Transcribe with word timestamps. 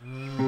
Havuhattu. 0.00 0.40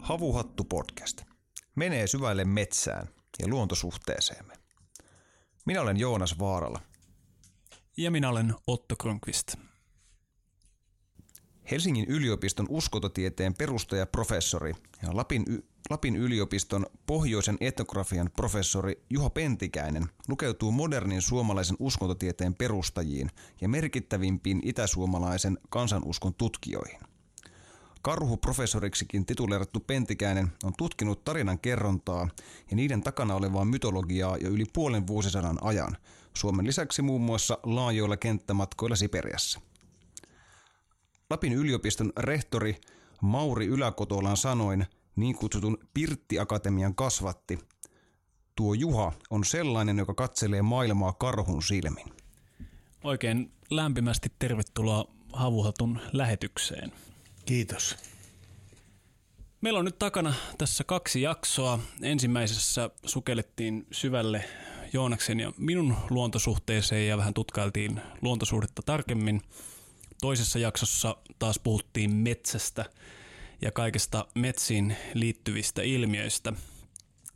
Havuhattu 0.00 0.64
podcast. 0.64 1.25
Menee 1.76 2.06
syvälle 2.06 2.44
metsään 2.44 3.08
ja 3.38 3.48
luontosuhteeseemme. 3.48 4.54
Minä 5.66 5.80
olen 5.80 5.96
Joonas 5.96 6.38
Vaarala. 6.38 6.80
Ja 7.96 8.10
minä 8.10 8.28
olen 8.28 8.54
Otto 8.66 8.96
Kronqvist. 8.96 9.54
Helsingin 11.70 12.04
yliopiston 12.08 12.66
uskontotieteen 12.68 13.54
perustaja 13.54 14.06
professori 14.06 14.74
ja 15.02 15.16
Lapin, 15.16 15.44
y- 15.48 15.62
Lapin 15.90 16.16
yliopiston 16.16 16.86
pohjoisen 17.06 17.56
etnografian 17.60 18.30
professori 18.36 19.04
Juho 19.10 19.30
Pentikäinen 19.30 20.06
lukeutuu 20.28 20.72
modernin 20.72 21.22
suomalaisen 21.22 21.76
uskontotieteen 21.78 22.54
perustajiin 22.54 23.30
ja 23.60 23.68
merkittävimpiin 23.68 24.60
itäsuomalaisen 24.64 25.58
kansanuskon 25.68 26.34
tutkijoihin. 26.34 27.15
Karhu-professoriksikin 28.06 29.26
tituleerattu 29.26 29.80
Pentikäinen 29.80 30.52
on 30.64 30.72
tutkinut 30.78 31.24
tarinan 31.24 31.58
kerrontaa 31.58 32.28
ja 32.70 32.76
niiden 32.76 33.02
takana 33.02 33.34
olevaa 33.34 33.64
mytologiaa 33.64 34.36
jo 34.36 34.48
yli 34.48 34.64
puolen 34.72 35.06
vuosisadan 35.06 35.58
ajan, 35.60 35.96
Suomen 36.34 36.66
lisäksi 36.66 37.02
muun 37.02 37.20
muassa 37.20 37.58
laajoilla 37.62 38.16
kenttämatkoilla 38.16 38.96
Siperiassa. 38.96 39.60
Lapin 41.30 41.52
yliopiston 41.52 42.12
rehtori 42.18 42.76
Mauri 43.22 43.66
Yläkotolan 43.66 44.36
sanoin 44.36 44.86
niin 45.16 45.36
kutsutun 45.36 45.78
Pirtti-akatemian 45.94 46.94
kasvatti. 46.94 47.58
Tuo 48.56 48.74
Juha 48.74 49.12
on 49.30 49.44
sellainen, 49.44 49.98
joka 49.98 50.14
katselee 50.14 50.62
maailmaa 50.62 51.12
karhun 51.12 51.62
silmin. 51.62 52.12
Oikein 53.04 53.52
lämpimästi 53.70 54.28
tervetuloa 54.38 55.04
Havuhatun 55.32 56.00
lähetykseen. 56.12 56.92
Kiitos. 57.46 57.96
Meillä 59.60 59.78
on 59.78 59.84
nyt 59.84 59.98
takana 59.98 60.34
tässä 60.58 60.84
kaksi 60.84 61.22
jaksoa. 61.22 61.78
Ensimmäisessä 62.02 62.90
sukellettiin 63.04 63.86
syvälle 63.92 64.44
Joonaksen 64.92 65.40
ja 65.40 65.52
minun 65.58 65.96
luontosuhteeseen 66.10 67.08
ja 67.08 67.16
vähän 67.16 67.34
tutkailtiin 67.34 68.00
luontosuhdetta 68.22 68.82
tarkemmin. 68.86 69.42
Toisessa 70.20 70.58
jaksossa 70.58 71.16
taas 71.38 71.58
puhuttiin 71.58 72.10
metsästä 72.10 72.84
ja 73.62 73.72
kaikesta 73.72 74.26
metsiin 74.34 74.96
liittyvistä 75.14 75.82
ilmiöistä. 75.82 76.52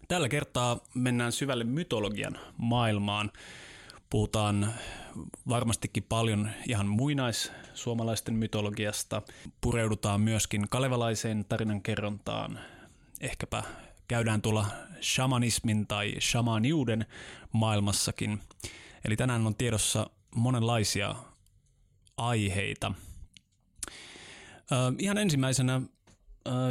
Tällä 0.08 0.28
kertaa 0.28 0.80
mennään 0.94 1.32
syvälle 1.32 1.64
mytologian 1.64 2.38
maailmaan. 2.56 3.30
Puhutaan 4.10 4.74
varmastikin 5.48 6.02
paljon 6.02 6.50
ihan 6.68 6.86
muinais-suomalaisten 6.86 8.34
mytologiasta. 8.34 9.22
Pureudutaan 9.60 10.20
myöskin 10.20 10.66
kalevalaiseen 10.70 11.44
tarinankerrontaan. 11.48 12.58
Ehkäpä 13.20 13.62
käydään 14.08 14.42
tuolla 14.42 14.66
shamanismin 15.02 15.86
tai 15.86 16.14
shamaniuden 16.20 17.06
maailmassakin. 17.52 18.40
Eli 19.04 19.16
tänään 19.16 19.46
on 19.46 19.54
tiedossa 19.54 20.10
monenlaisia 20.34 21.14
aiheita. 22.16 22.92
ihan 24.98 25.18
ensimmäisenä 25.18 25.82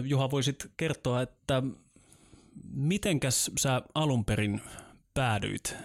Juha 0.04 0.32
voisit 0.32 0.72
kertoa, 0.78 1.22
että 1.22 1.64
mitenkäs 2.74 3.52
sä 3.60 3.82
alun 3.96 4.26
perin 4.26 4.62
päädyit 5.14 5.76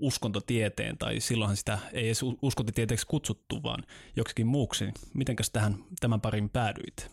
uskontotieteen, 0.00 0.98
tai 0.98 1.20
silloinhan 1.20 1.56
sitä 1.56 1.78
ei 1.92 2.06
edes 2.06 2.20
uskontotieteeksi 2.42 3.06
kutsuttu, 3.06 3.62
vaan 3.62 3.84
joksikin 4.16 4.46
muuksi. 4.46 4.84
Mitenkäs 5.14 5.50
tähän 5.50 5.84
tämän 6.00 6.20
parin 6.20 6.50
päädyit? 6.50 7.10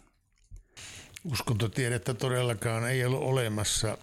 Uskontotiedettä 1.23 2.13
todellakaan 2.13 2.89
ei 2.89 3.05
ollut 3.05 3.23
olemassa 3.23 3.97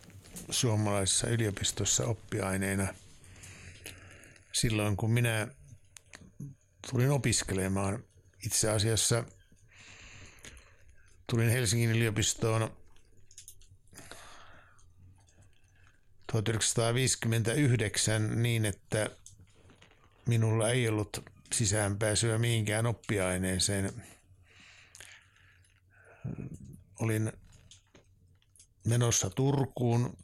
suomalaisessa 0.50 1.28
yliopistossa 1.28 2.06
oppiaineena 2.06 2.94
silloin, 4.52 4.96
kun 4.96 5.10
minä 5.10 5.48
tulin 6.90 7.10
opiskelemaan. 7.10 8.04
Itse 8.46 8.70
asiassa 8.70 9.24
tulin 11.26 11.50
Helsingin 11.50 11.90
yliopistoon 11.90 12.76
1959 16.42 18.42
niin, 18.42 18.64
että 18.64 19.10
minulla 20.26 20.70
ei 20.70 20.88
ollut 20.88 21.30
sisäänpääsyä 21.52 22.38
mihinkään 22.38 22.86
oppiaineeseen. 22.86 24.02
Olin 27.00 27.32
menossa 28.84 29.30
Turkuun. 29.30 30.16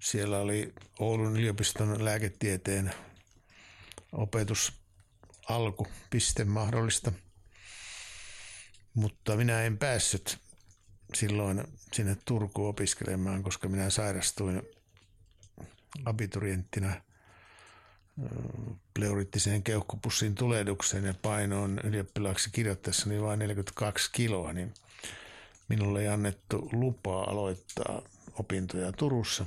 Siellä 0.00 0.38
oli 0.38 0.72
Oulun 0.98 1.36
yliopiston 1.36 2.04
lääketieteen 2.04 2.94
opetus 4.12 4.72
alku, 5.48 5.86
piste 6.10 6.44
mahdollista. 6.44 7.12
Mutta 8.94 9.36
minä 9.36 9.62
en 9.62 9.78
päässyt 9.78 10.38
silloin 11.14 11.64
sinne 11.92 12.16
Turkuun 12.24 12.68
opiskelemaan, 12.68 13.42
koska 13.42 13.68
minä 13.68 13.90
sairastuin 13.90 14.62
abiturienttina 16.04 16.92
pleurittiseen 18.94 19.62
keuhkopussin 19.62 20.34
tulehdukseen 20.34 21.04
ja 21.04 21.14
painoon 21.22 21.80
ylioppilaaksi 21.84 22.50
kirjoittaessani 22.52 23.22
vain 23.22 23.38
42 23.38 24.10
kiloa, 24.12 24.52
niin 24.52 24.74
minulle 25.68 26.00
ei 26.00 26.08
annettu 26.08 26.68
lupaa 26.72 27.30
aloittaa 27.30 28.02
opintoja 28.38 28.92
Turussa, 28.92 29.46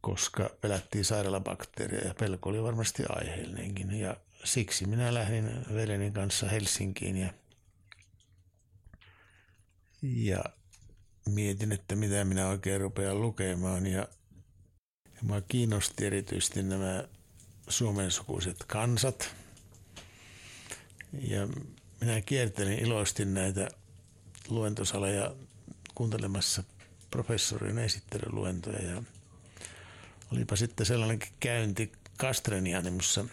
koska 0.00 0.50
pelättiin 0.60 1.04
sairaalabakteeria 1.04 2.08
ja 2.08 2.14
pelko 2.14 2.50
oli 2.50 2.62
varmasti 2.62 3.02
aiheellinenkin. 3.08 3.90
Ja 4.00 4.16
siksi 4.44 4.86
minä 4.86 5.14
lähdin 5.14 5.50
veljeni 5.74 6.10
kanssa 6.10 6.48
Helsinkiin 6.48 7.16
ja 7.16 7.32
ja 10.02 10.44
mietin, 11.28 11.72
että 11.72 11.96
mitä 11.96 12.24
minä 12.24 12.48
oikein 12.48 12.80
rupean 12.80 13.20
lukemaan 13.20 13.86
ja, 13.86 14.08
ja 15.28 15.40
kiinnosti 15.48 16.06
erityisesti 16.06 16.62
nämä 16.62 17.04
suomensukuiset 17.68 18.64
kansat. 18.66 19.34
Ja 21.12 21.48
minä 22.00 22.20
kiertelin 22.20 22.78
iloisesti 22.78 23.24
näitä 23.24 23.68
luentosaleja 24.48 25.34
kuuntelemassa 25.94 26.64
professorin 27.10 27.78
esittelyluentoja 27.78 28.82
ja 28.82 29.02
olipa 30.32 30.56
sitten 30.56 30.86
sellainen 30.86 31.18
käynti 31.40 31.92
Kastrenianimussa, 32.16 33.24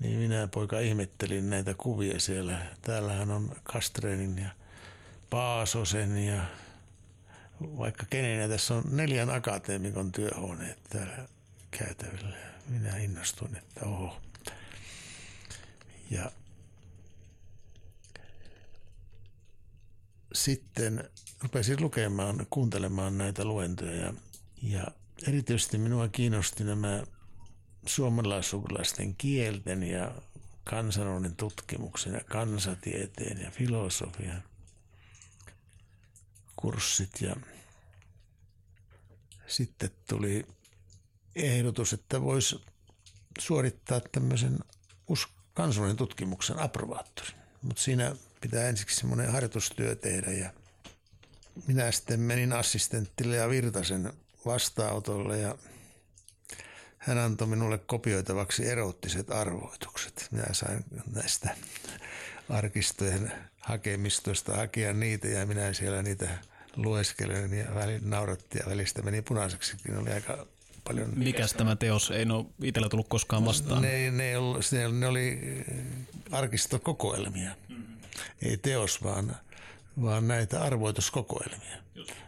niin 0.00 0.18
minä 0.18 0.46
poika 0.46 0.80
ihmettelin 0.80 1.50
näitä 1.50 1.74
kuvia 1.74 2.20
siellä. 2.20 2.66
Täällähän 2.82 3.30
on 3.30 3.56
Kastrenin 3.62 4.38
ja 4.38 4.50
Paasosen 5.30 6.26
ja 6.26 6.42
vaikka 7.60 8.06
kenen. 8.10 8.40
Ja 8.40 8.48
tässä 8.48 8.74
on 8.74 8.84
neljän 8.90 9.30
akateemikon 9.30 10.12
työhuoneet 10.12 10.78
täällä 10.90 11.28
käytävillä. 11.70 12.36
Minä 12.68 12.96
innostun, 12.96 13.56
että 13.56 13.86
oho. 13.86 14.20
Ja 16.10 16.32
sitten 20.34 21.10
rupesin 21.42 21.82
lukemaan, 21.82 22.46
kuuntelemaan 22.50 23.18
näitä 23.18 23.44
luentoja 23.44 24.14
ja, 24.62 24.86
erityisesti 25.28 25.78
minua 25.78 26.08
kiinnosti 26.08 26.64
nämä 26.64 27.02
suomalaisukulaisten 27.86 29.14
kielten 29.14 29.82
ja 29.82 30.12
kansanoiden 30.64 31.36
tutkimuksen 31.36 32.12
ja 32.14 32.20
kansatieteen 32.20 33.40
ja 33.42 33.50
filosofian– 33.50 34.42
kurssit 36.56 37.20
ja 37.20 37.36
sitten 39.46 39.90
tuli 40.08 40.46
ehdotus, 41.36 41.92
että 41.92 42.22
voisi 42.22 42.64
suorittaa 43.38 44.00
tämmöisen 44.12 44.58
kansallinen 45.54 45.96
tutkimuksen 45.96 46.58
approvaattorin. 46.58 47.34
Mutta 47.62 47.82
siinä 47.82 48.16
pitää 48.40 48.68
ensiksi 48.68 48.96
semmoinen 48.96 49.32
harjoitustyö 49.32 49.94
tehdä 49.94 50.30
ja 50.30 50.50
minä 51.66 51.92
sitten 51.92 52.20
menin 52.20 52.52
assistenttille 52.52 53.36
ja 53.36 53.48
Virtasen 53.48 54.12
vastaanotolle 54.46 55.38
ja 55.38 55.58
hän 56.98 57.18
antoi 57.18 57.46
minulle 57.46 57.78
kopioitavaksi 57.78 58.68
eroottiset 58.68 59.30
arvoitukset. 59.30 60.28
Minä 60.30 60.52
sain 60.52 60.84
näistä 61.12 61.56
arkistojen 62.48 63.32
hakemistoista 63.66 64.56
hakea 64.56 64.92
niitä 64.92 65.28
ja 65.28 65.46
minä 65.46 65.72
siellä 65.72 66.02
niitä 66.02 66.28
lueskelen 66.76 67.52
ja 67.52 67.74
välin 67.74 68.10
nauratti 68.10 68.58
ja 68.58 68.64
välistä 68.70 69.02
meni 69.02 69.22
punaiseksi. 69.22 69.76
Ne 69.88 69.98
oli 69.98 70.12
aika 70.12 70.46
paljon. 70.84 71.12
Mikäs 71.16 71.52
tämä 71.52 71.76
teos? 71.76 72.10
Ei 72.10 72.26
ole 72.30 72.46
itsellä 72.62 72.88
tullut 72.88 73.08
koskaan 73.08 73.44
vastaan. 73.44 73.82
Ne, 73.82 74.10
ne, 74.10 74.32
ne, 74.72 74.98
ne 74.98 75.06
oli 75.06 75.40
arkistokokoelmia. 76.30 77.50
Ei 78.42 78.56
teos, 78.56 79.02
vaan, 79.02 79.36
vaan 80.02 80.28
näitä 80.28 80.62
arvoituskokoelmia. 80.62 81.76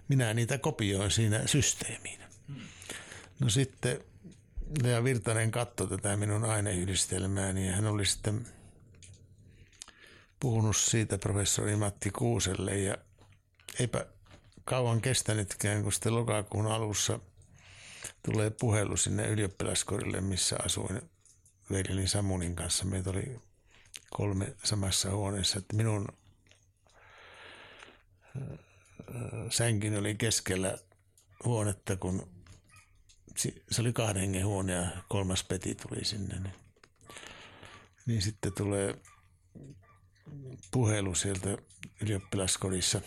Minä 0.08 0.34
niitä 0.34 0.58
kopioin 0.58 1.10
siinä 1.10 1.42
systeemiin. 1.46 2.20
No 3.40 3.48
sitten 3.48 4.00
Lea 4.82 5.04
Virtanen 5.04 5.50
katsoi 5.50 5.88
tätä 5.88 6.16
minun 6.16 6.44
aineyhdistelmääni 6.44 7.66
ja 7.66 7.72
hän 7.72 7.86
oli 7.86 8.06
sitten 8.06 8.46
puhunut 10.40 10.76
siitä 10.76 11.18
professori 11.18 11.76
Matti 11.76 12.10
Kuuselle 12.10 12.78
ja 12.78 12.96
eipä 13.80 14.06
kauan 14.64 15.00
kestänytkään, 15.00 15.82
kun 15.82 15.92
sitten 15.92 16.14
lokakuun 16.14 16.66
alussa 16.66 17.20
tulee 18.24 18.50
puhelu 18.50 18.96
sinne 18.96 19.26
ylioppilaskorille, 19.28 20.20
missä 20.20 20.56
asuin 20.64 21.02
veljeni 21.70 22.08
Samunin 22.08 22.56
kanssa. 22.56 22.84
Meitä 22.84 23.10
oli 23.10 23.40
kolme 24.10 24.54
samassa 24.64 25.10
huoneessa, 25.10 25.58
että 25.58 25.76
minun 25.76 26.08
sänkin 29.50 29.98
oli 29.98 30.14
keskellä 30.14 30.78
huonetta, 31.44 31.96
kun 31.96 32.28
se 33.70 33.80
oli 33.80 33.92
kahden 33.92 34.20
hengen 34.20 34.46
huone 34.46 34.72
ja 34.72 34.86
kolmas 35.08 35.44
peti 35.44 35.74
tuli 35.74 36.04
sinne. 36.04 36.38
Niin, 36.38 36.54
niin 38.06 38.22
sitten 38.22 38.52
tulee 38.52 38.98
puhelu 40.70 41.14
sieltä 41.14 41.58
ylioppilaskodissa, 42.00 43.00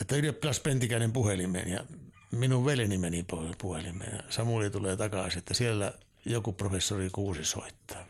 että 0.00 0.16
ylioppilas 0.16 0.60
Pentikäinen 0.60 1.12
puhelimeen 1.12 1.68
ja 1.68 1.84
minun 2.32 2.64
veljeni 2.64 2.98
meni 2.98 3.24
puhelimeen. 3.58 4.16
Ja 4.16 4.22
Samuli 4.32 4.70
tulee 4.70 4.96
takaisin, 4.96 5.38
että 5.38 5.54
siellä 5.54 5.92
joku 6.24 6.52
professori 6.52 7.10
Kuusi 7.10 7.44
soittaa. 7.44 8.06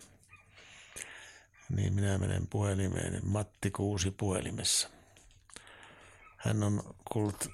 Niin 1.69 1.95
minä 1.95 2.19
menen 2.19 2.47
puhelimeen, 2.47 3.21
Matti 3.23 3.71
Kuusi 3.71 4.11
puhelimessa. 4.11 4.89
Hän 6.37 6.63
on 6.63 6.95
kuullut 7.13 7.49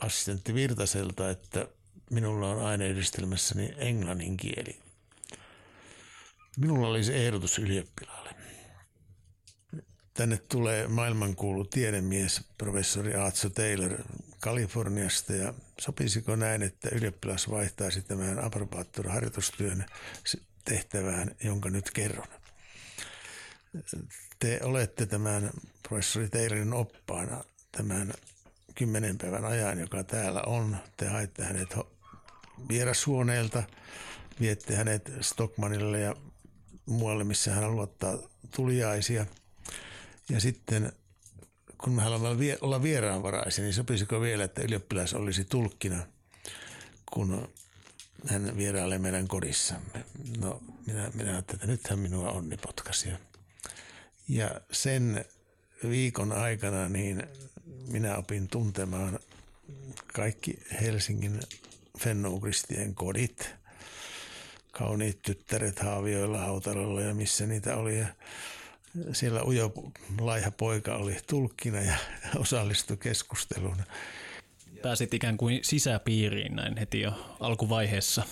assistentti 0.00 0.54
Virtaselta, 0.54 1.30
että 1.30 1.68
minulla 2.10 2.48
on 2.50 2.62
aineyhdistelmässäni 2.62 3.74
englannin 3.76 4.36
kieli. 4.36 4.83
Minulla 6.56 6.88
oli 6.88 7.04
se 7.04 7.26
ehdotus 7.26 7.58
ylioppilaalle. 7.58 8.34
Tänne 10.14 10.36
tulee 10.36 10.88
maailmankuulu 10.88 11.64
tiedemies, 11.64 12.44
professori 12.58 13.14
Aatso 13.14 13.50
Taylor 13.50 13.98
Kaliforniasta 14.40 15.32
ja 15.32 15.54
sopisiko 15.80 16.36
näin, 16.36 16.62
että 16.62 16.88
ylioppilas 16.92 17.50
vaihtaisi 17.50 18.02
tämän 18.02 18.38
harjoitustyön 19.08 19.84
tehtävään, 20.64 21.30
jonka 21.44 21.70
nyt 21.70 21.90
kerron. 21.90 22.26
Te 24.38 24.60
olette 24.62 25.06
tämän 25.06 25.50
professori 25.88 26.28
Taylorin 26.28 26.72
oppaana 26.72 27.44
tämän 27.72 28.12
kymmenen 28.74 29.18
päivän 29.18 29.44
ajan, 29.44 29.78
joka 29.80 30.04
täällä 30.04 30.42
on. 30.42 30.76
Te 30.96 31.08
haitte 31.08 31.44
hänet 31.44 31.74
vierashuoneelta, 32.68 33.62
viette 34.40 34.76
hänet 34.76 35.12
Stockmanille 35.20 36.00
ja 36.00 36.16
muualle, 36.86 37.24
missä 37.24 37.50
hän 37.50 37.76
luottaa 37.76 38.18
tuliaisia. 38.56 39.26
Ja 40.28 40.40
sitten 40.40 40.92
kun 41.78 41.92
me 41.92 42.02
haluamme 42.02 42.58
olla 42.60 42.82
vieraanvaraisia, 42.82 43.64
niin 43.64 43.74
sopisiko 43.74 44.20
vielä, 44.20 44.44
että 44.44 44.62
ylioppilas 44.62 45.14
olisi 45.14 45.44
tulkkina, 45.44 46.06
kun 47.12 47.48
hän 48.26 48.56
vierailee 48.56 48.98
meidän 48.98 49.28
kodissamme. 49.28 50.04
No 50.38 50.62
minä, 50.86 51.10
minä 51.14 51.30
ajattelin, 51.30 51.56
että 51.56 51.66
nythän 51.66 51.98
minua 51.98 52.30
onni 52.30 52.56
potkasi. 52.56 53.08
Ja 54.28 54.60
sen 54.72 55.24
viikon 55.88 56.32
aikana 56.32 56.88
niin 56.88 57.22
minä 57.88 58.16
opin 58.16 58.48
tuntemaan 58.48 59.18
kaikki 60.12 60.58
Helsingin 60.80 61.40
fennokristien 61.98 62.94
kodit, 62.94 63.54
kauniit 64.78 65.22
tyttäret 65.22 65.78
Haavioilla, 65.78 66.38
Hautalolla 66.38 67.00
ja 67.00 67.14
missä 67.14 67.46
niitä 67.46 67.76
oli. 67.76 67.98
Ja 67.98 68.06
siellä 69.12 69.44
ujo 69.44 69.72
laiha 70.20 70.50
poika 70.50 70.96
oli 70.96 71.16
tulkkina 71.26 71.80
ja 71.80 71.96
osallistui 72.36 72.96
keskusteluun. 72.96 73.76
Pääsit 74.82 75.14
ikään 75.14 75.36
kuin 75.36 75.60
sisäpiiriin 75.62 76.56
näin 76.56 76.76
heti 76.76 77.00
jo 77.00 77.36
alkuvaiheessa. 77.40 78.22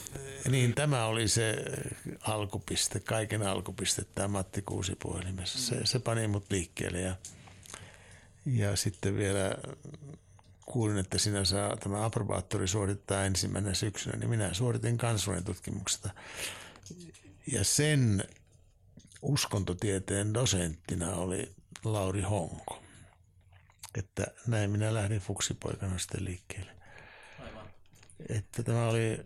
Niin, 0.51 0.75
tämä 0.75 1.07
oli 1.07 1.29
se 1.29 1.57
alkupiste, 2.21 3.01
kaiken 3.01 3.43
alkupiste, 3.43 4.05
tämä 4.15 4.29
Matti 4.29 4.63
Kuusi 4.63 4.97
puhelimessa. 5.03 5.59
Se, 5.59 5.87
se 5.87 5.99
pani 5.99 6.29
mut 6.29 6.45
liikkeelle 6.51 7.01
ja 7.01 7.17
ja 8.47 8.77
sitten 8.77 9.17
vielä 9.17 9.55
kuulin, 10.67 10.99
että 10.99 11.19
sinä 11.19 11.45
saa 11.45 11.77
tämä 11.77 12.05
aprobaattori 12.05 12.69
suorittaa 12.69 13.25
ensimmäinen 13.25 13.75
syksynä, 13.75 14.17
niin 14.17 14.31
minä 14.31 14.55
suoritin 14.55 14.99
kansuuden 14.99 15.45
tutkimuksesta. 15.45 16.11
Ja 17.53 17.65
sen 17.65 18.25
uskontotieteen 19.23 20.35
dosenttina 20.35 21.15
oli 21.15 21.55
Lauri 21.85 22.23
Honko. 22.23 22.83
Että 23.95 24.27
näin 24.47 24.71
minä 24.71 24.95
lähdin 24.95 25.21
fuksipoikana 25.21 25.99
sitten 25.99 26.25
liikkeelle. 26.25 26.73
Aivan. 27.39 27.67
Että 28.29 28.63
tämä 28.63 28.89
oli 28.89 29.21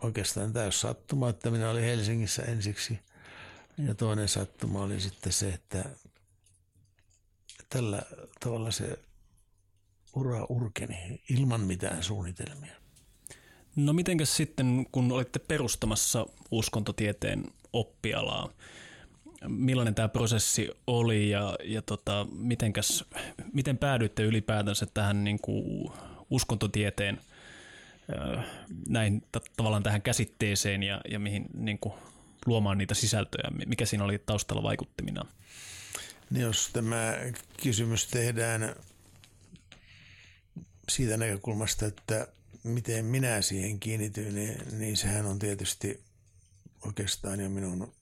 oikeastaan 0.00 0.52
täys 0.52 0.80
sattuma, 0.80 1.28
että 1.28 1.50
minä 1.50 1.70
olin 1.70 1.84
Helsingissä 1.84 2.42
ensiksi. 2.42 2.98
Ja 3.78 3.94
toinen 3.94 4.28
sattuma 4.28 4.82
oli 4.82 5.00
sitten 5.00 5.32
se, 5.32 5.48
että 5.48 5.84
tällä 7.68 8.02
tavalla 8.40 8.70
se 8.70 8.98
ura 10.14 10.46
urkeni 10.48 11.22
ilman 11.28 11.60
mitään 11.60 12.02
suunnitelmia. 12.02 12.72
No 13.76 13.92
mitenkäs 13.92 14.36
sitten, 14.36 14.86
kun 14.92 15.12
olitte 15.12 15.38
perustamassa 15.38 16.26
uskontotieteen 16.50 17.44
oppialaa, 17.72 18.48
millainen 19.48 19.94
tämä 19.94 20.08
prosessi 20.08 20.70
oli 20.86 21.30
ja, 21.30 21.56
ja 21.64 21.82
tota, 21.82 22.26
mitenkäs, 22.32 23.04
miten 23.52 23.78
päädyitte 23.78 24.22
ylipäätänsä 24.22 24.86
tähän 24.94 25.24
niin 25.24 25.40
kuin 25.40 25.92
uskontotieteen 26.30 27.20
näin 28.88 29.22
tavallaan 29.56 29.82
tähän 29.82 30.02
käsitteeseen 30.02 30.82
ja, 30.82 31.00
ja 31.10 31.18
mihin 31.18 31.46
niin 31.54 31.78
kuin, 31.78 31.94
luomaan 32.46 32.78
niitä 32.78 32.94
sisältöjä, 32.94 33.50
mikä 33.66 33.86
siinä 33.86 34.04
oli 34.04 34.18
taustalla 34.18 34.62
vaikuttimina? 34.62 35.24
Niin 36.30 36.42
jos 36.42 36.70
tämä 36.72 37.14
kysymys 37.62 38.06
tehdään 38.06 38.74
siitä 40.90 41.16
näkökulmasta, 41.16 41.86
että 41.86 42.28
miten 42.62 43.04
minä 43.04 43.42
siihen 43.42 43.80
kiinnityin, 43.80 44.34
niin, 44.34 44.78
niin 44.78 44.96
sehän 44.96 45.26
on 45.26 45.38
tietysti 45.38 46.04
oikeastaan 46.86 47.40
jo 47.40 47.48
minun 47.48 47.94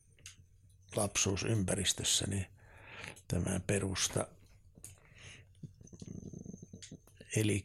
lapsuusympäristössäni 0.97 2.47
tämä 3.29 3.61
perusta. 3.67 4.27
Eli 7.37 7.65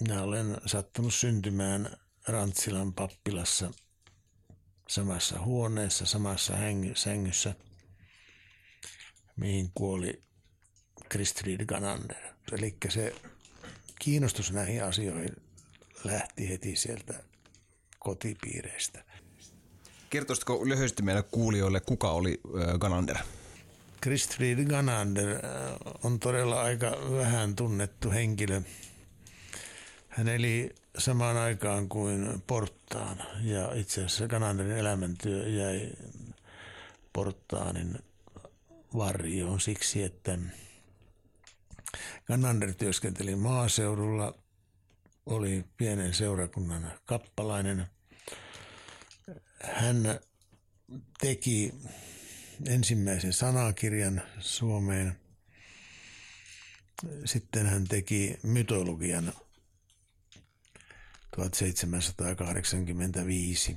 minä 0.00 0.22
olen 0.22 0.56
sattunut 0.66 1.14
syntymään 1.14 1.96
Rantsilan 2.28 2.92
pappilassa 2.92 3.70
samassa 4.88 5.40
huoneessa, 5.40 6.06
samassa 6.06 6.54
sängyssä– 6.94 7.54
mihin 9.36 9.70
kuoli 9.74 10.22
Christrid 11.10 11.64
Ganander. 11.66 12.31
Eli 12.52 12.76
se 12.88 13.14
kiinnostus 13.98 14.52
näihin 14.52 14.84
asioihin 14.84 15.36
lähti 16.04 16.48
heti 16.48 16.76
sieltä 16.76 17.14
kotipiireistä. 17.98 19.04
Kertoisitko 20.10 20.68
lyhyesti 20.68 21.02
meille 21.02 21.22
kuulijoille, 21.22 21.80
kuka 21.80 22.10
oli 22.10 22.40
Ganander? 22.78 23.16
Christrid 24.02 24.64
Ganander 24.64 25.38
on 26.02 26.20
todella 26.20 26.62
aika 26.62 26.96
vähän 27.16 27.56
tunnettu 27.56 28.10
henkilö. 28.10 28.62
Hän 30.08 30.28
eli 30.28 30.74
samaan 30.98 31.36
aikaan 31.36 31.88
kuin 31.88 32.42
Portaan 32.46 33.22
ja 33.42 33.74
itse 33.74 34.04
asiassa 34.04 34.28
Gananderin 34.28 34.76
elämäntyö 34.76 35.48
jäi 35.48 35.92
Portaanin 37.12 37.98
varjoon 38.96 39.60
siksi, 39.60 40.02
että 40.02 40.38
Ganander 42.26 42.74
työskenteli 42.74 43.36
maaseudulla, 43.36 44.38
oli 45.26 45.64
pienen 45.76 46.14
seurakunnan 46.14 46.92
kappalainen. 47.04 47.86
Hän 49.62 50.20
teki 51.20 51.74
ensimmäisen 52.66 53.32
sanakirjan 53.32 54.22
Suomeen. 54.38 55.16
Sitten 57.24 57.66
hän 57.66 57.88
teki 57.88 58.38
mytologian 58.42 59.32
1785. 61.36 63.76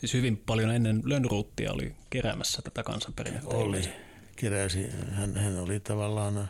Siis 0.00 0.14
hyvin 0.14 0.36
paljon 0.36 0.70
ennen 0.70 1.02
Lönnruuttia 1.04 1.72
oli 1.72 1.96
keräämässä 2.10 2.62
tätä 2.62 2.82
kansanperinnettä. 2.82 3.56
Oli, 3.56 4.07
keräsi. 4.38 4.86
Hän, 5.12 5.36
hän 5.36 5.58
oli 5.58 5.80
tavallaan 5.80 6.48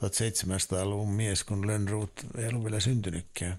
1700-luvun 0.00 1.10
mies, 1.10 1.44
kun 1.44 1.66
Lönnruut 1.66 2.26
ei 2.38 2.48
ollut 2.48 2.64
vielä 2.64 2.80
syntynytkään. 2.80 3.56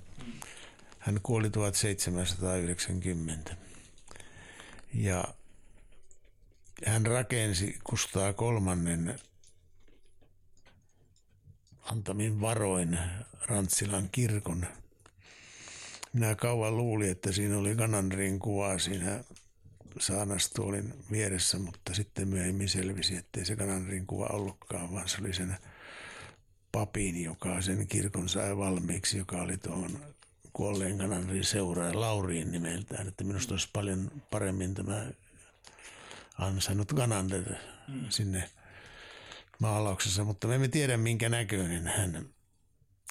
Hän 0.99 1.19
kuoli 1.23 1.49
1790. 1.49 3.55
Ja 4.93 5.23
hän 6.85 7.05
rakensi 7.05 7.79
Kustaa 7.83 8.33
kolmannen 8.33 9.19
antamin 11.81 12.41
varoin 12.41 12.99
Rantsilan 13.45 14.09
kirkon. 14.11 14.65
Minä 16.13 16.35
kauan 16.35 16.77
luulin, 16.77 17.11
että 17.11 17.31
siinä 17.31 17.57
oli 17.57 17.75
Ganandrin 17.75 18.39
kuva 18.39 18.79
siinä 18.79 19.23
saanastuolin 19.99 20.93
vieressä, 21.11 21.59
mutta 21.59 21.93
sitten 21.93 22.27
myöhemmin 22.27 22.69
selvisi, 22.69 23.15
ettei 23.15 23.45
se 23.45 23.55
Ganandrin 23.55 24.07
kuva 24.07 24.25
ollutkaan, 24.25 24.91
vaan 24.93 25.09
se 25.09 25.17
oli 25.21 25.33
sen 25.33 25.57
papin, 26.71 27.23
joka 27.23 27.61
sen 27.61 27.87
kirkon 27.87 28.29
sai 28.29 28.57
valmiiksi, 28.57 29.17
joka 29.17 29.41
oli 29.41 29.57
tuohon 29.57 29.99
kuolleen 30.53 30.95
Ganandrin 30.95 31.43
seuraaja 31.43 31.99
Lauriin 31.99 32.51
nimeltään. 32.51 33.07
Että 33.07 33.23
minusta 33.23 33.53
olisi 33.53 33.69
paljon 33.73 34.11
paremmin 34.31 34.73
tämä 34.73 35.05
ansainnut 36.37 36.93
Ganander 36.93 37.55
mm. 37.87 38.05
sinne 38.09 38.49
maalauksessa, 39.59 40.23
mutta 40.23 40.47
me 40.47 40.55
emme 40.55 40.67
tiedä 40.67 40.97
minkä 40.97 41.29
näköinen 41.29 41.87
hän 41.87 42.25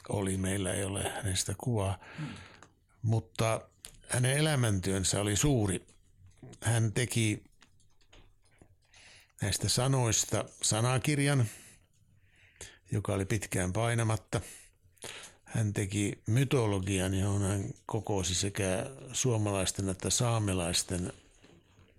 oli. 0.08 0.36
Meillä 0.36 0.72
ei 0.72 0.84
ole 0.84 1.02
hänestä 1.02 1.54
kuvaa, 1.58 1.98
mm. 2.18 2.26
mutta 3.02 3.60
hänen 4.08 4.36
elämäntyönsä 4.36 5.20
oli 5.20 5.36
suuri. 5.36 5.86
Hän 6.60 6.92
teki 6.92 7.44
näistä 9.42 9.68
sanoista 9.68 10.44
sanakirjan, 10.62 11.46
joka 12.92 13.12
oli 13.12 13.24
pitkään 13.24 13.72
painamatta. 13.72 14.40
Hän 15.44 15.72
teki 15.72 16.22
mytologian, 16.26 17.14
johon 17.14 17.42
hän 17.42 17.64
kokosi 17.86 18.34
sekä 18.34 18.86
suomalaisten 19.12 19.88
että 19.88 20.10
saamelaisten 20.10 21.12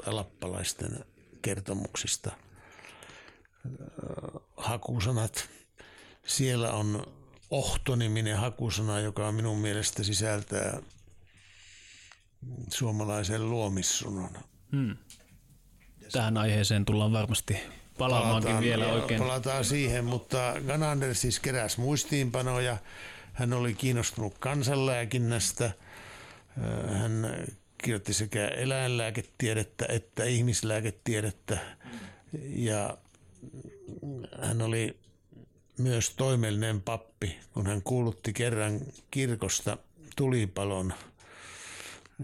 lappalaisten 0.05 1.05
kertomuksista 1.41 2.31
hakusanat. 4.57 5.50
Siellä 6.27 6.73
on 6.73 7.13
Ohto-niminen 7.51 8.38
hakusana, 8.38 9.00
joka 9.00 9.31
minun 9.31 9.57
mielestä 9.57 10.03
sisältää 10.03 10.81
suomalaisen 12.69 13.50
luomissunon. 13.50 14.29
Hmm. 14.71 14.97
Tähän 16.12 16.38
aiheeseen 16.38 16.85
tullaan 16.85 17.13
varmasti 17.13 17.57
palaamaankin 17.97 18.43
palataan, 18.43 18.63
vielä 18.63 18.88
oikein. 18.88 19.19
Palataan 19.19 19.65
siihen, 19.65 20.05
mutta 20.05 20.53
Ganander 20.67 21.15
siis 21.15 21.39
keräsi 21.39 21.79
muistiinpanoja. 21.79 22.77
Hän 23.33 23.53
oli 23.53 23.73
kiinnostunut 23.73 24.38
kansanlääkinnästä. 24.38 25.71
Hän 26.88 27.45
kirjoitti 27.77 28.13
sekä 28.13 28.47
eläinlääketiedettä 28.47 29.85
että 29.89 30.23
ihmislääketiedettä. 30.23 31.57
Ja 32.47 32.97
hän 34.41 34.62
oli 34.62 34.97
myös 35.77 36.09
toimellinen 36.09 36.81
pappi, 36.81 37.39
kun 37.53 37.67
hän 37.67 37.81
kuulutti 37.81 38.33
kerran 38.33 38.79
kirkosta 39.12 39.77
tulipalon, 40.15 40.93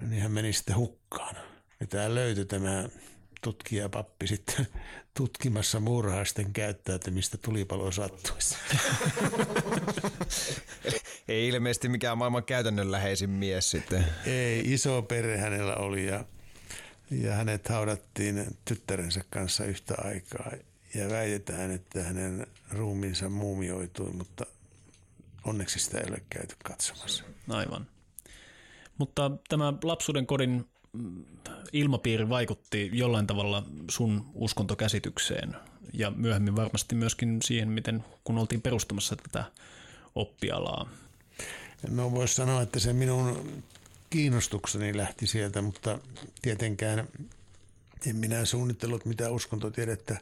niin 0.10 0.22
hän 0.22 0.31
meni 0.31 0.53
sitten 0.53 0.75
hukkaan. 0.75 1.36
Ja 1.79 1.88
tämä 1.88 2.15
löytyi 2.15 2.46
tämä 2.46 2.89
tutkija 3.41 3.89
pappi 3.89 4.27
sitten 4.27 4.67
tutkimassa 5.17 5.79
muurahaisten 5.79 6.53
käyttäytymistä 6.53 7.38
tulipalon 7.38 7.93
sattuessa. 7.93 8.58
Ei 11.27 11.48
ilmeisesti 11.48 11.89
mikään 11.89 12.17
maailman 12.17 12.43
käytännönläheisin 12.43 13.29
mies 13.29 13.72
sitten. 13.72 14.05
Ei, 14.25 14.74
iso 14.74 15.01
perhe 15.01 15.38
hänellä 15.38 15.75
oli 15.75 16.08
ja, 16.08 16.25
ja 17.12 17.34
hänet 17.34 17.67
haudattiin 17.67 18.58
tyttärensä 18.65 19.24
kanssa 19.29 19.65
yhtä 19.65 19.96
aikaa. 19.98 20.51
Ja 20.96 21.10
väitetään, 21.10 21.72
että 21.72 22.03
hänen 22.03 22.48
ruumiinsa 22.72 23.29
muumioitui, 23.29 24.12
mutta 24.12 24.46
onneksi 25.43 25.79
sitä 25.79 25.98
ei 25.98 26.10
ole 26.10 26.22
käyty 26.29 26.55
katsomassa. 26.63 27.24
Aivan. 27.50 27.88
Mutta 29.00 29.32
tämä 29.50 29.74
lapsuuden 29.84 30.25
kodin 30.25 30.65
mm, 30.94 31.25
ilmapiiri 31.74 32.29
vaikutti 32.29 32.89
jollain 32.94 33.27
tavalla 33.27 33.63
sun 33.91 34.25
uskontokäsitykseen 34.34 35.56
ja 35.94 36.12
myöhemmin 36.12 36.56
varmasti 36.56 36.96
myöskin 36.96 37.41
siihen, 37.44 37.70
miten 37.70 38.03
kun 38.24 38.38
oltiin 38.38 38.62
perustamassa 38.62 39.15
tätä 39.15 39.44
oppialaa. 40.15 40.89
No 41.89 42.12
voisi 42.12 42.36
sanoa, 42.36 42.62
että 42.62 42.79
se 42.79 42.94
minun 42.94 43.53
kiinnostukseni 44.10 44.98
lähti 44.98 45.27
sieltä, 45.27 45.62
mutta 45.62 46.00
tietenkään 46.41 47.08
en 48.08 48.15
minä 48.15 48.46
suunnitellut 48.46 49.06
mitä 49.06 49.29
uskontotiedettä 49.29 50.18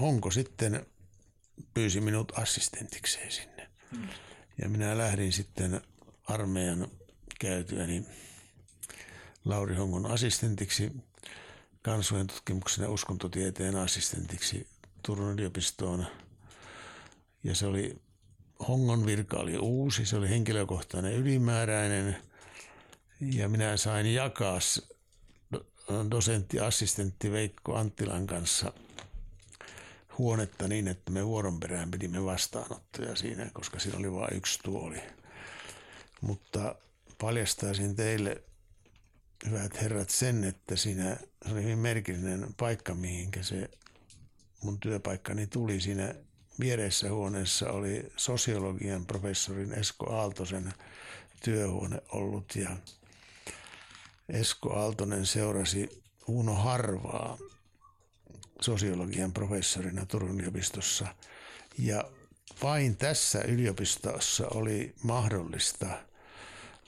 Honko 0.00 0.30
sitten 0.30 0.86
pyysi 1.74 2.00
minut 2.00 2.32
assistentikseen 2.38 3.32
sinne. 3.32 3.70
Ja 4.62 4.68
minä 4.68 4.98
lähdin 4.98 5.32
sitten 5.32 5.80
armeijan 6.24 6.88
käytyäni 7.40 8.04
Lauri 9.44 9.74
Hongon 9.74 10.06
assistentiksi 10.06 10.92
kansojen 11.84 12.26
tutkimuksen 12.26 12.82
ja 12.82 12.90
uskontotieteen 12.90 13.76
assistentiksi 13.76 14.66
Turun 15.02 15.32
yliopistoon. 15.32 16.06
Ja 17.42 17.54
se 17.54 17.66
oli, 17.66 17.96
Hongon 18.68 19.06
virka 19.06 19.36
oli 19.36 19.58
uusi, 19.58 20.06
se 20.06 20.16
oli 20.16 20.28
henkilökohtainen 20.28 21.12
ylimääräinen. 21.12 22.16
Ja 23.20 23.48
minä 23.48 23.76
sain 23.76 24.14
jakaa 24.14 24.58
dosentti, 26.10 26.60
assistentti 26.60 27.30
Veikko 27.30 27.76
Anttilan 27.76 28.26
kanssa 28.26 28.72
huonetta 30.18 30.68
niin, 30.68 30.88
että 30.88 31.10
me 31.10 31.26
vuoron 31.26 31.60
perään 31.60 31.90
pidimme 31.90 32.24
vastaanottoja 32.24 33.16
siinä, 33.16 33.50
koska 33.52 33.78
siinä 33.78 33.98
oli 33.98 34.12
vain 34.12 34.36
yksi 34.36 34.58
tuoli. 34.62 35.02
Mutta 36.20 36.74
paljastaisin 37.18 37.96
teille 37.96 38.42
hyvät 39.46 39.82
herrat, 39.82 40.10
sen, 40.10 40.44
että 40.44 40.76
siinä 40.76 41.16
se 41.46 41.52
oli 41.52 41.62
hyvin 41.62 41.78
merkillinen 41.78 42.54
paikka, 42.56 42.94
mihinkä 42.94 43.42
se 43.42 43.70
mun 44.62 44.80
työpaikkani 44.80 45.46
tuli. 45.46 45.80
Siinä 45.80 46.14
vieressä 46.60 47.10
huoneessa 47.10 47.70
oli 47.70 48.12
sosiologian 48.16 49.06
professorin 49.06 49.72
Esko 49.72 50.12
Aaltosen 50.12 50.72
työhuone 51.42 52.02
ollut 52.12 52.56
ja 52.56 52.76
Esko 54.28 54.72
Aaltonen 54.72 55.26
seurasi 55.26 56.02
Uno 56.26 56.54
Harvaa 56.54 57.38
sosiologian 58.60 59.32
professorina 59.32 60.06
Turun 60.06 60.40
yliopistossa. 60.40 61.06
Ja 61.78 62.04
vain 62.62 62.96
tässä 62.96 63.42
yliopistossa 63.42 64.48
oli 64.48 64.94
mahdollista 65.02 65.86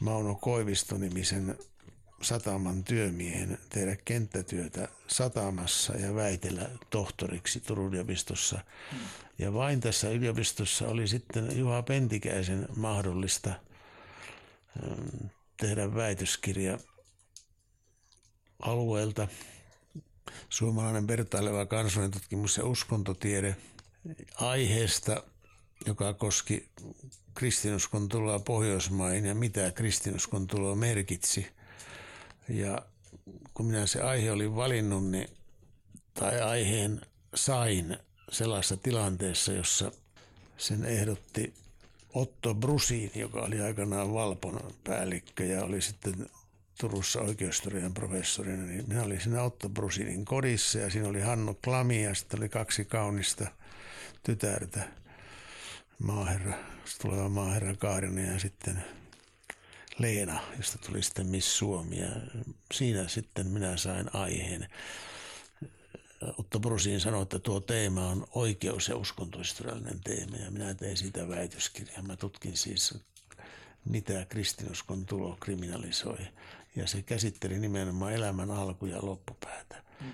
Mauno 0.01 0.35
Koivisto-nimisen 0.35 1.59
sataman 2.23 2.85
työmiehen 2.85 3.59
tehdä 3.71 3.97
kenttätyötä 4.05 4.89
satamassa 5.09 5.97
ja 5.97 6.15
väitellä 6.15 6.71
tohtoriksi 6.91 7.61
Turun 7.61 7.89
yliopistossa. 7.89 8.61
Hmm. 8.93 9.01
Ja 9.39 9.55
vain 9.55 9.81
tässä 9.81 10.11
yliopistossa 10.11 10.89
oli 10.89 11.09
sitten 11.09 11.59
Juha 11.59 11.83
Pentikäisen 11.83 12.69
mahdollista 12.77 13.51
ähm, 13.51 15.27
tehdä 15.57 15.95
väitöskirja 15.95 16.79
alueelta. 18.63 19.29
Suomalainen 20.49 21.09
vertaileva 21.09 21.67
kansallinen 21.67 22.11
tutkimus 22.11 22.57
ja 22.57 22.65
uskontotiede 22.65 23.57
aiheesta, 24.35 25.23
joka 25.87 26.15
koski 26.15 26.69
kristinuskon 27.35 28.09
tuloa 28.09 28.39
Pohjoismaihin 28.39 29.25
ja 29.25 29.35
mitä 29.35 29.71
kristinuskon 29.71 30.47
tuloa 30.47 30.75
merkitsi. 30.75 31.56
Ja 32.49 32.83
kun 33.55 33.67
minä 33.67 33.87
se 33.87 34.01
aihe 34.03 34.31
olin 34.31 34.57
valinnut, 34.57 35.11
niin, 35.11 35.29
tai 36.15 36.41
aiheen 36.41 37.01
sain 37.35 37.97
sellaisessa 38.31 38.77
tilanteessa, 38.77 39.53
jossa 39.53 39.93
sen 40.57 40.85
ehdotti 40.85 41.55
Otto 42.15 42.55
Brusin, 42.55 43.11
joka 43.15 43.41
oli 43.41 43.61
aikanaan 43.61 44.15
Valpon 44.15 44.61
päällikkö 44.85 45.45
ja 45.45 45.65
oli 45.65 45.81
sitten 45.81 46.27
Turussa 46.81 47.21
oikeustorian 47.21 47.95
professorina, 47.95 48.63
niin 48.63 48.89
minä 48.89 49.03
olin 49.03 49.21
siinä 49.21 49.43
Otto 49.43 49.69
Brusinin 49.69 50.25
kodissa 50.25 50.79
ja 50.79 50.91
siinä 50.91 51.09
oli 51.09 51.21
Hannu 51.21 51.59
Klami 51.65 52.05
ja 52.05 52.15
sitten 52.15 52.41
oli 52.41 52.49
kaksi 52.49 52.85
kaunista 52.85 53.47
tytärtä, 54.23 54.89
maaherra, 55.99 56.55
tuleva 57.03 57.29
maaherra 57.29 57.75
Kaarina 57.75 58.21
ja 58.21 58.39
sitten 58.39 58.85
Leena, 59.99 60.41
josta 60.57 60.79
tuli 60.79 61.03
sitten 61.03 61.27
Miss 61.27 61.59
Suomi 61.59 62.01
ja 62.01 62.09
siinä 62.75 63.09
sitten 63.09 63.47
minä 63.47 63.77
sain 63.77 64.15
aiheen. 64.15 64.69
Otto 66.39 66.61
Brusin 66.61 67.01
sanoi, 67.01 67.23
että 67.23 67.39
tuo 67.39 67.61
teema 67.61 68.09
on 68.09 68.27
oikeus- 68.31 68.89
ja 68.89 68.97
uskontohistoriallinen 68.97 70.01
teema 70.01 70.37
ja 70.37 70.51
minä 70.51 70.75
tein 70.75 70.97
siitä 70.97 71.29
väitöskirjan. 71.29 72.07
Mä 72.07 72.17
tutkin 72.17 72.57
siis, 72.57 72.99
mitä 73.85 74.27
kristinuskon 74.29 75.07
tulo 75.07 75.37
kriminalisoi 75.41 76.19
ja 76.77 76.87
se 76.87 77.03
käsitteli 77.03 77.59
nimenomaan 77.59 78.13
elämän 78.13 78.51
alku- 78.51 78.87
ja 78.87 78.99
loppupäätä. 79.03 79.83
Mm. 80.01 80.13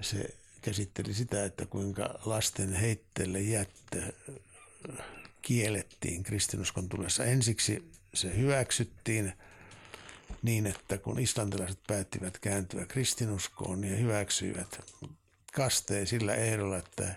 Se 0.00 0.34
käsitteli 0.60 1.14
sitä, 1.14 1.44
että 1.44 1.66
kuinka 1.66 2.18
lasten 2.24 2.72
heitteelle 2.72 3.40
jättö 3.40 4.12
kiellettiin 5.42 6.22
kristinuskon 6.22 6.88
tulessa. 6.88 7.24
Ensiksi 7.24 7.92
se 8.14 8.36
hyväksyttiin 8.36 9.32
niin, 10.42 10.66
että 10.66 10.98
kun 10.98 11.18
islantilaiset 11.18 11.78
päättivät 11.86 12.38
kääntyä 12.38 12.86
kristinuskoon, 12.86 13.80
niin 13.80 13.94
he 13.94 14.00
hyväksyivät 14.00 14.80
kasteen 15.52 16.06
sillä 16.06 16.34
ehdolla, 16.34 16.76
että 16.76 17.14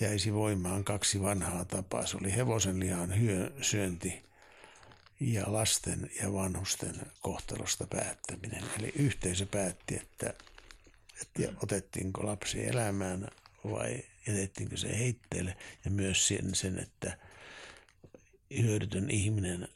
jäisi 0.00 0.32
voimaan 0.34 0.84
kaksi 0.84 1.22
vanhaa 1.22 1.64
tapaa. 1.64 2.06
Se 2.06 2.16
oli 2.16 2.36
hevosen 2.36 2.80
lihan 2.80 3.20
hyö, 3.20 3.52
syönti 3.60 4.22
ja 5.20 5.52
lasten 5.52 6.10
ja 6.22 6.32
vanhusten 6.32 6.94
kohtalosta 7.20 7.86
päättäminen. 7.86 8.64
Eli 8.78 8.92
yhteisö 8.96 9.46
päätti, 9.46 9.96
että, 9.96 10.34
että 11.20 11.52
otettiinko 11.62 12.26
lapsi 12.26 12.66
elämään 12.66 13.28
vai 13.64 14.02
jätettiinkö 14.26 14.76
se 14.76 14.98
heitteelle. 14.98 15.56
Ja 15.84 15.90
myös 15.90 16.28
sen, 16.28 16.54
sen 16.54 16.78
että 16.78 17.18
hyödytön 18.62 19.10
ihminen 19.10 19.68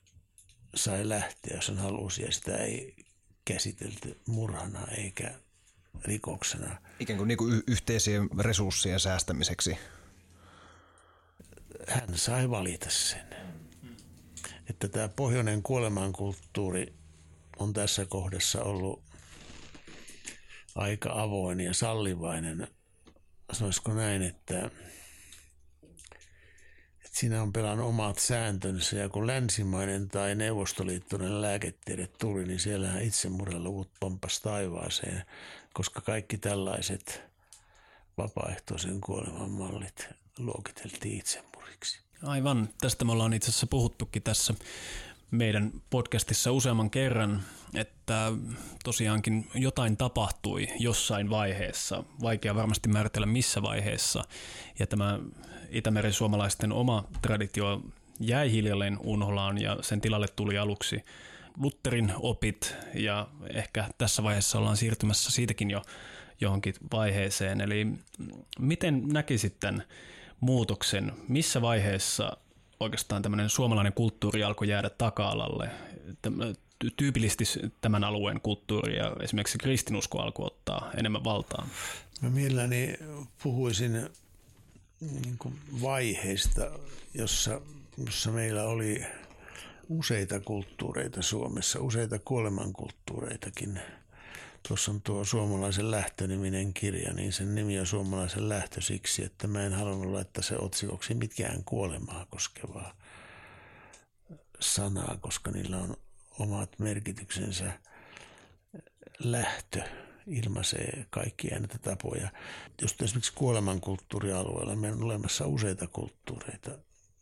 sai 0.76 1.08
lähteä, 1.08 1.56
jos 1.56 1.68
hän 1.68 1.78
halusi, 1.78 2.22
ja 2.22 2.32
sitä 2.32 2.56
ei 2.56 2.96
käsitelty 3.44 4.20
murhana 4.26 4.86
eikä 4.86 5.34
rikoksena. 6.04 6.76
Ikään 7.00 7.16
kuin, 7.16 7.28
niin 7.28 7.38
kuin 7.38 7.62
yhteisien 7.66 8.28
resurssien 8.38 9.00
säästämiseksi. 9.00 9.78
Hän 11.88 12.08
sai 12.18 12.50
valita 12.50 12.90
sen 12.90 13.26
että 14.70 14.88
tämä 14.88 15.08
pohjoinen 15.08 15.62
kuolemankulttuuri 15.62 16.94
on 17.58 17.72
tässä 17.72 18.06
kohdassa 18.06 18.62
ollut 18.62 19.02
aika 20.74 21.22
avoin 21.22 21.60
ja 21.60 21.74
sallivainen. 21.74 22.68
Sanoisiko 23.52 23.94
näin, 23.94 24.22
että 24.22 24.70
siinä 27.16 27.42
on 27.42 27.52
pelannut 27.52 27.88
omat 27.88 28.18
sääntönsä 28.18 28.96
ja 28.96 29.08
kun 29.08 29.26
länsimainen 29.26 30.08
tai 30.08 30.34
neuvostoliittoinen 30.34 31.42
lääketiede 31.42 32.06
tuli, 32.06 32.44
niin 32.44 32.60
siellähän 32.60 33.02
itsemurhaluvut 33.02 33.90
pompas 34.00 34.40
taivaaseen, 34.40 35.22
koska 35.72 36.00
kaikki 36.00 36.38
tällaiset 36.38 37.22
vapaaehtoisen 38.18 39.00
kuoleman 39.00 39.50
mallit 39.50 40.08
luokiteltiin 40.38 41.18
itsemuriksi. 41.18 42.00
Aivan. 42.22 42.68
Tästä 42.80 43.04
me 43.04 43.12
ollaan 43.12 43.32
itse 43.32 43.50
asiassa 43.50 43.66
puhuttukin 43.66 44.22
tässä 44.22 44.54
meidän 45.30 45.72
podcastissa 45.90 46.52
useamman 46.52 46.90
kerran, 46.90 47.42
että 47.74 48.32
tosiaankin 48.84 49.50
jotain 49.54 49.96
tapahtui 49.96 50.68
jossain 50.78 51.30
vaiheessa. 51.30 52.04
Vaikea 52.22 52.54
varmasti 52.54 52.88
määritellä 52.88 53.26
missä 53.26 53.62
vaiheessa. 53.62 54.24
Ja 54.78 54.86
tämä 54.86 55.18
Itämeren 55.70 56.12
suomalaisten 56.12 56.72
oma 56.72 57.04
traditio 57.22 57.82
jäi 58.20 58.52
hiljalleen 58.52 58.98
unholaan 59.02 59.60
ja 59.60 59.76
sen 59.80 60.00
tilalle 60.00 60.26
tuli 60.36 60.58
aluksi 60.58 61.04
Lutterin 61.58 62.12
opit 62.16 62.74
ja 62.94 63.28
ehkä 63.54 63.88
tässä 63.98 64.22
vaiheessa 64.22 64.58
ollaan 64.58 64.76
siirtymässä 64.76 65.30
siitäkin 65.30 65.70
jo 65.70 65.82
johonkin 66.40 66.74
vaiheeseen. 66.92 67.60
Eli 67.60 67.86
miten 68.58 69.08
näkisit 69.08 69.60
tämän 69.60 69.82
muutoksen? 70.40 71.12
Missä 71.28 71.62
vaiheessa 71.62 72.36
oikeastaan 72.80 73.22
tämmöinen 73.22 73.50
suomalainen 73.50 73.92
kulttuuri 73.92 74.44
alkoi 74.44 74.68
jäädä 74.68 74.90
taka-alalle? 74.90 75.70
Tyypillisesti 76.96 77.44
tämän 77.80 78.04
alueen 78.04 78.40
kulttuuri 78.40 78.96
ja 78.96 79.16
esimerkiksi 79.20 79.58
kristinusko 79.58 80.18
alkoi 80.18 80.46
ottaa 80.46 80.90
enemmän 80.96 81.24
valtaa. 81.24 81.68
Mä 82.20 82.30
mielelläni 82.30 82.94
puhuisin 83.42 84.08
niin 85.00 85.38
kuin 85.38 85.58
vaiheista, 85.82 86.70
jossa, 87.14 87.60
jossa 88.06 88.30
meillä 88.30 88.64
oli 88.64 89.04
useita 89.88 90.40
kulttuureita 90.40 91.22
Suomessa, 91.22 91.80
useita 91.80 92.18
kuolemankulttuureitakin– 92.18 93.80
Tuossa 94.68 94.90
on 94.90 95.02
tuo 95.02 95.24
Suomalaisen 95.24 95.90
lähtö-niminen 95.90 96.74
kirja, 96.74 97.12
niin 97.12 97.32
sen 97.32 97.54
nimi 97.54 97.80
on 97.80 97.86
Suomalaisen 97.86 98.48
lähtö 98.48 98.80
siksi, 98.80 99.24
että 99.24 99.46
mä 99.46 99.62
en 99.62 99.72
halunnut 99.72 100.12
laittaa 100.12 100.42
se 100.42 100.56
otsikoksi 100.58 101.14
mitkään 101.14 101.64
kuolemaa 101.64 102.26
koskevaa 102.30 102.96
sanaa, 104.60 105.18
koska 105.20 105.50
niillä 105.50 105.76
on 105.76 105.96
omat 106.38 106.78
merkityksensä. 106.78 107.72
Lähtö 109.18 109.82
ilmaisee 110.26 111.06
kaikkia 111.10 111.58
näitä 111.58 111.78
tapoja. 111.78 112.28
Jos 112.82 112.96
esimerkiksi 113.02 113.32
kuolemankulttuurialueella 113.34 114.76
meillä 114.76 114.96
on 114.96 115.02
olemassa 115.02 115.46
useita 115.46 115.86
kulttuureita 115.86 116.70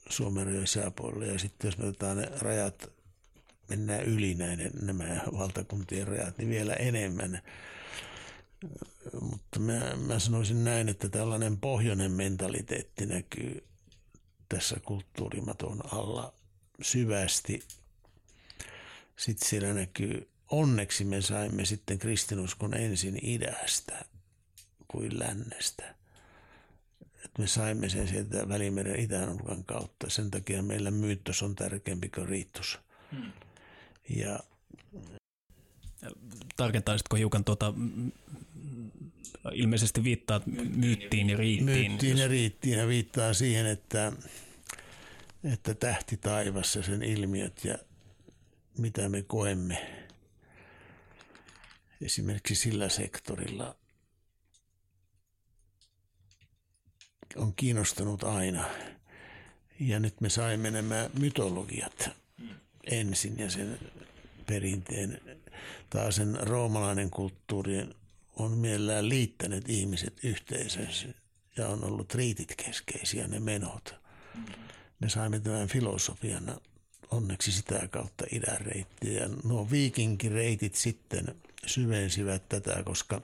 Suomen 0.09 0.55
ja 0.55 0.67
Sääpuolella, 0.67 1.33
ja 1.33 1.39
sitten 1.39 1.69
jos 1.69 1.79
me 1.79 1.87
otetaan 1.87 2.17
ne 2.17 2.29
rajat 2.39 2.91
mennään 3.69 4.03
yli 4.03 4.35
näiden, 4.35 4.71
nämä 4.83 5.21
valtakuntien 5.39 6.09
rajat, 6.09 6.39
niin 6.39 6.51
vielä 6.51 6.75
enemmän. 6.75 7.43
Mutta 9.21 9.59
mä, 9.59 9.97
mä 9.97 10.19
sanoisin 10.19 10.65
näin, 10.65 10.89
että 10.89 11.09
tällainen 11.09 11.59
pohjoinen 11.59 12.13
mentaliteetti 12.13 13.07
näkyy 13.07 13.65
tässä 14.49 14.77
kulttuurimaton 14.85 15.95
alla 15.95 16.35
syvästi. 16.83 17.63
Sitten 19.17 19.49
siellä 19.49 19.75
näkyy, 19.75 20.29
onneksi 20.51 21.05
me 21.05 21.21
saimme 21.23 21.65
sitten 21.65 21.99
kristinuskon 21.99 22.75
ensin 22.75 23.19
idästä 23.23 24.05
kuin 24.89 25.19
lännestä. 25.19 25.95
Et 27.25 27.31
me 27.39 27.47
saimme 27.47 27.89
sen 27.89 28.09
sieltä 28.09 28.49
Välimeren 28.49 29.01
itänurkan 29.01 29.65
kautta. 29.65 30.11
Sen 30.11 30.31
takia 30.31 30.63
meillä 30.63 30.91
myyttos 30.91 31.43
on 31.43 31.55
tärkeämpi 31.55 32.09
kuin 32.09 32.29
riittos. 32.29 32.79
Hmm. 33.13 33.33
Ja 34.09 34.41
Tarkentaisitko 36.57 37.17
hiukan 37.17 37.45
tuota, 37.45 37.75
ilmeisesti 39.53 40.05
viittaa 40.05 40.41
myyttiin 40.77 41.31
ja 41.31 41.37
riittiin? 41.37 41.65
Myyttiin 41.65 42.19
ja 42.19 42.29
riittiin 42.29 42.79
ja 42.79 42.89
viittaa 42.89 43.35
siihen, 43.35 43.67
että, 43.67 44.13
että 45.53 45.75
tähti 45.75 46.17
taivassa 46.17 46.83
sen 46.83 47.03
ilmiöt 47.03 47.65
ja 47.65 47.79
mitä 48.79 49.09
me 49.09 49.23
koemme 49.23 50.04
esimerkiksi 52.05 52.55
sillä 52.55 52.89
sektorilla 52.89 53.77
on 57.37 57.55
kiinnostanut 57.55 58.25
aina. 58.25 58.65
Ja 59.81 60.01
nyt 60.01 60.21
me 60.21 60.29
saimme 60.29 60.71
nämä 60.71 61.11
mytologiat 61.19 62.11
ensin 62.91 63.39
ja 63.39 63.51
sen 63.51 63.79
perinteen 64.47 65.21
taas 65.91 66.17
sen 66.17 66.39
roomalainen 66.41 67.11
kulttuuri 67.11 67.89
on 68.37 68.53
mielellään 68.53 69.09
liittänyt 69.09 69.69
ihmiset 69.69 70.25
yhteisönsä 70.25 71.09
ja 71.57 71.69
on 71.69 71.85
ollut 71.85 72.15
riitit 72.15 72.55
keskeisiä 72.57 73.27
ne 73.27 73.41
menot. 73.41 73.95
Me 75.01 75.09
saimme 75.09 75.41
tämän 75.41 75.69
filosofian 75.69 76.61
onneksi 77.11 77.53
sitä 77.53 77.89
kautta 77.89 78.25
idän 78.33 78.61
reittiä. 78.61 79.21
Ja 79.21 79.29
nuo 79.45 79.71
viikinkireitit 79.71 80.75
sitten 80.75 81.35
syvensivät 81.67 82.49
tätä, 82.49 82.83
koska 82.85 83.23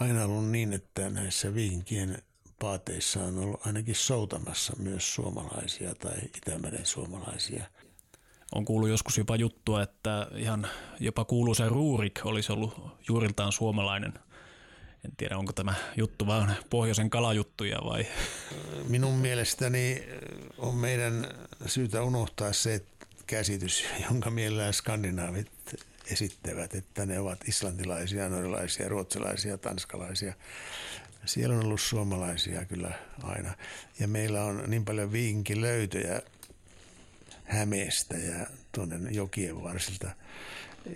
aina 0.00 0.24
ollut 0.24 0.50
niin, 0.50 0.72
että 0.72 1.10
näissä 1.10 1.54
viikinkien 1.54 2.22
paateissa 2.58 3.24
on 3.24 3.38
ollut 3.38 3.66
ainakin 3.66 3.94
soutamassa 3.94 4.72
myös 4.78 5.14
suomalaisia 5.14 5.94
tai 5.94 6.14
Itämeren 6.36 6.86
suomalaisia. 6.86 7.64
On 8.54 8.64
kuullut 8.64 8.88
joskus 8.88 9.18
jopa 9.18 9.36
juttua, 9.36 9.82
että 9.82 10.26
ihan 10.36 10.68
jopa 11.00 11.24
kuuluisa 11.24 11.68
Ruurik 11.68 12.20
olisi 12.24 12.52
ollut 12.52 12.98
juuriltaan 13.08 13.52
suomalainen. 13.52 14.12
En 15.04 15.16
tiedä, 15.16 15.38
onko 15.38 15.52
tämä 15.52 15.74
juttu 15.96 16.26
vaan 16.26 16.56
pohjoisen 16.70 17.10
kalajuttuja 17.10 17.78
vai? 17.84 18.06
Minun 18.88 19.14
mielestäni 19.14 20.02
on 20.58 20.74
meidän 20.74 21.26
syytä 21.66 22.02
unohtaa 22.02 22.52
se 22.52 22.84
käsitys, 23.26 23.84
jonka 24.10 24.30
mielellään 24.30 24.74
skandinaavit 24.74 25.61
esittävät, 26.06 26.74
että 26.74 27.06
ne 27.06 27.18
ovat 27.18 27.48
islantilaisia, 27.48 28.28
norjalaisia, 28.28 28.88
ruotsalaisia, 28.88 29.58
tanskalaisia. 29.58 30.34
Siellä 31.24 31.56
on 31.56 31.64
ollut 31.64 31.80
suomalaisia 31.80 32.64
kyllä 32.64 32.92
aina. 33.22 33.54
Ja 33.98 34.08
meillä 34.08 34.44
on 34.44 34.64
niin 34.66 34.84
paljon 34.84 35.12
viinkilöytöjä 35.12 36.22
Hämeestä 37.44 38.16
ja 38.16 38.46
tuonne 38.72 39.10
jokien 39.10 39.62
varsilta, 39.62 40.10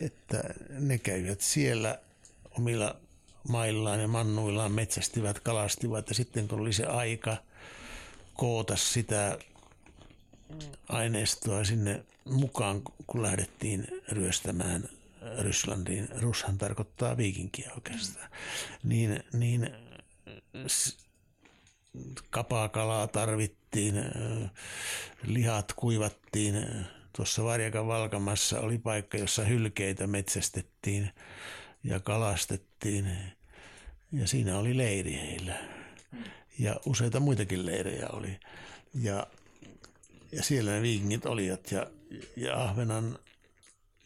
että 0.01 0.43
ne 0.71 0.99
käyvät 0.99 1.41
siellä 1.41 1.99
omilla 2.51 2.97
maillaan 3.49 4.01
ja 4.01 4.09
mannuillaan 4.09 4.73
metsästivät, 4.73 5.41
kalastivat 5.41 6.09
ja 6.09 6.15
sitten 6.15 6.49
kun 6.49 6.61
oli 6.61 6.73
se 6.73 6.87
aika 6.87 7.37
koota 8.35 8.77
sitä 8.77 9.39
aineistoa 10.89 11.65
sinne 11.65 12.05
mukaan, 12.25 12.83
kun 13.07 13.23
lähdettiin 13.23 13.87
ryöstämään 14.09 14.89
Rysslandiin. 15.39 16.09
Russhan 16.21 16.59
tarkoittaa 16.59 17.17
viikinkiä 17.17 17.71
oikeastaan. 17.75 18.31
Niin, 18.85 19.25
niin 19.33 19.71
kapakalaa 22.31 23.07
tarvittiin, 23.07 23.95
lihat 25.23 25.73
kuivattiin. 25.73 26.67
Tuossa 27.17 27.45
Varjakan 27.45 27.87
Valkamassa 27.87 28.61
oli 28.61 28.79
paikka, 28.79 29.19
jossa 29.19 29.45
hylkeitä 29.45 30.07
metsästettiin 30.07 31.11
ja 31.85 32.01
kalastettiin. 32.01 33.09
Ja 34.13 34.27
siinä 34.27 34.59
oli 34.59 34.77
leiri 34.77 35.15
heillä. 35.15 35.55
Ja 36.59 36.77
useita 36.87 37.21
muitakin 37.21 37.67
leirejä 37.67 38.09
oli. 38.09 38.41
Ja, 38.95 39.27
ja 40.33 40.43
siellä 40.43 40.71
ne 40.71 40.83
viikingit 40.83 41.27
olivat. 41.27 41.71
Ja, 41.73 41.87
ja 42.37 42.63
Ahvenan 42.63 43.19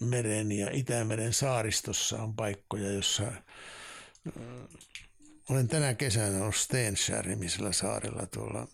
meren 0.01 0.53
ja 0.53 0.71
Itämeren 0.73 1.33
saaristossa 1.33 2.23
on 2.23 2.35
paikkoja, 2.37 2.93
jossa 2.93 3.33
olen 5.49 5.69
tänä 5.69 5.95
kesänä 5.95 6.41
ollut 6.41 6.57
Stenskär-nimisellä 6.57 7.73
saarella 7.73 8.27
tuolla, 8.27 8.69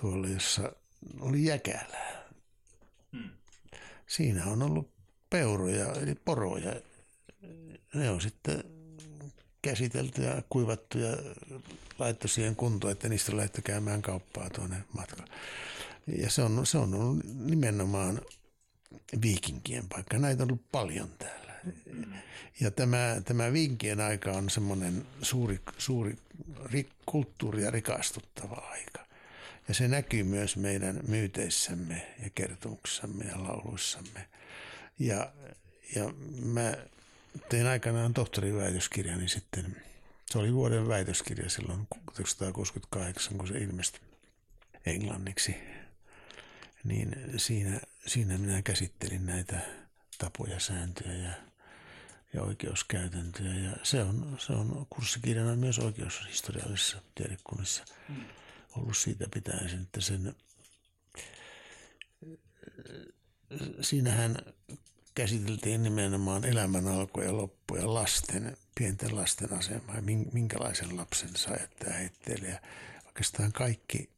tuolla, 0.00 0.28
jossa 0.28 0.72
oli 1.20 1.44
jäkälää. 1.44 2.24
Hmm. 3.12 3.30
Siinä 4.06 4.44
on 4.44 4.62
ollut 4.62 4.90
peuroja, 5.30 5.92
eli 5.92 6.14
poroja. 6.14 6.80
Ne 7.94 8.10
on 8.10 8.20
sitten 8.20 8.79
käsitelty 9.62 10.22
ja 10.22 10.42
kuivattu 10.48 10.98
ja 10.98 11.16
laittu 11.98 12.28
siihen 12.28 12.56
kuntoon, 12.56 12.92
että 12.92 13.08
niistä 13.08 13.32
on 13.32 13.48
käymään 13.64 14.02
kauppaa 14.02 14.50
tuonne 14.50 14.76
matkalla. 14.92 15.32
Ja 16.06 16.30
se 16.30 16.42
on, 16.42 16.66
se 16.66 16.78
on 16.78 16.94
ollut 16.94 17.24
nimenomaan 17.34 18.20
viikinkien 19.22 19.88
paikka. 19.88 20.18
Näitä 20.18 20.42
on 20.42 20.48
ollut 20.48 20.70
paljon 20.72 21.10
täällä. 21.18 21.54
Ja 22.60 22.70
tämä, 22.70 23.22
tämä 23.24 23.52
vinkien 23.52 24.00
aika 24.00 24.32
on 24.32 24.50
semmoinen 24.50 25.06
suuri, 25.22 25.60
suuri 25.78 26.16
kulttuuria 27.06 27.70
rikastuttava 27.70 28.54
aika. 28.70 29.06
Ja 29.68 29.74
se 29.74 29.88
näkyy 29.88 30.22
myös 30.22 30.56
meidän 30.56 31.00
myyteissämme 31.08 32.14
ja 32.22 32.30
kertomuksissamme 32.34 33.24
ja 33.24 33.42
lauluissamme. 33.42 34.28
Ja, 34.98 35.32
ja 35.96 36.14
mä 36.42 36.76
tein 37.48 37.66
aikanaan 37.66 38.14
tohtoriväitöskirjani 38.14 39.18
niin 39.18 39.28
sitten. 39.28 39.76
Se 40.30 40.38
oli 40.38 40.54
vuoden 40.54 40.88
väitöskirja 40.88 41.50
silloin 41.50 41.86
1968, 41.90 43.38
kun 43.38 43.48
se 43.48 43.58
ilmestyi 43.58 44.00
englanniksi. 44.86 45.56
Niin 46.84 47.16
siinä, 47.36 47.80
siinä 48.06 48.38
minä 48.38 48.62
käsittelin 48.62 49.26
näitä 49.26 49.60
tapoja, 50.18 50.60
sääntöjä 50.60 51.14
ja 51.14 51.32
ja 52.34 52.42
oikeuskäytäntöjä. 52.42 53.54
Ja 53.54 53.76
se 53.82 54.02
on, 54.02 54.36
se 54.38 54.52
on 54.52 54.86
kurssikirjana 54.90 55.56
myös 55.56 55.78
oikeushistoriallisessa 55.78 57.02
tiedekunnissa 57.14 57.84
mm. 58.08 58.24
ollut 58.76 58.96
siitä 58.96 59.26
pitäen, 59.34 59.82
että 59.82 60.00
sen, 60.00 60.34
siinähän 63.80 64.36
käsiteltiin 65.14 65.82
nimenomaan 65.82 66.44
elämän 66.44 66.88
alku 66.88 67.20
ja 67.20 67.36
loppu 67.36 67.76
ja 67.76 67.94
lasten, 67.94 68.56
pienten 68.74 69.16
lasten 69.16 69.52
asemaa 69.52 69.96
ja 69.96 70.02
minkälaisen 70.32 70.96
lapsen 70.96 71.36
saa 71.36 71.56
jättää 71.56 71.92
heitteille. 71.92 72.48
Ja 72.48 72.60
oikeastaan 73.06 73.52
kaikki 73.52 74.10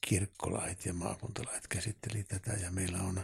kirkkolait 0.00 0.86
ja 0.86 0.94
maakuntalait 0.94 1.66
käsitteli 1.68 2.24
tätä 2.24 2.52
ja 2.52 2.70
meillä 2.70 2.98
on 2.98 3.20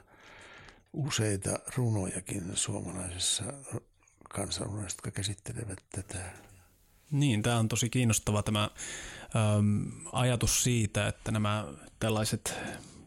useita 0.92 1.58
runojakin 1.76 2.50
suomalaisessa 2.54 3.44
kansanrunoista, 4.28 4.98
jotka 4.98 5.10
käsittelevät 5.10 5.84
tätä. 5.92 6.32
Niin, 7.10 7.42
tämä 7.42 7.58
on 7.58 7.68
tosi 7.68 7.90
kiinnostava 7.90 8.42
tämä 8.42 8.70
äm, 9.58 9.92
ajatus 10.12 10.62
siitä, 10.62 11.08
että 11.08 11.32
nämä 11.32 11.64
tällaiset 12.00 12.54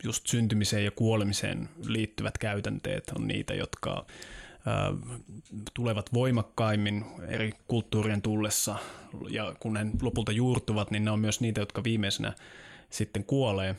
just 0.04 0.28
syntymiseen 0.28 0.86
ja 0.86 0.92
kuolemiseen 0.92 1.70
liittyvät 1.86 2.38
käytänteet 2.38 3.12
on 3.16 3.28
niitä, 3.28 3.54
jotka 3.54 4.06
tulevat 5.74 6.13
voimakkaimmin 6.13 7.06
eri 7.28 7.52
kulttuurien 7.68 8.22
tullessa 8.22 8.76
ja 9.30 9.56
kun 9.60 9.74
ne 9.74 9.86
lopulta 10.02 10.32
juurtuvat, 10.32 10.92
niin 10.92 11.06
ne 11.06 11.12
on 11.12 11.20
myös 11.20 11.42
niitä, 11.42 11.62
jotka 11.62 11.84
viimeisenä 11.84 12.34
sitten 12.89 13.24
kuolee. 13.24 13.76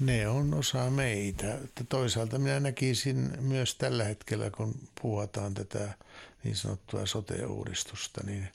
Ne 0.00 0.28
on 0.28 0.54
osa 0.54 0.90
meitä. 0.90 1.58
Toisaalta 1.88 2.38
minä 2.38 2.60
näkisin 2.60 3.32
myös 3.40 3.74
tällä 3.74 4.04
hetkellä, 4.04 4.50
kun 4.50 4.74
puhutaan 5.02 5.54
tätä 5.54 5.94
niin 6.44 6.56
sanottua 6.56 7.06
sote-uudistusta, 7.06 8.20
niin 8.26 8.48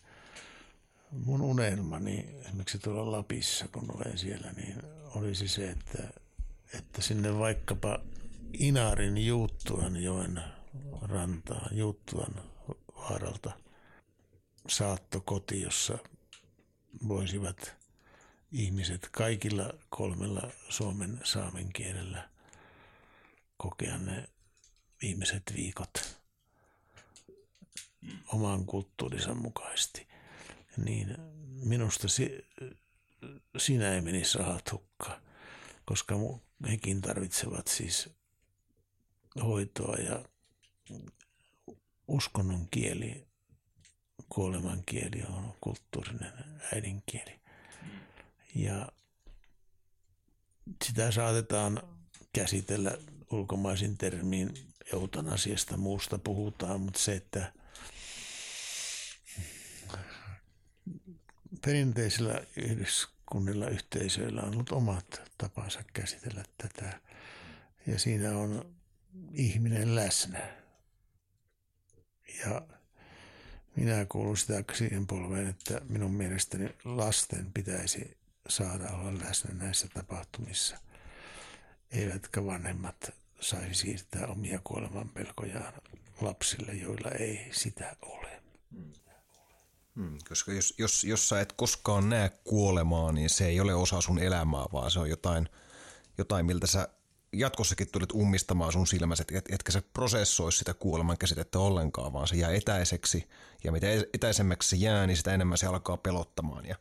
mun 1.25 1.41
unelmani 1.41 2.25
esimerkiksi 2.45 2.79
tuolla 2.79 3.11
Lapissa, 3.11 3.67
kun 3.67 3.95
olen 3.95 4.17
siellä, 4.17 4.51
niin 4.51 4.75
olisi 5.15 5.47
se, 5.47 5.69
että, 5.69 6.22
että 6.77 7.01
sinne 7.01 7.37
vaikkapa 7.37 7.99
Inarin 8.53 9.25
Juuttuan 9.25 10.03
joen 10.03 10.41
rantaan, 11.01 11.77
Juuttuan 11.77 12.43
vaaralta 12.95 13.51
saatto 14.67 15.21
koti, 15.21 15.61
jossa 15.61 15.97
voisivat 17.07 17.75
ihmiset 18.51 19.09
kaikilla 19.11 19.73
kolmella 19.89 20.51
suomen 20.69 21.19
saamen 21.23 21.73
kielellä 21.73 22.29
kokea 23.57 23.97
ne 23.97 24.27
viimeiset 25.01 25.43
viikot 25.55 26.19
oman 28.27 28.65
kulttuurinsa 28.65 29.33
mukaisesti. 29.33 30.07
Niin 30.77 31.17
minusta 31.63 32.07
si, 32.07 32.45
siinä 33.57 33.93
ei 33.93 34.01
menisi 34.01 34.37
rahat 34.37 34.71
hukkaan, 34.71 35.21
koska 35.85 36.15
hekin 36.67 37.01
tarvitsevat 37.01 37.67
siis 37.67 38.09
hoitoa 39.43 39.95
ja 39.95 40.25
uskonnon 42.07 42.67
kieli, 42.71 43.27
kuoleman 44.29 44.83
kieli 44.85 45.23
on 45.29 45.53
kulttuurinen 45.61 46.33
äidinkieli. 46.73 47.39
Ja 48.55 48.89
sitä 50.85 51.11
saatetaan 51.11 51.81
käsitellä 52.33 52.97
ulkomaisin 53.31 53.97
termiin 53.97 54.73
eutanasiasta 54.93 55.77
muusta 55.77 56.17
puhutaan, 56.17 56.81
mutta 56.81 56.99
se, 56.99 57.15
että 57.15 57.53
perinteisillä 61.65 62.41
yhdyskunnilla, 63.33 63.69
yhteisöillä 63.69 64.41
on 64.41 64.53
ollut 64.53 64.71
omat 64.71 65.21
tapansa 65.37 65.83
käsitellä 65.93 66.43
tätä. 66.57 66.99
Ja 67.87 67.99
siinä 67.99 68.37
on 68.37 68.75
ihminen 69.31 69.95
läsnä. 69.95 70.39
Ja 72.39 72.61
minä 73.75 74.05
kuulun 74.05 74.37
sitä 74.37 74.63
siihen 74.73 75.07
polveen, 75.07 75.47
että 75.47 75.81
minun 75.89 76.13
mielestäni 76.13 76.75
lasten 76.83 77.51
pitäisi 77.53 78.17
saada 78.49 78.89
olla 78.89 79.19
läsnä 79.19 79.53
näissä 79.53 79.87
tapahtumissa, 79.93 80.77
eivätkä 81.91 82.45
vanhemmat 82.45 83.13
saisi 83.39 83.73
siirtää 83.73 84.27
omia 84.27 84.59
kuoleman 84.63 85.09
pelkojaan 85.09 85.73
lapsille, 86.21 86.73
joilla 86.73 87.11
ei 87.11 87.49
sitä 87.51 87.95
ole. 88.01 88.41
Hmm, 89.95 90.17
koska 90.29 90.53
jos, 90.53 90.73
jos, 90.77 91.03
jos 91.03 91.29
sä 91.29 91.41
et 91.41 91.53
koskaan 91.53 92.09
näe 92.09 92.31
kuolemaa, 92.43 93.11
niin 93.11 93.29
se 93.29 93.47
ei 93.47 93.59
ole 93.59 93.73
osa 93.73 94.01
sun 94.01 94.19
elämää, 94.19 94.65
vaan 94.73 94.91
se 94.91 94.99
on 94.99 95.09
jotain, 95.09 95.49
jotain 96.17 96.45
miltä 96.45 96.67
sä 96.67 96.87
jatkossakin 97.33 97.87
tulet 97.91 98.11
ummistamaan 98.11 98.71
sun 98.71 98.87
silmässä, 98.87 99.25
et, 99.33 99.45
etkä 99.49 99.71
sä 99.71 99.81
prosessoisi 99.93 100.57
sitä 100.57 100.73
kuoleman 100.73 101.17
käsitettä 101.17 101.59
ollenkaan, 101.59 102.13
vaan 102.13 102.27
se 102.27 102.35
jää 102.35 102.51
etäiseksi. 102.51 103.29
Ja 103.63 103.71
mitä 103.71 103.87
etäisemmäksi 104.13 104.69
se 104.69 104.75
jää, 104.75 105.07
niin 105.07 105.17
sitä 105.17 105.33
enemmän 105.33 105.57
se 105.57 105.65
alkaa 105.65 105.97
pelottamaan. 105.97 106.65
Ja, 106.65 106.75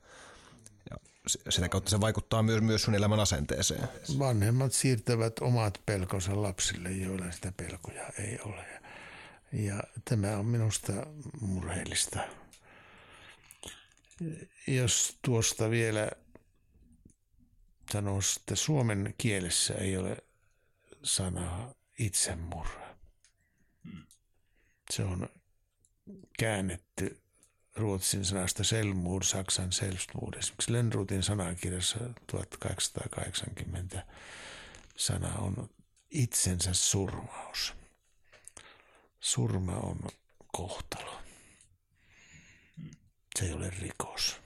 ja 1.44 1.52
sitä 1.52 1.68
kautta 1.68 1.90
se 1.90 2.00
vaikuttaa 2.00 2.42
myös, 2.42 2.62
myös 2.62 2.82
sun 2.82 2.94
elämän 2.94 3.20
asenteeseen. 3.20 3.88
Vanhemmat 4.18 4.72
siirtävät 4.72 5.38
omat 5.40 5.80
pelkonsa 5.86 6.42
lapsille, 6.42 6.90
joilla 6.90 7.32
sitä 7.32 7.52
pelkoja 7.56 8.08
ei 8.18 8.38
ole. 8.44 8.64
Ja 9.52 9.82
tämä 10.04 10.36
on 10.38 10.46
minusta 10.46 10.92
murheellista. 11.40 12.20
Jos 14.66 15.18
tuosta 15.22 15.70
vielä 15.70 16.10
sanoisi, 17.92 18.40
että 18.40 18.54
suomen 18.56 19.14
kielessä 19.18 19.74
ei 19.74 19.96
ole 19.96 20.16
sanaa 21.02 21.74
itsemurha. 21.98 22.96
Se 24.90 25.04
on 25.04 25.28
käännetty 26.38 27.22
ruotsin 27.76 28.24
sanasta 28.24 28.64
selmuur, 28.64 29.24
saksan 29.24 29.72
selbstmord. 29.72 30.38
Esimerkiksi 30.38 30.72
Lönnrutin 30.72 31.22
sanakirjassa 31.22 31.98
1880 32.26 34.06
sana 34.96 35.34
on 35.34 35.70
itsensä 36.10 36.74
surmaus. 36.74 37.74
Surma 39.20 39.76
on 39.76 39.98
kohtalo. 40.52 41.22
Se 43.38 43.44
ei 43.44 43.52
ole 43.52 43.72
rikos. 43.80 44.42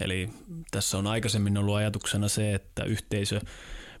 Eli 0.00 0.30
tässä 0.70 0.98
on 0.98 1.06
aikaisemmin 1.06 1.58
ollut 1.58 1.76
ajatuksena 1.76 2.28
se, 2.28 2.54
että 2.54 2.84
yhteisö 2.84 3.40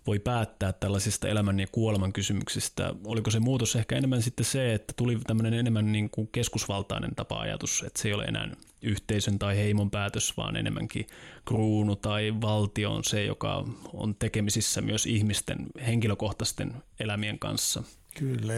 voi 0.06 0.18
päättää 0.18 0.72
tällaisista 0.72 1.28
elämän 1.28 1.60
ja 1.60 1.66
kuoleman 1.72 2.12
kysymyksistä. 2.12 2.94
Oliko 3.04 3.30
se 3.30 3.40
muutos 3.40 3.76
ehkä 3.76 3.96
enemmän 3.96 4.22
sitten 4.22 4.46
se, 4.46 4.74
että 4.74 4.92
tuli 4.96 5.18
tämmöinen 5.26 5.54
enemmän 5.54 5.92
niin 5.92 6.10
kuin 6.10 6.28
keskusvaltainen 6.32 7.14
tapa-ajatus, 7.14 7.82
että 7.86 8.02
se 8.02 8.08
ei 8.08 8.14
ole 8.14 8.24
enää 8.24 8.50
yhteisön 8.82 9.38
tai 9.38 9.56
heimon 9.56 9.90
päätös, 9.90 10.36
vaan 10.36 10.56
enemmänkin 10.56 11.06
kruunu 11.44 11.96
tai 11.96 12.34
valtio 12.40 12.92
on 12.92 13.04
se, 13.04 13.24
joka 13.24 13.64
on 13.92 14.14
tekemisissä 14.14 14.80
myös 14.80 15.06
ihmisten 15.06 15.66
henkilökohtaisten 15.86 16.74
elämien 17.00 17.38
kanssa. 17.38 17.82
Kyllä, 18.18 18.54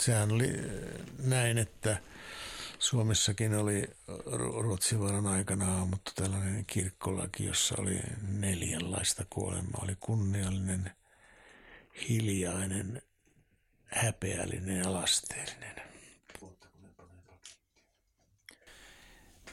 sehän 0.00 0.32
oli 0.32 0.52
näin, 1.18 1.58
että– 1.58 1.96
Suomessakin 2.78 3.54
oli 3.54 3.84
Ruotsivaran 4.60 5.26
aikana 5.26 5.82
ammuttu 5.82 6.12
tällainen 6.14 6.64
kirkkolaki, 6.66 7.44
jossa 7.44 7.74
oli 7.78 8.00
neljänlaista 8.28 9.24
kuolemaa. 9.30 9.80
Oli 9.82 9.96
kunniallinen, 10.00 10.90
hiljainen, 12.08 13.02
häpeällinen 13.84 14.76
ja 14.76 14.92
lasteellinen. 14.92 15.74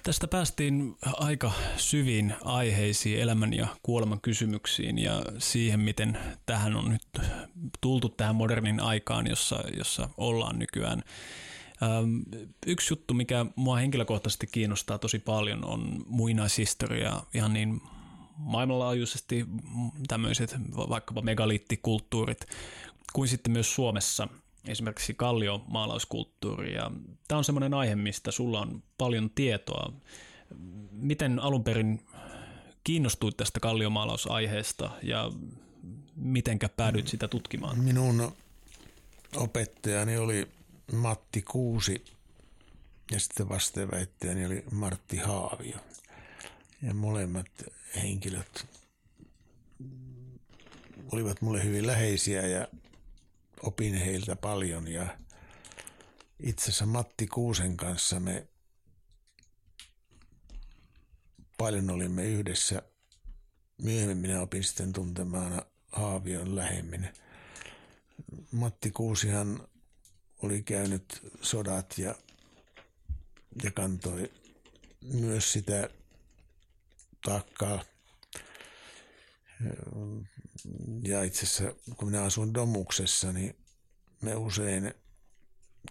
Tästä 0.04 0.28
päästiin 0.28 0.98
aika 1.02 1.52
syviin 1.78 2.36
aiheisiin, 2.44 3.22
elämän 3.22 3.54
ja 3.54 3.68
kuoleman 3.84 4.22
kysymyksiin 4.22 4.98
ja 4.98 5.22
siihen, 5.38 5.80
miten 5.80 6.18
tähän 6.46 6.76
on 6.76 6.90
nyt 6.90 7.28
tultu 7.82 8.10
tähän 8.10 8.36
modernin 8.36 8.80
aikaan, 8.80 9.28
jossa, 9.28 9.64
jossa 9.78 10.10
ollaan 10.18 10.60
nykyään. 10.60 11.04
Yksi 12.65 12.91
juttu, 12.93 13.13
mikä 13.13 13.45
mua 13.56 13.78
henkilökohtaisesti 13.78 14.48
kiinnostaa 14.48 14.98
tosi 14.98 15.19
paljon, 15.19 15.65
on 15.65 16.04
muinaishistoria, 16.08 17.21
ihan 17.34 17.54
niin 17.54 17.82
maailmanlaajuisesti 18.38 19.45
tämmöiset 20.08 20.56
vaikkapa 20.76 21.21
megaliittikulttuurit, 21.21 22.45
kuin 23.13 23.28
sitten 23.28 23.54
myös 23.54 23.76
Suomessa 23.76 24.28
esimerkiksi 24.67 25.13
kalliomaalauskulttuuri. 25.13 26.74
Ja 26.74 26.91
tämä 27.28 27.38
on 27.38 27.43
semmoinen 27.43 27.74
aihe, 27.74 27.95
mistä 27.95 28.32
sulla 28.32 28.62
on 28.62 28.84
paljon 28.98 29.30
tietoa. 29.30 29.93
Miten 30.91 31.39
alun 31.39 31.63
perin 31.63 32.06
kiinnostuit 32.84 33.38
tästä 33.38 33.60
kalliomaalausaiheesta 33.60 34.89
ja 35.04 35.32
mitenkä 36.15 36.69
päädyit 36.69 37.08
sitä 37.08 37.28
tutkimaan? 37.28 37.80
Minun 37.80 38.32
opettajani 39.36 40.17
oli 40.17 40.48
Matti 40.91 41.41
Kuusi 41.41 42.06
ja 43.12 43.19
sitten 43.19 43.50
vastaväittäjäni 43.50 44.45
oli 44.45 44.63
Martti 44.71 45.17
Haavio. 45.17 45.78
Ja 46.82 46.93
molemmat 46.93 47.48
henkilöt 47.95 48.67
olivat 51.12 51.41
mulle 51.41 51.63
hyvin 51.63 51.88
läheisiä 51.88 52.48
ja 52.48 52.67
opin 53.63 53.95
heiltä 53.95 54.36
paljon 54.36 54.88
ja 54.88 55.17
itse 56.39 56.63
asiassa 56.63 56.86
Matti 56.86 57.28
Kuusen 57.28 57.78
kanssa 57.78 58.19
me 58.19 58.48
paljon 61.58 61.89
olimme 61.89 62.24
yhdessä. 62.24 62.82
Myöhemmin 63.82 64.17
minä 64.17 64.41
opin 64.41 64.63
sitten 64.63 64.93
tuntemaan 64.93 65.62
Haavion 65.91 66.56
lähemmin. 66.56 67.10
Matti 68.52 68.91
Kuusihan 68.91 69.67
oli 70.43 70.63
käynyt 70.63 71.32
sodat 71.41 71.98
ja, 71.98 72.15
ja 73.63 73.71
kantoi 73.71 74.32
myös 75.02 75.54
sitä 75.54 75.89
taakkaa. 77.26 77.84
Ja 81.04 81.24
itse 81.24 81.45
asiassa, 81.45 81.76
kun 81.98 82.08
minä 82.08 82.24
asuin 82.24 82.54
Domuksessa, 82.54 83.32
niin 83.32 83.56
me 84.21 84.36
usein 84.36 84.93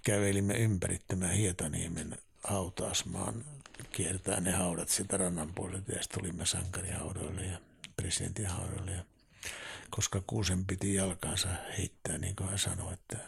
kävelimme 0.03 0.55
ympäri 0.55 0.99
tämän 1.09 1.31
Hietaniemen 1.31 2.19
hautausmaan, 2.45 3.45
kiertää 3.93 4.41
ne 4.41 4.53
haudat 4.53 4.89
sieltä 4.89 5.17
rannan 5.17 5.55
puolelta 5.55 5.93
ja 5.93 6.03
sitten 6.03 6.21
tulimme 6.21 6.47
sankarihaudoille 6.47 7.47
ja 7.47 7.59
presidentin 7.97 8.47
haudoille. 8.47 8.91
Ja 8.91 9.05
koska 9.91 10.23
Kuusen 10.27 10.65
piti 10.65 10.95
jalkansa 10.95 11.49
heittää, 11.79 12.19
niin 12.19 12.37
kuin 12.37 12.49
hän 12.49 12.59
sanoi, 12.59 12.93
että 12.93 13.19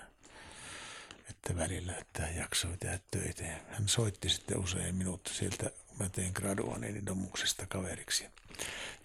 että 1.46 1.62
välillä, 1.62 1.96
että 1.96 2.22
hän 2.22 2.36
jaksoi 2.36 2.76
tehdä 2.76 3.00
töitä. 3.10 3.44
Hän 3.68 3.88
soitti 3.88 4.28
sitten 4.28 4.58
usein 4.58 4.94
minut 4.94 5.30
sieltä, 5.32 5.70
kun 5.86 5.96
mä 5.98 6.08
tein 6.08 6.32
graduaneeni 6.34 7.06
domuksesta 7.06 7.66
kaveriksi. 7.66 8.26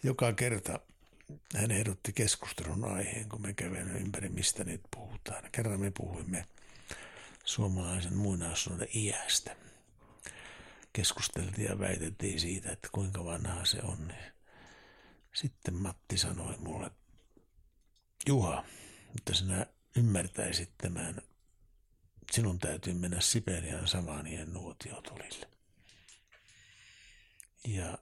Joka 0.04 0.34
kerta 0.34 0.80
hän 1.56 1.71
ehdotti 1.71 2.13
keskustelun 2.13 2.86
aiheen, 2.86 3.30
kun 3.30 3.41
me 3.41 3.54
kävemme 3.54 3.99
ympäri, 3.99 4.30
mistä 4.30 4.63
nyt 4.63 4.82
puhutaan. 4.91 5.43
Kerran 5.51 5.80
me 5.80 5.91
puhuimme 5.91 6.45
suomalaisen 7.43 8.17
muinaisuuden 8.17 8.88
iästä. 8.95 9.56
Keskusteltiin 10.93 11.67
ja 11.67 11.80
väitettiin 11.80 12.39
siitä, 12.39 12.71
että 12.71 12.89
kuinka 12.91 13.25
vanhaa 13.25 13.65
se 13.65 13.80
on. 13.84 14.13
Sitten 15.34 15.73
Matti 15.73 16.17
sanoi 16.17 16.58
mulle, 16.58 16.91
Juha, 18.27 18.65
että 19.17 19.34
sinä 19.34 19.65
ymmärtäisit 19.95 20.69
tämän 20.77 21.21
sinun 22.32 22.60
täytyy 22.60 22.94
mennä 22.94 23.22
Siperian 23.22 23.88
samanien 23.88 24.54
nuotiotulille. 24.54 25.48
Ja 27.67 27.98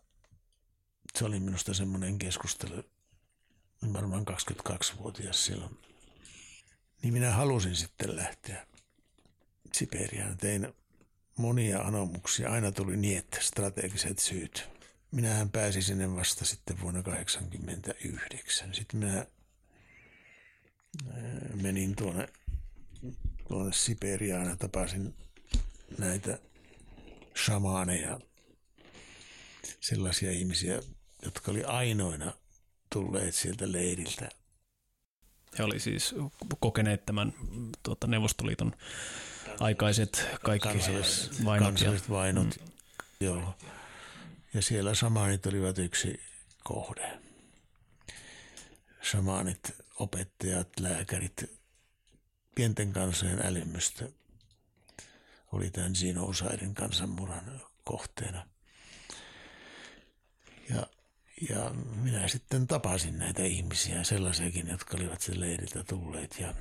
se 1.17 1.25
oli 1.25 1.39
minusta 1.39 1.73
semmoinen 1.73 2.17
keskustelu, 2.17 2.83
varmaan 3.93 4.25
22-vuotias 4.29 5.45
silloin. 5.45 5.77
Niin 7.01 7.13
minä 7.13 7.31
halusin 7.31 7.75
sitten 7.75 8.15
lähteä 8.15 8.67
Siperiaan. 9.73 10.37
Tein 10.37 10.73
monia 11.37 11.81
anomuksia. 11.81 12.49
Aina 12.49 12.71
tuli 12.71 12.97
niin, 12.97 13.17
että 13.17 13.37
strategiset 13.41 14.19
syyt. 14.19 14.69
Minähän 15.11 15.49
pääsin 15.49 15.83
sinne 15.83 16.15
vasta 16.15 16.45
sitten 16.45 16.81
vuonna 16.81 17.03
1989. 17.03 18.73
Sitten 18.75 18.99
minä 18.99 19.25
menin 21.61 21.95
tuonne 21.95 22.29
tuonne 23.49 23.73
Siperiaan 23.73 24.49
ja 24.49 24.55
tapasin 24.55 25.15
näitä 25.97 26.39
shamaaneja, 27.45 28.19
sellaisia 29.79 30.31
ihmisiä, 30.31 30.81
jotka 31.23 31.51
oli 31.51 31.63
ainoina 31.63 32.33
tulleet 32.93 33.35
sieltä 33.35 33.71
leiriltä. 33.71 34.29
He 35.57 35.63
oli 35.63 35.79
siis 35.79 36.15
kokeneet 36.59 37.05
tämän 37.05 37.33
tuota, 37.83 38.07
Neuvostoliiton 38.07 38.75
aikaiset 39.59 40.27
kaikki 40.43 40.67
kansalliset, 40.67 41.45
vainot. 41.45 41.67
kansalliset 41.67 42.09
vainot. 42.09 42.47
Mm. 42.59 42.67
Joo. 43.19 43.55
Ja 44.53 44.61
siellä 44.61 44.95
samaanit 44.95 45.45
olivat 45.45 45.77
yksi 45.77 46.19
kohde. 46.63 47.19
Samaanit, 49.11 49.59
opettajat, 49.95 50.79
lääkärit, 50.79 51.58
pienten 52.55 52.93
kansojen 52.93 53.45
älymystä 53.45 54.05
oli 55.51 55.69
tämän 55.69 55.95
Zinousaiden 55.95 56.73
kansanmurhan 56.73 57.61
kohteena. 57.83 58.47
Ja, 60.69 60.87
ja 61.49 61.69
minä 61.95 62.27
sitten 62.27 62.67
tapasin 62.67 63.19
näitä 63.19 63.43
ihmisiä, 63.43 64.03
sellaisiakin, 64.03 64.67
jotka 64.67 64.97
olivat 64.97 65.21
sen 65.21 65.39
leiriltä 65.39 65.83
tulleet. 65.83 66.35
Ja, 66.39 66.53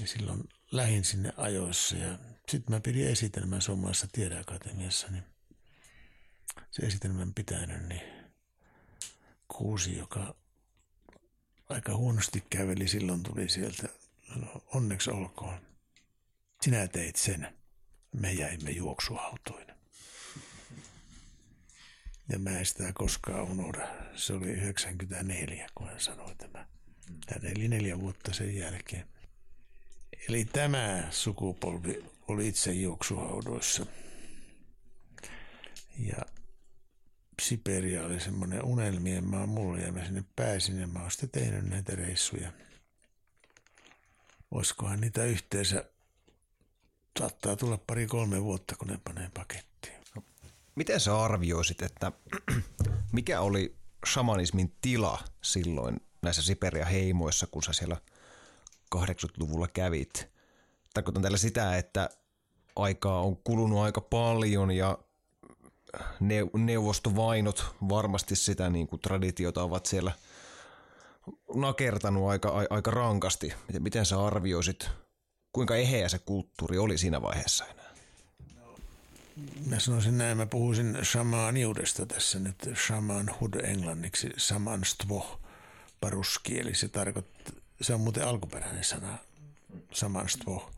ja 0.00 0.06
silloin 0.06 0.48
lähin 0.70 1.04
sinne 1.04 1.32
ajoissa 1.36 1.96
ja 1.96 2.18
sitten 2.48 2.74
mä 2.74 2.80
pidin 2.80 3.08
esitelmän 3.08 3.62
Suomalaisessa 3.62 4.08
tiedeakatemiassa, 4.12 5.10
niin 5.10 5.24
se 6.70 6.86
esitelmän 6.86 7.34
pitänyt, 7.34 7.88
niin 7.88 8.02
kuusi, 9.48 9.98
joka 9.98 10.34
aika 11.68 11.96
huonosti 11.96 12.44
käveli 12.50 12.88
silloin, 12.88 13.22
tuli 13.22 13.48
sieltä, 13.48 13.88
onneksi 14.74 15.10
olkoon. 15.10 15.58
Sinä 16.62 16.88
teit 16.88 17.16
sen, 17.16 17.54
me 18.12 18.32
jäimme 18.32 18.70
juoksuautoin. 18.70 19.66
Ja 22.28 22.38
mä 22.38 22.50
en 22.58 22.66
sitä 22.66 22.92
koskaan 22.92 23.42
unohda. 23.42 23.88
Se 24.14 24.32
oli 24.32 24.46
94, 24.46 25.68
kun 25.74 25.88
hän 25.88 26.00
sanoi 26.00 26.34
tämä. 26.34 26.66
Hän 27.28 27.46
eli 27.56 27.68
neljä 27.68 28.00
vuotta 28.00 28.32
sen 28.32 28.56
jälkeen. 28.56 29.08
Eli 30.28 30.44
tämä 30.44 31.08
sukupolvi 31.10 32.04
oli 32.28 32.48
itse 32.48 32.72
juoksuhaudoissa. 32.72 33.86
Ja 35.98 36.26
Siberia 37.42 38.04
oli 38.04 38.20
semmoinen 38.20 38.64
unelmien 38.64 39.24
maa 39.24 39.46
mulle 39.46 39.80
ja 39.80 39.92
mä 39.92 40.04
sinne 40.04 40.24
pääsin 40.36 40.80
ja 40.80 40.86
mä 40.86 41.00
oon 41.00 41.10
sitten 41.10 41.30
tehnyt 41.30 41.64
näitä 41.64 41.92
reissuja. 41.96 42.52
Olisikohan 44.54 45.00
niitä 45.00 45.24
yhteensä, 45.24 45.84
saattaa 47.18 47.56
tulla 47.56 47.78
pari-kolme 47.86 48.42
vuotta, 48.42 48.76
kun 48.76 48.88
ne 48.88 48.98
panee 49.04 49.30
pakettiin. 49.34 49.94
Miten 50.74 51.00
sä 51.00 51.18
arvioisit, 51.18 51.82
että 51.82 52.12
mikä 53.12 53.40
oli 53.40 53.76
shamanismin 54.12 54.72
tila 54.80 55.18
silloin 55.42 56.00
näissä 56.22 56.42
Siperia 56.42 56.84
heimoissa, 56.84 57.46
kun 57.46 57.62
sä 57.62 57.72
siellä 57.72 57.96
80-luvulla 58.96 59.68
kävit? 59.68 60.28
Tarkoitan 60.94 61.22
tällä 61.22 61.38
sitä, 61.38 61.76
että 61.76 62.10
aikaa 62.76 63.20
on 63.20 63.36
kulunut 63.36 63.78
aika 63.78 64.00
paljon 64.00 64.70
ja 64.70 64.98
neuvostovainot 66.52 67.74
varmasti 67.88 68.36
sitä 68.36 68.70
niin 68.70 68.86
kuin 68.86 69.00
traditiota 69.00 69.62
ovat 69.62 69.86
siellä 69.86 70.12
nakertanut 71.54 72.28
aika, 72.30 72.66
aika 72.70 72.90
rankasti. 72.90 73.52
Miten, 73.66 73.82
miten 73.82 74.06
sä 74.06 74.24
arvioisit, 74.26 74.88
kuinka 75.52 75.76
eheä 75.76 76.08
se 76.08 76.18
kulttuuri 76.18 76.78
oli 76.78 76.98
siinä 76.98 77.22
vaiheessa 77.22 77.64
enää? 77.66 77.84
Mä 79.66 79.78
sanoisin 79.78 80.18
näin, 80.18 80.36
mä 80.36 80.46
puhuisin 80.46 80.98
shamaaniudesta 81.02 82.06
tässä 82.06 82.38
nyt, 82.38 82.70
shamanhood 82.86 83.54
englanniksi, 83.54 84.30
samanstvo 84.36 85.40
paruski, 86.00 86.60
eli 86.60 86.74
se 86.74 86.88
tarkoittaa, 86.88 87.54
se 87.80 87.94
on 87.94 88.00
muuten 88.00 88.26
alkuperäinen 88.26 88.84
sana, 88.84 89.18
samanstvo. 89.92 90.70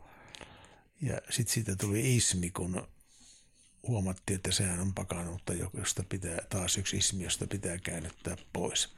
Ja 1.01 1.21
sitten 1.29 1.53
siitä 1.53 1.75
tuli 1.75 2.15
ismi, 2.15 2.49
kun 2.49 2.87
huomattiin, 3.87 4.35
että 4.35 4.51
sehän 4.51 4.79
on 4.79 4.93
pakanuutta, 4.93 5.53
josta 5.53 6.03
pitää, 6.09 6.37
taas 6.49 6.77
yksi 6.77 6.97
ismi, 6.97 7.23
josta 7.23 7.47
pitää 7.47 7.77
käännyttää 7.77 8.37
pois. 8.53 8.89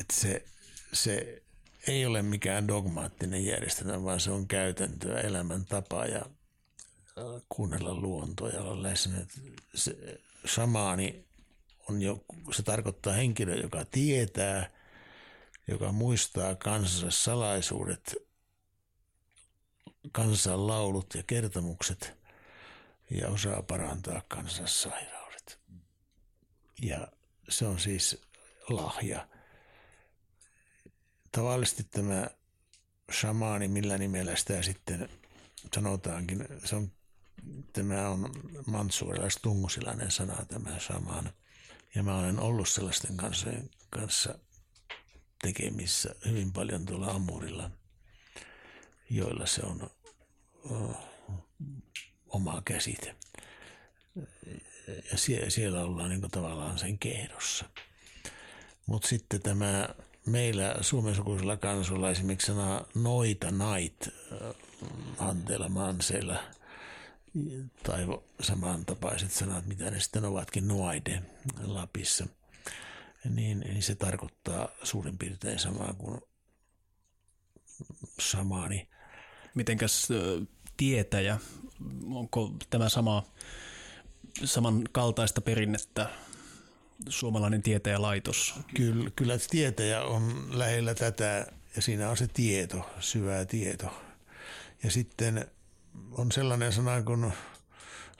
Et 0.00 0.10
se, 0.12 0.44
se 0.92 1.42
ei 1.86 2.06
ole 2.06 2.22
mikään 2.22 2.68
dogmaattinen 2.68 3.44
järjestelmä, 3.44 4.04
vaan 4.04 4.20
se 4.20 4.30
on 4.30 4.48
käytäntöä, 4.48 5.20
elämäntapa 5.20 6.06
ja 6.06 6.26
kuunnella 7.48 7.94
luontoa 7.94 8.48
ja 8.48 8.62
olla 8.62 8.82
läsnä. 8.82 9.26
Se 9.74 10.20
shamaani 10.46 11.26
on 11.88 12.02
jo, 12.02 12.24
se 12.52 12.62
tarkoittaa 12.62 13.12
henkilö, 13.12 13.54
joka 13.54 13.84
tietää, 13.84 14.70
joka 15.66 15.92
muistaa 15.92 16.54
kansansa 16.54 17.10
salaisuudet, 17.10 18.16
kansan 20.12 20.66
laulut 20.66 21.14
ja 21.14 21.22
kertomukset 21.22 22.18
ja 23.10 23.28
osaa 23.28 23.62
parantaa 23.62 24.22
kansansa 24.28 24.90
sairaudet. 24.90 25.60
Ja 26.82 27.08
se 27.48 27.66
on 27.66 27.80
siis 27.80 28.22
lahja. 28.68 29.28
Tavallisesti 31.32 31.84
tämä 31.84 32.26
shamaani, 33.12 33.68
millä 33.68 33.98
nimellä 33.98 34.36
sitä 34.36 34.62
sitten 34.62 35.08
sanotaankin, 35.74 36.48
se 36.64 36.76
on 36.76 36.92
tämä 37.72 38.08
on 38.08 38.30
mansuurilais 38.66 39.36
tungusilainen 39.42 40.10
sana 40.10 40.44
tämä 40.48 40.78
samaan. 40.78 41.32
Ja 41.94 42.02
mä 42.02 42.18
olen 42.18 42.40
ollut 42.40 42.68
sellaisten 42.68 43.16
kanssa, 43.16 43.50
kanssa 43.90 44.38
tekemissä 45.42 46.14
hyvin 46.24 46.52
paljon 46.52 46.86
tuolla 46.86 47.06
Amurilla, 47.10 47.70
joilla 49.10 49.46
se 49.46 49.62
on 49.62 49.90
oh, 50.70 50.96
oma 52.28 52.62
käsite. 52.64 53.16
Ja 55.10 55.18
sie, 55.18 55.50
siellä 55.50 55.84
ollaan 55.84 56.10
niin 56.10 56.30
tavallaan 56.30 56.78
sen 56.78 56.98
kehdossa. 56.98 57.64
Mutta 58.86 59.08
sitten 59.08 59.42
tämä 59.42 59.88
meillä 60.28 60.76
suomen 60.80 61.14
sukuisella 61.14 61.56
kansolla 61.56 62.10
esimerkiksi 62.10 62.46
sana 62.46 62.84
noita 62.94 63.50
nait, 63.50 64.08
hanteella 65.18 65.68
manseilla– 65.68 66.36
tai 67.82 68.06
samantapaiset 68.40 69.32
sanat, 69.32 69.66
mitä 69.66 69.90
ne 69.90 70.00
sitten 70.00 70.24
ovatkin 70.24 70.68
nuaide 70.68 71.22
Lapissa, 71.60 72.26
niin, 73.28 73.60
niin 73.60 73.82
se 73.82 73.94
tarkoittaa 73.94 74.68
suurin 74.82 75.18
piirtein 75.18 75.58
samaa 75.58 75.92
kuin 75.92 76.20
samaani. 78.20 78.88
Mitenkäs 79.54 80.08
tietäjä, 80.76 81.38
onko 82.10 82.52
tämä 82.70 82.88
sama, 82.88 83.22
samankaltaista 84.44 85.40
perinnettä 85.40 86.10
suomalainen 87.08 87.62
tietäjälaitos? 87.62 88.54
Kyllä, 88.74 89.10
kyllä 89.16 89.38
tietäjä 89.50 90.02
on 90.02 90.48
lähellä 90.58 90.94
tätä 90.94 91.46
ja 91.76 91.82
siinä 91.82 92.10
on 92.10 92.16
se 92.16 92.28
tieto, 92.28 92.90
syvä 93.00 93.44
tieto. 93.44 94.02
Ja 94.82 94.90
sitten 94.90 95.46
on 96.12 96.32
sellainen 96.32 96.72
sana 96.72 97.02
kuin 97.02 97.32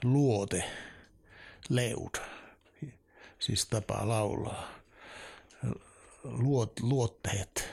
luote, 0.03 0.63
leud, 1.69 2.15
siis 3.39 3.65
tapa 3.65 4.07
laulaa. 4.07 4.69
Luot, 6.23 6.79
luotteet, 6.79 7.69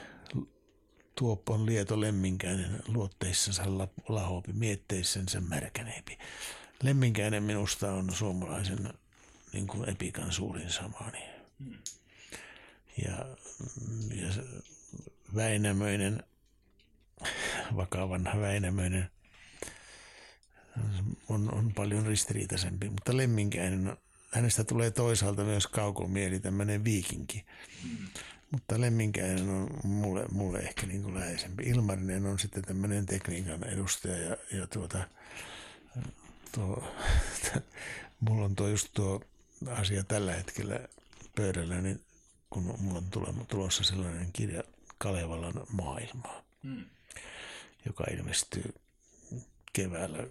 tuoppon 1.15 1.65
lieto 1.65 2.01
lemminkäinen 2.01 2.79
luotteissansa 2.87 3.63
lahopi, 4.09 4.53
mietteissänsä 4.53 5.41
märkäneepi. 5.41 6.17
Lemminkäinen 6.83 7.43
minusta 7.43 7.91
on 7.91 8.13
suomalaisen 8.13 8.93
niin 9.57 9.67
kuin 9.67 9.89
epikan 9.89 10.31
suurin 10.31 10.69
samani. 10.69 11.23
Ja, 13.05 13.11
ja 14.15 14.43
Väinämöinen, 15.35 16.23
vakavan 17.75 18.29
Väinämöinen 18.39 19.09
on, 21.29 21.53
on 21.53 21.73
paljon 21.73 22.05
ristiriitaisempi, 22.05 22.89
mutta 22.89 23.17
Lemminkäinen, 23.17 23.97
hänestä 24.31 24.63
tulee 24.63 24.91
toisaalta 24.91 25.43
myös 25.43 25.67
kaukomieli, 25.67 26.39
tämmöinen 26.39 26.83
viikinki. 26.83 27.45
Mutta 28.51 28.81
Lemminkäinen 28.81 29.49
on 29.49 29.69
mulle, 29.83 30.25
mulle 30.31 30.59
ehkä 30.59 30.87
niin 30.87 31.03
kuin 31.03 31.15
läheisempi. 31.15 31.63
Ilmarinen 31.63 32.25
on 32.25 32.39
sitten 32.39 32.63
tämmöinen 32.63 33.05
tekniikan 33.05 33.63
edustaja 33.63 34.17
ja, 34.17 34.37
ja 34.51 34.67
tuota, 34.67 35.07
tuo, 36.51 36.93
mulla 38.19 38.45
on 38.45 38.55
tuo 38.55 38.67
just 38.67 38.87
tuo 38.93 39.21
asia 39.65 40.03
tällä 40.03 40.33
hetkellä 40.33 40.79
pöydällä, 41.35 41.81
niin 41.81 42.03
kun 42.49 42.75
mulla 42.79 43.03
on 43.27 43.45
tulossa 43.47 43.83
sellainen 43.83 44.29
kirja 44.33 44.63
Kalevalan 44.97 45.61
maailmaa, 45.71 46.43
mm. 46.63 46.85
joka 47.85 48.03
ilmestyy 48.13 48.73
keväällä 49.73 50.27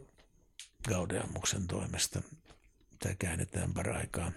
Gaudeamuksen 0.88 1.66
toimesta. 1.66 2.22
Tämä 2.98 3.14
käännetään 3.18 3.74
paraikaa. 3.74 4.32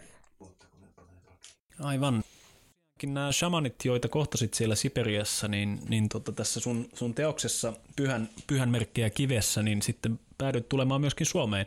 Aivan. 1.79 2.23
Nämä 3.03 3.31
shamanit, 3.31 3.85
joita 3.85 4.07
kohtasit 4.07 4.53
siellä 4.53 4.75
Siperiassa, 4.75 5.47
niin, 5.47 5.79
niin 5.89 6.09
tota, 6.09 6.31
tässä 6.31 6.59
sun, 6.59 6.89
sun 6.93 7.13
teoksessa 7.13 7.73
Pyhän, 7.95 8.29
Pyhän 8.47 8.69
merkkejä 8.69 9.09
kivessä, 9.09 9.63
niin 9.63 9.81
sitten 9.81 10.19
päädyit 10.37 10.69
tulemaan 10.69 11.01
myöskin 11.01 11.27
Suomeen 11.27 11.65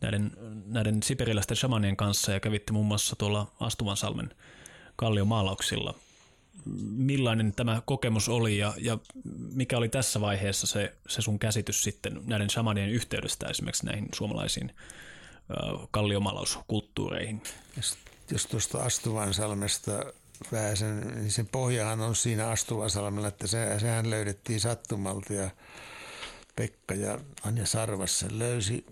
näiden, 0.00 0.32
näiden 0.66 1.02
siperiläisten 1.02 1.56
shamanien 1.56 1.96
kanssa 1.96 2.32
ja 2.32 2.40
kävitte 2.40 2.72
muun 2.72 2.86
muassa 2.86 3.16
tuolla 3.16 3.52
Astuvansalmen 3.60 4.34
kalliomaalauksilla. 4.96 5.94
Millainen 6.90 7.52
tämä 7.52 7.82
kokemus 7.84 8.28
oli 8.28 8.58
ja, 8.58 8.74
ja 8.78 8.98
mikä 9.54 9.78
oli 9.78 9.88
tässä 9.88 10.20
vaiheessa 10.20 10.66
se, 10.66 10.94
se 11.08 11.22
sun 11.22 11.38
käsitys 11.38 11.82
sitten 11.82 12.20
näiden 12.24 12.50
shamanien 12.50 12.90
yhteydestä 12.90 13.46
esimerkiksi 13.46 13.86
näihin 13.86 14.08
suomalaisiin 14.14 14.74
kalliomalauskulttuureihin? 15.90 17.42
Jos, 17.76 17.98
jos 18.30 18.46
tuosta 18.46 18.78
Astuvansalmesta 18.78 19.92
pääsen, 20.50 21.00
niin 21.14 21.30
sen 21.30 21.46
pohjahan 21.46 22.00
on 22.00 22.16
siinä 22.16 22.48
Astuvansalmella, 22.48 23.28
että 23.28 23.46
se, 23.46 23.78
sehän 23.78 24.10
löydettiin 24.10 24.60
sattumalta 24.60 25.32
ja 25.32 25.50
Pekka 26.56 26.94
ja 26.94 27.18
Anja 27.42 27.66
Sarvas 27.66 28.18
sen 28.18 28.38
löysi, 28.38 28.86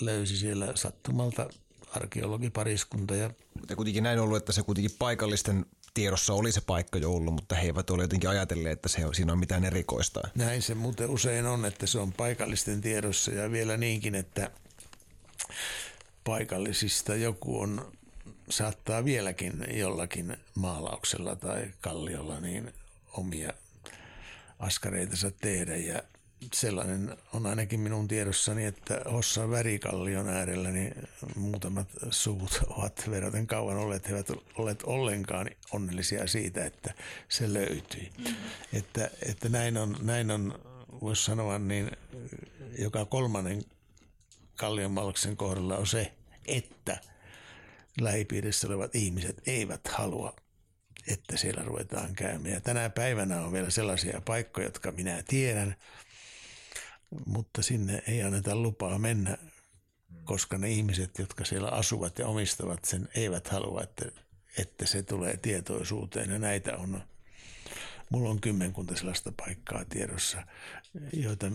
löysi 0.00 0.36
siellä 0.36 0.72
sattumalta 0.74 1.48
arkeologipariskunta. 1.90 3.14
Ja... 3.14 3.30
Mutta 3.58 3.76
kuitenkin 3.76 4.04
näin 4.04 4.18
ollut, 4.18 4.36
että 4.36 4.52
se 4.52 4.62
kuitenkin 4.62 4.96
paikallisten 4.98 5.66
tiedossa 5.94 6.34
oli 6.34 6.52
se 6.52 6.60
paikka 6.60 6.98
jo 6.98 7.12
ollut, 7.12 7.34
mutta 7.34 7.54
he 7.54 7.66
eivät 7.66 7.90
ole 7.90 8.02
jotenkin 8.02 8.30
ajatelleet, 8.30 8.72
että 8.72 8.88
se 8.88 9.02
siinä 9.12 9.32
on 9.32 9.38
mitään 9.38 9.64
erikoista. 9.64 10.20
Näin 10.34 10.62
se 10.62 10.74
muuten 10.74 11.10
usein 11.10 11.46
on, 11.46 11.64
että 11.64 11.86
se 11.86 11.98
on 11.98 12.12
paikallisten 12.12 12.80
tiedossa 12.80 13.30
ja 13.30 13.50
vielä 13.50 13.76
niinkin, 13.76 14.14
että 14.14 14.50
paikallisista 16.24 17.14
joku 17.14 17.60
on, 17.60 17.92
saattaa 18.50 19.04
vieläkin 19.04 19.64
jollakin 19.70 20.36
maalauksella 20.54 21.36
tai 21.36 21.70
kalliolla 21.80 22.40
niin 22.40 22.74
omia 23.12 23.52
askareitansa 24.58 25.30
tehdä 25.30 25.76
ja 25.76 26.02
sellainen 26.54 27.16
on 27.32 27.46
ainakin 27.46 27.80
minun 27.80 28.08
tiedossani, 28.08 28.64
että 28.64 29.00
Hossan 29.12 29.50
värikallion 29.50 30.28
äärellä 30.28 30.70
niin 30.70 30.94
muutamat 31.36 31.88
suvut 32.10 32.60
ovat 32.66 33.10
verraten 33.10 33.46
kauan 33.46 33.76
olleet, 33.76 34.08
he 34.08 34.12
eivät 34.12 34.30
olleet 34.54 34.82
ollenkaan 34.82 35.50
onnellisia 35.72 36.26
siitä, 36.26 36.64
että 36.64 36.94
se 37.28 37.52
löytyi. 37.52 38.12
Mm-hmm. 38.18 38.36
Että, 38.72 39.10
että 39.26 39.48
näin 39.48 39.76
on, 39.76 39.96
näin 40.02 40.30
on 40.30 40.60
voisi 41.00 41.24
sanoa, 41.24 41.58
niin 41.58 41.90
joka 42.78 43.04
kolmannen 43.04 43.62
kallionmalksen 44.56 45.36
kohdalla 45.36 45.76
on 45.76 45.86
se, 45.86 46.12
että 46.46 46.98
lähipiirissä 48.00 48.66
olevat 48.66 48.94
ihmiset 48.94 49.42
eivät 49.46 49.88
halua 49.88 50.36
että 51.12 51.36
siellä 51.36 51.62
ruvetaan 51.62 52.14
käymään. 52.14 52.54
Ja 52.54 52.60
tänä 52.60 52.90
päivänä 52.90 53.40
on 53.40 53.52
vielä 53.52 53.70
sellaisia 53.70 54.22
paikkoja, 54.24 54.66
jotka 54.66 54.92
minä 54.92 55.22
tiedän, 55.28 55.76
mutta 57.26 57.62
sinne 57.62 58.02
ei 58.06 58.22
anneta 58.22 58.56
lupaa 58.56 58.98
mennä, 58.98 59.38
koska 60.24 60.58
ne 60.58 60.70
ihmiset, 60.70 61.18
jotka 61.18 61.44
siellä 61.44 61.68
asuvat 61.68 62.18
ja 62.18 62.26
omistavat 62.26 62.84
sen, 62.84 63.08
eivät 63.14 63.48
halua, 63.48 63.82
että, 63.82 64.04
että 64.58 64.86
se 64.86 65.02
tulee 65.02 65.36
tietoisuuteen. 65.36 66.30
Ja 66.30 66.38
näitä 66.38 66.76
on, 66.76 67.02
mulla 68.10 68.30
on 68.30 68.40
kymmenkunta 68.40 68.96
sellaista 68.96 69.32
paikkaa 69.36 69.84
tiedossa, 69.84 70.42
joita, 71.12 71.50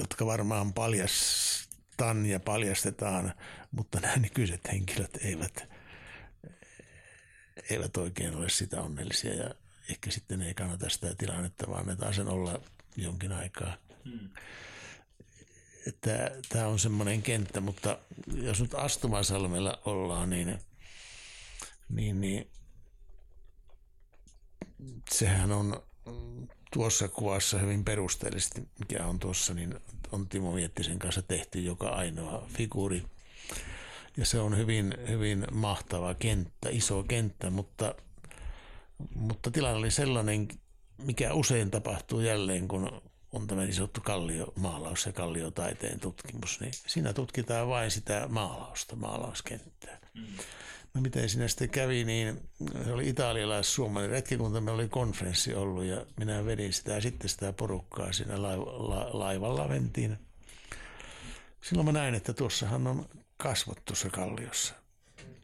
jotka 0.00 0.26
varmaan 0.26 0.72
paljastan 0.72 2.26
ja 2.26 2.40
paljastetaan, 2.40 3.32
mutta 3.70 4.00
nämä 4.00 4.16
nykyiset 4.16 4.60
henkilöt 4.72 5.16
eivät, 5.24 5.68
eivät 7.70 7.96
oikein 7.96 8.36
ole 8.36 8.48
sitä 8.48 8.82
onnellisia 8.82 9.34
ja 9.34 9.54
ehkä 9.90 10.10
sitten 10.10 10.42
ei 10.42 10.54
kannata 10.54 10.88
sitä 10.88 11.14
tilannetta, 11.14 11.66
vaan 11.68 11.80
annetaan 11.80 12.14
sen 12.14 12.28
olla 12.28 12.60
jonkin 13.02 13.32
aikaa. 13.32 13.76
Hmm. 14.04 14.30
Tämä 16.48 16.66
on 16.66 16.78
semmoinen 16.78 17.22
kenttä, 17.22 17.60
mutta 17.60 17.98
jos 18.34 18.60
nyt 18.60 18.74
Astumasalmella 18.74 19.82
ollaan, 19.84 20.30
niin, 20.30 20.58
niin, 21.88 22.20
niin 22.20 22.50
sehän 25.14 25.52
on 25.52 25.82
tuossa 26.72 27.08
kuvassa 27.08 27.58
hyvin 27.58 27.84
perusteellisesti, 27.84 28.68
mikä 28.78 29.06
on 29.06 29.18
tuossa, 29.18 29.54
niin 29.54 29.74
on 30.12 30.28
Timo 30.28 30.54
Viettisen 30.54 30.98
kanssa 30.98 31.22
tehty 31.22 31.60
joka 31.60 31.88
ainoa 31.88 32.46
figuuri. 32.56 33.02
Ja 34.16 34.26
se 34.26 34.40
on 34.40 34.56
hyvin, 34.56 34.94
hyvin 35.08 35.46
mahtava 35.52 36.14
kenttä, 36.14 36.68
iso 36.70 37.02
kenttä, 37.02 37.50
mutta, 37.50 37.94
mutta 39.14 39.50
tilanne 39.50 39.78
oli 39.78 39.90
sellainen 39.90 40.48
mikä 40.98 41.34
usein 41.34 41.70
tapahtuu 41.70 42.20
jälleen, 42.20 42.68
kun 42.68 43.02
on 43.32 43.46
tämä 43.46 43.62
niin 43.64 43.74
sanottu 43.74 44.00
kalliomaalaus 44.00 45.06
ja 45.06 45.12
kalliotaiteen 45.12 46.00
tutkimus, 46.00 46.60
niin 46.60 46.72
siinä 46.86 47.12
tutkitaan 47.12 47.68
vain 47.68 47.90
sitä 47.90 48.26
maalausta, 48.28 48.96
maalauskenttää. 48.96 49.98
Mm. 50.14 50.26
No 50.94 51.00
miten 51.00 51.28
siinä 51.28 51.48
sitten 51.48 51.70
kävi, 51.70 52.04
niin 52.04 52.48
se 52.84 52.92
oli 52.92 53.08
italialais-suomalainen 53.08 54.10
retkikunta, 54.10 54.60
meillä 54.60 54.80
oli 54.80 54.88
konferenssi 54.88 55.54
ollut 55.54 55.84
ja 55.84 56.06
minä 56.16 56.44
vedin 56.44 56.72
sitä 56.72 56.92
ja 56.92 57.00
sitten 57.00 57.30
sitä 57.30 57.52
porukkaa 57.52 58.12
siinä 58.12 58.42
laivalla, 58.42 59.10
laivalla 59.12 59.68
ventiin. 59.68 60.18
Silloin 61.60 61.86
mä 61.86 61.92
näin, 61.92 62.14
että 62.14 62.32
tuossahan 62.32 62.86
on 62.86 63.08
kasvot 63.36 63.84
tuossa 63.84 64.10
kalliossa. 64.10 64.74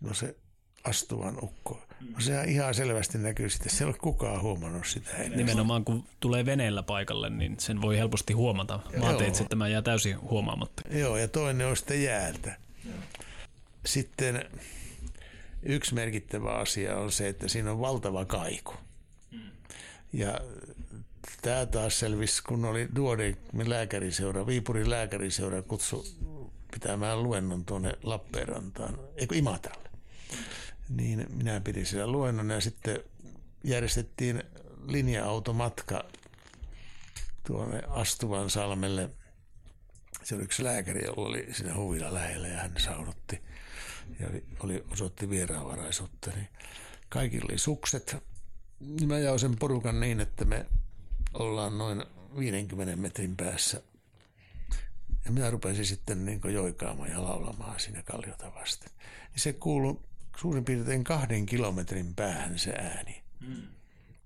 No 0.00 0.14
se 0.14 0.36
astuvan 0.84 1.38
ukko. 1.44 1.82
No 2.12 2.20
sehän 2.20 2.48
ihan 2.48 2.74
selvästi 2.74 3.18
näkyy 3.18 3.50
sitten. 3.50 3.70
Se 3.70 3.84
ei 3.84 3.88
ole 3.88 3.96
kukaan 4.00 4.42
huomannut 4.42 4.86
sitä 4.86 5.10
enää. 5.16 5.36
Nimenomaan 5.36 5.84
kun 5.84 6.04
tulee 6.20 6.46
veneellä 6.46 6.82
paikalle, 6.82 7.30
niin 7.30 7.60
sen 7.60 7.82
voi 7.82 7.98
helposti 7.98 8.32
huomata. 8.32 8.80
Maateitse 9.00 9.44
tämä 9.44 9.68
jää 9.68 9.82
täysin 9.82 10.20
huomaamatta. 10.20 10.82
Joo, 10.90 11.16
ja 11.16 11.28
toinen 11.28 11.66
on 11.66 11.76
sitten 11.76 12.02
jäältä. 12.02 12.56
Sitten 13.86 14.44
yksi 15.62 15.94
merkittävä 15.94 16.50
asia 16.50 16.96
on 16.96 17.12
se, 17.12 17.28
että 17.28 17.48
siinä 17.48 17.70
on 17.70 17.80
valtava 17.80 18.24
kaiku. 18.24 18.74
Ja 20.12 20.40
tämä 21.42 21.66
taas 21.66 21.98
selvisi, 21.98 22.42
kun 22.42 22.64
oli 22.64 22.88
Duodin 22.96 23.36
lääkäriseura, 23.66 24.46
Viipurin 24.46 24.90
lääkäriseura 24.90 25.62
kutsu 25.62 26.06
pitämään 26.72 27.22
luennon 27.22 27.64
tuonne 27.64 27.92
Lappeenrantaan, 28.02 28.98
eikö 29.16 29.34
Imatralle 29.34 29.88
niin 30.88 31.26
minä 31.28 31.60
pidin 31.60 31.86
siellä 31.86 32.12
luennon 32.12 32.50
ja 32.50 32.60
sitten 32.60 33.00
järjestettiin 33.64 34.42
linja-automatka 34.86 36.04
tuonne 37.46 37.82
Astuvan 37.88 38.50
salmelle. 38.50 39.10
Se 40.22 40.34
oli 40.34 40.42
yksi 40.42 40.64
lääkäri, 40.64 41.04
jolla 41.04 41.28
oli 41.28 41.48
siinä 41.52 41.74
huvilla 41.74 42.14
lähellä 42.14 42.48
ja 42.48 42.58
hän 42.58 42.74
saunotti 42.78 43.42
ja 44.20 44.28
oli, 44.60 44.84
osoitti 44.90 45.30
vieraanvaraisuutta. 45.30 46.30
Niin 46.30 46.48
kaikilla 47.08 47.46
oli 47.50 47.58
sukset. 47.58 48.16
Niin 48.80 49.08
mä 49.08 49.18
jaoin 49.18 49.40
sen 49.40 49.56
porukan 49.56 50.00
niin, 50.00 50.20
että 50.20 50.44
me 50.44 50.66
ollaan 51.34 51.78
noin 51.78 52.04
50 52.38 52.96
metrin 52.96 53.36
päässä. 53.36 53.82
Ja 55.24 55.32
minä 55.32 55.50
rupesin 55.50 55.86
sitten 55.86 56.24
niin 56.24 56.40
joikaamaan 56.52 57.10
ja 57.10 57.24
laulamaan 57.24 57.80
siinä 57.80 58.02
kalliota 58.02 58.54
vasten. 58.54 58.90
Ja 59.34 59.40
se 59.40 59.52
kuului 59.52 60.00
suurin 60.36 60.64
piirtein 60.64 61.04
kahden 61.04 61.46
kilometrin 61.46 62.14
päähän 62.14 62.58
se 62.58 62.70
ääni. 62.70 63.22
Mm. 63.40 63.62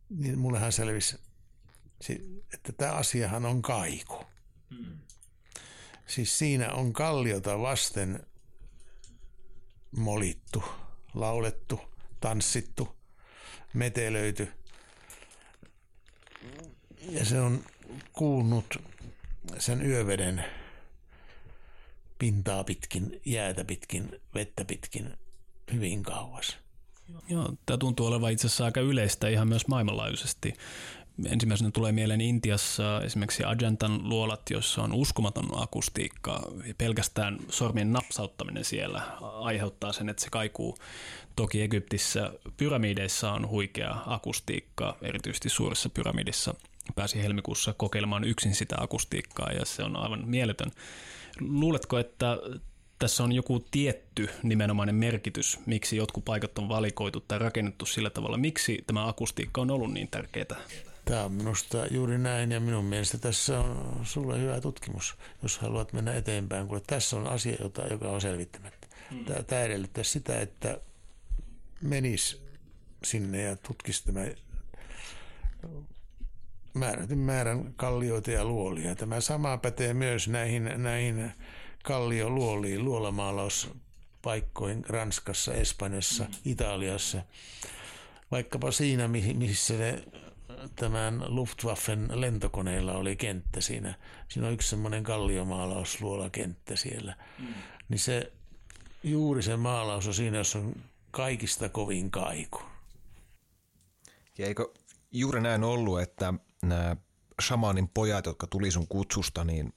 Niin 0.08 0.38
mullehan 0.38 0.72
selvisi, 0.72 1.20
että 2.54 2.72
tämä 2.72 2.92
asiahan 2.92 3.46
on 3.46 3.62
kaiku. 3.62 4.24
Mm. 4.70 4.98
Siis 6.06 6.38
siinä 6.38 6.72
on 6.72 6.92
kalliota 6.92 7.60
vasten 7.60 8.26
molittu, 9.96 10.64
laulettu, 11.14 11.80
tanssittu, 12.20 12.96
metelöity. 13.74 14.52
Ja 17.08 17.24
se 17.24 17.40
on 17.40 17.64
kuulunut 18.12 18.82
sen 19.58 19.86
yöveden 19.86 20.44
pintaa 22.18 22.64
pitkin, 22.64 23.20
jäätä 23.24 23.64
pitkin, 23.64 24.20
vettä 24.34 24.64
pitkin 24.64 25.16
hyvin 25.72 26.02
kauas. 26.02 26.56
Joo, 27.28 27.52
tämä 27.66 27.76
tuntuu 27.76 28.06
olevan 28.06 28.32
itse 28.32 28.46
asiassa 28.46 28.64
aika 28.64 28.80
yleistä 28.80 29.28
ihan 29.28 29.48
myös 29.48 29.66
maailmanlaajuisesti. 29.68 30.54
Ensimmäisenä 31.26 31.70
tulee 31.70 31.92
mieleen 31.92 32.20
Intiassa 32.20 33.00
esimerkiksi 33.04 33.44
Ajantan 33.44 34.08
luolat, 34.08 34.50
joissa 34.50 34.82
on 34.82 34.94
uskomaton 34.94 35.62
akustiikka. 35.62 36.52
Pelkästään 36.78 37.38
sormien 37.48 37.92
napsauttaminen 37.92 38.64
siellä 38.64 39.02
aiheuttaa 39.20 39.92
sen, 39.92 40.08
että 40.08 40.22
se 40.22 40.30
kaikuu. 40.30 40.78
Toki 41.36 41.62
Egyptissä 41.62 42.32
pyramideissa 42.56 43.32
on 43.32 43.48
huikea 43.48 43.96
akustiikka, 44.06 44.96
erityisesti 45.02 45.48
suurissa 45.48 45.88
pyramidissa. 45.88 46.54
Pääsi 46.94 47.22
helmikuussa 47.22 47.72
kokeilemaan 47.72 48.24
yksin 48.24 48.54
sitä 48.54 48.76
akustiikkaa 48.78 49.52
ja 49.52 49.64
se 49.64 49.82
on 49.82 49.96
aivan 49.96 50.28
mieletön. 50.28 50.70
Luuletko, 51.40 51.98
että 51.98 52.38
tässä 52.98 53.24
on 53.24 53.32
joku 53.32 53.60
tietty 53.70 54.28
nimenomainen 54.42 54.94
merkitys, 54.94 55.60
miksi 55.66 55.96
jotkut 55.96 56.24
paikat 56.24 56.58
on 56.58 56.68
valikoitu 56.68 57.20
tai 57.20 57.38
rakennettu 57.38 57.86
sillä 57.86 58.10
tavalla. 58.10 58.36
Miksi 58.36 58.84
tämä 58.86 59.08
akustiikka 59.08 59.60
on 59.60 59.70
ollut 59.70 59.92
niin 59.92 60.08
tärkeää? 60.08 60.56
Tämä 61.04 61.24
on 61.24 61.32
minusta 61.32 61.86
juuri 61.90 62.18
näin 62.18 62.52
ja 62.52 62.60
minun 62.60 62.84
mielestä 62.84 63.18
tässä 63.18 63.60
on 63.60 64.00
sulle 64.04 64.40
hyvä 64.40 64.60
tutkimus, 64.60 65.14
jos 65.42 65.58
haluat 65.58 65.92
mennä 65.92 66.14
eteenpäin, 66.14 66.68
kun 66.68 66.80
tässä 66.86 67.16
on 67.16 67.26
asia, 67.26 67.56
jota, 67.60 67.86
joka 67.86 68.08
on 68.08 68.20
selvittämättä. 68.20 68.86
Hmm. 69.10 69.24
Tämä, 69.24 69.42
tämä 69.42 69.62
edellyttää 69.62 70.04
sitä, 70.04 70.40
että 70.40 70.80
menis 71.82 72.42
sinne 73.04 73.42
ja 73.42 73.56
tutkisi 73.56 74.04
tämä 74.04 74.20
määrätyn 76.74 77.18
määrän 77.18 77.72
kallioita 77.76 78.30
ja 78.30 78.44
luolia. 78.44 78.94
Tämä 78.94 79.20
sama 79.20 79.58
pätee 79.58 79.94
myös 79.94 80.28
näihin, 80.28 80.70
näihin 80.76 81.32
kallioluoliin, 81.88 82.84
luolamaalauspaikkoihin 82.84 84.84
Ranskassa, 84.88 85.54
Espanjassa, 85.54 86.24
mm. 86.24 86.30
Italiassa. 86.44 87.22
Vaikkapa 88.30 88.70
siinä, 88.70 89.08
missä 89.08 89.74
ne 89.74 90.04
tämän 90.76 91.24
Luftwaffen 91.26 92.08
lentokoneilla 92.10 92.92
oli 92.92 93.16
kenttä 93.16 93.60
siinä. 93.60 93.94
Siinä 94.28 94.48
on 94.48 94.54
yksi 94.54 94.68
semmoinen 94.68 95.02
kalliomaalausluolakenttä 95.02 96.76
siellä. 96.76 97.16
Mm. 97.38 97.46
Niin 97.88 97.98
se, 97.98 98.32
juuri 99.02 99.42
se 99.42 99.56
maalaus 99.56 100.06
on 100.06 100.14
siinä, 100.14 100.38
jossa 100.38 100.58
on 100.58 100.74
kaikista 101.10 101.68
kovin 101.68 102.10
kaiku. 102.10 102.60
Ja 104.38 104.46
eikö 104.46 104.68
juuri 105.12 105.40
näin 105.40 105.64
ollut, 105.64 106.00
että 106.00 106.34
nämä 106.62 106.96
shamanin 107.42 107.88
pojat, 107.88 108.26
jotka 108.26 108.46
tuli 108.46 108.70
sun 108.70 108.88
kutsusta, 108.88 109.44
niin 109.44 109.72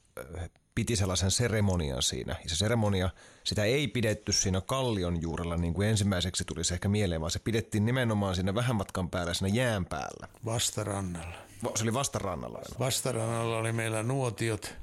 piti 0.76 0.96
sellaisen 0.96 1.32
seremonian 1.32 2.02
siinä. 2.02 2.36
Ja 2.44 2.50
se 2.50 2.56
seremonia, 2.56 3.10
sitä 3.44 3.64
ei 3.64 3.88
pidetty 3.88 4.32
siinä 4.32 4.62
kallion 4.62 5.22
juurella 5.22 5.58
niin 5.58 5.74
kuin 5.74 5.88
ensimmäiseksi 5.88 6.46
tulisi 6.46 6.74
ehkä 6.74 6.90
mieleen, 6.90 7.22
vaan 7.22 7.32
se 7.32 7.40
pidettiin 7.40 7.86
nimenomaan 7.86 8.36
siinä 8.36 8.56
vähän 8.56 8.76
matkan 8.76 9.10
päällä, 9.10 9.34
siinä 9.34 9.56
jään 9.56 9.86
päällä. 9.86 10.28
Vastarannalla. 10.46 11.36
Se 11.76 11.84
oli 11.84 11.94
vastarannalla 11.94 12.58
aina. 12.58 12.80
Vastarannalla 12.80 13.58
oli 13.58 13.72
meillä 13.72 14.04
nuotiot 14.04 14.76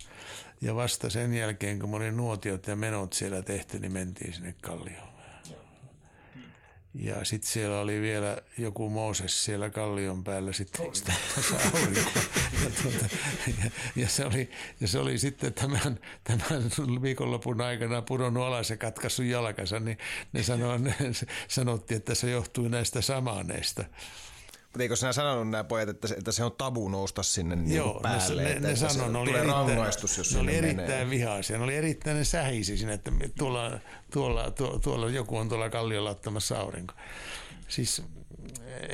ja 0.60 0.74
vasta 0.74 1.10
sen 1.10 1.34
jälkeen, 1.34 1.78
kun 1.78 1.94
oli 1.94 2.12
nuotiot 2.12 2.66
ja 2.66 2.76
menot 2.76 3.12
siellä 3.12 3.42
tehty, 3.42 3.78
niin 3.78 3.92
mentiin 3.92 4.34
sinne 4.34 4.54
kallioon. 4.62 5.07
Ja 7.00 7.24
sitten 7.24 7.50
siellä 7.50 7.80
oli 7.80 8.00
vielä 8.00 8.36
joku 8.58 8.90
Mooses 8.90 9.44
siellä 9.44 9.70
kallion 9.70 10.24
päällä 10.24 10.52
sitten 10.52 10.86
ja, 10.86 12.70
tuota, 12.82 13.06
ja, 13.46 13.70
ja, 13.96 14.08
se 14.08 14.24
oli, 14.24 14.50
ja 14.80 14.88
se 14.88 14.98
oli 14.98 15.18
sitten 15.18 15.54
tämän, 15.54 15.98
tämän 16.24 16.70
viikonlopun 17.02 17.60
aikana 17.60 18.02
pudonnut 18.02 18.44
alas 18.44 18.70
ja 18.70 18.76
katkaissut 18.76 19.26
jalkansa, 19.26 19.80
niin 19.80 19.98
ne, 20.32 20.42
sanoi, 20.42 20.78
ne 20.78 20.94
sanottiin, 21.48 21.96
että 21.98 22.14
se 22.14 22.30
johtui 22.30 22.68
näistä 22.68 23.00
samaaneista. 23.00 23.84
Mutta 24.68 24.82
eikö 24.82 24.96
sinä 24.96 25.12
sanonut 25.12 25.50
nämä 25.50 25.64
pojat, 25.64 25.88
että 25.88 26.08
se, 26.08 26.14
että 26.14 26.32
se 26.32 26.44
on 26.44 26.52
tabu 26.52 26.88
nousta 26.88 27.22
sinne 27.22 27.56
niin 27.56 27.76
Joo, 27.76 28.00
päälle? 28.02 28.42
Ne, 28.42 28.54
ne, 28.54 28.60
ne 28.60 28.76
sanoi, 28.76 29.12
ne 29.12 29.18
oli 29.18 29.28
tulee 29.28 29.40
erittäin, 29.40 29.68
rangaistus, 29.68 30.18
jos 30.18 30.34
ne 30.34 30.40
oli 30.40 30.56
erittäin 30.56 30.90
menee. 30.90 31.10
vihaisia. 31.10 31.58
Ne 31.58 31.64
oli 31.64 31.76
erittäin 31.76 32.24
sähisi 32.24 32.76
siinä, 32.76 32.92
että 32.92 33.12
tuolla, 33.38 33.78
tuolla, 34.12 34.50
tuolla, 34.50 34.78
tuolla 34.78 35.10
joku 35.10 35.36
on 35.36 35.48
tuolla 35.48 35.70
kalliolla 35.70 36.10
ottamassa 36.10 36.58
aurinko. 36.58 36.94
Siis 37.68 38.02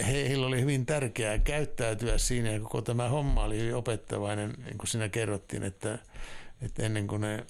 he, 0.06 0.28
heillä 0.28 0.46
oli 0.46 0.60
hyvin 0.60 0.86
tärkeää 0.86 1.38
käyttäytyä 1.38 2.18
siinä 2.18 2.50
ja 2.50 2.60
koko 2.60 2.82
tämä 2.82 3.08
homma 3.08 3.44
oli 3.44 3.58
hyvin 3.58 3.74
opettavainen, 3.74 4.54
niin 4.64 4.78
kuin 4.78 4.88
siinä 4.88 5.08
kerrottiin, 5.08 5.62
että, 5.62 5.98
että 6.62 6.82
ennen 6.82 7.06
kuin 7.06 7.20
ne 7.20 7.46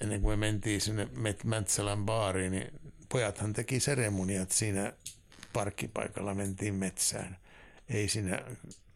ennen 0.00 0.20
kuin 0.20 0.38
me 0.38 0.46
mentiin 0.46 0.80
sinne 0.80 1.08
Mäntsälän 1.44 2.04
baariin, 2.04 2.52
niin 2.52 2.80
pojathan 3.08 3.52
teki 3.52 3.80
seremoniat 3.80 4.52
siinä 4.52 4.92
parkkipaikalla, 5.52 6.34
mentiin 6.34 6.74
metsään 6.74 7.36
ei 7.94 8.08
siinä 8.08 8.42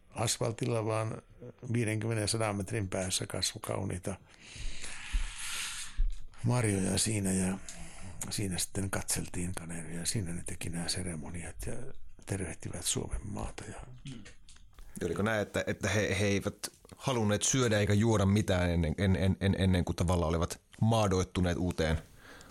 asfaltilla, 0.09 0.85
vaan 0.85 1.21
50-100 1.65 2.53
metrin 2.53 2.89
päässä 2.89 3.27
kasvukauniita 3.27 4.15
marjoja 6.43 6.97
siinä 6.97 7.31
ja 7.31 7.57
siinä 8.29 8.57
sitten 8.57 8.89
katseltiin 8.89 9.51
kaneria 9.55 9.99
ja 9.99 10.05
siinä 10.05 10.33
ne 10.33 10.43
teki 10.45 10.69
nämä 10.69 10.87
seremoniat 10.87 11.55
ja 11.65 11.73
tervehtivät 12.25 12.85
Suomen 12.85 13.21
maata. 13.23 13.63
Ja... 13.67 13.75
Oliko 15.05 15.21
näin, 15.21 15.41
että, 15.41 15.63
että 15.67 15.89
he, 15.89 16.17
he 16.19 16.25
eivät 16.25 16.55
halunneet 16.97 17.43
syödä 17.43 17.79
eikä 17.79 17.93
juoda 17.93 18.25
mitään 18.25 18.69
ennen, 18.69 18.95
ennen, 18.97 19.37
ennen, 19.39 19.61
ennen 19.61 19.85
kuin 19.85 19.95
tavallaan 19.95 20.29
olivat 20.29 20.61
maadoittuneet 20.81 21.57
uuteen, 21.57 21.97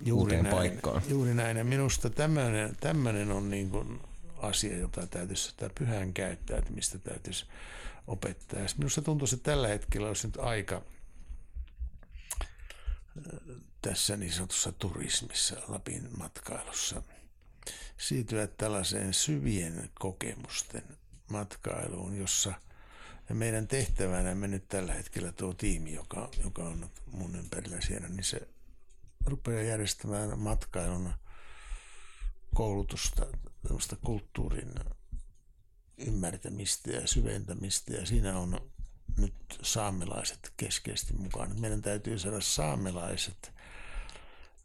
juuri 0.04 0.22
uuteen 0.22 0.42
näin, 0.42 0.56
paikkaan? 0.56 1.02
Juuri 1.08 1.34
näin. 1.34 1.56
Ja 1.56 1.64
minusta 1.64 2.10
tämmöinen, 2.10 2.76
tämmöinen 2.80 3.30
on 3.30 3.50
niin 3.50 3.70
kuin 3.70 4.00
asia, 4.42 4.78
jota 4.78 5.06
täytyisi 5.06 5.42
sitä 5.42 5.70
pyhän 5.78 6.14
käyttäytymistä 6.14 6.98
täytyisi 6.98 7.46
opettaa. 8.06 8.60
Ja 8.60 8.66
minusta 8.76 9.02
tuntuu, 9.02 9.28
että 9.32 9.50
tällä 9.50 9.68
hetkellä 9.68 10.08
olisi 10.08 10.26
nyt 10.26 10.36
aika 10.36 10.76
äh, 10.76 10.82
tässä 13.82 14.16
niin 14.16 14.32
sanotussa 14.32 14.72
turismissa, 14.72 15.56
Lapin 15.68 16.08
matkailussa, 16.18 17.02
siirtyä 17.98 18.46
tällaiseen 18.46 19.14
syvien 19.14 19.90
kokemusten 19.98 20.98
matkailuun, 21.30 22.16
jossa 22.18 22.52
meidän 23.34 23.68
tehtävänä 23.68 24.34
me 24.34 24.48
nyt 24.48 24.68
tällä 24.68 24.94
hetkellä 24.94 25.32
tuo 25.32 25.54
tiimi, 25.54 25.94
joka, 25.94 26.30
joka 26.44 26.62
on 26.62 26.90
mun 27.06 27.36
ympärillä 27.36 27.80
siellä, 27.80 28.08
niin 28.08 28.24
se 28.24 28.48
rupeaa 29.26 29.62
järjestämään 29.62 30.38
matkailun 30.38 31.12
koulutusta 32.54 33.26
tämmöistä 33.62 33.96
kulttuurin 34.04 34.74
ymmärtämistä 35.98 36.90
ja 36.90 37.06
syventämistä 37.06 37.92
ja 37.92 38.06
siinä 38.06 38.38
on 38.38 38.60
nyt 39.18 39.34
saamelaiset 39.62 40.52
keskeisesti 40.56 41.14
mukaan. 41.14 41.60
Meidän 41.60 41.82
täytyy 41.82 42.18
saada 42.18 42.40
saamelaiset 42.40 43.52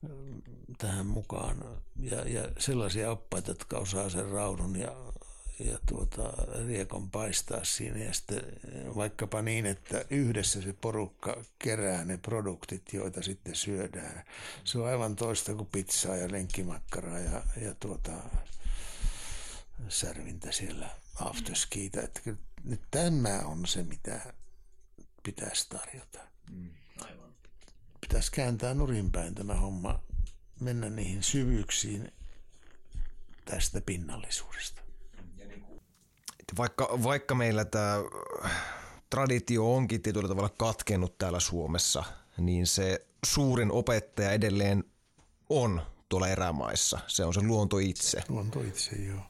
mm, 0.01 0.41
tähän 0.77 1.05
mukaan 1.05 1.81
ja, 1.99 2.29
ja 2.29 2.49
sellaisia 2.59 3.11
oppaita, 3.11 3.51
jotka 3.51 3.77
osaa 3.77 4.09
sen 4.09 4.29
raudun 4.29 4.75
ja, 4.75 4.95
ja 5.59 5.79
tuota, 5.89 6.33
riekon 6.67 7.11
paistaa 7.11 7.63
siinä 7.63 7.97
ja 7.97 8.13
sitten 8.13 8.41
vaikkapa 8.95 9.41
niin, 9.41 9.65
että 9.65 10.05
yhdessä 10.09 10.61
se 10.61 10.73
porukka 10.73 11.43
kerää 11.59 12.05
ne 12.05 12.17
produktit, 12.17 12.93
joita 12.93 13.21
sitten 13.21 13.55
syödään. 13.55 14.23
Se 14.63 14.79
on 14.79 14.87
aivan 14.87 15.15
toista 15.15 15.55
kuin 15.55 15.69
pizzaa 15.71 16.15
ja 16.15 16.31
lenkkimakkaraa 16.31 17.19
ja, 17.19 17.43
ja 17.61 17.75
tuota, 17.79 18.11
särvintä 19.89 20.51
siellä 20.51 20.89
afterskiitä. 21.15 22.01
Että 22.01 22.19
kyllä 22.21 22.37
nyt 22.63 22.81
tämä 22.91 23.39
on 23.39 23.67
se, 23.67 23.83
mitä 23.83 24.33
pitäisi 25.23 25.69
tarjota. 25.69 26.19
Mm, 26.51 26.69
aivan. 27.01 27.33
Pitäisi 28.01 28.31
kääntää 28.31 28.73
nurinpäin 28.73 29.35
tämä 29.35 29.53
homma, 29.53 30.03
mennä 30.59 30.89
niihin 30.89 31.23
syvyyksiin 31.23 32.11
tästä 33.45 33.81
pinnallisuudesta. 33.81 34.81
Vaikka, 36.57 36.99
vaikka 37.03 37.35
meillä 37.35 37.65
tämä 37.65 37.95
traditio 39.09 39.75
onkin 39.75 40.01
tietyllä 40.01 40.27
tavalla 40.27 40.49
katkennut 40.49 41.17
täällä 41.17 41.39
Suomessa, 41.39 42.03
niin 42.37 42.67
se 42.67 43.07
suurin 43.25 43.71
opettaja 43.71 44.31
edelleen 44.31 44.83
on 45.49 45.81
tuolla 46.09 46.27
erämaissa. 46.27 46.99
Se 47.07 47.25
on 47.25 47.33
se 47.33 47.41
luonto 47.41 47.77
itse. 47.77 48.23
Luonto 48.29 48.61
itse, 48.61 48.95
joo. 48.95 49.21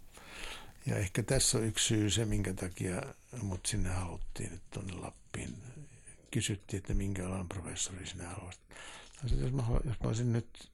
Ja 0.86 0.98
ehkä 0.98 1.24
tässä 1.24 1.58
on 1.58 1.64
yksi 1.64 1.88
syy 1.88 2.10
se, 2.10 2.26
minkä 2.26 2.54
takia 2.54 3.02
mut 3.42 3.66
sinne 3.66 3.90
haluttiin 3.90 4.52
nyt 4.52 4.70
tuonne 4.70 4.94
Lappiin. 4.94 5.58
Kysyttiin, 6.32 6.78
että 6.78 6.94
minkä 6.94 7.28
alan 7.28 7.50
professori 7.50 8.08
sinä 8.08 8.30
haluaisit. 8.30 8.64
Jos 9.38 9.52
mä, 9.52 9.64
jos 9.86 10.00
mä 10.00 10.08
olisin 10.08 10.34
nyt 10.34 10.72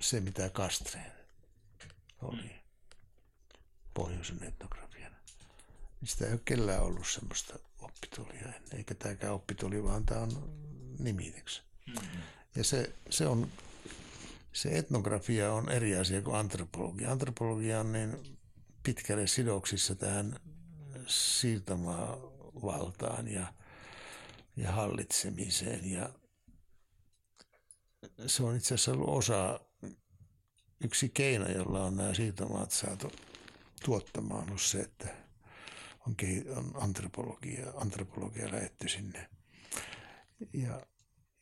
se, 0.00 0.20
mitä 0.20 0.50
Kastreen 0.50 1.12
oli 2.22 2.50
pohjoisen 3.94 4.42
etnografiana, 4.42 5.16
niin 6.00 6.08
sitä 6.08 6.26
ei 6.26 6.32
ole 6.32 6.40
kellään 6.44 6.82
ollut 6.82 7.08
semmoista 7.08 7.58
oppitulia 7.78 8.40
ennen. 8.42 8.76
Eikä 8.76 8.94
tämäkään 8.94 9.32
oppituli, 9.32 9.84
vaan 9.84 10.06
tämä 10.06 10.20
on 10.20 10.56
nimiteks. 10.98 11.62
Mm-hmm. 11.86 12.22
Ja 12.54 12.64
se, 12.64 12.94
se 13.10 13.26
on 13.26 13.52
se 14.52 14.78
etnografia 14.78 15.52
on 15.52 15.68
eri 15.68 15.96
asia 15.96 16.22
kuin 16.22 16.36
antropologia. 16.36 17.12
Antropologia 17.12 17.80
on 17.80 17.92
niin 17.92 18.35
pitkälle 18.86 19.26
sidoksissa 19.26 19.94
tähän 19.94 20.40
siirtomaavaltaan 21.06 23.28
ja, 23.28 23.54
ja 24.56 24.72
hallitsemiseen. 24.72 25.90
Ja 25.90 26.10
se 28.26 28.42
on 28.42 28.56
itse 28.56 28.74
asiassa 28.74 28.92
ollut 28.92 29.08
osa, 29.08 29.60
yksi 30.84 31.08
keino, 31.08 31.48
jolla 31.48 31.84
on 31.84 31.96
nämä 31.96 32.14
siirtomaat 32.14 32.70
saatu 32.70 33.12
tuottamaan, 33.84 34.50
on 34.50 34.58
se, 34.58 34.80
että 34.80 35.08
on, 36.06 36.16
on 36.56 36.82
antropologia, 36.82 37.72
antropologia 37.76 38.52
lähetty 38.52 38.88
sinne. 38.88 39.30
Ja 40.52 40.86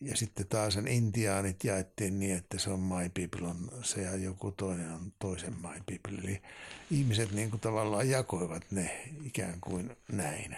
ja 0.00 0.16
sitten 0.16 0.48
taas 0.48 0.74
sen 0.74 0.88
intiaanit 0.88 1.64
jaettiin 1.64 2.18
niin, 2.18 2.36
että 2.36 2.58
se 2.58 2.70
on 2.70 2.80
my 2.80 3.10
people 3.14 3.48
on 3.48 3.70
se 3.82 4.02
ja 4.02 4.16
joku 4.16 4.50
toinen 4.50 4.92
on 4.92 5.12
toisen 5.18 5.54
my 5.54 5.82
people. 5.86 6.20
Eli 6.22 6.42
ihmiset 6.90 7.32
niin 7.32 7.50
kuin 7.50 7.60
tavallaan 7.60 8.10
jakoivat 8.10 8.64
ne 8.70 9.12
ikään 9.24 9.60
kuin 9.60 9.96
näin. 10.12 10.56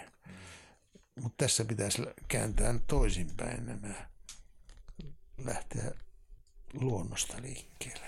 Mutta 1.20 1.45
tässä 1.45 1.64
pitäisi 1.64 2.03
kääntää 2.28 2.74
toisinpäin 2.87 3.66
nämä, 3.66 3.95
lähteä 5.45 5.93
luonnosta 6.72 7.34
liikkeelle. 7.43 8.07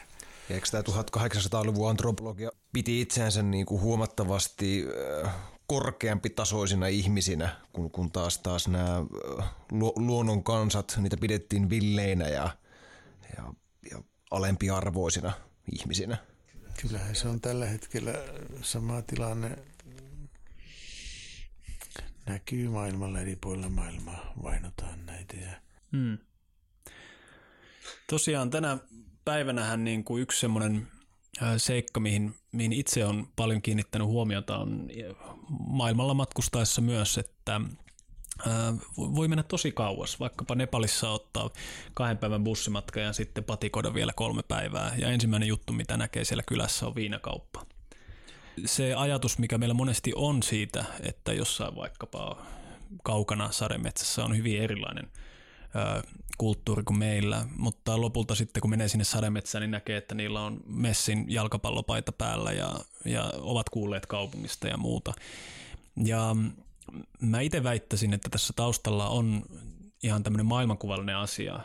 eikö 0.51 0.67
tämä 0.71 0.83
1800-luvun 0.83 1.91
antropologia 1.91 2.51
piti 2.73 3.01
itseänsä 3.01 3.43
niin 3.43 3.67
kuin 3.67 3.81
huomattavasti 3.81 4.85
äh, 5.25 5.35
korkeampi 5.69 6.31
tasoisina 6.31 6.87
ihmisinä, 6.87 7.57
kun, 7.73 7.91
kun 7.91 8.13
taas, 8.13 8.39
taas 8.39 8.69
nämä 8.69 9.05
lu, 9.73 9.93
luonnon 9.97 10.45
kansat, 10.45 10.99
niitä 11.01 11.17
pidettiin 11.17 11.71
villeinä 11.71 12.29
ja, 12.29 12.57
ja, 13.37 13.53
ja 13.91 14.03
alempiarvoisina 14.31 15.33
ihmisinä. 15.73 16.17
Kyllähän 16.81 17.15
se 17.15 17.29
on 17.29 17.41
tällä 17.41 17.67
hetkellä 17.67 18.13
sama 18.63 19.03
tilanne. 19.03 19.59
Näkyy 22.27 22.69
maailmalla 22.69 23.21
eri 23.21 23.37
puolilla 23.37 23.69
maailmaa, 23.69 24.33
vainotaan 24.43 25.07
näitä. 25.07 25.37
Ja... 25.37 25.51
Hmm. 25.93 26.19
Tosiaan 28.07 28.51
tänä 28.51 28.79
päivänähän 29.25 29.85
niin 29.85 30.05
kuin 30.05 30.23
yksi 30.23 30.41
semmoinen 30.41 30.89
seikka, 31.57 32.01
mihin, 32.01 32.35
mihin 32.53 32.73
itse 32.73 33.05
on 33.05 33.29
paljon 33.37 33.63
kiinnittänyt 33.63 34.09
huomiota, 34.09 34.59
on 34.59 34.89
maailmalla 35.69 36.15
matkustaessa 36.15 36.81
myös, 36.81 37.19
että 37.19 37.61
voi 38.97 39.29
mennä 39.29 39.43
tosi 39.43 39.73
kauas, 39.73 40.21
vaikkapa 40.21 40.55
Nepalissa 40.55 41.11
ottaa 41.11 41.51
kahden 41.95 42.19
päivän 42.19 42.45
bussimatka 42.45 43.01
ja 43.01 43.13
sitten 43.13 43.45
patikoida 43.45 43.95
vielä 43.95 44.13
kolme 44.17 44.43
päivää. 44.43 44.95
Ja 44.97 45.09
ensimmäinen 45.09 45.49
juttu, 45.49 45.73
mitä 45.73 45.97
näkee 45.97 46.25
siellä 46.25 46.43
kylässä, 46.43 46.87
on 46.87 46.95
viinakauppa. 46.95 47.67
Se 48.65 48.95
ajatus, 48.95 49.39
mikä 49.39 49.59
meillä 49.59 49.75
monesti 49.75 50.13
on 50.17 50.43
siitä, 50.43 50.85
että 51.01 51.33
jossain 51.33 51.77
vaikkapa 51.77 52.47
kaukana 53.03 53.53
sademetsässä 53.53 54.25
on 54.25 54.37
hyvin 54.37 54.63
erilainen– 54.63 55.09
kulttuuri 56.39 56.83
kuin 56.83 56.99
meillä, 56.99 57.47
mutta 57.57 58.01
lopulta 58.01 58.35
sitten 58.35 58.61
kun 58.61 58.71
menee 58.71 58.89
sinne 58.89 59.05
sademetsään, 59.05 59.61
niin 59.63 59.71
näkee, 59.71 59.97
että 59.97 60.15
niillä 60.15 60.41
on 60.41 60.61
messin 60.67 61.25
jalkapallopaita 61.29 62.13
päällä 62.13 62.53
ja, 62.53 62.75
ja 63.05 63.33
ovat 63.39 63.69
kuulleet 63.69 64.07
kaupungista 64.07 64.69
ja 64.69 64.77
muuta. 64.77 65.15
Ja 66.05 66.37
mä 67.21 67.41
itse 67.41 67.63
väittäisin, 67.63 68.15
että 68.15 68.29
tässä 68.29 68.53
taustalla 68.57 69.09
on 69.09 69.43
ihan 70.03 70.23
tämmöinen 70.23 70.47
maailmankuvallinen 70.47 71.17
asia, 71.17 71.61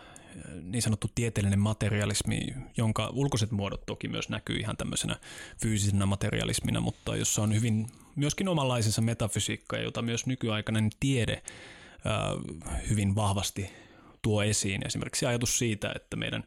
niin 0.62 0.82
sanottu 0.82 1.10
tieteellinen 1.16 1.60
materialismi, 1.60 2.40
jonka 2.78 3.10
ulkoiset 3.14 3.52
muodot 3.52 3.86
toki 3.86 4.08
myös 4.08 4.30
näkyy 4.30 4.56
ihan 4.56 4.78
tämmöisenä 4.78 5.16
fyysisenä 5.62 6.06
materialismina, 6.06 6.80
mutta 6.80 7.16
jossa 7.16 7.42
on 7.42 7.54
hyvin 7.54 7.88
myöskin 8.16 8.48
omanlaisensa 8.48 9.02
metafysiikka, 9.02 9.78
jota 9.78 10.02
myös 10.02 10.26
nykyaikainen 10.26 10.90
tiede 11.00 11.44
hyvin 12.90 13.16
vahvasti 13.16 13.83
tuo 14.24 14.44
esiin 14.44 14.86
esimerkiksi 14.88 15.26
ajatus 15.26 15.60
siitä, 15.60 15.92
että 15.96 16.16
meidän 16.16 16.44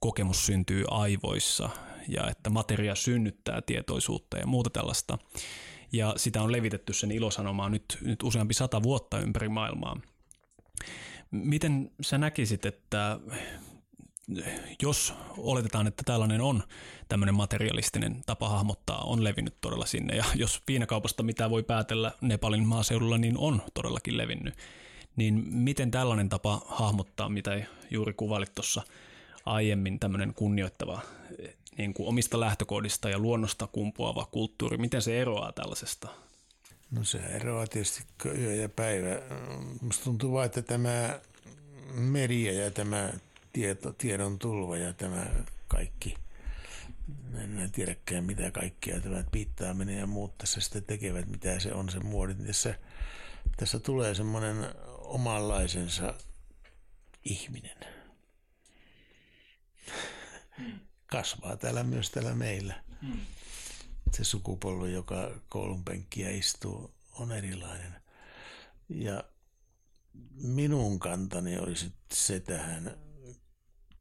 kokemus 0.00 0.46
syntyy 0.46 0.84
aivoissa 0.90 1.70
ja 2.08 2.28
että 2.30 2.50
materia 2.50 2.94
synnyttää 2.94 3.62
tietoisuutta 3.62 4.38
ja 4.38 4.46
muuta 4.46 4.70
tällaista. 4.70 5.18
Ja 5.92 6.14
sitä 6.16 6.42
on 6.42 6.52
levitetty 6.52 6.92
sen 6.92 7.10
ilosanomaa 7.10 7.68
nyt, 7.68 7.98
nyt 8.00 8.22
useampi 8.22 8.54
sata 8.54 8.82
vuotta 8.82 9.18
ympäri 9.18 9.48
maailmaa. 9.48 10.00
Miten 11.30 11.90
sä 12.00 12.18
näkisit, 12.18 12.66
että 12.66 13.20
jos 14.82 15.14
oletetaan, 15.38 15.86
että 15.86 16.02
tällainen 16.06 16.40
on 16.40 16.62
tämmöinen 17.08 17.34
materialistinen 17.34 18.22
tapa 18.26 18.48
hahmottaa, 18.48 19.00
on 19.04 19.24
levinnyt 19.24 19.54
todella 19.60 19.86
sinne, 19.86 20.16
ja 20.16 20.24
jos 20.34 20.62
viinakaupasta 20.68 21.22
mitä 21.22 21.50
voi 21.50 21.62
päätellä 21.62 22.12
Nepalin 22.20 22.66
maaseudulla, 22.66 23.18
niin 23.18 23.38
on 23.38 23.62
todellakin 23.74 24.16
levinnyt, 24.16 24.54
niin 25.16 25.34
miten 25.48 25.90
tällainen 25.90 26.28
tapa 26.28 26.62
hahmottaa, 26.66 27.28
mitä 27.28 27.64
juuri 27.90 28.12
kuvailit 28.12 28.54
tuossa 28.54 28.82
aiemmin, 29.44 30.00
tämmöinen 30.00 30.34
kunnioittava 30.34 31.00
niin 31.78 31.94
kuin 31.94 32.08
omista 32.08 32.40
lähtökohdista 32.40 33.10
ja 33.10 33.18
luonnosta 33.18 33.66
kumpuava 33.66 34.28
kulttuuri, 34.30 34.76
miten 34.76 35.02
se 35.02 35.20
eroaa 35.20 35.52
tällaisesta? 35.52 36.08
No 36.90 37.04
se 37.04 37.18
eroaa 37.18 37.66
tietysti 37.66 38.04
yö 38.24 38.54
ja 38.54 38.68
päivä. 38.68 39.20
Musta 39.80 40.04
tuntuu 40.04 40.32
vaan, 40.32 40.46
että 40.46 40.62
tämä 40.62 41.20
media 41.94 42.52
ja 42.52 42.70
tämä 42.70 43.12
tieto, 43.52 43.92
tiedon 43.92 44.38
tulva 44.38 44.76
ja 44.76 44.92
tämä 44.92 45.26
kaikki, 45.68 46.14
en, 47.34 47.70
tiedäkään 47.72 48.24
mitä 48.24 48.50
kaikkia 48.50 49.00
tämä 49.00 49.24
piittaaminen 49.32 49.98
ja 49.98 50.06
muut 50.06 50.38
tässä 50.38 50.60
sitten 50.60 50.84
tekevät, 50.84 51.28
mitä 51.28 51.60
se 51.60 51.72
on 51.72 51.90
se 51.90 52.00
muodin. 52.00 52.46
Tässä, 52.46 52.74
tässä 53.56 53.78
tulee 53.78 54.14
semmoinen 54.14 54.56
omanlaisensa 55.14 56.14
ihminen. 57.24 57.76
Kasvaa 61.06 61.56
täällä 61.56 61.82
myös 61.82 62.10
täällä 62.10 62.34
meillä. 62.34 62.84
Se 64.12 64.24
sukupolvi, 64.24 64.92
joka 64.92 65.40
koulun 65.48 65.84
penkkiä 65.84 66.30
istuu, 66.30 66.94
on 67.12 67.32
erilainen. 67.32 67.94
Ja 68.88 69.24
minun 70.42 70.98
kantani 70.98 71.58
olisi 71.58 71.92
se 72.12 72.40
tähän 72.40 72.98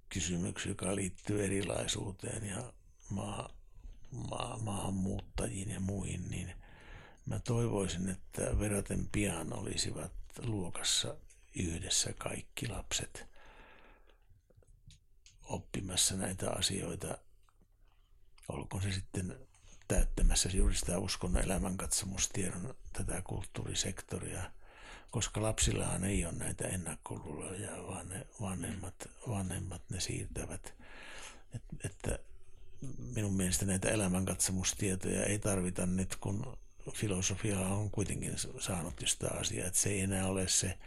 kysymykseen, 0.09 0.71
joka 0.71 0.95
liittyy 0.95 1.45
erilaisuuteen 1.45 2.45
ja 2.45 2.73
maa, 3.09 3.49
maa, 4.11 4.57
maahanmuuttajiin 4.57 5.69
ja 5.69 5.79
muihin, 5.79 6.29
niin 6.29 6.53
mä 7.25 7.39
toivoisin, 7.39 8.09
että 8.09 8.59
verraten 8.59 9.09
pian 9.11 9.53
olisivat 9.53 10.22
luokassa 10.41 11.15
yhdessä 11.55 12.13
kaikki 12.13 12.67
lapset 12.67 13.27
oppimassa 15.43 16.15
näitä 16.15 16.51
asioita, 16.51 17.17
olkoon 18.47 18.83
se 18.83 18.91
sitten 18.91 19.39
täyttämässä 19.87 20.49
juuri 20.53 20.75
sitä 20.75 20.99
uskonnon 20.99 21.43
elämänkatsomustiedon 21.43 22.75
tätä 22.93 23.21
kulttuurisektoria, 23.21 24.51
koska 25.11 25.41
lapsillahan 25.41 26.03
ei 26.03 26.25
ole 26.25 26.33
näitä 26.33 26.67
ennakkoluuloja, 26.67 27.87
vaan 27.87 28.09
ne 28.09 28.27
vanhemmat, 28.41 29.09
vanhemmat 29.29 29.89
ne 29.89 29.99
siirtävät. 29.99 30.73
Et, 31.55 31.63
että 31.85 32.19
minun 32.97 33.33
mielestä 33.33 33.65
näitä 33.65 33.89
elämänkatsomustietoja 33.89 35.25
ei 35.25 35.39
tarvita 35.39 35.85
nyt, 35.85 36.15
kun 36.15 36.57
filosofia 36.91 37.59
on 37.59 37.91
kuitenkin 37.91 38.35
saanut 38.59 38.93
sitä 39.05 39.27
asiaa, 39.31 39.67
että 39.67 39.79
se 39.79 39.89
ei 39.89 40.01
enää 40.01 40.27
ole 40.27 40.47
se, 40.47 40.77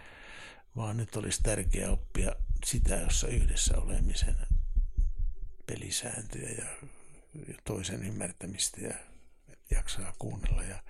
vaan 0.76 0.96
nyt 0.96 1.16
olisi 1.16 1.42
tärkeää 1.42 1.90
oppia 1.90 2.32
sitä, 2.64 2.94
jossa 2.94 3.28
yhdessä 3.28 3.78
olemisen 3.78 4.36
pelisääntöjä 5.66 6.50
ja 6.50 6.66
toisen 7.64 8.02
ymmärtämistä 8.02 8.80
ja 8.80 8.94
jaksaa 9.70 10.14
kuunnella. 10.18 10.62
Ja, 10.62 10.82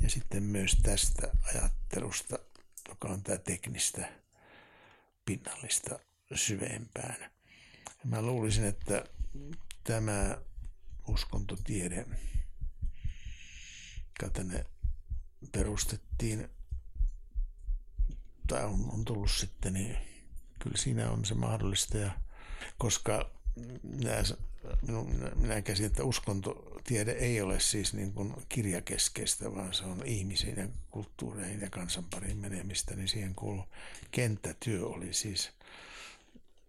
ja 0.00 0.10
sitten 0.10 0.42
myös 0.42 0.78
tästä 0.82 1.28
ajattelusta, 1.54 2.38
joka 2.88 3.08
on 3.08 3.22
tämä 3.22 3.38
teknistä, 3.38 4.12
pinnallista 5.24 5.98
syvempään. 6.34 7.30
Mä 8.04 8.22
luulisin, 8.22 8.64
että 8.64 9.04
tämä 9.84 10.38
uskontotiede 11.08 12.06
joka 14.22 14.32
tänne 14.32 14.66
perustettiin 15.52 16.48
tai 18.46 18.64
on, 18.64 18.90
on 18.92 19.04
tullut 19.04 19.30
sitten, 19.30 19.72
niin 19.72 19.96
kyllä 20.58 20.76
siinä 20.76 21.10
on 21.10 21.24
se 21.24 21.34
mahdollista. 21.34 21.98
Ja, 21.98 22.10
koska 22.78 23.30
minä, 23.82 24.22
minä, 24.82 25.30
minä 25.34 25.62
käsin, 25.62 25.86
että 25.86 26.04
uskontotiede 26.04 27.12
ei 27.12 27.40
ole 27.40 27.60
siis 27.60 27.94
niin 27.94 28.12
kuin 28.12 28.34
kirjakeskeistä, 28.48 29.54
vaan 29.54 29.74
se 29.74 29.84
on 29.84 30.06
ihmisiin 30.06 30.56
ja 30.56 30.68
kulttuureihin 30.90 31.60
ja 31.60 31.70
kansanpariin 31.70 32.36
menemistä, 32.36 32.96
niin 32.96 33.08
siihen 33.08 33.34
kuuluu 33.34 33.64
kenttätyö 34.10 34.86
oli 34.86 35.12
siis 35.12 35.50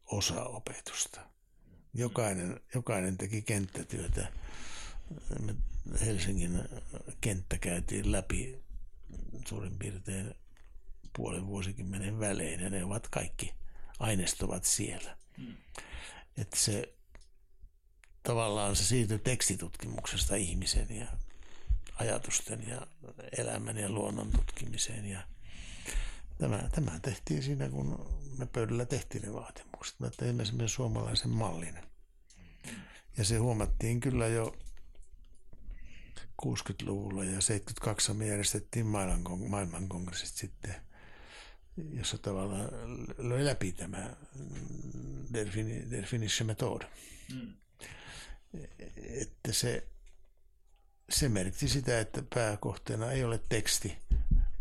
osa 0.06 0.43
opetusta. 0.43 1.22
Jokainen, 1.93 2.60
jokainen 2.76 3.18
teki 3.18 3.41
kenttätyötä. 3.41 4.32
Me 5.39 5.56
Helsingin 6.05 6.61
kenttä 7.21 7.57
käytiin 7.57 8.11
läpi 8.11 8.63
suurin 9.47 9.79
piirtein 9.79 10.33
puolen 11.15 11.47
vuosikymmenen 11.47 12.19
välein 12.19 12.59
ja 12.59 12.69
ne 12.69 12.83
ovat 12.83 13.07
kaikki 13.07 13.53
aineistuvat 13.99 14.63
siellä. 14.63 15.17
Mm. 15.37 15.55
Että 16.37 16.57
se 16.57 16.93
tavallaan 18.23 18.75
se 18.75 18.83
siirtyi 18.83 19.19
tekstitutkimuksesta 19.19 20.35
ihmisen 20.35 20.87
ja 20.89 21.07
ajatusten 21.95 22.67
ja 22.67 22.87
elämän 23.37 23.77
ja 23.77 23.89
luonnon 23.89 24.31
tutkimiseen 24.31 25.05
ja 25.05 25.23
Tämä, 26.39 26.69
tämä 26.71 26.99
tehtiin 26.99 27.43
siinä, 27.43 27.69
kun 27.69 28.05
me 28.37 28.45
pöydällä 28.45 28.85
tehtiin 28.85 29.23
ne 29.23 29.33
vaatimukset. 29.33 29.99
Me 29.99 30.09
teimme 30.17 30.45
semmoisen 30.45 30.75
suomalaisen 30.75 31.29
mallin. 31.29 31.79
Ja 33.17 33.25
se 33.25 33.37
huomattiin 33.37 33.99
kyllä 33.99 34.27
jo 34.27 34.55
60-luvulla 36.45 37.23
ja 37.23 37.41
72 37.41 38.13
me 38.13 38.27
järjestettiin 38.27 38.85
maailmankongressit 38.85 40.29
sitten, 40.29 40.75
jossa 41.93 42.17
tavallaan 42.17 42.69
löi 43.17 43.45
läpi 43.45 43.71
tämä 43.71 44.15
Der 45.91 46.05
Finnische 46.05 46.43
Method. 46.43 46.81
Mm. 47.33 47.53
Että 48.97 49.53
se, 49.53 49.87
se 51.09 51.29
merkitsi 51.29 51.69
sitä, 51.69 51.99
että 51.99 52.23
pääkohteena 52.35 53.11
ei 53.11 53.23
ole 53.23 53.39
teksti, 53.49 53.97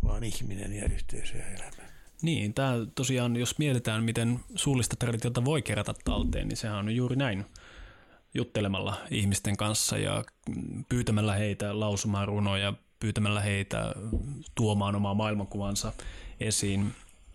vaan 0.04 0.24
ihminen 0.24 0.72
ja 0.72 0.84
yhteisö 0.84 1.36
ja 1.36 1.46
elämä. 1.46 1.88
Niin, 2.22 2.54
tämä 2.54 2.72
tosiaan, 2.94 3.36
jos 3.36 3.58
mietitään, 3.58 4.04
miten 4.04 4.40
suullista 4.54 4.96
traditiota 4.96 5.44
voi 5.44 5.62
kerätä 5.62 5.94
talteen, 6.04 6.48
niin 6.48 6.56
sehän 6.56 6.76
on 6.76 6.96
juuri 6.96 7.16
näin 7.16 7.44
juttelemalla 8.38 8.96
ihmisten 9.10 9.56
kanssa 9.56 9.98
ja 9.98 10.24
pyytämällä 10.88 11.34
heitä 11.34 11.80
lausumaan 11.80 12.28
runoja, 12.28 12.74
pyytämällä 13.00 13.40
heitä 13.40 13.94
tuomaan 14.54 14.96
omaa 14.96 15.14
maailmankuvansa 15.14 15.92
esiin. 16.40 16.94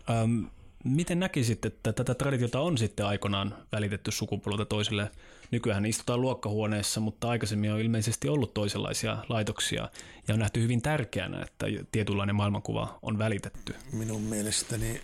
Ähm, 0.09 0.43
miten 0.83 1.19
näkisit, 1.19 1.65
että 1.65 1.93
tätä 1.93 2.13
traditiota 2.13 2.59
on 2.59 2.77
sitten 2.77 3.05
aikoinaan 3.05 3.55
välitetty 3.71 4.11
sukupolvelta 4.11 4.65
toiselle? 4.65 5.11
Nykyään 5.51 5.85
istutaan 5.85 6.21
luokkahuoneessa, 6.21 6.99
mutta 6.99 7.29
aikaisemmin 7.29 7.73
on 7.73 7.79
ilmeisesti 7.79 8.29
ollut 8.29 8.53
toisenlaisia 8.53 9.17
laitoksia 9.29 9.89
ja 10.27 10.33
on 10.33 10.39
nähty 10.39 10.61
hyvin 10.61 10.81
tärkeänä, 10.81 11.41
että 11.41 11.65
tietynlainen 11.91 12.35
maailmankuva 12.35 12.99
on 13.01 13.17
välitetty. 13.17 13.75
Minun 13.91 14.21
mielestäni 14.21 15.01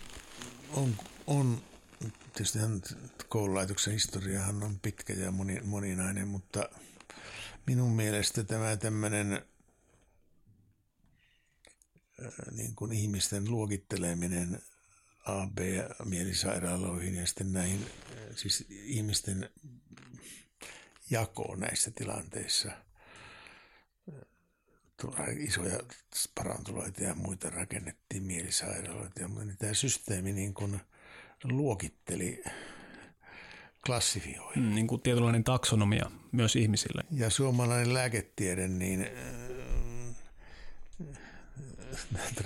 on, 0.74 0.90
on 1.26 1.58
tietysti 2.42 2.58
koululaitoksen 3.28 3.92
historiahan 3.92 4.62
on 4.62 4.80
pitkä 4.80 5.12
ja 5.12 5.30
moni, 5.30 5.60
moninainen, 5.60 6.28
mutta 6.28 6.68
minun 7.66 7.92
mielestä 7.92 8.44
tämä 8.44 8.76
tämmöinen 8.76 9.32
äh, 9.32 9.42
niin 12.50 12.74
kuin 12.74 12.92
ihmisten 12.92 13.50
luokitteleminen 13.50 14.62
A, 15.24 15.46
B 15.46 15.58
mielisairaaloihin 16.04 17.14
ja 17.14 17.26
sitten 17.26 17.52
näihin 17.52 17.82
äh, 17.82 17.86
siis 18.36 18.66
ihmisten 18.70 19.50
jakoon 21.10 21.60
näissä 21.60 21.90
tilanteissa 21.90 22.68
äh, 22.68 22.74
isoja 25.38 25.80
parantuloita 26.34 27.02
ja 27.02 27.14
muita 27.14 27.50
rakennettiin 27.50 28.22
mielisairaaloita 28.22 29.20
ja 29.20 29.28
niin 29.28 29.56
tämä 29.58 29.74
systeemi 29.74 30.32
niin 30.32 30.54
kuin 30.54 30.80
luokitteli 31.44 32.42
klassifioi. 33.86 34.56
Mm, 34.56 34.74
niin 34.74 34.86
kuin 34.86 35.02
tietynlainen 35.02 35.44
taksonomia 35.44 36.10
myös 36.32 36.56
ihmisille. 36.56 37.02
Ja 37.10 37.30
suomalainen 37.30 37.94
lääketiede, 37.94 38.68
niin 38.68 39.06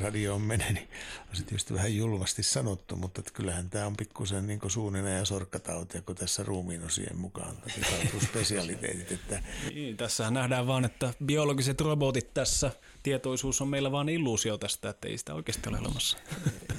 radioon 0.01 0.43
menee, 0.43 0.73
niin 0.73 0.89
on 1.31 1.37
se 1.37 1.43
tietysti 1.43 1.75
vähän 1.75 1.97
julmasti 1.97 2.43
sanottu, 2.43 2.97
mutta 2.97 3.21
että 3.21 3.33
kyllähän 3.33 3.71
tämä 3.71 3.87
on 3.87 3.97
pikkusen 3.97 4.47
niin 4.47 4.61
suunninen 4.67 5.17
ja 5.17 5.25
sorkkatautia, 5.25 6.03
kun 6.03 6.15
tässä 6.15 6.43
ruumiinosien 6.43 7.17
mukaan 7.17 7.57
spesialiteetit. 8.31 9.13
Että... 9.13 9.43
Niin, 9.75 9.97
tässähän 9.97 10.35
nähdään 10.35 10.67
vaan, 10.67 10.85
että 10.85 11.15
biologiset 11.25 11.81
robotit 11.81 12.35
tässä, 12.35 12.71
tietoisuus 13.03 13.61
on 13.61 13.69
meillä 13.69 13.93
vain 13.93 14.09
illuusio 14.09 14.59
tästä, 14.59 14.91
että 14.91 15.09
ei 15.09 15.19
sitä 15.19 15.35
oikeasti 15.35 15.69
ole 15.69 15.79
olemassa. 15.79 16.19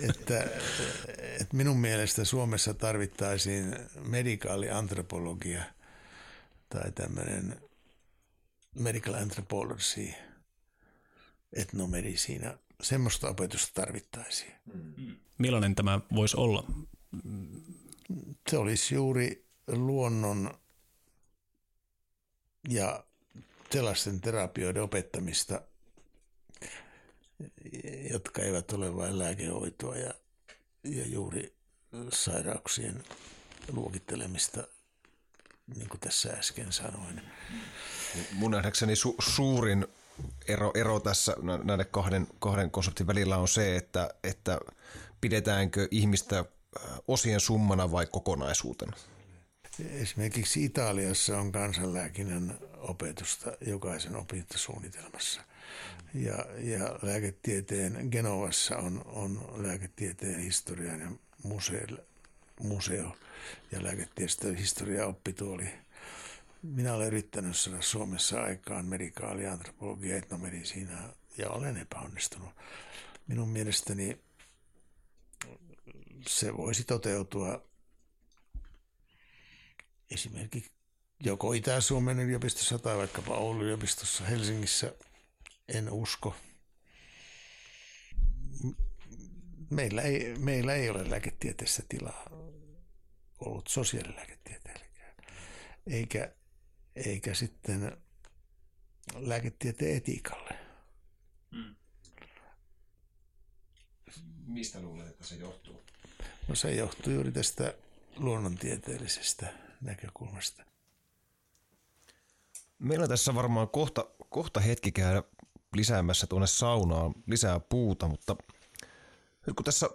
että, 0.09 0.43
että 1.41 1.57
minun 1.57 1.77
mielestä 1.77 2.25
Suomessa 2.25 2.73
tarvittaisiin 2.73 3.75
medikaaliantropologia 3.99 5.63
tai 6.69 6.91
tämmöinen 6.91 7.61
medical 8.75 9.13
anthropology– 9.13 10.13
etnomedisiina, 11.55 12.57
semmoista 12.81 13.29
opetusta 13.29 13.81
tarvittaisiin. 13.81 14.51
Mm. 14.73 15.15
Millainen 15.37 15.75
tämä 15.75 15.99
voisi 16.15 16.37
olla? 16.37 16.63
Se 18.49 18.57
olisi 18.57 18.95
juuri 18.95 19.45
luonnon 19.67 20.59
ja 22.69 23.03
sellaisten 23.71 24.21
terapioiden 24.21 24.83
opettamista, 24.83 25.61
jotka 28.11 28.41
eivät 28.41 28.71
ole 28.71 28.95
vain 28.95 29.19
lääkehoitoa 29.19 29.95
ja, 29.95 30.13
ja 30.85 31.07
juuri 31.07 31.55
sairauksien 32.13 33.03
luokittelemista, 33.71 34.63
niin 35.75 35.89
kuin 35.89 35.99
tässä 35.99 36.29
äsken 36.29 36.71
sanoin. 36.71 37.21
Mun 38.31 38.51
nähdäkseni 38.51 38.93
su- 38.93 39.31
suurin 39.31 39.87
ero, 40.47 40.71
ero 40.75 40.99
tässä 40.99 41.35
näiden 41.63 41.87
kahden, 41.91 42.27
kahden 42.39 42.71
konseptin 42.71 43.07
välillä 43.07 43.37
on 43.37 43.47
se, 43.47 43.75
että, 43.75 44.09
että 44.23 44.59
pidetäänkö 45.21 45.87
ihmistä 45.91 46.45
osien 47.07 47.39
summana 47.39 47.91
vai 47.91 48.05
kokonaisuutena? 48.05 48.97
Esimerkiksi 49.79 50.65
Italiassa 50.65 51.39
on 51.39 51.51
kansanlääkinnän 51.51 52.59
opetusta 52.77 53.51
jokaisen 53.61 54.15
opintosuunnitelmassa. 54.15 55.41
Ja, 56.15 56.45
ja 56.57 56.99
lääketieteen 57.01 58.07
Genovassa 58.11 58.77
on, 58.77 59.01
on 59.05 59.45
lääketieteen 59.55 60.39
historian 60.39 60.99
ja 60.99 61.11
museo, 61.43 61.87
museo 62.59 63.17
ja 63.71 63.83
lääketieteen 63.83 64.55
historia 64.55 65.05
oppituoli– 65.05 65.69
minä 66.73 66.93
olen 66.93 67.07
yrittänyt 67.07 67.57
saada 67.57 67.81
Suomessa 67.81 68.41
aikaan 68.41 68.85
medikaali, 68.85 69.47
antropologia, 69.47 70.17
etnomedisiina 70.17 71.09
ja 71.37 71.49
olen 71.49 71.77
epäonnistunut. 71.77 72.49
Minun 73.27 73.49
mielestäni 73.49 74.17
se 76.27 76.57
voisi 76.57 76.83
toteutua 76.83 77.65
esimerkiksi 80.11 80.71
joko 81.19 81.53
Itä-Suomen 81.53 82.19
yliopistossa 82.19 82.79
tai 82.79 82.97
vaikkapa 82.97 83.37
Oulun 83.37 83.63
yliopistossa 83.63 84.23
Helsingissä. 84.23 84.93
En 85.67 85.91
usko. 85.91 86.35
Meillä 89.69 90.01
ei, 90.01 90.35
meillä 90.39 90.73
ei 90.73 90.89
ole 90.89 91.09
lääketieteessä 91.09 91.83
tilaa 91.89 92.29
ollut 93.39 93.67
sosiaalilääketieteelläkään. 93.67 95.15
Eikä 95.87 96.31
eikä 96.95 97.33
sitten 97.33 97.97
lääketieteen 99.15 99.97
etiikalle. 99.97 100.59
Hmm. 101.51 101.75
Mistä 104.47 104.81
luulet, 104.81 105.07
että 105.07 105.25
se 105.25 105.35
johtuu? 105.35 105.83
No 106.47 106.55
se 106.55 106.75
johtuu 106.75 107.13
juuri 107.13 107.31
tästä 107.31 107.73
luonnontieteellisestä 108.15 109.53
näkökulmasta. 109.81 110.65
Meillä 112.79 113.07
tässä 113.07 113.35
varmaan 113.35 113.69
kohta, 113.69 114.05
kohta 114.29 114.59
hetki 114.59 114.91
käydä 114.91 115.23
lisäämässä 115.75 116.27
tuonne 116.27 116.47
saunaan 116.47 117.13
lisää 117.27 117.59
puuta, 117.59 118.07
mutta 118.07 118.35
nyt 119.47 119.55
kun 119.55 119.65
tässä 119.65 119.89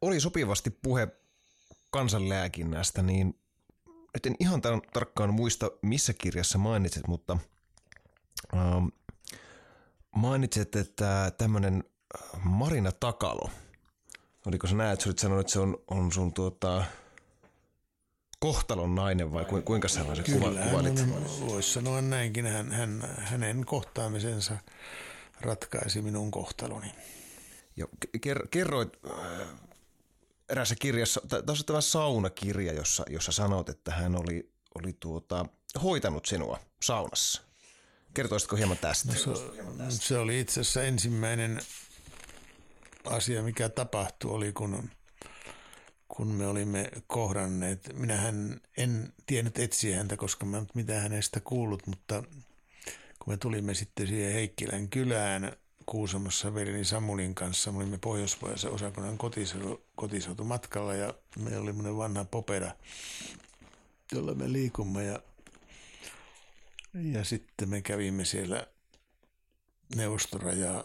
oli 0.00 0.20
sopivasti 0.20 0.70
puhe 0.70 1.08
kansanlääkinnästä, 1.90 3.02
niin 3.02 3.38
nyt 4.14 4.26
en 4.26 4.36
ihan 4.40 4.60
tar- 4.60 4.90
tarkkaan 4.92 5.34
muista, 5.34 5.70
missä 5.82 6.12
kirjassa 6.12 6.58
mainitsit, 6.58 7.06
mutta 7.06 7.38
ähm, 8.56 8.86
mainitsit, 10.16 10.76
että 10.76 11.32
tämmöinen 11.38 11.84
äh, 12.14 12.44
Marina 12.44 12.92
Takalo, 12.92 13.50
oliko 14.46 14.66
se 14.66 14.74
näet, 14.74 15.06
että 15.06 15.22
sanonut, 15.22 15.40
että 15.40 15.52
se 15.52 15.60
on, 15.60 15.78
on 15.88 16.12
sun 16.12 16.32
tuota, 16.32 16.84
kohtalon 18.42 18.94
nainen 18.94 19.32
vai 19.32 19.44
kuinka 19.64 19.88
sä 19.88 20.14
se 20.14 20.22
Kyllä, 20.22 20.62
kuvailit? 20.64 21.04
voisi 21.40 21.72
sanoa 21.72 22.00
näinkin. 22.00 22.46
Hän, 22.46 22.72
hän, 22.72 23.08
hänen 23.18 23.66
kohtaamisensa 23.66 24.56
ratkaisi 25.44 26.02
minun 26.02 26.30
kohtaloni. 26.30 26.92
Ja 27.76 27.86
kerroit 28.50 28.98
äh, 29.10 29.48
eräässä 30.48 30.74
kirjassa, 30.74 31.20
tässä 31.20 31.62
on 31.62 31.64
tämä 31.66 31.80
saunakirja, 31.80 32.72
jossa, 32.72 33.04
jossa 33.10 33.32
sanot, 33.32 33.68
että 33.68 33.92
hän 33.92 34.16
oli, 34.16 34.52
oli 34.74 34.96
tuota, 35.00 35.46
hoitanut 35.82 36.26
sinua 36.26 36.58
saunassa. 36.82 37.42
Kertoisitko 38.14 38.56
hieman 38.56 38.78
tästä? 38.78 39.12
No, 39.12 39.36
se, 39.90 39.98
se 40.06 40.18
oli 40.18 40.40
itse 40.40 40.60
asiassa 40.60 40.82
ensimmäinen 40.82 41.60
asia, 43.04 43.42
mikä 43.42 43.68
tapahtui, 43.68 44.30
oli 44.30 44.52
kun, 44.52 44.90
kun 46.08 46.28
me 46.28 46.46
olimme 46.46 46.90
kohdanneet. 47.06 47.90
Minähän 47.92 48.60
en 48.76 49.12
tiennyt 49.26 49.58
etsiä 49.58 49.96
häntä, 49.96 50.16
koska 50.16 50.46
mä 50.46 50.58
en 50.58 50.66
mitään 50.74 51.02
hänestä 51.02 51.40
kuullut, 51.40 51.86
mutta 51.86 52.22
kun 53.24 53.32
me 53.32 53.36
tulimme 53.36 53.74
sitten 53.74 54.06
siihen 54.06 54.32
Heikkilän 54.32 54.88
kylään 54.88 55.56
Kuusamossa 55.86 56.54
veljeni 56.54 56.84
Samulin 56.84 57.34
kanssa. 57.34 57.72
Me 57.72 57.78
olimme 57.78 57.98
pohjois 57.98 58.38
osakunnan 58.70 59.18
kotiseutu, 59.96 60.44
matkalla 60.44 60.94
ja 60.94 61.14
meillä 61.38 61.60
oli 61.60 61.68
semmoinen 61.68 61.96
vanha 61.96 62.24
popeda, 62.24 62.76
jolla 64.12 64.34
me 64.34 64.52
liikumme 64.52 65.04
ja, 65.04 65.20
ja 66.94 67.24
sitten 67.24 67.68
me 67.68 67.82
kävimme 67.82 68.24
siellä 68.24 68.66
neuvostorajaa 69.96 70.84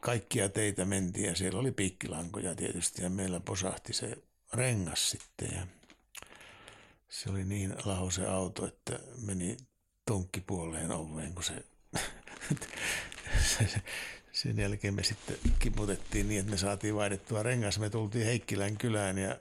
kaikkia 0.00 0.48
teitä 0.48 0.84
mentiin 0.84 1.26
ja 1.26 1.36
siellä 1.36 1.60
oli 1.60 1.72
piikkilankoja 1.72 2.54
tietysti 2.54 3.02
ja 3.02 3.10
meillä 3.10 3.40
posahti 3.40 3.92
se 3.92 4.18
rengas 4.52 5.10
sitten 5.10 5.50
ja 5.54 5.66
se 7.08 7.30
oli 7.30 7.44
niin 7.44 7.74
laho 7.84 8.10
se 8.10 8.26
auto, 8.26 8.66
että 8.66 8.98
meni 9.26 9.56
tunkkipuoleen 10.10 10.92
oveen, 10.92 11.34
kun 11.34 11.44
se, 11.44 11.64
sen 14.32 14.58
jälkeen 14.58 14.94
me 14.94 15.02
sitten 15.02 15.36
kiputettiin 15.58 16.28
niin, 16.28 16.40
että 16.40 16.50
me 16.50 16.56
saatiin 16.56 16.94
vaihdettua 16.94 17.42
rengas. 17.42 17.78
Me 17.78 17.90
tultiin 17.90 18.26
Heikkilän 18.26 18.76
kylään 18.76 19.18
ja 19.18 19.36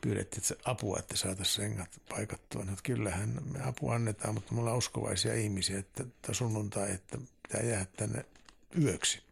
pyydettiin 0.00 0.42
että 0.42 0.70
apua, 0.70 0.98
että 0.98 1.16
saataisiin 1.16 1.68
rengat 1.68 2.00
paikattua. 2.08 2.64
No, 2.64 2.72
kyllähän 2.82 3.42
me 3.52 3.62
apua 3.62 3.94
annetaan, 3.94 4.34
mutta 4.34 4.54
me 4.54 4.60
ollaan 4.60 4.76
uskovaisia 4.76 5.34
ihmisiä, 5.34 5.78
että, 5.78 6.02
että 6.02 6.34
sunnuntai, 6.34 6.92
että 6.92 7.18
pitää 7.42 7.62
jäädä 7.62 7.86
tänne 7.96 8.24
yöksi. 8.82 9.22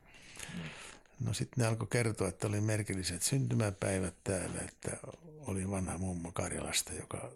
No 1.20 1.32
sitten 1.32 1.62
ne 1.62 1.68
alkoi 1.68 1.88
kertoa, 1.90 2.28
että 2.28 2.46
oli 2.46 2.60
merkilliset 2.60 3.22
syntymäpäivät 3.22 4.14
täällä, 4.24 4.60
että 4.68 4.96
oli 5.46 5.70
vanha 5.70 5.98
mummo 5.98 6.32
Karjalasta, 6.32 6.92
joka 6.92 7.32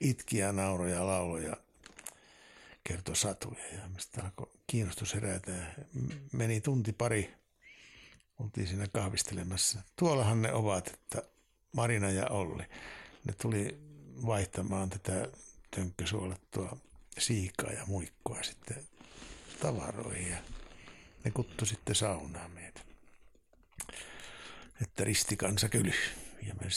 itki 0.00 0.38
ja 0.38 0.52
nauroi 0.52 0.92
ja 0.92 1.06
lauloi 1.06 1.44
ja 1.44 1.56
kertoi 2.84 3.16
satuja. 3.16 3.64
Ja 3.72 3.80
sitten 3.98 4.24
alkoi 4.24 4.50
kiinnostus 4.66 5.14
herätä. 5.14 5.52
Meni 6.32 6.60
tunti 6.60 6.92
pari, 6.92 7.34
oltiin 8.38 8.66
siinä 8.66 8.88
kahvistelemassa. 8.88 9.82
Tuollahan 9.96 10.42
ne 10.42 10.52
ovat, 10.52 10.88
että 10.88 11.22
Marina 11.72 12.10
ja 12.10 12.26
Olli. 12.26 12.62
Ne 13.24 13.32
tuli 13.32 13.80
vaihtamaan 14.26 14.90
tätä 14.90 15.28
tönkkösuolattua 15.70 16.76
siikaa 17.18 17.72
ja 17.72 17.86
muikkoa 17.86 18.42
sitten 18.42 18.86
tavaroihin. 19.60 20.30
Ja 20.30 20.38
ne 21.24 21.30
kuttu 21.30 21.66
sitten 21.66 21.94
saunaa 21.94 22.48
meitä. 22.48 22.80
Että 24.82 25.04
ristikansa 25.04 25.68
kyly. 25.68 25.92
Ja 26.42 26.54
mä 26.54 26.70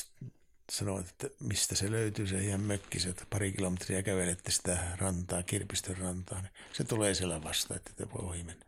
sanoin, 0.72 1.06
että 1.06 1.30
mistä 1.40 1.76
se 1.76 1.92
löytyy 1.92 2.28
se 2.28 2.44
ihan 2.44 2.62
mökki, 2.62 3.00
se, 3.00 3.10
että 3.10 3.26
pari 3.30 3.52
kilometriä 3.52 4.04
kävelette 4.04 4.52
sitä 4.52 4.98
rantaa, 4.98 5.44
Kirpistön 5.44 5.98
rantaa, 5.98 6.42
niin 6.42 6.52
se 6.74 6.84
tulee 6.84 7.16
siellä 7.16 7.44
vasta, 7.44 7.76
että 7.76 7.92
te 7.96 8.08
voi 8.14 8.26
ohi 8.30 8.44
mennä. 8.44 8.66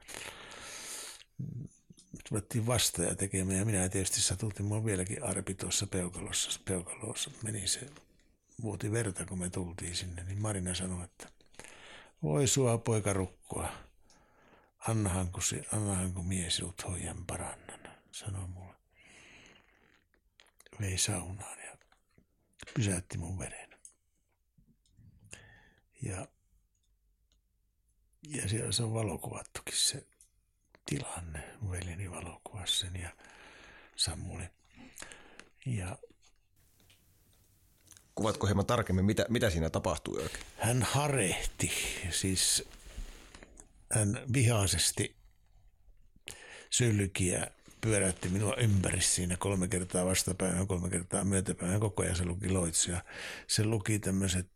Tulettiin 2.29 2.67
vasta 2.67 3.03
ja 3.03 3.15
tekemään 3.15 3.57
ja 3.57 3.65
minä 3.65 3.89
tietysti 3.89 4.21
satutin, 4.21 4.65
mulla 4.65 4.85
vieläkin 4.85 5.23
arpi 5.23 5.53
tuossa 5.53 5.87
peukalossa, 5.87 6.59
peukalossa 6.65 7.31
meni 7.43 7.67
se 7.67 7.89
vuoti 8.61 8.91
verta, 8.91 9.25
kun 9.25 9.39
me 9.39 9.49
tultiin 9.49 9.95
sinne, 9.95 10.23
niin 10.23 10.41
Marina 10.41 10.75
sanoi, 10.75 11.03
että 11.03 11.29
voi 12.23 12.47
sua 12.47 12.77
poika 12.77 13.13
rukkua, 13.13 13.69
annahan 14.87 15.31
kun, 15.31 15.41
annahan 15.73 16.13
kun 16.13 16.25
mies 16.25 16.55
sinut 16.55 16.85
hoijan 16.87 17.25
parannan, 17.25 17.79
sanoi 18.11 18.47
mulle. 18.47 18.75
Vei 20.81 20.97
saunaan 20.97 21.64
pysäytti 22.75 23.17
mun 23.17 23.39
veren. 23.39 23.69
Ja, 26.01 26.27
ja 28.27 28.49
siellä 28.49 28.71
se 28.71 28.83
on 28.83 28.93
valokuvattukin 28.93 29.77
se 29.77 30.07
tilanne. 30.85 31.43
Mun 31.61 31.71
veljeni 31.71 32.11
valokuvasi 32.11 32.79
sen 32.79 32.95
ja 32.95 33.09
Sammuli. 33.95 34.49
Ja 35.65 35.97
Kuvatko 38.15 38.47
hieman 38.47 38.65
tarkemmin, 38.65 39.05
mitä, 39.05 39.25
mitä 39.29 39.49
siinä 39.49 39.69
tapahtui 39.69 40.21
oikein? 40.21 40.43
Hän 40.57 40.83
harehti, 40.83 41.71
siis 42.11 42.69
hän 43.93 44.19
vihaisesti 44.33 45.15
sylkiä 46.69 47.47
pyöräytti 47.85 48.29
minua 48.29 48.55
ympäri 48.55 49.01
siinä 49.01 49.37
kolme 49.37 49.67
kertaa 49.67 50.05
vastapäin, 50.05 50.67
kolme 50.67 50.89
kertaa 50.89 51.23
myötäpäin. 51.23 51.79
Koko 51.79 52.03
ajan 52.03 52.15
se 52.15 52.25
luki 52.25 52.49
loitsia. 52.49 53.03
Se 53.47 53.65
luki 53.65 53.99
tämmöiset 53.99 54.49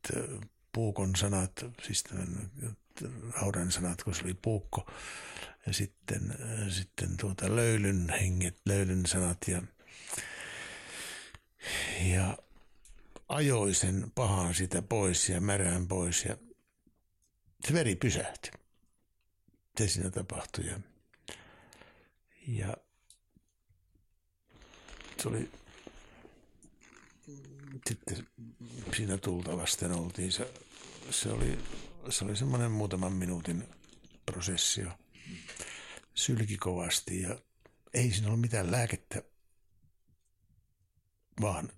puukon 0.73 1.15
sanat, 1.15 1.65
siis 1.83 2.03
raudan 3.41 3.71
sanat, 3.71 4.03
kun 4.03 4.15
se 4.15 4.23
oli 4.23 4.33
puukko. 4.33 4.91
Ja 5.67 5.73
sitten, 5.73 6.35
sitten 6.69 7.17
tuota 7.17 7.55
löylyn 7.55 8.09
henget, 8.09 8.57
löylyn 8.65 9.05
sanat 9.05 9.37
ja, 9.47 9.61
ja 12.01 12.37
ajoi 13.27 13.73
sen 13.73 14.11
pahan 14.15 14.55
sitä 14.55 14.81
pois 14.81 15.29
ja 15.29 15.41
märään 15.41 15.87
pois 15.87 16.25
ja 16.25 16.37
se 17.67 17.73
veri 17.73 17.95
pysähtyi. 17.95 18.51
Se 19.77 19.87
siinä 19.87 20.09
tapahtui 20.09 20.65
ja, 20.65 20.79
ja 22.47 22.77
se 25.21 25.27
oli 25.27 25.51
sitten 27.87 28.27
siinä 28.95 29.17
tulta 29.17 29.57
vasten 29.57 29.91
oltiin. 29.91 30.31
Se, 30.31 30.53
se 31.11 31.29
oli, 31.29 31.59
se 32.09 32.25
oli 32.25 32.35
semmoinen 32.35 32.71
muutaman 32.71 33.13
minuutin 33.13 33.67
prosessio. 34.25 34.89
Sylki 36.13 36.57
kovasti 36.57 37.21
ja 37.21 37.39
ei 37.93 38.11
siinä 38.11 38.27
ollut 38.27 38.41
mitään 38.41 38.71
lääkettä, 38.71 39.23
vaan, 41.41 41.69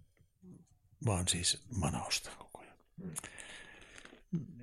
vaan 1.06 1.28
siis 1.28 1.64
manausta 1.76 2.32
koko 2.38 2.60
ajan. 2.60 2.78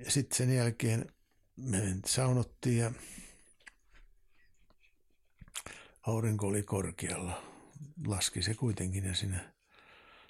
Ja 0.05 0.11
sitten 0.11 0.37
sen 0.37 0.55
jälkeen 0.55 1.13
me 1.55 1.95
saunottiin 2.05 2.77
ja 2.77 2.91
aurinko 6.01 6.47
oli 6.47 6.63
korkealla 6.63 7.48
laski 8.07 8.41
se 8.41 8.53
kuitenkin 8.53 9.05
ja 9.05 9.15
sinä. 9.15 9.53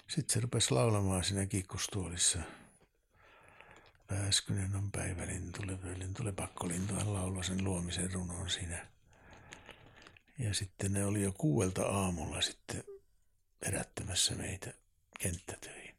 Sitten 0.08 0.34
se 0.34 0.40
rupesi 0.40 0.70
laulamaan 0.70 1.24
siinä 1.24 1.46
kiikkustuolissa. 1.46 2.38
Pääskynen 4.06 4.76
on 4.76 4.90
päivälintu, 4.90 5.62
tuli 6.16 6.32
pakkolintu, 6.32 6.94
hän 6.94 7.14
lauloi 7.14 7.44
sen 7.44 7.64
luomisen 7.64 8.12
runon 8.12 8.50
siinä. 8.50 8.86
Ja 10.38 10.54
sitten 10.54 10.92
ne 10.92 11.04
oli 11.04 11.22
jo 11.22 11.32
kuuelta 11.32 11.86
aamulla 11.86 12.40
sitten 12.40 12.84
herättämässä 13.66 14.34
meitä 14.34 14.72
kenttätöihin. 15.20 15.94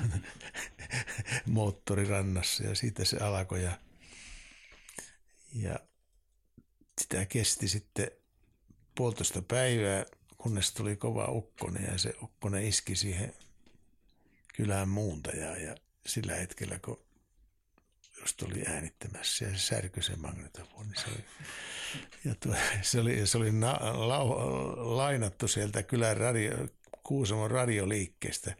Moottorirannassa 1.46 2.64
ja 2.64 2.74
siitä 2.74 3.04
se 3.04 3.16
alkoi 3.16 3.64
ja, 3.64 3.78
ja 5.54 5.78
sitä 7.00 7.26
kesti 7.26 7.68
sitten 7.68 8.10
puolitoista 8.98 9.42
päivää, 9.42 10.04
kunnes 10.38 10.72
tuli 10.72 10.96
kova 10.96 11.28
ukkonen 11.30 11.84
ja 11.92 11.98
se 11.98 12.14
ukkonen 12.22 12.64
iski 12.64 12.96
siihen 12.96 13.34
kylään 14.54 14.88
muuntajaa 14.88 15.56
ja 15.56 15.76
sillä 16.06 16.34
hetkellä, 16.34 16.78
kun 16.78 17.00
just 18.20 18.42
oli 18.42 18.62
äänittämässä 18.66 19.44
ja 19.44 19.50
se 19.50 19.58
särkyi 19.58 20.02
se 20.02 20.16
magnetofoni. 20.16 20.90
Se 20.94 21.04
oli, 21.08 21.24
ja 22.24 22.34
tuo, 22.34 22.54
se 22.82 23.00
oli, 23.00 23.26
se 23.26 23.38
oli 23.38 23.52
na, 23.52 23.78
la, 24.08 24.18
lainattu 24.96 25.48
sieltä 25.48 25.82
kylän 25.82 26.16
radio, 26.16 26.52
Kuusamon 27.02 27.50
radioliikkeestä. 27.50 28.54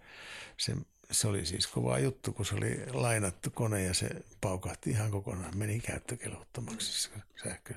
Se, 0.57 0.77
se 1.11 1.29
oli 1.29 1.47
siis 1.47 1.67
kova 1.67 1.99
juttu, 1.99 2.33
kun 2.33 2.47
se 2.47 2.55
oli 2.55 2.81
lainattu 2.93 3.51
kone 3.51 3.83
ja 3.83 3.95
se 3.95 4.09
paukahti 4.41 4.91
ihan 4.91 5.11
kokonaan, 5.11 5.57
meni 5.57 5.81
käyttökelvottomaksi 5.81 7.11
sähkö. 7.45 7.75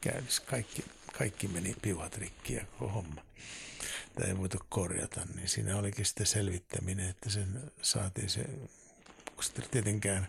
Käydessä 0.00 0.42
kaikki 0.46 0.84
kaikki 1.18 1.48
meni 1.48 1.76
piuhat 1.82 2.16
rikki 2.16 2.54
ja 2.54 2.64
koko 2.78 2.92
homma. 2.92 3.22
Tämä 4.14 4.28
ei 4.28 4.38
voitu 4.38 4.58
korjata, 4.68 5.20
niin 5.34 5.48
siinä 5.48 5.76
olikin 5.76 6.04
sitten 6.04 6.26
selvittäminen, 6.26 7.08
että 7.08 7.30
sen 7.30 7.72
saatiin 7.82 8.30
se, 8.30 8.44
kun 9.34 9.44
sitten 9.44 9.64
tietenkään 9.70 10.28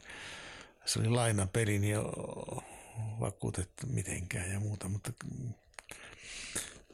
se 0.85 0.99
oli 0.99 1.09
lainapeli, 1.09 1.79
niin 1.79 1.97
vakuutettu 3.19 3.87
mitenkään 3.87 4.51
ja 4.51 4.59
muuta, 4.59 4.89
mutta, 4.89 5.11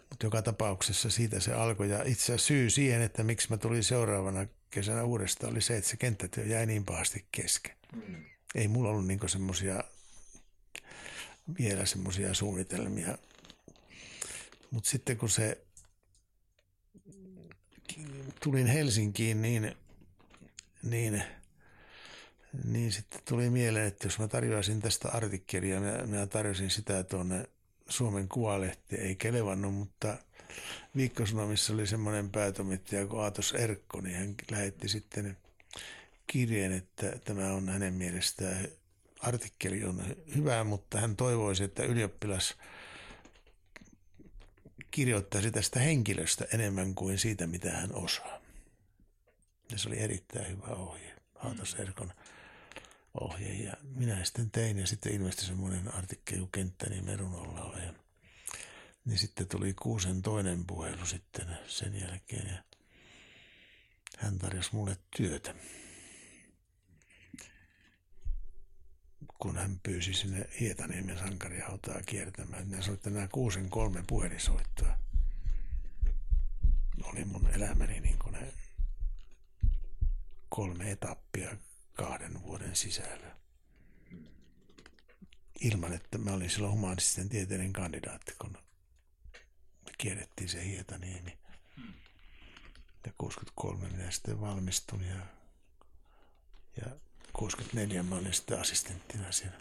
mutta 0.10 0.26
joka 0.26 0.42
tapauksessa 0.42 1.10
siitä 1.10 1.40
se 1.40 1.54
alkoi. 1.54 1.90
Ja 1.90 2.04
itse 2.04 2.24
asiassa 2.24 2.48
syy 2.48 2.70
siihen, 2.70 3.02
että 3.02 3.24
miksi 3.24 3.50
mä 3.50 3.58
tulin 3.58 3.84
seuraavana 3.84 4.46
kesänä 4.70 5.04
uudestaan, 5.04 5.52
oli 5.52 5.62
se, 5.62 5.78
että 5.78 5.90
se 5.90 5.98
kenttätyö 5.98 6.46
jäi 6.46 6.66
niin 6.66 6.86
pahasti 6.86 7.26
kesken. 7.32 7.76
Mm. 7.96 8.26
Ei 8.56 8.68
mulla 8.68 8.90
ollut 8.90 9.08
niin 9.08 9.30
semmoisia 9.30 9.84
vielä 11.60 11.86
semmoisia 11.86 12.34
suunnitelmia 12.34 13.18
mutta 14.72 14.90
sitten 14.90 15.18
kun 15.18 15.30
se 15.30 15.62
tulin 18.44 18.68
Helsinkiin, 18.68 19.42
niin, 19.42 19.76
niin 20.84 21.24
Niin 22.64 22.92
sitten 22.92 23.22
tuli 23.28 23.50
mieleen, 23.50 23.88
että 23.88 24.08
jos 24.08 24.20
mä 24.20 24.28
tarjoaisin 24.28 24.82
tästä 24.82 25.10
artikkelia, 25.10 25.80
minä, 25.80 26.06
minä 26.06 26.28
tarjosin 26.28 26.70
sitä 26.70 27.04
tuonne 27.04 27.50
Suomen 27.90 28.28
Kuvalehti, 28.28 28.96
ei 28.96 29.16
kelevannut, 29.16 29.74
mutta 29.74 30.18
Viikkosanomissa 30.96 31.74
oli 31.74 31.88
semmoinen 31.88 32.30
päätoimittaja 32.30 33.08
kuin 33.08 33.24
Aatos 33.24 33.54
Erkko, 33.54 34.02
niin 34.02 34.16
hän 34.16 34.36
lähetti 34.52 34.88
sitten 34.88 35.38
kirjeen, 36.28 36.72
että 36.72 37.20
tämä 37.26 37.54
on 37.54 37.70
hänen 37.70 37.94
mielestään 37.94 38.68
artikkeli 39.20 39.84
on 39.84 40.04
hyvä, 40.36 40.64
mutta 40.64 41.00
hän 41.00 41.16
toivoisi, 41.16 41.64
että 41.64 41.84
ylioppilas 41.84 42.56
kirjoittaisi 44.92 45.52
tästä 45.52 45.80
henkilöstä 45.80 46.46
enemmän 46.54 46.96
kuin 46.96 47.20
siitä, 47.20 47.48
mitä 47.48 47.72
hän 47.72 47.96
osaa. 47.96 48.42
Ja 49.72 49.78
se 49.78 49.90
oli 49.90 50.00
erittäin 50.00 50.48
hyvä 50.48 50.68
ohje, 50.76 51.16
Aatos 51.36 51.76
Erkon 51.76 52.14
ohje. 53.22 53.54
Ja 53.54 53.74
minä 53.96 54.24
sitten 54.24 54.52
tein 54.52 54.80
ja 54.80 54.88
sitten 54.88 55.14
ilmestyi 55.14 55.48
semmoinen 55.48 55.94
artikkeli 55.94 56.48
Kenttäni 56.52 57.02
Merunolla. 57.02 57.80
Ja 57.80 57.94
niin 59.06 59.18
sitten 59.18 59.48
tuli 59.48 59.74
Kuusen 59.74 60.22
toinen 60.22 60.66
puhelu 60.66 61.06
sitten 61.06 61.58
sen 61.68 62.02
jälkeen 62.02 62.48
ja 62.48 62.64
hän 64.18 64.40
tarjosi 64.40 64.70
mulle 64.74 64.98
työtä. 65.18 65.56
Kun 69.40 69.58
hän 69.58 69.80
pyysi 69.84 70.14
sinne 70.14 70.50
Hietaniemen 70.60 71.18
sankarihautaa 71.18 72.02
kiertämään. 72.06 72.72
Ne 72.72 72.82
soitti 72.82 73.10
nämä 73.10 73.28
kuusen 73.28 73.70
kolme 73.70 74.04
puhelisoittoa. 74.08 74.98
Oli 77.04 77.26
mun 77.26 77.50
elämäni 77.54 78.00
niin 78.00 78.20
kuin 78.20 78.34
ne 78.34 78.54
kolme 80.50 80.92
etappia 80.92 81.58
kahden 81.94 82.44
vuoden 82.44 82.76
sisällä. 82.76 83.38
Ilman, 85.62 85.94
että 85.94 86.18
mä 86.18 86.34
olin 86.34 86.50
silloin 86.50 86.74
humanistisen 86.74 87.30
tieteiden 87.30 87.74
kandidaatti, 87.74 88.36
kun 88.42 88.58
kierrettiin 89.98 90.50
se 90.50 90.66
Hietaniemi. 90.66 91.38
Ja 93.06 93.14
63 93.18 93.90
minä 93.90 94.12
sitten 94.12 94.42
valmistun 94.42 95.04
ja, 95.04 95.26
ja 96.78 96.96
64 97.38 98.04
mä 98.04 98.16
olin 98.16 98.34
sitten 98.34 98.60
assistenttina 98.60 99.32
siellä. 99.32 99.58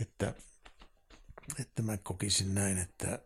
Että, 0.00 0.34
että 1.58 1.82
mä 1.82 1.96
kokisin 1.96 2.54
näin, 2.54 2.78
että 2.78 3.18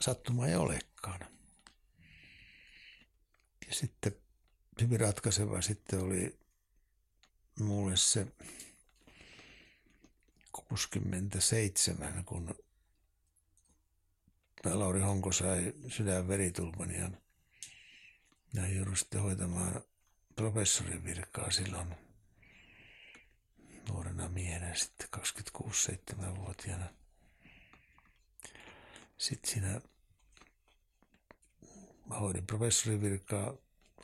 sattuma 0.00 0.46
ei 0.46 0.56
olekaan. 0.56 1.20
Ja 3.68 3.74
sitten 3.74 4.16
hyvin 4.80 5.00
ratkaiseva 5.00 5.62
sitten 5.62 6.00
oli 6.00 6.38
mulle 7.58 7.96
se 7.96 8.26
67, 10.52 12.24
kun 12.24 12.54
Lauri 14.64 15.00
Honko 15.00 15.32
sai 15.32 15.72
sydänveritulman 15.88 16.90
ja 16.90 17.10
minä 18.52 18.68
joudun 18.68 18.96
sitten 18.96 19.22
hoitamaan 19.22 19.82
professorin 20.36 21.04
virkaa 21.04 21.50
silloin 21.50 21.94
nuorena 23.88 24.28
miehenä 24.28 24.74
sitten 24.74 25.08
26-7-vuotiaana. 25.16 26.86
Sitten 29.18 29.50
siinä 29.50 29.80
mä 32.06 32.14
hoidin 32.14 32.46
professorin 32.46 33.02
virkaa 33.02 33.54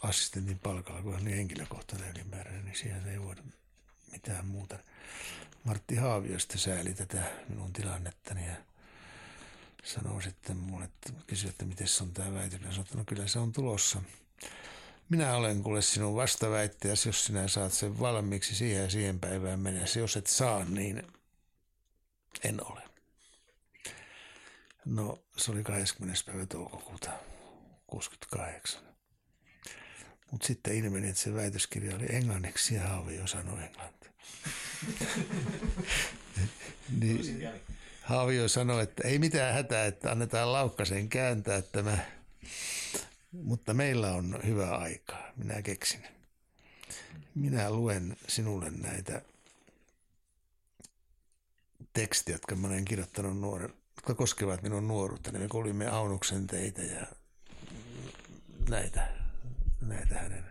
assistentin 0.02 0.58
palkalla, 0.58 1.02
kun 1.02 1.12
hän 1.12 1.22
oli 1.22 1.36
henkilökohtainen 1.36 2.10
ylimääräinen, 2.10 2.64
niin 2.64 2.76
siihen 2.76 3.08
ei 3.08 3.20
voida 3.20 3.42
mitään 4.12 4.46
muuta. 4.46 4.78
Martti 5.64 5.96
Haavio 5.96 6.38
sitten 6.38 6.58
sääli 6.58 6.94
tätä 6.94 7.32
minun 7.48 7.72
tilannettani 7.72 8.46
ja 8.46 8.56
sanoi 9.84 10.22
sitten 10.22 10.56
mulle, 10.56 10.84
että 10.84 11.12
kysyi, 11.26 11.50
että 11.50 11.64
miten 11.64 11.86
on 12.00 12.12
tämä. 12.12 12.30
Mä 12.30 12.48
sanoin, 12.48 12.80
että 12.80 12.98
no 12.98 13.04
kyllä 13.04 13.26
se 13.26 13.38
on 13.38 13.52
tulossa. 13.52 14.02
Minä 15.08 15.36
olen 15.36 15.62
kuule 15.62 15.82
sinun 15.82 16.16
vastaväitteesi, 16.16 17.08
jos 17.08 17.24
sinä 17.24 17.48
saat 17.48 17.72
sen 17.72 17.98
valmiiksi 17.98 18.54
siihen 18.54 18.82
ja 18.82 18.90
siihen 18.90 19.20
päivään 19.20 19.60
mennessä. 19.60 20.00
Jos 20.00 20.16
et 20.16 20.26
saa, 20.26 20.64
niin 20.64 21.02
en 22.44 22.66
ole. 22.66 22.82
No, 24.84 25.24
se 25.36 25.52
oli 25.52 25.62
20. 25.62 26.22
päivä 26.26 26.46
toukokuuta 26.46 27.10
68. 27.86 28.82
Mutta 30.30 30.46
sitten 30.46 30.74
ilmeni, 30.74 31.08
että 31.08 31.20
se 31.20 31.34
väitöskirja 31.34 31.96
oli 31.96 32.06
englanniksi 32.08 32.74
ja 32.74 32.82
Haavio 32.82 33.26
sanoi 33.26 33.64
englantia. 33.64 34.10
niin, 37.00 37.48
Haavio 38.02 38.48
sanoi, 38.48 38.82
että 38.82 39.08
ei 39.08 39.18
mitään 39.18 39.54
hätää, 39.54 39.86
että 39.86 40.10
annetaan 40.10 40.52
Laukkasen 40.52 41.08
kääntää 41.08 41.62
tämä 41.62 41.98
mutta 43.32 43.74
meillä 43.74 44.12
on 44.12 44.40
hyvä 44.46 44.76
aikaa. 44.76 45.32
Minä 45.36 45.62
keksin. 45.62 46.02
Minä 47.34 47.70
luen 47.70 48.16
sinulle 48.28 48.70
näitä 48.70 49.22
tekstiä, 51.92 52.34
jotka 52.34 52.56
mä 52.56 52.66
olen 52.66 52.84
kirjoittanut 52.84 53.40
nuoren, 53.40 53.74
jotka 53.96 54.14
koskevat 54.14 54.62
minun 54.62 54.88
nuoruutta. 54.88 55.32
Me 55.32 55.48
kuulimme 55.48 55.88
Aunuksen 55.88 56.46
teitä 56.46 56.82
ja 56.82 57.06
näitä, 58.68 59.12
näitä 59.80 60.18
hänen. 60.18 60.44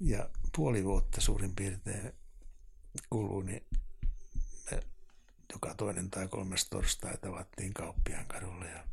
Ja 0.00 0.30
puoli 0.56 0.84
vuotta 0.84 1.20
suurin 1.20 1.54
piirtein 1.56 2.12
kuluu, 3.10 3.40
niin 3.40 3.66
me 4.70 4.82
joka 5.52 5.74
toinen 5.74 6.10
tai 6.10 6.28
kolmas 6.28 6.68
torstai 6.68 7.18
tavattiin 7.18 7.74
Kauppiaan 7.74 8.26
kadulla 8.26 8.64
ja 8.64 8.84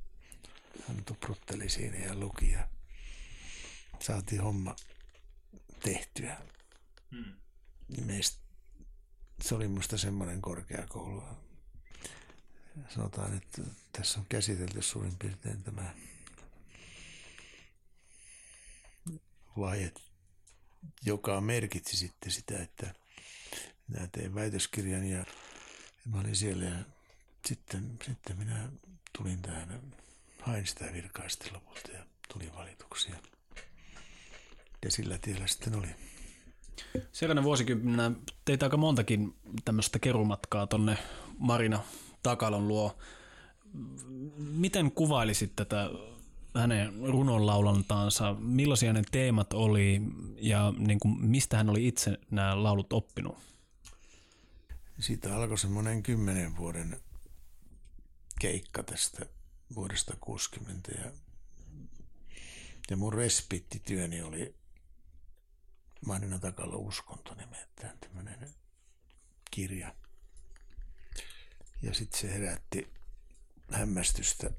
hän 0.87 1.05
tuprutteli 1.05 1.69
siinä 1.69 1.97
ja 1.97 2.15
luki 2.15 2.51
ja 2.51 2.67
saatiin 3.99 4.41
homma 4.41 4.75
tehtyä. 5.83 6.37
Hmm. 7.11 7.33
Meistä, 8.05 8.39
se 9.41 9.55
oli 9.55 9.67
musta 9.67 9.97
semmoinen 9.97 10.41
korkeakoulu. 10.41 11.23
Sanotaan, 12.89 13.37
että 13.37 13.61
tässä 13.91 14.19
on 14.19 14.25
käsitelty 14.29 14.81
suurin 14.81 15.17
piirtein 15.17 15.63
tämä 15.63 15.93
vaihe, 19.57 19.91
joka 21.05 21.41
merkitsi 21.41 21.97
sitten 21.97 22.31
sitä, 22.31 22.63
että 22.63 22.93
minä 23.87 24.07
tein 24.07 24.35
väitöskirjan 24.35 25.05
ja 25.05 25.25
mä 26.05 26.19
olin 26.19 26.35
siellä 26.35 26.65
ja 26.65 26.85
sitten, 27.45 27.97
sitten 28.05 28.37
minä 28.37 28.71
tulin 29.17 29.41
tähän 29.41 29.93
hain 30.43 30.67
sitä 30.67 30.85
lopulta 31.53 31.91
ja 31.91 32.05
tuli 32.33 32.51
valituksia. 32.55 33.15
Ja 34.85 34.91
sillä 34.91 35.17
tiellä 35.17 35.47
sitten 35.47 35.75
oli. 35.75 35.87
Seuraavana 37.11 37.43
vuosikymmenenä 37.43 38.11
teit 38.45 38.63
aika 38.63 38.77
montakin 38.77 39.35
tämmöistä 39.65 39.99
kerumatkaa 39.99 40.67
tonne 40.67 40.97
Marina 41.37 41.79
Takalon 42.23 42.67
luo. 42.67 42.97
Miten 44.37 44.91
kuvailisit 44.91 45.55
tätä 45.55 45.89
hänen 46.55 46.93
runonlaulantaansa? 47.07 48.35
Millaisia 48.39 48.93
ne 48.93 49.01
teemat 49.11 49.53
oli 49.53 50.01
ja 50.37 50.73
niin 50.77 50.99
kuin, 50.99 51.21
mistä 51.21 51.57
hän 51.57 51.69
oli 51.69 51.87
itse 51.87 52.19
nämä 52.31 52.63
laulut 52.63 52.93
oppinut? 52.93 53.37
Siitä 54.99 55.35
alkoi 55.35 55.57
semmoinen 55.57 56.03
kymmenen 56.03 56.57
vuoden 56.57 56.99
keikka 58.39 58.83
tästä 58.83 59.25
vuodesta 59.75 60.13
60 60.19 60.91
ja, 60.91 61.11
ja 62.89 62.97
mun 62.97 63.13
respittityöni 63.13 64.21
oli 64.21 64.55
Marina 66.05 66.39
Takalla 66.39 66.75
uskonto 66.75 67.33
nimeltään 67.33 67.97
tämmöinen 67.99 68.49
kirja. 69.51 69.95
Ja 71.81 71.93
sitten 71.93 72.19
se 72.19 72.33
herätti 72.33 72.93
hämmästystä 73.71 74.51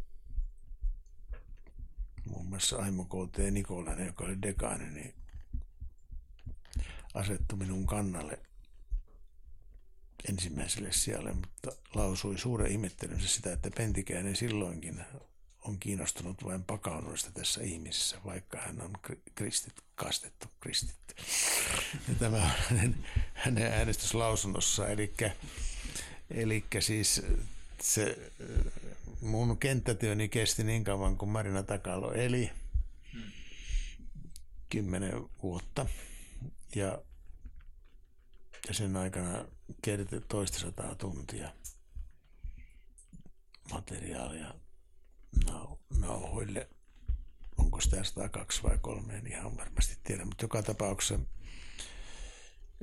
muun 2.25 2.47
muassa 2.47 2.77
Aimo 2.77 3.05
K.T. 3.05 3.39
Nikolainen, 3.51 4.07
joka 4.07 4.25
oli 4.25 4.43
dekaani, 4.43 4.91
niin 4.91 5.15
asettui 7.15 7.59
minun 7.59 7.87
kannalle 7.87 8.39
ensimmäiselle 10.29 10.93
sijalle, 10.93 11.33
mutta 11.33 11.73
lausui 11.95 12.39
suuren 12.39 12.73
ihmettelynsä 12.73 13.29
sitä, 13.29 13.53
että 13.53 13.71
Pentikäinen 13.71 14.37
silloinkin 14.37 15.05
on 15.63 15.79
kiinnostunut 15.79 16.45
vain 16.45 16.65
pakaunuista 16.65 17.31
tässä 17.33 17.63
ihmisessä, 17.63 18.17
vaikka 18.25 18.59
hän 18.59 18.81
on 18.81 18.93
kristit, 19.35 19.75
kastettu 19.95 20.47
kristitty. 20.61 21.15
Ja 22.09 22.15
tämä 22.19 22.37
on 22.37 22.51
hänen, 22.69 23.07
hänen 23.35 23.73
äänestyslausunnossa, 23.73 24.89
eli, 24.89 26.65
siis 26.81 27.23
se 27.83 28.33
mun 29.21 29.59
kenttätyöni 29.59 30.29
kesti 30.29 30.65
niin 30.65 30.85
kauan 30.85 31.19
kuin 31.19 31.29
Marina 31.29 31.63
Takalo 31.63 32.13
eli 32.13 32.51
kymmenen 34.71 35.13
vuotta. 35.43 35.87
Ja 36.75 36.99
ja 38.69 38.75
sen 38.75 38.97
aikana 38.97 39.45
kertyi 39.83 40.21
toista 40.21 40.59
sataa 40.59 40.95
tuntia 40.95 41.55
materiaalia 43.73 44.55
nauhoille. 45.99 46.69
Onko 47.57 47.81
sitä 47.81 48.05
102 48.05 48.63
vai 48.63 48.79
3, 48.79 49.15
en 49.15 49.27
ihan 49.27 49.57
varmasti 49.57 49.99
tiedä, 50.05 50.25
mutta 50.25 50.45
joka 50.45 50.63
tapauksessa 50.63 51.25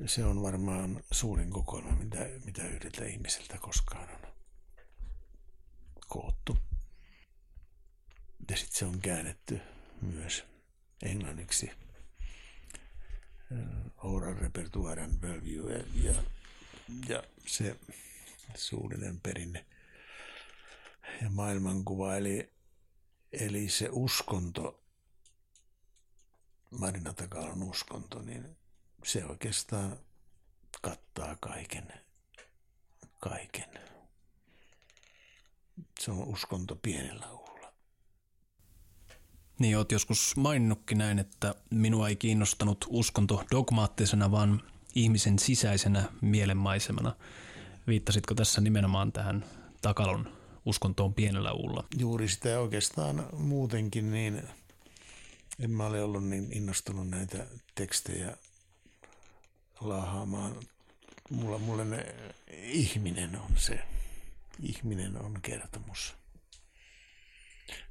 se 0.06 0.24
on 0.24 0.42
varmaan 0.42 1.02
suurin 1.10 1.50
kokoelma, 1.50 1.96
mitä, 1.96 2.18
mitä 2.44 2.68
yhdeltä 2.68 3.04
ihmiseltä 3.04 3.58
koskaan 3.58 4.08
on 4.10 4.32
koottu. 6.08 6.58
Ja 8.50 8.56
sitten 8.56 8.78
se 8.78 8.84
on 8.84 9.00
käännetty 9.00 9.60
myös 10.02 10.44
englanniksi 11.02 11.70
Oral 13.96 14.34
Repertoire 14.34 15.02
and 15.02 15.22
Value 15.22 15.84
ja, 15.94 16.14
ja 17.08 17.22
se 17.46 17.76
suullinen 18.54 19.20
perinne 19.20 19.66
ja 21.22 21.30
maailmankuva, 21.30 22.16
eli, 22.16 22.52
eli 23.32 23.68
se 23.68 23.88
uskonto, 23.90 24.82
Marina 26.70 27.12
Takalan 27.12 27.62
uskonto, 27.62 28.22
niin 28.22 28.56
se 29.04 29.24
oikeastaan 29.24 29.98
kattaa 30.82 31.36
kaiken. 31.40 31.92
Kaiken. 33.20 33.80
Se 36.00 36.10
on 36.10 36.18
uskonto 36.18 36.76
pienellä. 36.76 37.41
Niin, 39.62 39.78
oot 39.78 39.92
joskus 39.92 40.36
maininnutkin 40.36 40.98
näin, 40.98 41.18
että 41.18 41.54
minua 41.70 42.08
ei 42.08 42.16
kiinnostanut 42.16 42.86
uskonto 42.88 43.44
dogmaattisena, 43.50 44.30
vaan 44.30 44.62
ihmisen 44.94 45.38
sisäisenä 45.38 46.04
mielenmaisemana. 46.20 47.16
Viittasitko 47.86 48.34
tässä 48.34 48.60
nimenomaan 48.60 49.12
tähän 49.12 49.44
Takalon 49.82 50.28
uskontoon 50.64 51.14
pienellä 51.14 51.52
uulla? 51.52 51.84
Juuri 51.98 52.28
sitä 52.28 52.60
oikeastaan 52.60 53.26
muutenkin, 53.32 54.12
niin 54.12 54.42
en 55.58 55.70
mä 55.70 55.86
ole 55.86 56.02
ollut 56.02 56.24
niin 56.24 56.52
innostunut 56.52 57.08
näitä 57.08 57.46
tekstejä 57.74 58.36
laahaamaan. 59.80 60.56
Mulla, 61.30 61.58
mulle 61.58 61.84
ne, 61.84 62.14
ihminen 62.62 63.36
on 63.36 63.50
se. 63.56 63.78
Ihminen 64.62 65.16
on 65.16 65.38
kertomus. 65.42 66.14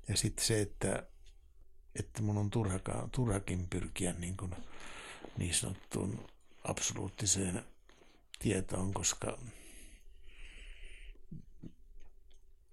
Ja 0.07 0.17
sitten 0.17 0.45
se, 0.45 0.61
että, 0.61 1.03
että 1.95 2.21
mun 2.21 2.37
on 2.37 2.49
turhakaan, 2.49 3.11
turhakin 3.11 3.67
pyrkiä 3.67 4.13
niin, 4.13 4.37
kuin 4.37 4.55
niin 5.37 5.53
sanottuun 5.53 6.27
absoluuttiseen 6.63 7.65
tietoon, 8.39 8.93
koska, 8.93 9.39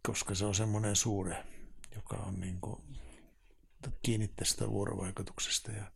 koska 0.07 0.35
se 0.35 0.45
on 0.45 0.55
semmoinen 0.55 0.97
suure, 0.97 1.45
joka 1.95 2.16
on 2.16 2.41
niin 2.41 2.61
kuin 2.61 2.83
kiinni 4.03 4.29
tästä 4.29 4.69
vuorovaikutuksesta 4.69 5.73
ja 5.73 5.93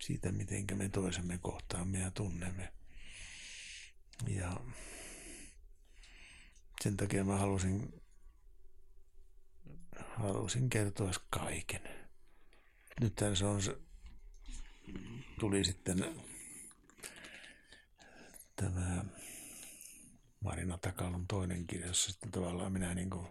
siitä, 0.00 0.32
miten 0.32 0.66
me 0.74 0.88
toisemme 0.88 1.38
kohtaamme 1.38 1.98
ja 1.98 2.10
tunnemme. 2.10 2.72
Ja 4.28 4.60
sen 6.80 6.96
takia 6.96 7.24
mä 7.24 7.36
halusin, 7.36 8.02
halusin 10.16 10.70
kertoa 10.70 11.10
kaiken. 11.30 12.09
Nythän 13.00 13.36
se 13.36 13.46
on 13.46 13.62
se, 13.62 13.76
tuli 15.40 15.64
sitten 15.64 16.04
tämä 18.56 19.04
Marina 20.40 20.78
Takalon 20.78 21.26
toinen 21.26 21.66
kirja, 21.66 21.86
jossa 21.86 22.12
sitten 22.12 22.30
tavallaan 22.30 22.72
minä 22.72 22.94
niin 22.94 23.10
kuin 23.10 23.26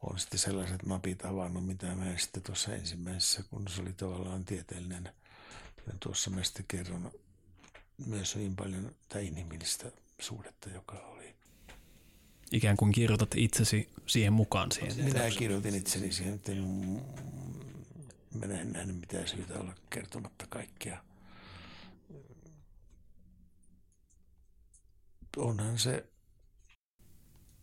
on 0.00 0.18
sitten 0.18 0.38
sellaiset 0.38 0.86
mapit 0.86 1.24
avannut, 1.24 1.66
mitä 1.66 1.86
mä 1.86 2.10
en 2.10 2.18
sitten 2.18 2.42
tuossa 2.42 2.74
ensimmäisessä, 2.74 3.42
kun 3.50 3.68
se 3.68 3.82
oli 3.82 3.92
tavallaan 3.92 4.44
tieteellinen 4.44 5.08
ja 5.86 5.92
tuossa 6.00 6.30
mä 6.30 6.42
sitten 6.42 6.64
kerron 6.68 7.12
myös 8.06 8.34
hyvin 8.34 8.56
paljon 8.56 8.94
tai 9.08 9.26
inhimillistä 9.26 9.92
suhdetta, 10.20 10.70
joka 10.70 10.98
oli. 10.98 11.34
Ikään 12.52 12.76
kuin 12.76 12.92
kirjoitat 12.92 13.34
itsesi 13.36 13.88
siihen 14.06 14.32
mukaan 14.32 14.72
siihen. 14.72 15.04
Minä 15.04 15.30
kirjoitin 15.38 15.74
itseni 15.74 16.12
siihen, 16.12 16.34
että 16.34 16.52
minä 18.34 18.60
en 18.60 18.72
nähnyt 18.72 19.00
mitään 19.00 19.28
syytä 19.28 19.54
olla 19.58 19.74
kertomatta 19.90 20.46
kaikkea. 20.46 21.04
Onhan 25.36 25.78
se 25.78 26.12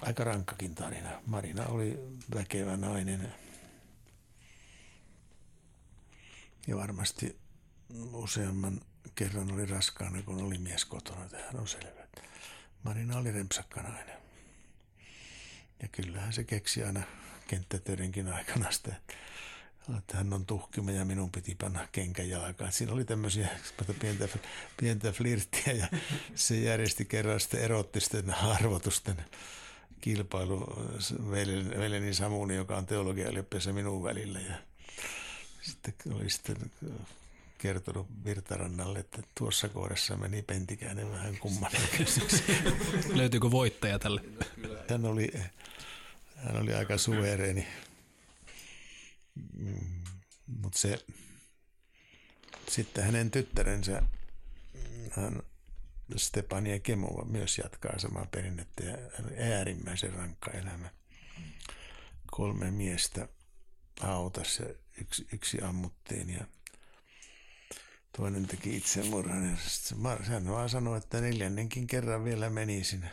aika 0.01 0.23
rankkakin 0.23 0.75
tarina. 0.75 1.21
Marina 1.25 1.65
oli 1.65 1.99
väkevä 2.35 2.77
nainen 2.77 3.33
ja 6.67 6.75
varmasti 6.75 7.39
useamman 8.13 8.81
kerran 9.15 9.51
oli 9.51 9.65
raskaana, 9.65 10.21
kun 10.21 10.43
oli 10.43 10.57
mies 10.57 10.85
kotona. 10.85 11.29
Tähän 11.29 11.59
on 11.59 11.67
selvä. 11.67 12.07
Marina 12.83 13.17
oli 13.17 13.31
rempsakka 13.31 13.81
nainen. 13.81 14.17
Ja 15.81 15.87
kyllähän 15.87 16.33
se 16.33 16.43
keksi 16.43 16.83
aina 16.83 17.03
kenttätöidenkin 17.47 18.33
aikana 18.33 18.71
sitä, 18.71 18.95
että 19.97 20.17
hän 20.17 20.33
on 20.33 20.45
tuhkima 20.45 20.91
ja 20.91 21.05
minun 21.05 21.31
piti 21.31 21.55
panna 21.55 21.87
kenkän 21.91 22.29
jalkaan. 22.29 22.71
Siinä 22.71 22.93
oli 22.93 23.05
tämmöisiä 23.05 23.47
pientä, 23.99 24.27
pientä 24.77 25.11
flirttiä 25.11 25.73
ja 25.73 25.87
se 26.35 26.55
järjesti 26.59 27.05
kerran 27.05 27.39
sitten 27.39 27.61
erottisten 27.61 28.33
arvotusten 28.33 29.15
kilpailu 30.01 30.85
veljeni 31.77 32.13
Samuni, 32.13 32.55
joka 32.55 32.77
on 32.77 32.85
teologia 32.85 33.29
minun 33.71 34.03
välillä. 34.03 34.39
Ja 34.39 34.55
sitten 35.61 35.93
oli 36.13 36.29
sitten 36.29 36.57
kertonut 37.57 38.07
Virtarannalle, 38.25 38.99
että 38.99 39.21
tuossa 39.35 39.69
kohdassa 39.69 40.17
meni 40.17 40.41
Pentikäinen 40.41 41.11
vähän 41.11 41.37
kumman 41.37 41.71
Löytyykö 43.13 43.51
voittaja 43.51 43.99
tälle? 43.99 44.21
Hän 44.89 45.05
oli, 45.05 45.31
hän 46.35 46.61
oli 46.61 46.73
aika 46.73 46.97
suvereeni. 46.97 47.67
Mm, 49.57 50.03
Mutta 50.61 50.79
se, 50.79 51.05
sitten 52.67 53.03
hänen 53.03 53.31
tyttärensä, 53.31 54.03
hän 55.11 55.41
Stepania 56.15 56.79
Kemova 56.79 57.25
myös 57.25 57.57
jatkaa 57.57 57.99
samaa 57.99 58.25
perinnettä 58.25 58.83
ja 58.83 58.97
äärimmäisen 59.55 60.13
rankka 60.13 60.51
elämä. 60.51 60.89
Kolme 62.31 62.71
miestä 62.71 63.27
autossa, 64.01 64.63
yksi, 65.01 65.27
yksi 65.33 65.61
ammuttiin 65.61 66.29
ja 66.29 66.45
Toinen 68.17 68.47
teki 68.47 68.77
itsemurhan 68.77 69.49
ja 69.49 69.57
hän 70.23 70.47
vaan 70.47 70.69
sanoi, 70.69 70.97
että 70.97 71.21
neljännenkin 71.21 71.87
kerran 71.87 72.23
vielä 72.23 72.49
menisin. 72.49 73.05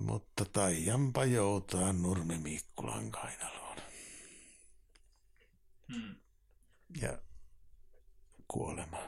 Mutta 0.00 0.44
taijanpa 0.44 1.24
joutaa 1.24 1.92
Nurmi 1.92 2.38
Mikkulan 2.38 3.10
kainaloon. 3.10 3.65
Hmm. 5.94 6.16
Ja 7.00 7.18
kuolema. 8.48 9.02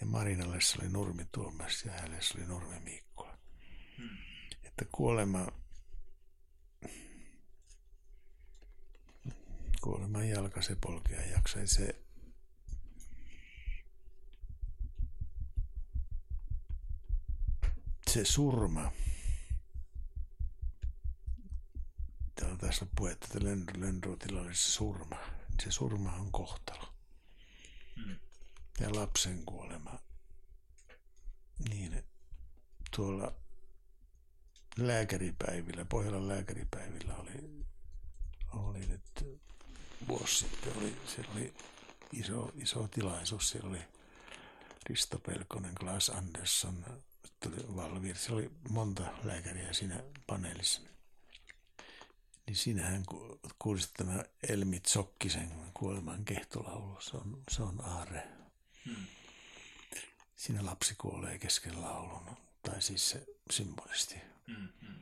Ja 0.00 0.06
Marinalle 0.06 0.60
se 0.60 0.78
oli 0.80 0.88
Nurmi 0.88 1.24
Tuomas 1.32 1.84
ja 1.84 1.92
hänelle 1.92 2.22
se 2.22 2.38
oli 2.38 2.46
Nurmi 2.46 2.80
Mikkula. 2.80 3.38
Hmm. 3.96 4.16
Että 4.64 4.84
kuolema 4.92 5.46
kuoleman 9.86 10.28
jalka 10.28 10.62
se 10.62 10.76
polkea 10.76 11.26
jaksa. 11.26 11.58
Se, 11.64 12.02
se 18.10 18.24
surma, 18.24 18.92
täällä 22.56 22.70
tässä 22.72 22.84
on 22.84 22.90
puhetta, 22.96 23.26
että 23.26 23.38
Lönnruutilla 23.80 24.40
oli 24.40 24.54
se 24.54 24.70
surma. 24.70 25.16
Se 25.62 25.70
surma 25.70 26.12
on 26.12 26.32
kohtalo. 26.32 26.94
Mm. 27.96 28.16
Ja 28.80 28.94
lapsen 28.94 29.44
kuolema. 29.44 29.98
Niin, 31.68 32.04
tuolla 32.96 33.34
lääkäripäivillä, 34.78 35.84
Pohjolan 35.84 36.28
lääkäripäivillä 36.28 37.16
oli, 37.16 37.64
oli 38.52 38.86
nyt 38.86 39.40
vuosi 40.08 40.36
sitten 40.36 40.76
oli, 40.76 40.96
siellä 41.06 41.32
oli 41.34 41.54
iso, 42.12 42.52
iso 42.54 42.88
tilaisuus. 42.88 43.50
Siellä 43.50 43.70
oli 43.70 43.80
Risto 44.88 45.18
Pelkonen, 45.18 45.74
Klaas 45.74 46.08
Andersson, 46.10 46.84
tuli 47.42 47.76
Valvir. 47.76 48.16
Siellä 48.16 48.38
oli 48.38 48.50
monta 48.68 49.02
lääkäriä 49.24 49.72
siinä 49.72 50.02
paneelissa. 50.26 50.95
Niin 52.46 52.56
siinähän 52.56 53.04
kuulisit 53.58 53.94
tämä 53.94 54.24
Elmi 54.48 54.80
Zokkisen 54.88 55.50
kuoleman 55.74 56.24
kehtolaulu. 56.24 57.00
Se 57.00 57.16
on, 57.16 57.42
se 57.50 57.62
on 57.62 57.84
aare. 57.84 58.28
Hmm. 58.84 59.06
siinä 60.36 60.64
lapsi 60.66 60.94
kuolee 60.94 61.38
kesken 61.38 61.82
laulun, 61.82 62.36
tai 62.62 62.82
siis 62.82 63.10
se 63.10 63.26
symbolisti. 63.50 64.14
Mm-hmm. 64.46 64.94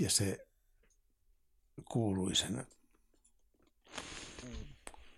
Ja 0.00 0.10
se 0.10 0.46
kuului 1.84 2.36
sen 2.36 2.66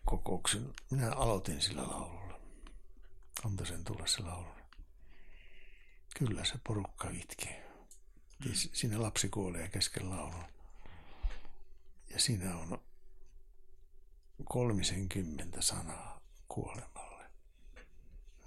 kokouksen. 0.05 0.75
Minä 0.91 1.13
aloitin 1.13 1.61
sillä 1.63 1.83
laululla. 1.83 2.41
Antoisen 3.45 3.85
tulla 3.85 4.07
se 4.07 4.23
laulu. 4.23 4.55
Kyllä 6.19 6.45
se 6.45 6.55
porukka 6.67 7.11
itki. 7.11 7.49
Mm. 8.45 8.51
Siinä 8.55 9.03
lapsi 9.03 9.29
kuolee 9.29 9.69
kesken 9.69 10.11
laulun. 10.11 10.45
Ja 12.11 12.21
siinä 12.21 12.57
on 12.57 12.83
kolmisen 14.45 15.09
kymmentä 15.09 15.63
sanaa 15.63 16.21
kuolemalle. 16.49 17.31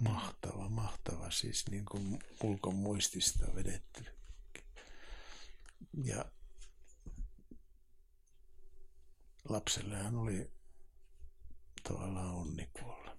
Mahtava, 0.00 0.68
mahtava, 0.68 1.30
siis 1.30 1.70
niin 1.70 1.84
kuin 1.84 2.18
ulkomuistista 2.42 3.54
vedetty. 3.54 4.04
Ja 6.04 6.24
lapsellehan 9.48 10.16
oli 10.16 10.50
tavallaan 11.82 12.34
onni 12.34 12.70
kuolla. 12.72 13.16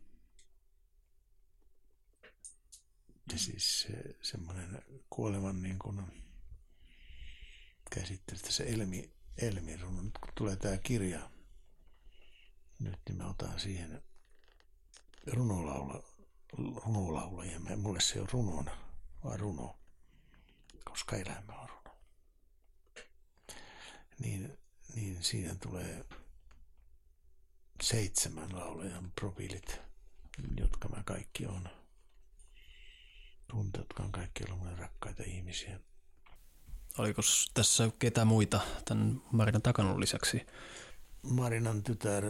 Ja 3.31 3.39
siis 3.39 3.81
se, 3.81 4.17
semmoinen 4.21 4.83
kuoleman 5.09 5.61
niin 5.61 5.79
kuin 5.79 6.22
käsittely, 7.93 8.39
se 8.49 8.63
Elmi, 8.63 9.11
Elmi 9.37 9.77
runo, 9.77 10.01
nyt 10.01 10.17
kun 10.17 10.33
tulee 10.35 10.55
tämä 10.55 10.77
kirja, 10.77 11.29
nyt 12.79 12.99
niin 13.09 13.17
mä 13.17 13.29
otan 13.29 13.59
siihen 13.59 14.03
runolaula, 15.27 16.03
runolaulajia. 16.85 17.59
Mulle 17.77 18.01
se 18.01 18.21
on 18.21 18.27
runona, 18.31 18.77
vaan 19.23 19.39
runo, 19.39 19.79
koska 20.85 21.15
elämä 21.15 21.53
on 21.53 21.69
runo. 21.69 21.97
Niin, 24.19 24.57
niin 24.95 25.23
siinä 25.23 25.55
tulee 25.55 26.05
seitsemän 27.81 28.55
laulajan 28.55 29.11
profiilit, 29.11 29.81
jotka 30.57 30.89
mä 30.89 31.03
kaikki 31.03 31.45
on. 31.45 31.69
Tunteet, 33.47 33.81
jotka 33.83 34.03
on 34.03 34.11
kaikki 34.11 34.43
ollut 34.43 34.59
mulle 34.59 34.75
rakkaita 34.75 35.23
ihmisiä. 35.23 35.79
Oliko 36.97 37.21
tässä 37.53 37.91
ketä 37.99 38.25
muita 38.25 38.59
tämän 38.85 39.21
Marinan 39.31 39.61
takanun 39.61 39.99
lisäksi? 39.99 40.45
Marinan 41.23 41.83
tytär 41.83 42.23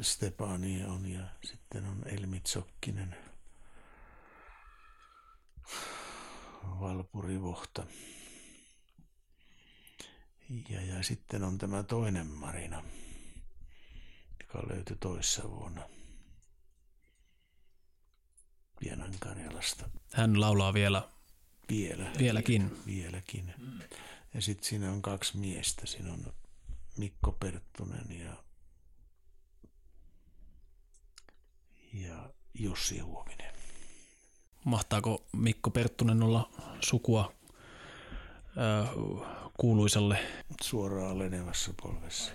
Stepani 0.00 0.84
on 0.84 1.06
ja 1.06 1.22
sitten 1.44 1.86
on 1.86 2.02
Elmi 2.06 2.40
Tsokkinen, 2.40 3.16
Valpuri 6.80 7.42
Vohta. 7.42 7.86
Ja, 10.68 10.82
ja 10.82 11.02
sitten 11.02 11.42
on 11.42 11.58
tämä 11.58 11.82
toinen 11.82 12.26
Marina, 12.26 12.84
joka 14.40 14.68
löytyi 14.68 14.96
toissa 15.00 15.50
vuonna 15.50 15.88
Pienan 18.80 19.14
Karjalasta. 19.20 19.88
Hän 20.12 20.40
laulaa 20.40 20.74
vielä 20.74 21.08
vielä. 21.68 22.10
Vieläkin. 22.18 22.76
Vieläkin. 22.86 23.54
Ja 24.34 24.40
sitten 24.42 24.68
siinä 24.68 24.92
on 24.92 25.02
kaksi 25.02 25.36
miestä. 25.36 25.86
Siinä 25.86 26.12
on 26.12 26.32
Mikko 26.96 27.32
Perttunen 27.32 28.20
ja, 28.20 28.36
ja 31.92 32.30
Jussi 32.54 32.98
Huominen. 32.98 33.54
Mahtaako 34.64 35.26
Mikko 35.32 35.70
Perttunen 35.70 36.22
olla 36.22 36.50
sukua 36.80 37.32
äh, 38.46 38.88
kuuluisalle? 39.60 40.18
Suoraan 40.62 41.18
lenevässä 41.18 41.74
polvessa. 41.82 42.32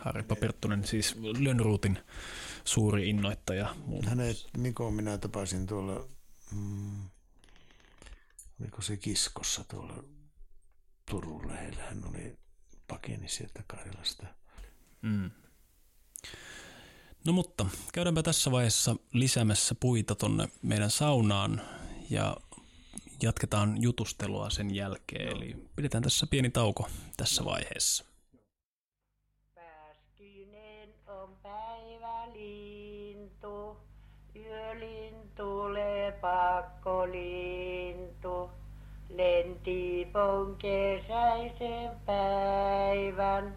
Harippa 0.00 0.36
Perttunen, 0.36 0.84
siis 0.84 1.16
Lönnruutin 1.38 1.98
suuri 2.64 3.08
innoittaja. 3.08 3.74
Hänet 4.06 4.48
Mikko 4.56 4.90
minä 4.90 5.18
tapasin 5.18 5.66
tuolla, 5.66 6.08
mm, 6.54 7.10
oliko 8.60 8.82
se 8.82 8.96
Kiskossa 8.96 9.64
tuolla 9.64 10.04
Turun 11.10 11.48
lähellä. 11.48 11.82
Hän 11.82 12.04
oli 12.08 12.38
pakeni 12.88 13.28
sieltä 13.28 13.62
Karjalasta. 13.66 14.26
Mm. 15.02 15.30
No 17.24 17.32
mutta 17.32 17.66
käydäänpä 17.92 18.22
tässä 18.22 18.50
vaiheessa 18.50 18.96
lisäämässä 19.12 19.74
puita 19.80 20.14
tonne 20.14 20.48
meidän 20.62 20.90
saunaan 20.90 21.62
ja 22.10 22.36
jatketaan 23.22 23.82
jutustelua 23.82 24.50
sen 24.50 24.74
jälkeen. 24.74 25.28
Eli 25.28 25.56
pidetään 25.76 26.02
tässä 26.02 26.26
pieni 26.26 26.50
tauko 26.50 26.88
tässä 27.16 27.44
vaiheessa. 27.44 28.04
Pääskinen 29.54 30.94
on 31.06 31.36
päivälintu. 31.42 32.80
Lentipon 39.20 40.56
kesäisen 40.58 41.90
päivän, 42.06 43.54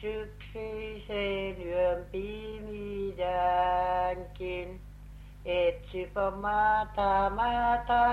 syksyisen 0.00 1.66
yön 1.66 2.06
pimiänkin. 2.12 3.20
Etsipä 5.44 6.30
maata 6.30 7.30
mataksensa, 7.30 8.12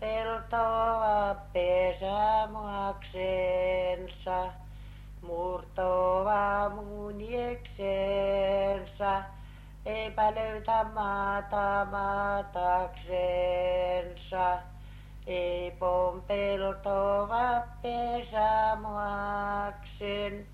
peltoa 0.00 1.34
pesämuaksensa, 1.52 4.52
murtoa 5.22 6.70
munieksensa 6.70 9.22
eipä 9.86 10.34
löytä 10.34 10.86
maata 10.94 11.86
maataksensa. 11.90 14.58
Ei 15.26 15.70
pompeltova 15.70 17.62
pesämuaksen, 17.82 20.46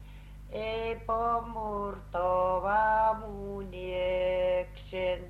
ei 0.52 0.96
pomurtova 1.06 3.14
munieksen. 3.14 5.24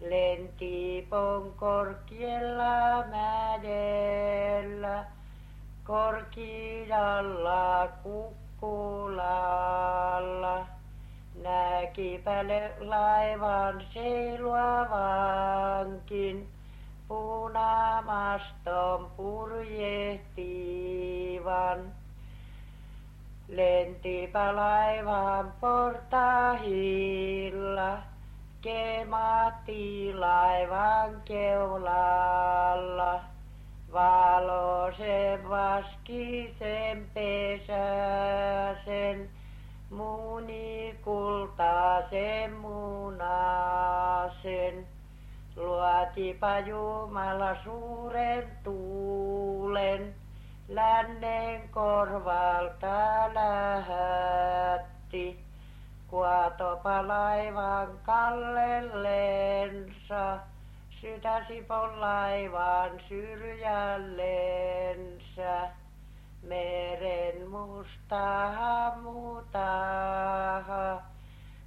Lentipon 0.00 1.52
korkealla 1.56 3.04
mädellä, 3.06 5.04
korkealla 5.84 7.88
kukkulalla. 8.02 9.46
Näkipä 11.42 12.44
laivan 12.80 13.82
seiluavankin, 13.94 16.48
punamaston 17.08 19.10
purjehtivan. 19.16 21.92
Lentipä 23.48 24.56
laivan 24.56 25.52
portahilla, 25.60 27.98
kematti 28.60 30.14
laivan 30.14 31.22
keulalla. 31.24 33.20
Valoisen 33.92 35.48
vaskisen 35.48 37.06
pesäsen, 37.14 37.76
muni 39.96 40.94
kultaisen 41.04 42.52
munasen. 42.52 43.26
Luotipa 45.56 46.58
Jumala 46.58 47.56
suuren 47.64 48.50
tuulen, 48.64 50.14
lännen 50.68 51.68
korvalta 51.68 53.34
lähetti. 53.34 55.40
Kuatopa 56.10 57.08
laivan 57.08 57.88
kallellensa, 58.02 60.38
sytäsipon 61.00 62.00
laivan 62.00 62.90
syrjällensä 63.08 65.68
meren 66.48 67.50
mustaha 67.50 68.96
mutaha, 69.02 71.02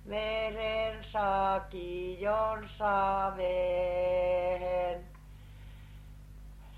meren 0.05 1.05
saakijon 1.11 2.69
saveen. 2.77 5.03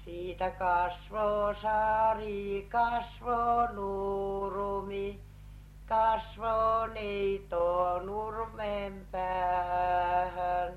Siitä 0.06 0.50
kasvo 0.50 1.54
saari, 1.62 2.68
kasvo 2.70 3.68
nurmi, 3.74 5.20
kasvo 5.86 6.88
neito 6.94 8.00
nurmen 8.00 9.08
päähän. 9.12 10.74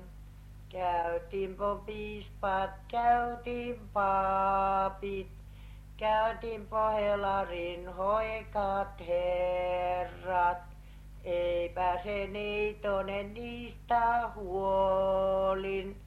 Käytiinpä 0.69 1.75
piispat, 1.85 2.69
käytiin 2.87 3.79
paapit, 3.93 5.27
käytiinpä 5.97 6.89
helarin 6.89 7.93
hoikat 7.93 9.07
herrat. 9.07 10.57
Eipä 11.23 11.99
se 12.03 12.27
neitonen 12.27 13.33
niistä 13.33 14.29
huolin, 14.35 16.01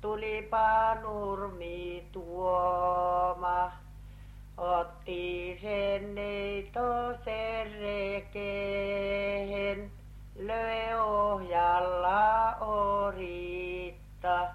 tulipa 0.00 0.94
nurmi 0.94 2.08
tuoma. 2.12 3.72
Otti 4.56 5.58
sen 5.62 6.14
neito 6.14 7.14
sen 7.24 7.72
rekeen, 7.80 8.70
löi 10.36 10.94
ohjalla 11.00 12.56
oritta. 12.60 14.48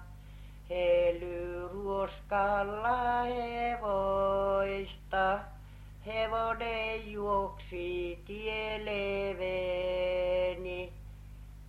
Hely 0.72 1.68
ruoskalla 1.72 3.22
hevoista, 3.22 5.38
hevonen 6.06 7.12
juoksi 7.12 8.18
tielle 8.26 9.36
veni. 9.38 10.92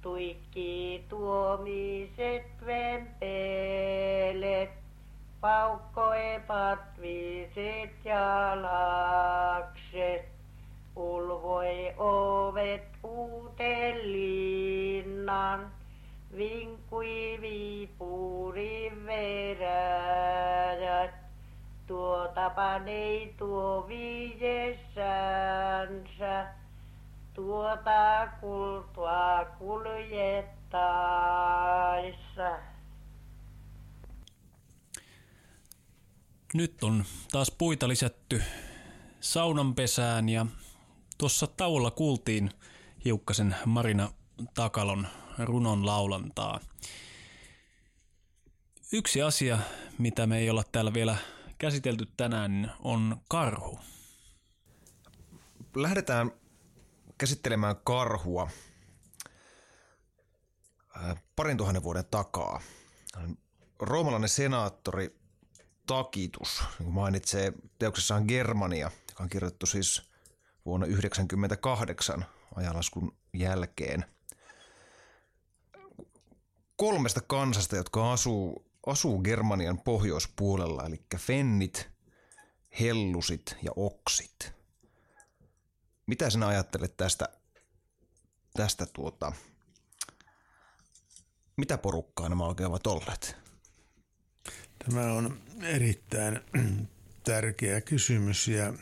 Tuikki 0.02 1.06
tuomiset 1.10 2.46
vempelet, 2.66 4.70
paukkoi 5.42 6.40
patviset 6.48 8.06
jalakset. 8.06 9.46
Ulvoi 10.96 11.94
ovet 11.98 12.88
uuteen 13.04 14.12
linnan, 14.12 15.72
vinkui 16.38 17.38
viipurin 17.42 19.06
veräjät. 19.06 20.44
Tuotapa 21.88 22.76
ei 22.86 23.34
tuo 23.38 23.86
viidessänsä, 23.88 24.94
tuota 27.34 28.28
kultua 28.42 29.46
kuljettaessa. 29.60 31.14
Nyt 36.54 36.84
on 36.84 37.04
taas 37.32 37.52
puita 37.52 37.88
lisätty 37.88 38.44
saunanpesään 39.20 40.30
ja 40.30 40.46
tuossa 41.18 41.48
tauolla 41.48 41.92
kuultiin 41.92 42.50
hiukkasen 43.06 43.56
Marina 43.66 44.10
Takalon 44.54 45.08
runon 45.38 45.86
laulantaa. 45.86 46.60
Yksi 48.92 49.22
asia, 49.22 49.60
mitä 49.98 50.28
me 50.28 50.38
ei 50.38 50.50
olla 50.50 50.64
täällä 50.72 50.94
vielä 50.94 51.18
käsitelty 51.58 52.08
tänään, 52.18 52.74
on 52.80 53.18
karhu. 53.28 53.80
Lähdetään 55.76 56.32
käsittelemään 57.18 57.76
karhua 57.84 58.50
äh, 60.98 61.24
parin 61.36 61.58
tuhannen 61.58 61.84
vuoden 61.84 62.06
takaa. 62.12 62.62
Roomalainen 63.80 64.30
senaattori 64.30 65.24
Takitus 65.88 66.64
mainitsee 66.86 67.54
teoksessaan 67.80 68.26
Germania, 68.28 68.92
joka 69.10 69.24
on 69.24 69.30
kirjoitettu 69.30 69.66
siis 69.66 70.02
vuonna 70.66 70.86
1998 70.86 72.26
ajanlaskun 72.56 73.16
jälkeen. 73.34 74.06
Kolmesta 76.76 77.22
kansasta, 77.22 77.76
jotka 77.76 78.14
asuu, 78.14 78.66
asuu 78.86 79.22
Germanian 79.22 79.80
pohjoispuolella, 79.80 80.86
eli 80.86 81.02
fennit, 81.18 81.90
hellusit 82.80 83.56
ja 83.62 83.72
oksit. 83.76 84.54
Mitä 86.06 86.30
sinä 86.30 86.48
ajattelet 86.48 86.98
tästä, 86.98 87.30
tästä 88.54 88.86
tuota, 88.86 89.32
mitä 91.58 91.78
porukkaa 91.78 92.30
nämä 92.30 92.46
oikein 92.46 92.70
ovat 92.70 92.88
olleet? 92.88 93.36
Tämä 94.86 95.14
on 95.14 95.42
erittäin 95.62 96.40
tärkeä 97.24 97.82
kysymys 97.82 98.48
ja 98.48 98.74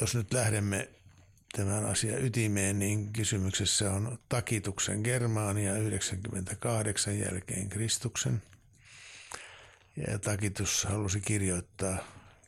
jos 0.00 0.14
nyt 0.14 0.32
lähdemme 0.32 0.88
tämän 1.52 1.86
asian 1.86 2.24
ytimeen, 2.24 2.78
niin 2.78 3.12
kysymyksessä 3.12 3.92
on 3.92 4.18
takituksen 4.28 5.00
Germania 5.00 5.76
98 5.76 7.18
jälkeen 7.18 7.68
Kristuksen. 7.68 8.42
Ja 9.96 10.18
takitus 10.18 10.84
halusi 10.84 11.20
kirjoittaa 11.20 11.98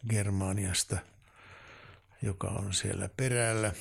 Germaniasta, 0.09 0.99
joka 2.23 2.49
on 2.49 2.75
siellä 2.75 3.09
perällä. 3.17 3.73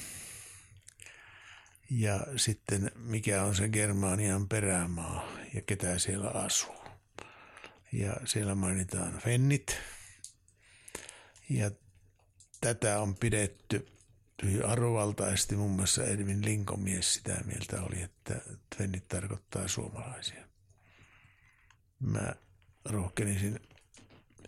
Ja 1.89 2.19
sitten 2.35 2.91
mikä 2.95 3.43
on 3.43 3.55
se 3.55 3.69
Germanian 3.69 4.47
perämaa 4.47 5.27
ja 5.53 5.61
ketä 5.61 5.99
siellä 5.99 6.29
asuu. 6.29 6.83
Ja 7.91 8.13
siellä 8.25 8.55
mainitaan 8.55 9.19
fennit. 9.19 9.77
Ja 11.49 11.71
tätä 12.61 12.99
on 12.99 13.15
pidetty 13.15 13.93
hyvin 14.43 14.65
arvovaltaisesti. 14.65 15.55
Muun 15.55 15.71
muassa 15.71 16.03
Edwin 16.03 16.45
Linkomies 16.45 17.13
sitä 17.13 17.41
mieltä 17.45 17.81
oli, 17.81 18.01
että 18.01 18.41
fennit 18.77 19.07
tarkoittaa 19.07 19.67
suomalaisia. 19.67 20.47
Mä 21.99 22.33
rohkenisin 22.85 23.59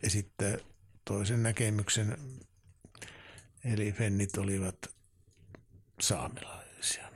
esittää 0.03 0.57
toisen 1.05 1.43
näkemyksen, 1.43 2.17
eli 3.63 3.91
fennit 3.91 4.37
olivat 4.37 4.77
saamelaisia. 6.01 7.11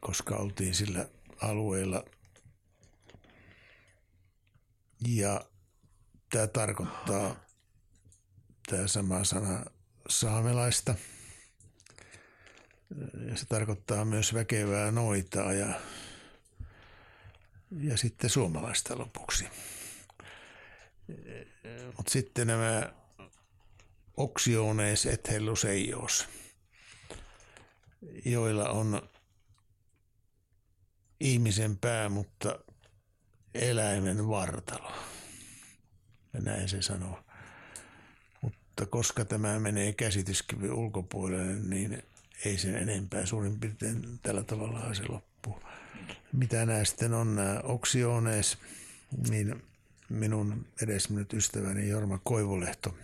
Koska 0.00 0.36
oltiin 0.36 0.74
sillä 0.74 1.08
alueella 1.40 2.04
ja 5.08 5.40
tämä 6.30 6.46
tarkoittaa 6.46 7.45
tämä 8.66 8.86
sama 8.86 9.24
sana 9.24 9.64
saamelaista. 10.08 10.94
Ja 13.28 13.36
se 13.36 13.46
tarkoittaa 13.46 14.04
myös 14.04 14.34
väkevää 14.34 14.90
noitaa 14.90 15.52
ja, 15.52 15.80
ja 17.80 17.96
sitten 17.96 18.30
suomalaista 18.30 18.98
lopuksi. 18.98 19.48
Mutta 21.96 22.12
sitten 22.12 22.46
nämä 22.46 22.92
oksiones 24.16 25.06
et 25.06 25.28
helluseios, 25.30 26.28
joilla 28.24 28.68
on 28.68 29.08
ihmisen 31.20 31.78
pää, 31.78 32.08
mutta 32.08 32.58
eläimen 33.54 34.28
vartalo. 34.28 34.92
Ja 36.32 36.40
näin 36.40 36.68
se 36.68 36.82
sanoo. 36.82 37.25
Mutta 38.80 38.90
koska 38.90 39.24
tämä 39.24 39.58
menee 39.58 39.92
käsityskyvyn 39.92 40.72
ulkopuolelle, 40.72 41.54
niin 41.54 42.02
ei 42.44 42.58
sen 42.58 42.76
enempää 42.76 43.26
suurin 43.26 43.60
piirtein 43.60 44.18
tällä 44.22 44.42
tavalla 44.42 44.94
se 44.94 45.02
loppuu. 45.08 45.62
Mitä 46.32 46.66
nämä 46.66 46.84
sitten 46.84 47.14
on 47.14 47.36
nämä 47.36 47.60
oksiones, 47.62 48.58
niin 49.30 49.62
minun 50.08 50.66
edesmennyt 50.82 51.32
ystäväni 51.32 51.88
Jorma 51.88 52.18
Koivulehto, 52.24 52.98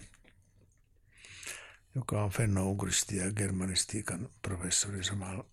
joka 1.95 2.25
on 2.25 2.31
fennougristi 2.31 3.17
ja 3.17 3.33
germanistiikan 3.33 4.29
professori 4.43 5.05
samalla, 5.05 5.45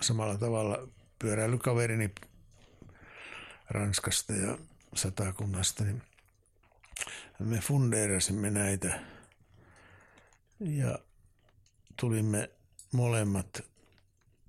samalla 0.00 0.38
tavalla 0.38 0.88
pyöräilykaverini 1.18 2.10
Ranskasta 3.70 4.32
ja 4.32 4.58
satakunnasta, 4.94 5.84
niin 5.84 6.02
me 7.38 7.58
fundeerasimme 7.60 8.50
näitä 8.50 9.00
ja 10.60 10.98
tulimme 12.00 12.50
molemmat 12.92 13.64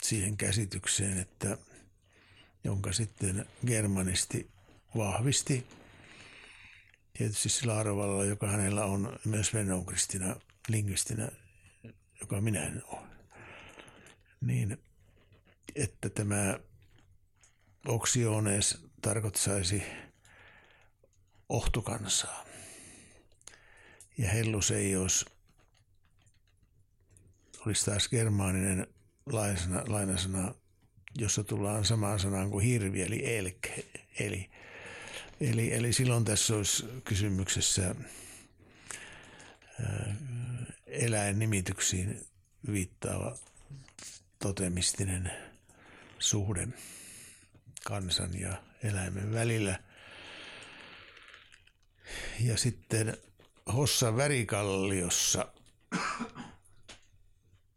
siihen 0.02 0.38
käsitykseen, 0.38 1.18
että 1.18 1.58
jonka 2.64 2.94
sitten 2.94 3.46
germanisti 3.68 4.50
vahvisti. 4.98 5.68
Tietysti 7.14 7.50
sillä 7.50 7.78
arvolla, 7.78 8.26
joka 8.26 8.48
hänellä 8.48 8.86
on 8.86 9.20
myös 9.26 9.54
venäukristina, 9.54 10.36
lingvistinä, 10.68 11.30
joka 12.22 12.42
minä 12.42 12.64
en 12.64 12.84
ole. 12.88 13.08
Niin, 14.42 14.78
että 15.76 16.10
tämä 16.10 16.60
oksiones 17.88 18.86
tarkoittaisi 19.02 19.84
ohtukansaa. 21.50 22.46
Ja 24.18 24.30
helluseios 24.30 25.26
olisi 27.66 27.86
taas 27.86 28.10
germaaninen 28.10 28.88
lainasana, 29.26 29.84
lainasana 29.88 30.54
jossa 31.18 31.44
tullaan 31.44 31.86
samaan 31.86 32.20
sanaan 32.20 32.52
kuin 32.52 32.66
hirvi, 32.66 33.02
eli 33.02 33.38
elk. 33.38 33.68
Eli, 34.20 34.50
eli, 35.42 35.74
eli 35.74 35.94
silloin 35.94 36.26
tässä 36.26 36.56
olisi 36.56 36.86
kysymyksessä 37.04 37.96
eläinnimityksiin 40.88 42.26
viittaava 42.72 43.38
totemistinen 44.40 45.32
suhde 46.20 46.68
kansan 47.84 48.40
ja 48.40 48.64
eläimen 48.84 49.34
välillä. 49.34 49.80
Ja 52.40 52.58
sitten 52.58 53.18
Hossa 53.74 54.18
värikalliossa, 54.18 55.54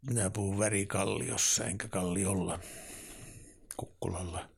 minä 0.09 0.29
puhun 0.29 0.59
värikalliossa 0.59 1.65
enkä 1.65 1.87
kalliolla, 1.87 2.59
Kukkulalla, 3.77 4.49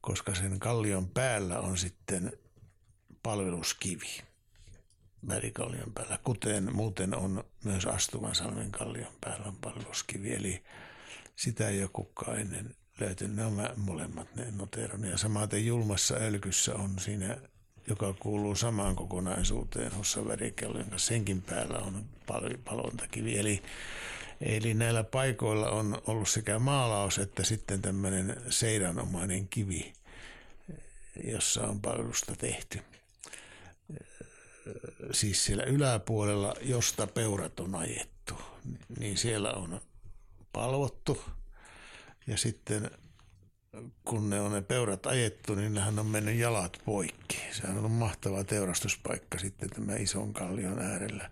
koska 0.00 0.34
sen 0.34 0.60
kallion 0.60 1.08
päällä 1.08 1.60
on 1.60 1.78
sitten 1.78 2.32
palveluskivi 3.22 4.22
värikallion 5.28 5.92
päällä, 5.92 6.18
kuten 6.24 6.76
muuten 6.76 7.16
on 7.16 7.44
myös 7.64 7.86
Astuvan 7.86 8.34
salmen 8.34 8.70
kallion 8.70 9.12
päällä 9.20 9.46
on 9.46 9.56
palveluskivi, 9.56 10.34
eli 10.34 10.62
sitä 11.36 11.68
ei 11.68 11.82
ole 11.82 11.90
kukaan 11.92 12.40
ennen 12.40 12.76
löytynyt. 13.00 13.36
Ne 13.36 13.44
on 13.44 13.70
molemmat 13.76 14.34
ne 14.34 14.50
noteron. 14.50 15.04
Ja 15.04 15.18
samaten 15.18 15.66
julmassa 15.66 16.14
ölkyssä 16.14 16.74
on 16.74 16.98
siinä, 16.98 17.36
joka 17.88 18.12
kuuluu 18.12 18.54
samaan 18.54 18.96
kokonaisuuteen 18.96 19.92
Hossan 19.92 20.28
värikellon 20.28 20.84
kanssa. 20.90 21.08
Senkin 21.08 21.42
päällä 21.42 21.78
on 21.78 22.04
pal- 22.26 22.58
palontakivi. 22.64 23.38
Eli, 23.38 23.62
eli 24.40 24.74
näillä 24.74 25.04
paikoilla 25.04 25.70
on 25.70 26.02
ollut 26.06 26.28
sekä 26.28 26.58
maalaus 26.58 27.18
että 27.18 27.44
sitten 27.44 27.82
tämmöinen 27.82 28.42
seidanomainen 28.50 29.48
kivi, 29.48 29.92
jossa 31.24 31.62
on 31.62 31.80
palvelusta 31.80 32.36
tehty. 32.36 32.80
Siis 35.12 35.44
siellä 35.44 35.64
yläpuolella, 35.64 36.54
josta 36.62 37.06
peurat 37.06 37.60
on 37.60 37.74
ajettu, 37.74 38.34
niin 38.98 39.16
siellä 39.16 39.52
on 39.52 39.80
palvottu– 40.52 41.22
ja 42.26 42.36
sitten 42.36 42.90
kun 44.04 44.30
ne 44.30 44.40
on 44.40 44.52
ne 44.52 44.62
peurat 44.62 45.06
ajettu, 45.06 45.54
niin 45.54 45.74
nehän 45.74 45.98
on 45.98 46.06
mennyt 46.06 46.36
jalat 46.36 46.78
poikki. 46.84 47.38
Sehän 47.52 47.84
on 47.84 47.90
mahtava 47.90 48.44
teurastuspaikka 48.44 49.38
sitten 49.38 49.70
tämän 49.70 50.02
ison 50.02 50.32
kallion 50.32 50.78
äärellä, 50.78 51.30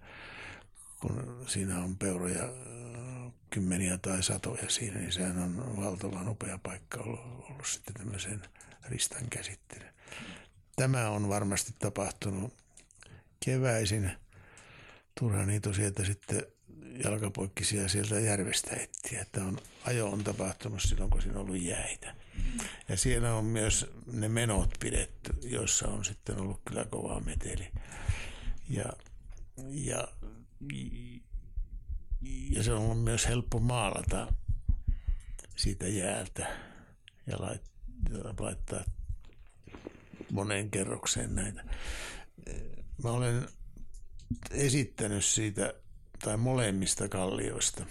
kun 1.01 1.45
siinä 1.47 1.79
on 1.79 1.97
peuroja 1.97 2.45
äh, 2.45 3.33
kymmeniä 3.51 3.99
tai 3.99 4.23
satoja 4.23 4.69
siinä, 4.71 4.99
niin 4.99 5.13
sehän 5.13 5.39
on 5.39 5.77
valtavan 5.77 6.29
upea 6.29 6.59
paikka 6.63 7.01
ollut, 7.01 7.21
ollut 7.21 7.67
sitten 7.67 7.95
tämmöisen 7.95 8.43
ristan 8.89 9.31
käsittely. 9.31 9.85
Tämä 10.77 11.11
on 11.11 11.29
varmasti 11.29 11.73
tapahtunut 11.79 12.55
keväisin. 13.45 14.13
Turha 15.21 15.47
niitä 15.47 15.73
sieltä 15.73 16.05
sitten 16.05 16.43
jalkapoikkisia 17.05 17.89
sieltä 17.89 18.21
järvestä 18.21 18.77
etsiä. 18.77 19.21
Että 19.21 19.45
on, 19.45 19.59
ajo 19.85 20.09
on 20.09 20.25
tapahtunut 20.25 20.83
silloin, 20.83 21.11
kun 21.11 21.23
siinä 21.23 21.39
on 21.39 21.45
ollut 21.45 21.63
jäitä. 21.63 22.15
Ja 22.89 22.97
siellä 22.97 23.35
on 23.35 23.45
myös 23.45 23.91
ne 24.13 24.29
menot 24.29 24.71
pidetty, 24.81 25.33
joissa 25.43 25.89
on 25.89 26.05
sitten 26.05 26.41
ollut 26.41 26.61
kyllä 26.69 26.85
kovaa 26.85 27.21
meteli. 27.21 27.69
Ja, 28.69 28.85
ja, 29.69 30.09
ja 32.51 32.63
se 32.63 32.73
on 32.73 32.83
ollut 32.83 33.05
myös 33.05 33.29
helppo 33.29 33.59
maalata 33.59 34.33
siitä 35.57 35.89
jäältä 35.89 36.57
ja 37.27 37.37
laittaa 38.39 38.85
moneen 40.31 40.71
kerrokseen 40.71 41.35
näitä. 41.35 41.65
Mä 43.03 43.11
olen 43.11 43.49
esittänyt 44.51 45.25
siitä 45.25 45.75
tai 46.23 46.37
molemmista 46.37 47.09
kallioista, 47.09 47.87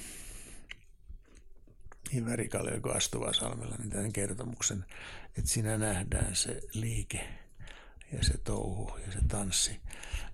niin 2.12 2.26
värikallio 2.26 2.82
kuin 2.82 3.34
salmella, 3.34 3.76
niin 3.78 3.90
tämän 3.90 4.14
kertomuksen, 4.14 4.86
että 5.38 5.50
siinä 5.52 5.78
nähdään 5.78 6.36
se 6.36 6.62
liike 6.74 7.30
ja 8.12 8.24
se 8.24 8.38
touhu 8.38 8.98
ja 9.06 9.12
se 9.12 9.20
tanssi. 9.28 9.80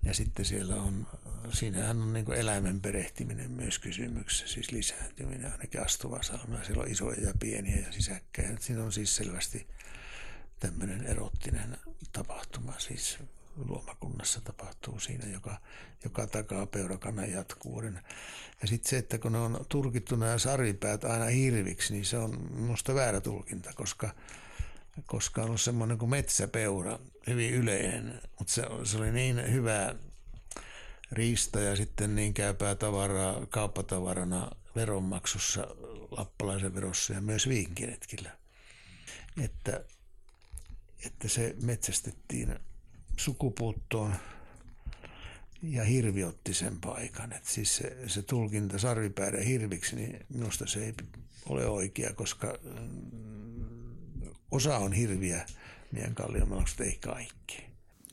Ja 0.04 0.14
sitten 0.14 0.46
siellä 0.46 0.76
on, 0.76 1.08
siinähän 1.54 2.02
on 2.02 2.14
niin 2.14 2.34
eläimen 2.34 2.82
perehtiminen 2.82 3.52
myös 3.52 3.80
kysymyksessä, 3.80 4.48
siis 4.48 4.72
lisääntyminen 4.72 5.52
ainakin 5.52 5.82
salmella. 6.22 6.64
Siellä 6.64 6.84
on 6.84 6.92
isoja 6.92 7.22
ja 7.22 7.34
pieniä 7.40 7.76
ja 7.76 7.92
sisäkkäin. 7.92 8.62
Siinä 8.62 8.84
on 8.84 8.92
siis 8.92 9.16
selvästi 9.16 9.68
tämmöinen 10.60 11.06
erottinen 11.06 11.78
tapahtuma, 12.12 12.74
siis 12.80 13.18
luomakunnassa 13.56 14.42
tapahtuu 14.42 15.00
siinä, 15.00 15.26
joka, 15.26 15.58
joka 16.04 16.28
takaa 16.28 16.66
peurakannan 16.66 17.32
jatkuvuuden. 17.32 18.00
Ja 18.62 18.68
sitten 18.68 18.90
se, 18.90 18.98
että 18.98 19.18
kun 19.18 19.32
ne 19.32 19.38
on 19.38 19.66
turkittu 19.70 20.16
nämä 20.16 20.38
saripäät 20.38 21.04
aina 21.04 21.26
hirviksi, 21.26 21.94
niin 21.94 22.06
se 22.06 22.18
on 22.18 22.52
minusta 22.52 22.96
väärä 22.96 23.22
tulkinta, 23.22 23.74
koska, 23.74 24.10
koska 25.06 25.42
on 25.42 25.48
ollut 25.48 25.62
semmoinen 25.62 25.98
kuin 25.98 26.10
metsäpeura, 26.10 27.00
hyvin 27.28 27.54
yleinen, 27.54 28.22
mutta 28.40 28.54
se, 28.54 28.64
se 28.84 28.98
oli 28.98 29.12
niin 29.12 29.52
hyvää 29.52 29.96
riista 31.12 31.60
ja 31.60 31.76
sitten 31.76 32.16
niin 32.16 32.34
käypää 32.34 32.76
tavaraa 32.76 33.46
kauppatavarana 33.46 34.52
veronmaksussa, 34.76 35.68
lappalaisen 36.12 36.76
verossa 36.76 37.14
ja 37.14 37.22
myös 37.22 37.50
viinkiretkillä, 37.50 38.32
että, 39.44 39.84
että 41.06 41.28
se 41.28 41.56
metsästettiin 41.62 42.60
sukupuuttoon 43.18 44.14
ja 45.62 45.84
hirvi 45.84 46.24
otti 46.24 46.54
sen 46.54 46.82
paikan. 46.82 47.34
Et 47.34 47.46
siis 47.46 47.76
se, 47.76 47.98
se 48.08 48.22
tulkinta 48.22 48.80
sarvipäärä 48.80 49.42
hirviksi, 49.42 49.96
niin 49.96 50.26
minusta 50.30 50.68
se 50.68 50.86
ei 50.86 50.94
ole 51.50 51.68
oikea, 51.68 52.14
koska 52.14 52.58
mm, 52.64 53.66
osa 54.52 54.78
on 54.78 54.94
hirviä 54.94 55.46
meidän 55.92 56.16
kalliomalakset, 56.16 56.82
ei 56.82 56.98
kaikki. 57.02 57.66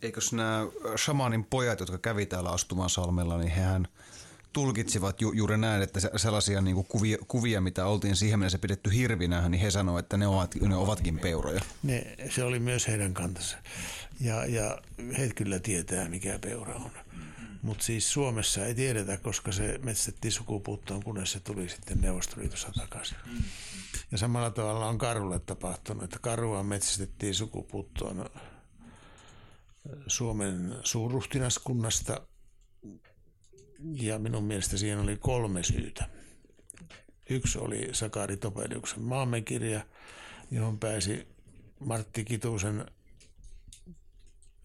Eikös 0.02 0.32
nämä 0.32 0.66
shamanin 0.96 1.44
pojat, 1.44 1.80
jotka 1.80 1.98
kävi 1.98 2.26
täällä 2.26 2.50
Astuman 2.50 2.90
salmella, 2.90 3.38
niin 3.38 3.50
hehän 3.50 3.88
tulkitsivat 4.52 5.20
ju, 5.20 5.32
juuri 5.32 5.58
näin, 5.58 5.82
että 5.82 6.00
sellaisia 6.16 6.60
niin 6.60 6.74
kuin 6.74 6.86
kuvia, 6.86 7.18
kuvia, 7.28 7.60
mitä 7.60 7.86
oltiin 7.86 8.16
siihen 8.16 8.38
mennessä 8.38 8.58
pidetty 8.58 8.94
hirvinä, 8.94 9.48
niin 9.48 9.60
he 9.60 9.70
sanoivat, 9.70 10.04
että 10.04 10.16
ne, 10.16 10.26
ovat, 10.26 10.54
ne 10.54 10.76
ovatkin 10.76 11.18
peuroja. 11.18 11.60
Ne, 11.82 12.16
se 12.30 12.44
oli 12.44 12.58
myös 12.58 12.88
heidän 12.88 13.14
kantansa. 13.14 13.56
Ja, 14.20 14.46
ja 14.46 14.78
he 15.18 15.28
kyllä 15.28 15.58
tietää, 15.58 16.08
mikä 16.08 16.38
peura 16.38 16.74
on. 16.74 16.90
Mutta 17.62 17.84
siis 17.84 18.12
Suomessa 18.12 18.66
ei 18.66 18.74
tiedetä, 18.74 19.16
koska 19.16 19.52
se 19.52 19.78
metsätettiin 19.82 20.32
sukupuuttoon, 20.32 21.02
kunnes 21.02 21.32
se 21.32 21.40
tuli 21.40 21.68
sitten 21.68 22.00
Neuvostoliitossa 22.00 22.72
takaisin. 22.76 23.16
Ja 24.12 24.18
samalla 24.18 24.50
tavalla 24.50 24.86
on 24.86 24.98
karulle 24.98 25.38
tapahtunut, 25.38 26.04
että 26.04 26.18
karua 26.18 26.62
metsästettiin 26.62 27.34
sukupuuttoon 27.34 28.30
Suomen 30.06 30.74
suurruhtinaskunnasta. 30.84 32.20
Ja 33.90 34.18
minun 34.18 34.44
mielestä 34.44 34.76
siihen 34.76 34.98
oli 34.98 35.16
kolme 35.16 35.62
syytä. 35.62 36.08
Yksi 37.30 37.58
oli 37.58 37.88
Sakari 37.92 38.36
Topeliuksen 38.36 39.02
maamekirja, 39.02 39.86
johon 40.50 40.78
pääsi 40.78 41.28
Martti 41.80 42.24
Kitusen 42.24 42.86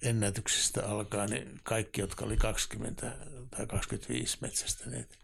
ennätyksestä 0.01 0.87
alkaen 0.87 1.29
niin 1.29 1.59
kaikki, 1.63 2.01
jotka 2.01 2.25
oli 2.25 2.37
20 2.37 3.17
tai 3.49 3.67
25 3.67 4.37
metsästäneet, 4.41 5.19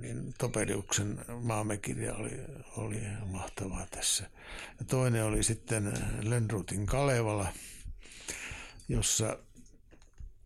niin 0.00 0.34
Topeliuksen 0.38 1.24
maamekirja 1.42 2.14
oli, 2.14 2.30
oli 2.76 3.00
mahtavaa 3.26 3.86
tässä. 3.90 4.30
Ja 4.78 4.84
toinen 4.84 5.24
oli 5.24 5.42
sitten 5.42 5.92
Lönnrutin 6.22 6.86
Kalevala, 6.86 7.52
jossa 8.88 9.38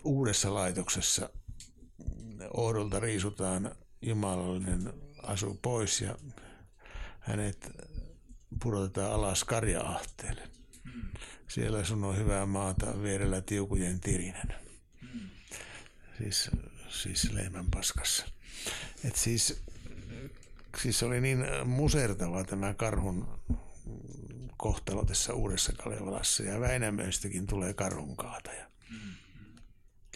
uudessa 0.04 0.54
laitoksessa 0.54 1.30
Oodolta 2.56 3.00
riisutaan 3.00 3.76
jumalallinen 4.02 4.92
asu 5.22 5.58
pois 5.62 6.00
ja 6.00 6.16
hänet 7.20 7.70
pudotetaan 8.62 9.12
alas 9.12 9.44
karjaahteelle. 9.44 10.48
Siellä 11.48 11.84
sun 11.84 12.04
on 12.04 12.16
hyvää 12.16 12.46
maata 12.46 13.02
vierellä 13.02 13.40
tiukujen 13.40 14.00
tirinen. 14.00 14.54
Siis, 16.18 16.50
siis 16.88 17.32
leimän 17.32 17.70
paskassa. 17.70 18.26
Et 19.04 19.16
siis, 19.16 19.62
siis 20.82 21.02
oli 21.02 21.20
niin 21.20 21.44
musertava 21.64 22.44
tämä 22.44 22.74
karhun 22.74 23.28
kohtalo 24.56 25.04
tässä 25.04 25.34
uudessa 25.34 25.72
Kalevalassa 25.72 26.42
ja 26.42 26.60
Väinämöistäkin 26.60 27.46
tulee 27.46 27.74
karhun 27.74 28.16
kaataja. 28.16 28.66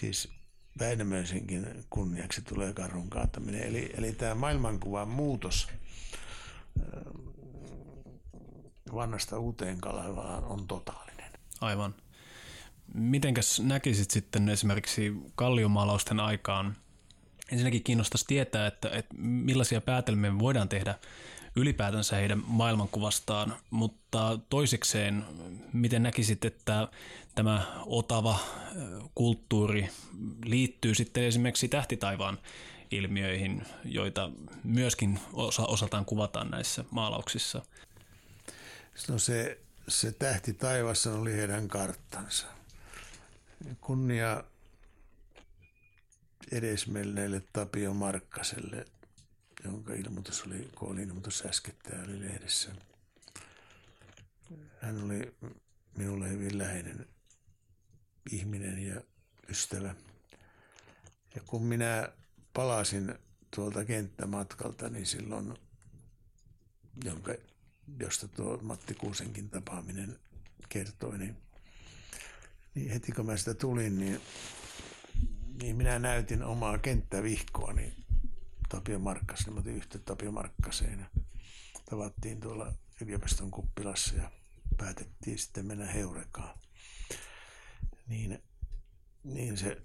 Siis 0.01 0.36
Väinämöisenkin 0.79 1.85
kunniaksi 1.91 2.43
tulee 2.43 2.73
karhun 2.73 3.11
kaataminen. 3.11 3.63
Eli, 3.63 3.91
eli 3.99 4.13
tämä 4.13 4.35
maailmankuvan 4.35 5.09
muutos 5.09 5.69
Vannasta 8.95 9.39
uuteen 9.39 9.81
Kalevalaan 9.81 10.45
on 10.45 10.67
totaalinen. 10.67 11.31
Aivan. 11.61 11.95
Mitenkäs 12.95 13.61
näkisit 13.61 14.11
sitten 14.11 14.49
esimerkiksi 14.49 15.13
kalliomaalausten 15.35 16.21
aikaan? 16.21 16.77
Ensinnäkin 17.53 17.83
kiinnostaisi 17.83 18.25
tietää, 18.29 18.67
että, 18.67 18.89
että 18.89 19.15
millaisia 19.19 19.81
päätelmiä 19.81 20.39
voidaan 20.39 20.69
tehdä 20.69 20.95
ylipäätänsä 21.57 22.17
heidän 22.17 22.43
maailmankuvastaan, 22.47 23.57
mutta 23.71 24.39
toisekseen, 24.51 25.25
miten 25.73 26.03
näkisit, 26.03 26.45
että 26.45 26.89
tämä 27.37 27.83
otava 27.87 28.39
kulttuuri 29.15 29.89
liittyy 30.45 30.95
sitten 30.95 31.25
esimerkiksi 31.25 31.69
tähtitaivaan 31.69 32.39
ilmiöihin, 32.91 33.67
joita 33.85 34.31
myöskin 34.65 35.21
osa, 35.33 35.67
osataan 35.67 36.05
kuvataan 36.05 36.51
näissä 36.51 36.85
maalauksissa? 36.91 37.63
No 39.09 39.19
se, 39.19 39.61
se 39.89 40.13
tähti 40.13 40.53
taivassa 40.53 41.15
oli 41.15 41.33
heidän 41.33 41.69
karttansa. 41.69 42.47
Kunnia 43.81 44.45
edesmenneelle 46.53 47.43
Tapio 47.53 47.95
Markkaselle, 47.95 48.85
jonka 49.65 49.95
ilmoitus 49.95 50.45
oli, 50.47 50.71
kun 50.75 50.99
ilmoitus 50.99 51.45
äskettäin 51.47 52.05
oli 52.05 52.21
lehdessä. 52.21 52.71
Hän 54.81 55.05
oli 55.05 55.35
minulle 55.97 56.29
hyvin 56.29 56.59
läheinen 56.59 57.07
ihminen 58.31 58.79
ja 58.79 59.01
ystävä. 59.49 59.95
Ja 61.35 61.41
kun 61.47 61.63
minä 61.63 62.13
palasin 62.53 63.15
tuolta 63.57 63.85
kenttämatkalta, 63.85 64.89
niin 64.89 65.07
silloin, 65.07 65.55
jonka, 67.05 67.35
josta 68.01 68.29
tuo 68.29 68.59
Matti 68.63 68.95
Kuusenkin 68.95 69.51
tapaaminen 69.51 70.19
kertoi, 70.69 71.19
niin, 71.19 71.37
niin 72.75 72.91
heti 72.91 73.13
kun 73.13 73.27
mä 73.27 73.37
sitä 73.37 73.55
tulin, 73.55 73.99
niin, 73.99 74.21
niin 75.63 75.77
minä 75.77 75.99
näytin 75.99 76.43
omaa 76.43 76.79
kenttävihkoani 76.79 77.83
niin 77.83 78.07
Tapio 78.69 78.99
Markkas, 78.99 79.47
niin 79.47 79.55
mä 79.55 79.61
otin 79.61 79.77
yhtä 79.77 79.99
Tapio 79.99 80.33
Markkaseen 80.33 80.99
ja 81.01 81.07
tavattiin 81.91 82.41
tuolla 82.41 82.73
yliopiston 83.01 83.51
kuppilassa 83.51 84.17
ja 84.17 84.31
päätettiin 84.77 85.39
sitten 85.39 85.67
mennä 85.67 85.87
Heurekaan. 85.87 86.59
Niin, 88.07 88.43
niin 89.25 89.57
se 89.57 89.83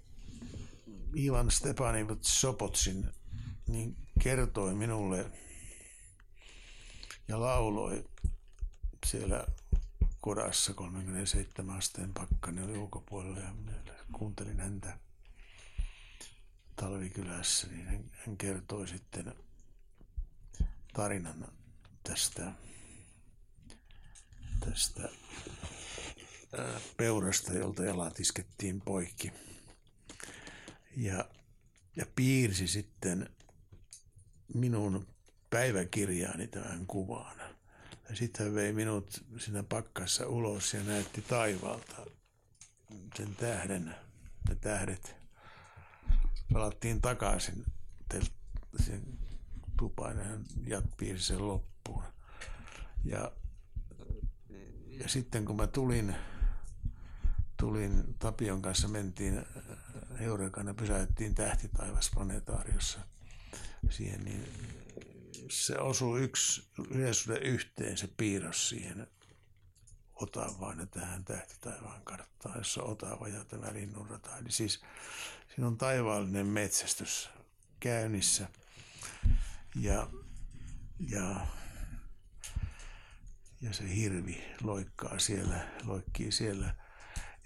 Ivan 1.16 1.50
Stepanivut 1.50 2.24
Sopotsin 2.24 3.08
niin 3.68 3.96
kertoi 4.22 4.74
minulle 4.74 5.32
ja 7.28 7.40
lauloi 7.40 8.04
siellä 9.06 9.46
kodassa 10.20 10.74
37 10.74 11.76
asteen 11.76 12.14
pakkani 12.14 12.62
oli 12.62 12.78
ulkopuolella 12.78 13.38
ja 13.38 13.54
kuuntelin 14.12 14.60
häntä 14.60 14.98
talvikylässä, 16.76 17.66
niin 17.66 18.10
hän, 18.12 18.36
kertoi 18.36 18.88
sitten 18.88 19.34
tarinan 20.92 21.48
tästä, 22.02 22.52
tästä 24.60 25.08
peurasta, 26.96 27.52
jolta 27.52 27.84
jalat 27.84 28.20
iskettiin 28.20 28.80
poikki. 28.80 29.32
Ja, 30.96 31.24
ja 31.96 32.06
piirsi 32.16 32.66
sitten 32.66 33.30
minun 34.54 35.06
päiväkirjaani 35.50 36.46
tämän 36.46 36.86
kuvan. 36.86 37.36
Ja 38.08 38.16
sitten 38.16 38.46
hän 38.46 38.54
vei 38.54 38.72
minut 38.72 39.24
siinä 39.38 39.62
pakkassa 39.62 40.28
ulos 40.28 40.74
ja 40.74 40.82
näytti 40.82 41.22
taivaalta 41.22 42.06
sen 43.16 43.36
tähden, 43.36 43.94
ne 44.48 44.54
tähdet 44.54 45.16
palattiin 46.52 47.00
takaisin 47.00 47.64
sen 48.86 49.02
tupaan 49.78 50.16
ja 50.16 50.24
hän 50.24 50.44
piirsi 50.96 51.24
sen 51.24 51.48
loppuun. 51.48 52.04
Ja, 53.04 53.32
ja 54.88 55.08
sitten 55.08 55.44
kun 55.44 55.56
mä 55.56 55.66
tulin, 55.66 56.14
tulin 57.62 58.14
Tapion 58.18 58.62
kanssa, 58.62 58.88
mentiin 58.88 59.46
Heurekana, 60.20 60.74
pysäyttiin 60.74 61.34
tähtitaivas 61.34 62.10
planetaariossa 62.14 63.00
siihen, 63.90 64.24
niin 64.24 64.48
se 65.50 65.78
osui 65.78 66.22
yksi 66.22 66.68
yleisyyden 66.90 67.42
yhteen, 67.42 67.98
se 67.98 68.08
piirros 68.16 68.68
siihen 68.68 69.06
Otavaan 70.14 70.78
ja 70.78 70.86
tähän 70.86 71.24
tähtitaivaan 71.24 72.02
karttaan, 72.04 72.58
jossa 72.58 72.82
Otava 72.82 73.28
ja 73.28 73.44
tämä 73.44 73.72
linnunrata. 73.72 74.38
Eli 74.38 74.50
siis 74.50 74.80
siinä 75.54 75.66
on 75.66 75.78
taivaallinen 75.78 76.46
metsästys 76.46 77.30
käynnissä. 77.80 78.48
Ja, 79.74 80.10
ja, 81.08 81.46
ja 83.60 83.72
se 83.72 83.94
hirvi 83.94 84.44
loikkaa 84.62 85.18
siellä, 85.18 85.68
loikkii 85.84 86.32
siellä. 86.32 86.81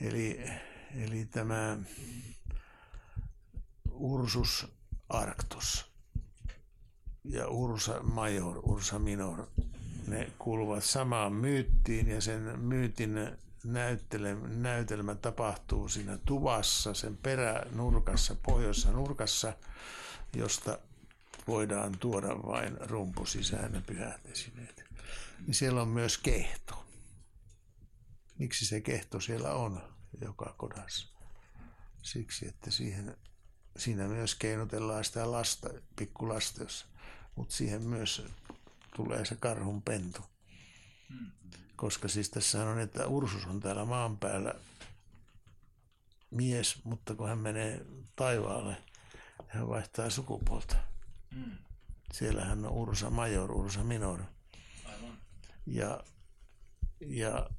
Eli, 0.00 0.50
eli 0.94 1.24
tämä 1.24 1.78
Ursus 3.90 4.68
Arctos 5.08 5.86
ja 7.24 7.48
Ursa 7.48 8.02
Major, 8.02 8.60
Ursa 8.62 8.98
Minor, 8.98 9.46
ne 10.06 10.32
kuuluvat 10.38 10.84
samaan 10.84 11.32
myyttiin 11.32 12.08
ja 12.08 12.20
sen 12.20 12.60
myytin 12.60 13.18
näytelmä 14.48 15.14
tapahtuu 15.14 15.88
siinä 15.88 16.18
tuvassa, 16.24 16.94
sen 16.94 17.16
peränurkassa, 17.16 18.36
pohjoisessa 18.42 18.92
nurkassa, 18.92 19.52
josta 20.36 20.78
voidaan 21.46 21.98
tuoda 21.98 22.28
vain 22.28 22.76
rumpu 22.80 23.26
sisään 23.26 23.74
ja 23.74 23.80
pyhät 23.86 24.26
esineet. 24.26 24.84
Niin 25.46 25.54
siellä 25.54 25.82
on 25.82 25.88
myös 25.88 26.18
kehto. 26.18 26.85
Miksi 28.38 28.66
se 28.66 28.80
kehto 28.80 29.20
siellä 29.20 29.54
on 29.54 29.82
joka 30.20 30.54
kodassa? 30.58 31.08
Siksi, 32.02 32.48
että 32.48 32.70
siihen, 32.70 33.16
siinä 33.76 34.08
myös 34.08 34.34
keinotellaan 34.34 35.04
sitä 35.04 35.32
lasta, 35.32 35.68
pikkulasta, 35.96 36.64
mutta 37.36 37.54
siihen 37.54 37.82
myös 37.82 38.22
tulee 38.96 39.24
se 39.24 39.36
karhun 39.36 39.82
pentu. 39.82 40.22
Koska 41.76 42.08
siis 42.08 42.30
tässä 42.30 42.64
on, 42.64 42.78
että 42.78 43.06
Ursus 43.06 43.46
on 43.46 43.60
täällä 43.60 43.84
maan 43.84 44.18
päällä 44.18 44.54
mies, 46.30 46.84
mutta 46.84 47.14
kun 47.14 47.28
hän 47.28 47.38
menee 47.38 47.86
taivaalle, 48.16 48.76
hän 49.48 49.68
vaihtaa 49.68 50.10
sukupuolta. 50.10 50.76
Mm. 51.34 51.58
Siellä 52.12 52.44
hän 52.44 52.64
on 52.64 52.72
Ursa 52.72 53.10
Major, 53.10 53.52
Ursa 53.52 53.84
Minor. 53.84 54.22
Aivan. 54.84 55.18
Ja, 55.66 56.04
ja 57.00 57.50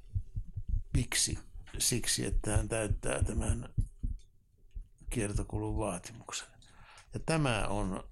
miksi? 0.98 1.38
Siksi, 1.78 2.26
että 2.26 2.56
hän 2.56 2.68
täyttää 2.68 3.22
tämän 3.22 3.68
kiertokulun 5.10 5.78
vaatimuksen. 5.78 6.48
Ja 7.14 7.20
tämä 7.20 7.66
on 7.68 8.04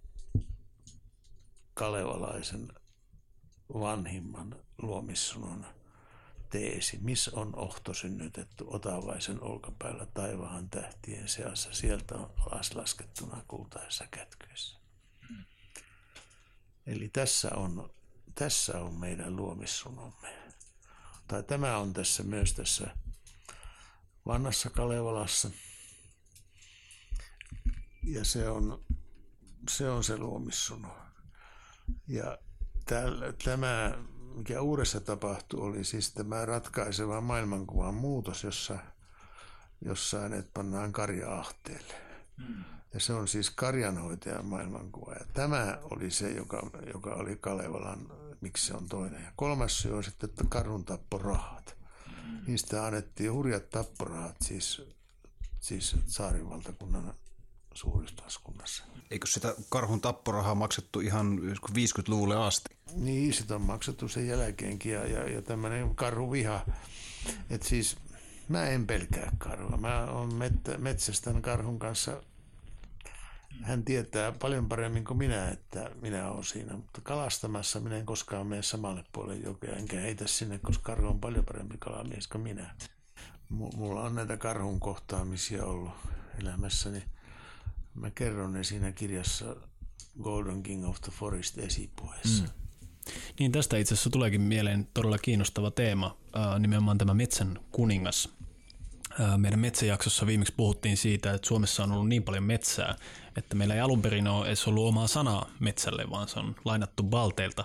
kalevalaisen 1.74 2.68
vanhimman 3.74 4.56
luomissunon 4.82 5.66
teesi. 6.50 6.98
Missä 7.02 7.30
on 7.34 7.56
ohto 7.56 7.94
synnytetty 7.94 8.64
otavaisen 8.66 9.42
olkapäällä 9.42 10.06
taivahan 10.06 10.70
tähtien 10.70 11.28
seassa? 11.28 11.72
Sieltä 11.72 12.14
on 12.14 12.32
alas 12.38 12.74
laskettuna 12.74 13.44
kultaisessa 13.48 14.06
kätkyessä. 14.10 14.78
Hmm. 15.28 15.44
Eli 16.86 17.08
tässä 17.08 17.50
on, 17.54 17.90
tässä 18.34 18.80
on 18.80 18.94
meidän 18.94 19.36
luomissunomme. 19.36 20.45
Tai 21.26 21.42
tämä 21.42 21.78
on 21.78 21.92
tässä 21.92 22.22
myös 22.22 22.54
tässä 22.54 22.96
vanhassa 24.26 24.70
Kalevalassa. 24.70 25.50
Ja 28.02 28.24
se 28.24 28.48
on 28.48 28.84
se, 29.70 29.90
on 29.90 30.04
se 30.04 30.18
luomissuno. 30.18 30.96
Ja 32.08 32.38
tämä, 33.44 33.98
mikä 34.34 34.60
uudessa 34.60 35.00
tapahtui, 35.00 35.60
oli 35.60 35.84
siis 35.84 36.12
tämä 36.12 36.46
ratkaiseva 36.46 37.20
maailmankuvan 37.20 37.94
muutos, 37.94 38.44
jossa, 38.44 38.78
jossa 39.80 40.20
hänet 40.20 40.50
pannaan 40.54 40.92
karjaahteelle. 40.92 41.94
Hmm. 42.46 42.64
Ja 42.94 43.00
se 43.00 43.12
on 43.12 43.28
siis 43.28 43.50
karjanhoitajan 43.50 44.46
maailmankuva. 44.46 45.12
Ja 45.12 45.26
tämä 45.32 45.78
oli 45.82 46.10
se, 46.10 46.30
joka, 46.30 46.70
joka 46.92 47.14
oli 47.14 47.36
Kalevalan, 47.36 48.06
miksi 48.46 48.66
se 48.66 48.74
on 48.74 48.88
toinen. 48.88 49.24
Ja 49.24 49.32
kolmas 49.36 49.78
syy 49.78 49.96
on 49.96 50.04
sitten, 50.04 50.30
että 50.30 50.44
karhun 50.48 50.84
tapporahat. 50.84 51.76
Niistä 52.46 52.86
annettiin 52.86 53.32
hurjat 53.32 53.70
tapporahat, 53.70 54.36
siis, 54.44 54.82
siis 55.60 55.96
saarivaltakunnan 56.06 57.14
suuryhteiskunnassa. 57.74 58.84
Eikö 59.10 59.26
sitä 59.26 59.54
karhun 59.68 60.00
tapporahaa 60.00 60.54
maksettu 60.54 61.00
ihan 61.00 61.38
50-luvulle 61.70 62.36
asti? 62.36 62.76
Niin, 62.94 63.34
sitä 63.34 63.54
on 63.54 63.62
maksettu 63.62 64.08
sen 64.08 64.26
jälkeenkin 64.28 64.92
ja, 64.92 65.06
ja, 65.06 65.30
ja 65.30 65.42
tämmöinen 65.42 65.94
karhuviha. 65.94 66.66
Että 67.50 67.68
siis 67.68 67.96
mä 68.48 68.66
en 68.66 68.86
pelkää 68.86 69.32
karhua. 69.38 69.76
Mä 69.76 70.04
oon 70.04 70.34
mettä, 70.34 70.78
metsästän 70.78 71.42
karhun 71.42 71.78
kanssa. 71.78 72.22
Hän 73.62 73.84
tietää 73.84 74.32
paljon 74.32 74.68
paremmin 74.68 75.04
kuin 75.04 75.18
minä, 75.18 75.48
että 75.48 75.90
minä 76.02 76.30
olen 76.30 76.44
siinä. 76.44 76.76
Mutta 76.76 77.00
kalastamassa 77.00 77.80
minä 77.80 77.96
en 77.96 78.06
koskaan 78.06 78.46
mene 78.46 78.62
samalle 78.62 79.04
puolelle 79.12 79.44
jokea, 79.44 79.76
enkä 79.76 80.00
heitä 80.00 80.26
sinne, 80.26 80.58
koska 80.58 80.82
karhu 80.82 81.08
on 81.08 81.20
paljon 81.20 81.44
parempi 81.44 81.76
kalamies 81.78 82.28
kuin 82.28 82.42
minä. 82.42 82.74
Mulla 83.48 84.02
on 84.02 84.14
näitä 84.14 84.36
karhun 84.36 84.80
kohtaamisia 84.80 85.64
ollut 85.64 85.92
elämässäni. 86.42 87.02
Mä 87.94 88.10
kerron 88.10 88.52
ne 88.52 88.64
siinä 88.64 88.92
kirjassa 88.92 89.56
Golden 90.22 90.62
King 90.62 90.88
of 90.88 91.00
the 91.00 91.12
Forest 91.12 91.58
esipuheessa. 91.58 92.44
Mm. 92.44 92.50
Niin 93.38 93.52
tästä 93.52 93.76
itse 93.76 93.94
asiassa 93.94 94.10
tuleekin 94.10 94.40
mieleen 94.40 94.88
todella 94.94 95.18
kiinnostava 95.18 95.70
teema, 95.70 96.16
nimenomaan 96.58 96.98
tämä 96.98 97.14
metsän 97.14 97.58
kuningas. 97.72 98.35
Meidän 99.36 99.60
metsäjaksossa 99.60 100.26
viimeksi 100.26 100.54
puhuttiin 100.56 100.96
siitä, 100.96 101.32
että 101.32 101.48
Suomessa 101.48 101.84
on 101.84 101.92
ollut 101.92 102.08
niin 102.08 102.22
paljon 102.22 102.44
metsää, 102.44 102.96
että 103.36 103.56
meillä 103.56 103.74
ei 103.74 103.80
alun 103.80 104.02
perin 104.02 104.28
ole 104.28 104.46
edes 104.46 104.68
ollut 104.68 104.88
omaa 104.88 105.06
sanaa 105.06 105.50
metsälle, 105.60 106.10
vaan 106.10 106.28
se 106.28 106.38
on 106.38 106.54
lainattu 106.64 107.02
Balteilta, 107.02 107.64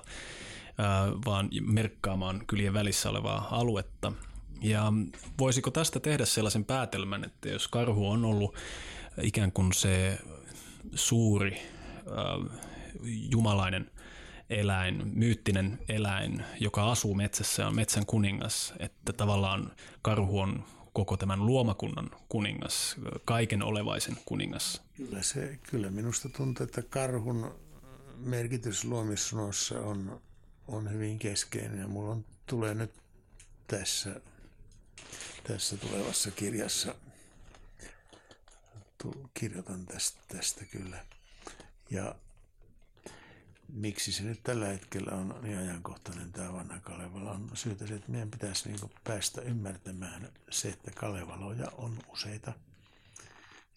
vaan 1.26 1.50
merkkaamaan 1.62 2.44
kylien 2.48 2.74
välissä 2.74 3.10
olevaa 3.10 3.48
aluetta. 3.52 4.14
Ja 4.62 4.94
voisiko 5.40 5.72
tästä 5.72 6.00
tehdä 6.00 6.26
sellaisen 6.26 6.66
päätelmän, 6.66 7.24
että 7.24 7.50
jos 7.50 7.68
karhu 7.68 8.10
on 8.10 8.26
ollut 8.26 8.56
ikään 9.22 9.52
kuin 9.52 9.74
se 9.74 10.20
suuri 10.96 11.62
jumalainen 13.04 13.92
eläin, 14.50 15.02
myyttinen 15.14 15.80
eläin, 15.90 16.46
joka 16.60 16.92
asuu 16.92 17.16
metsässä, 17.16 17.68
on 17.68 17.76
metsän 17.76 18.06
kuningas, 18.06 18.74
että 18.80 19.14
tavallaan 19.14 19.72
karhu 20.02 20.40
on 20.40 20.64
koko 20.94 21.18
tämän 21.18 21.46
luomakunnan 21.46 22.12
kuningas, 22.30 22.96
kaiken 23.26 23.64
olevaisen 23.64 24.18
kuningas. 24.26 24.82
Kyllä, 24.98 25.22
se, 25.22 25.60
kyllä 25.70 25.90
minusta 25.90 26.30
tuntuu, 26.30 26.64
että 26.64 26.82
karhun 26.82 27.56
merkitys 28.18 28.86
luomissunossa 28.86 29.80
on, 29.80 30.22
on 30.68 30.92
hyvin 30.92 31.20
keskeinen 31.20 31.80
ja 31.80 31.88
mulla 31.88 32.12
on, 32.12 32.26
tulee 32.46 32.74
nyt 32.74 32.92
tässä, 33.68 34.22
tässä 35.48 35.78
tulevassa 35.78 36.32
kirjassa, 36.32 36.96
tu, 38.98 39.30
kirjoitan 39.34 39.86
tästä, 39.86 40.20
tästä 40.28 40.66
kyllä. 40.66 41.06
Ja 41.90 42.16
miksi 43.72 44.12
se 44.12 44.24
nyt 44.24 44.44
tällä 44.44 44.68
hetkellä 44.68 45.12
on 45.12 45.36
niin 45.42 45.58
ajankohtainen 45.58 46.32
tämä 46.32 46.54
vanha 46.54 46.80
Kalevala, 46.80 47.32
on 47.32 47.50
syytä 47.54 47.88
se, 47.88 47.96
että 47.96 48.12
meidän 48.12 48.32
pitäisi 48.32 48.70
niin 48.70 48.92
päästä 49.04 49.42
ymmärtämään 49.42 50.32
se, 50.50 50.70
että 50.70 50.92
Kalevaloja 50.92 51.72
on 51.78 51.98
useita. 52.08 52.54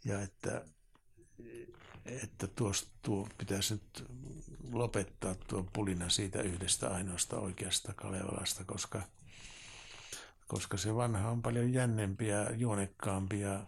Ja 0.05 0.23
että, 0.23 0.65
että 2.05 2.47
tuosta, 2.47 2.91
tuo 3.03 3.29
pitäisi 3.39 3.75
nyt 3.75 4.05
lopettaa 4.73 5.35
tuo 5.35 5.67
pulina 5.73 6.09
siitä 6.09 6.43
yhdestä 6.43 6.91
ainoasta 6.91 7.39
oikeasta 7.39 7.95
Kalevalasta, 7.95 8.65
koska, 8.65 9.03
koska 10.47 10.77
se 10.77 10.95
vanha 10.95 11.31
on 11.31 11.43
paljon 11.43 11.73
jännempiä, 11.73 12.51
juonekkaampia 12.57 13.49
ja, 13.49 13.67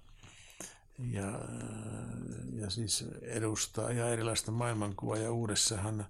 ja 0.99 2.71
siis 2.71 3.05
edustaa 3.23 3.93
ja 3.93 4.09
erilaista 4.09 4.53
maailmankuvaa 4.53 5.17
ja 5.17 5.33
uudessahan 5.33 6.01
äh, 6.01 6.07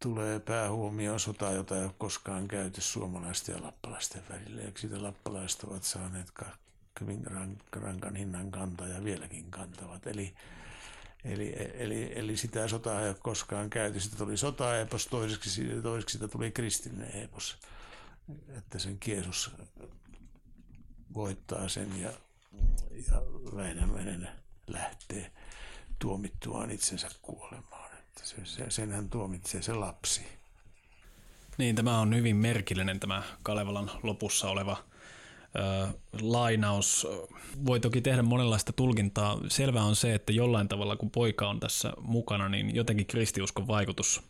tulee 0.00 0.40
päähuomioon 0.40 1.20
sota, 1.20 1.52
jota 1.52 1.76
ei 1.76 1.84
ole 1.84 1.94
koskaan 1.98 2.48
käyty 2.48 2.80
suomalaisten 2.80 3.54
ja 3.54 3.62
lappalaisten 3.62 4.22
välillä. 4.30 4.62
Ja 4.62 4.72
siitä 4.76 5.02
lappalaiset 5.02 5.64
ovat 5.64 5.82
saaneet 5.82 6.32
hyvin 7.00 7.26
rankan 7.72 8.16
hinnan 8.16 8.50
kantaa 8.50 8.88
ja 8.88 9.04
vieläkin 9.04 9.50
kantavat. 9.50 10.06
Eli, 10.06 10.34
eli, 11.24 11.54
eli, 11.74 12.12
eli 12.18 12.36
sitä 12.36 12.68
sotaa 12.68 13.02
ei 13.02 13.08
ole 13.08 13.16
koskaan 13.22 13.70
käyty. 13.70 14.00
Sitä 14.00 14.16
tuli 14.16 14.36
sota-epos, 14.36 15.06
toiseksi, 15.06 15.82
toiseksi 15.82 16.12
sitä 16.12 16.28
tuli 16.28 16.50
kristillinen 16.50 17.22
epos. 17.22 17.58
Että 18.48 18.78
sen 18.78 18.98
Kiesus 18.98 19.50
voittaa 21.14 21.68
sen 21.68 22.00
ja 22.00 22.12
ja 23.12 23.22
Väinämöinen 23.56 24.28
lähtee 24.66 25.32
tuomittuaan 25.98 26.70
itsensä 26.70 27.08
kuolemaan. 27.22 27.90
Että 27.98 28.20
se, 28.24 28.36
se, 28.44 28.70
sen 28.70 28.92
hän 28.92 29.10
tuomitsee 29.10 29.62
se 29.62 29.74
lapsi. 29.74 30.38
Niin, 31.58 31.76
tämä 31.76 32.00
on 32.00 32.14
hyvin 32.14 32.36
merkillinen 32.36 33.00
tämä 33.00 33.22
Kalevalan 33.42 33.90
lopussa 34.02 34.50
oleva 34.50 34.76
ö, 35.56 35.88
lainaus. 36.20 37.06
Voi 37.66 37.80
toki 37.80 38.00
tehdä 38.00 38.22
monenlaista 38.22 38.72
tulkintaa. 38.72 39.40
Selvää 39.48 39.84
on 39.84 39.96
se, 39.96 40.14
että 40.14 40.32
jollain 40.32 40.68
tavalla 40.68 40.96
kun 40.96 41.10
poika 41.10 41.48
on 41.48 41.60
tässä 41.60 41.92
mukana, 42.00 42.48
niin 42.48 42.74
jotenkin 42.74 43.06
kristiuskon 43.06 43.66
vaikutus 43.66 44.22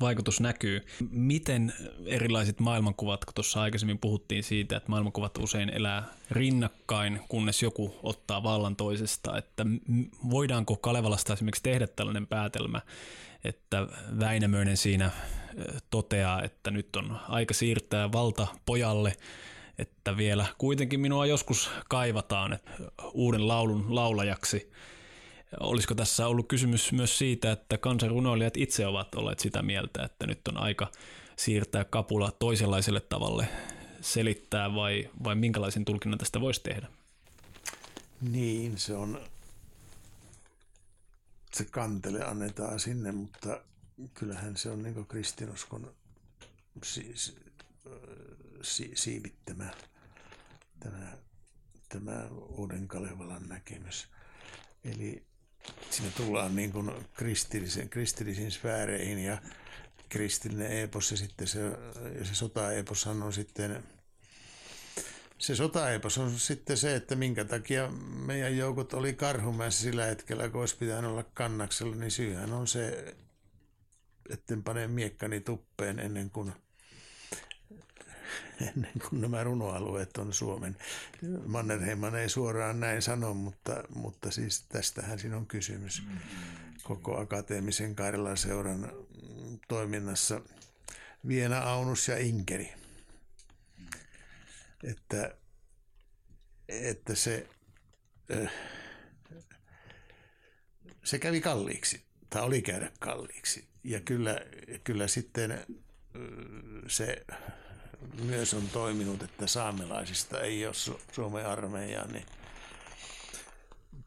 vaikutus 0.00 0.40
näkyy. 0.40 0.80
Miten 1.10 1.72
erilaiset 2.06 2.60
maailmankuvat, 2.60 3.24
kun 3.24 3.34
tuossa 3.34 3.62
aikaisemmin 3.62 3.98
puhuttiin 3.98 4.42
siitä, 4.42 4.76
että 4.76 4.90
maailmankuvat 4.90 5.38
usein 5.38 5.70
elää 5.70 6.04
rinnakkain, 6.30 7.20
kunnes 7.28 7.62
joku 7.62 7.94
ottaa 8.02 8.42
vallan 8.42 8.76
toisesta, 8.76 9.38
että 9.38 9.66
voidaanko 10.30 10.76
Kalevalasta 10.76 11.32
esimerkiksi 11.32 11.62
tehdä 11.62 11.86
tällainen 11.86 12.26
päätelmä, 12.26 12.80
että 13.44 13.86
Väinämöinen 14.20 14.76
siinä 14.76 15.10
toteaa, 15.90 16.42
että 16.42 16.70
nyt 16.70 16.96
on 16.96 17.16
aika 17.28 17.54
siirtää 17.54 18.12
valta 18.12 18.46
pojalle, 18.66 19.16
että 19.78 20.16
vielä 20.16 20.46
kuitenkin 20.58 21.00
minua 21.00 21.26
joskus 21.26 21.70
kaivataan 21.88 22.52
että 22.52 22.72
uuden 23.12 23.48
laulun 23.48 23.94
laulajaksi– 23.94 24.70
Olisiko 25.60 25.94
tässä 25.94 26.26
ollut 26.26 26.48
kysymys 26.48 26.92
myös 26.92 27.18
siitä, 27.18 27.52
että 27.52 27.78
kansanrunoilijat 27.78 28.56
itse 28.56 28.86
ovat 28.86 29.14
olleet 29.14 29.38
sitä 29.38 29.62
mieltä, 29.62 30.04
että 30.04 30.26
nyt 30.26 30.48
on 30.48 30.56
aika 30.56 30.90
siirtää 31.36 31.84
kapula 31.84 32.30
toisenlaiselle 32.30 33.00
tavalle 33.00 33.48
selittää 34.00 34.74
vai, 34.74 35.10
vai 35.24 35.34
minkälaisen 35.34 35.84
tulkinnan 35.84 36.18
tästä 36.18 36.40
voisi 36.40 36.62
tehdä? 36.62 36.86
Niin, 38.20 38.78
se 38.78 38.94
on, 38.94 39.20
se 41.52 41.64
kantele 41.64 42.24
annetaan 42.24 42.80
sinne, 42.80 43.12
mutta 43.12 43.60
kyllähän 44.14 44.56
se 44.56 44.70
on 44.70 44.82
niin 44.82 45.06
kristinuskon 45.06 45.94
si, 46.84 47.14
si, 48.62 48.90
siivittämä 48.94 49.70
tämä, 50.80 51.12
tämä 51.88 52.28
uuden 52.48 52.88
Kalevalan 52.88 53.48
näkemys. 53.48 54.08
Eli 54.84 55.22
siinä 55.90 56.10
tullaan 56.16 56.56
niin 56.56 56.72
kuin 56.72 56.90
kristillisen, 57.14 57.88
kristillisiin 57.88 58.50
sfääreihin 58.50 59.18
ja 59.18 59.38
kristillinen 60.08 60.72
epos 60.72 61.10
ja 61.10 61.16
sitten 61.16 61.46
se, 61.46 61.60
se 62.22 62.34
sota-eposhan 62.34 63.22
on 63.22 63.32
sitten 63.32 63.82
se 65.38 65.56
sotaepos 65.56 66.18
on 66.18 66.38
sitten 66.38 66.76
se, 66.76 66.94
että 66.94 67.16
minkä 67.16 67.44
takia 67.44 67.90
meidän 68.26 68.56
joukot 68.56 68.94
oli 68.94 69.12
Karhumäessä 69.12 69.82
sillä 69.82 70.04
hetkellä, 70.04 70.48
kun 70.48 70.60
olisi 70.60 70.76
pitänyt 70.76 71.10
olla 71.10 71.24
kannaksella, 71.34 71.96
niin 71.96 72.10
syyhän 72.10 72.52
on 72.52 72.66
se, 72.66 73.14
etten 74.30 74.62
pane 74.62 74.86
miekkani 74.86 75.40
tuppeen 75.40 75.98
ennen 75.98 76.30
kuin 76.30 76.52
ennen 78.60 78.92
kuin 79.08 79.20
nämä 79.20 79.44
runoalueet 79.44 80.16
on 80.16 80.32
Suomen. 80.32 80.76
Mannerheiman 81.46 82.16
ei 82.16 82.28
suoraan 82.28 82.80
näin 82.80 83.02
sano, 83.02 83.34
mutta, 83.34 83.84
mutta 83.94 84.30
siis 84.30 84.64
tästähän 84.68 85.18
siinä 85.18 85.36
on 85.36 85.46
kysymys 85.46 86.02
koko 86.82 87.20
akateemisen 87.20 87.94
Karjalan 87.94 88.36
seuran 88.36 88.92
toiminnassa. 89.68 90.40
Viena, 91.28 91.58
Aunus 91.58 92.08
ja 92.08 92.18
Inkeri. 92.18 92.72
Että, 94.82 95.34
että 96.68 97.14
se, 97.14 97.48
se 101.04 101.18
kävi 101.18 101.40
kalliiksi, 101.40 102.04
tai 102.30 102.42
oli 102.42 102.62
käydä 102.62 102.92
kalliiksi. 103.00 103.68
Ja 103.84 104.00
kyllä, 104.00 104.40
kyllä 104.84 105.08
sitten 105.08 105.64
se 106.88 107.24
myös 108.22 108.54
on 108.54 108.68
toiminut, 108.68 109.22
että 109.22 109.46
saamelaisista 109.46 110.40
ei 110.40 110.66
ole 110.66 110.74
Su- 110.74 111.00
Suomen 111.12 111.46
armeijaa, 111.46 112.06
niin 112.06 112.26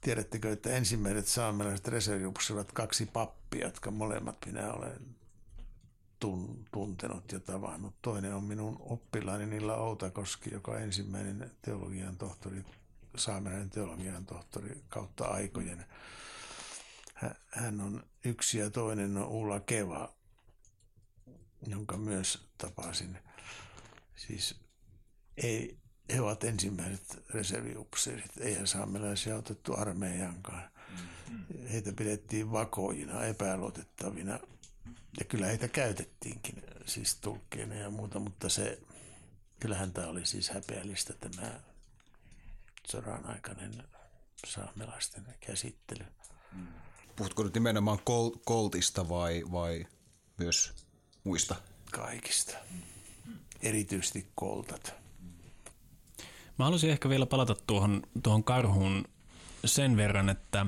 tiedättekö, 0.01 0.51
että 0.51 0.69
ensimmäiset 0.69 1.27
saamelaiset 1.27 1.87
reserviupseerit 1.87 2.57
ovat 2.57 2.71
kaksi 2.71 3.05
pappia, 3.05 3.65
jotka 3.65 3.91
molemmat 3.91 4.37
minä 4.45 4.73
olen 4.73 5.15
tun, 6.19 6.65
tuntenut 6.71 7.31
ja 7.31 7.39
tavannut. 7.39 7.95
Toinen 8.01 8.33
on 8.33 8.43
minun 8.43 8.77
oppilaani 8.79 9.45
Nilla 9.45 9.75
Outakoski, 9.75 10.53
joka 10.53 10.71
on 10.71 10.81
ensimmäinen 10.81 11.51
teologian 11.61 12.17
tohtori 12.17 12.63
saamelainen 13.15 13.69
teologian 13.69 14.25
tohtori 14.25 14.81
kautta 14.89 15.25
aikojen. 15.25 15.85
Hän 17.51 17.81
on 17.81 18.03
yksi 18.25 18.57
ja 18.57 18.69
toinen 18.69 19.17
on 19.17 19.27
Ulla 19.27 19.59
Keva, 19.59 20.13
jonka 21.67 21.97
myös 21.97 22.47
tapasin. 22.57 23.17
Siis 24.17 24.55
ei, 25.37 25.77
he 26.13 26.21
ovat 26.21 26.43
ensimmäiset 26.43 27.23
reserviupseerit. 27.29 28.31
Eihän 28.39 28.67
saamelaisia 28.67 29.35
otettu 29.35 29.73
armeijankaan. 29.73 30.71
Mm-hmm. 30.89 31.67
Heitä 31.67 31.93
pidettiin 31.93 32.51
vakoina, 32.51 33.25
epäluotettavina. 33.25 34.39
Ja 35.19 35.25
kyllä 35.25 35.45
heitä 35.47 35.67
käytettiinkin, 35.67 36.63
siis 36.85 37.15
tulkkeina 37.15 37.75
ja 37.75 37.89
muuta, 37.89 38.19
mutta 38.19 38.49
se, 38.49 38.79
kyllähän 39.59 39.93
tämä 39.93 40.07
oli 40.07 40.25
siis 40.25 40.49
häpeällistä 40.49 41.13
tämä 41.13 41.59
sodan 42.87 43.25
aikainen 43.25 43.83
saamelaisten 44.45 45.25
käsittely. 45.39 46.05
Puhutko 47.15 47.43
nyt 47.43 47.53
nimenomaan 47.53 47.99
kol- 48.03 48.37
koltista 48.45 49.09
vai, 49.09 49.43
vai 49.51 49.85
myös 50.37 50.73
muista? 51.23 51.55
Kaikista. 51.91 52.57
Erityisesti 53.61 54.27
koltat. 54.35 54.95
Mä 56.59 56.65
haluaisin 56.65 56.89
ehkä 56.89 57.09
vielä 57.09 57.25
palata 57.25 57.55
tuohon, 57.67 58.01
tuohon 58.23 58.43
karhuun 58.43 59.05
sen 59.65 59.97
verran, 59.97 60.29
että 60.29 60.65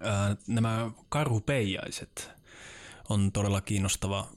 ää, 0.00 0.36
nämä 0.46 0.90
karhupeijaiset 1.08 2.30
on 3.08 3.32
todella 3.32 3.60
kiinnostava 3.60 4.28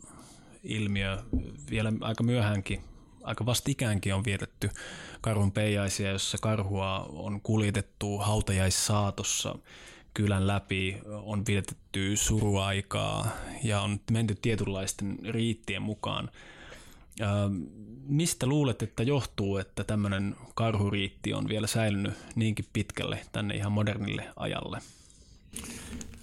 ilmiö. 0.63 1.23
Vielä 1.69 1.93
aika 2.01 2.23
myöhäänkin, 2.23 2.81
aika 3.23 3.45
vastikäänkin 3.45 4.13
on 4.13 4.25
vietetty 4.25 4.69
karhunpeijaisia, 5.21 6.11
jossa 6.11 6.37
karhua 6.41 6.99
on 6.99 7.41
kuljetettu 7.41 8.17
hautajaissaatossa 8.17 9.55
kylän 10.13 10.47
läpi, 10.47 10.97
on 11.23 11.45
vietetty 11.47 12.17
suruaikaa 12.17 13.27
ja 13.63 13.81
on 13.81 13.99
menty 14.11 14.35
tietynlaisten 14.35 15.17
riittien 15.29 15.81
mukaan. 15.81 16.29
Mistä 18.07 18.45
luulet, 18.47 18.81
että 18.81 19.03
johtuu, 19.03 19.57
että 19.57 19.83
tämmöinen 19.83 20.35
karhuriitti 20.55 21.33
on 21.33 21.47
vielä 21.47 21.67
säilynyt 21.67 22.13
niinkin 22.35 22.65
pitkälle 22.73 23.19
tänne 23.31 23.55
ihan 23.55 23.71
modernille 23.71 24.29
ajalle? 24.35 24.81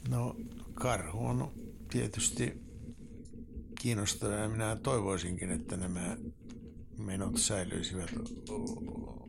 No 0.09 0.37
karhu 0.75 1.27
on 1.27 1.51
tietysti 1.91 2.63
kiinnostava 3.81 4.33
ja 4.33 4.49
minä 4.49 4.77
toivoisinkin, 4.77 5.51
että 5.51 5.77
nämä 5.77 6.17
menot 6.99 7.37
säilyisivät 7.37 8.11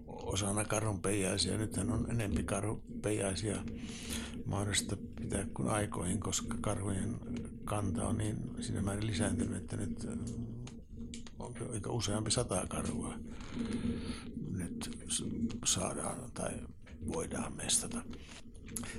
osana 0.07 0.65
karhunpeijaisia. 0.65 1.57
Nythän 1.57 1.91
on 1.91 2.11
enempi 2.11 2.43
karhunpeijaisia 2.43 3.63
mahdollista 4.45 4.97
pitää 5.21 5.45
kuin 5.53 5.69
aikoihin, 5.69 6.19
koska 6.19 6.57
karhujen 6.61 7.15
kanta 7.65 8.07
on 8.07 8.17
niin 8.17 8.37
siinä 8.59 8.81
määrin 8.81 9.07
lisääntynyt, 9.07 9.57
että 9.57 9.77
nyt 9.77 10.07
aika 11.73 11.91
useampi 11.91 12.31
sata 12.31 12.67
karhua 12.67 13.13
nyt 14.51 14.99
saadaan 15.65 16.31
tai 16.31 16.51
voidaan 17.13 17.53
mestata. 17.53 18.01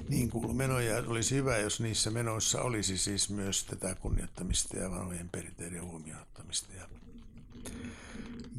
Niin 0.08 0.30
kuuluu 0.30 0.54
menoja. 0.54 0.96
Olisi 1.06 1.34
hyvä, 1.34 1.58
jos 1.58 1.80
niissä 1.80 2.10
menoissa 2.10 2.62
olisi 2.62 2.98
siis 2.98 3.30
myös 3.30 3.64
tätä 3.64 3.94
kunnioittamista 3.94 4.76
ja 4.76 4.90
vanhojen 4.90 5.28
perinteiden 5.28 5.84
huomioon 5.84 6.22
ottamista. 6.22 6.72
Ja, 6.72 6.88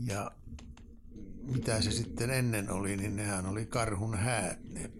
ja 0.06 0.32
mitä 1.42 1.82
se 1.82 1.92
sitten 1.92 2.30
ennen 2.30 2.72
oli, 2.72 2.98
niin 2.98 3.16
nehän 3.16 3.46
oli 3.46 3.66
karhun 3.66 4.18
häät, 4.18 4.60
ne 4.64 4.92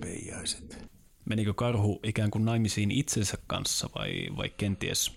peijaiset. 0.00 0.92
Menikö 1.24 1.54
karhu 1.54 2.00
ikään 2.02 2.30
kuin 2.30 2.44
naimisiin 2.44 2.90
itsensä 2.90 3.38
kanssa 3.46 3.88
vai, 3.94 4.28
vai 4.36 4.50
kenties 4.56 5.14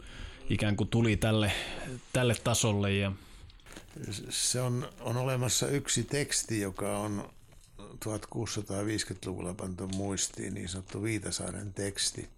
ikään 0.49 0.75
kuin 0.75 0.89
tuli 0.89 1.17
tälle, 1.17 1.51
tälle 2.13 2.35
tasolle? 2.43 2.93
Ja... 2.93 3.11
Se 4.29 4.61
on, 4.61 4.89
on 4.99 5.17
olemassa 5.17 5.67
yksi 5.67 6.03
teksti, 6.03 6.61
joka 6.61 6.97
on 6.97 7.29
1650-luvulla 7.81 9.53
pantu 9.53 9.87
muistiin, 9.87 10.53
niin 10.53 10.69
sanottu 10.69 11.03
Viitasaaren 11.03 11.73
teksti, 11.73 12.29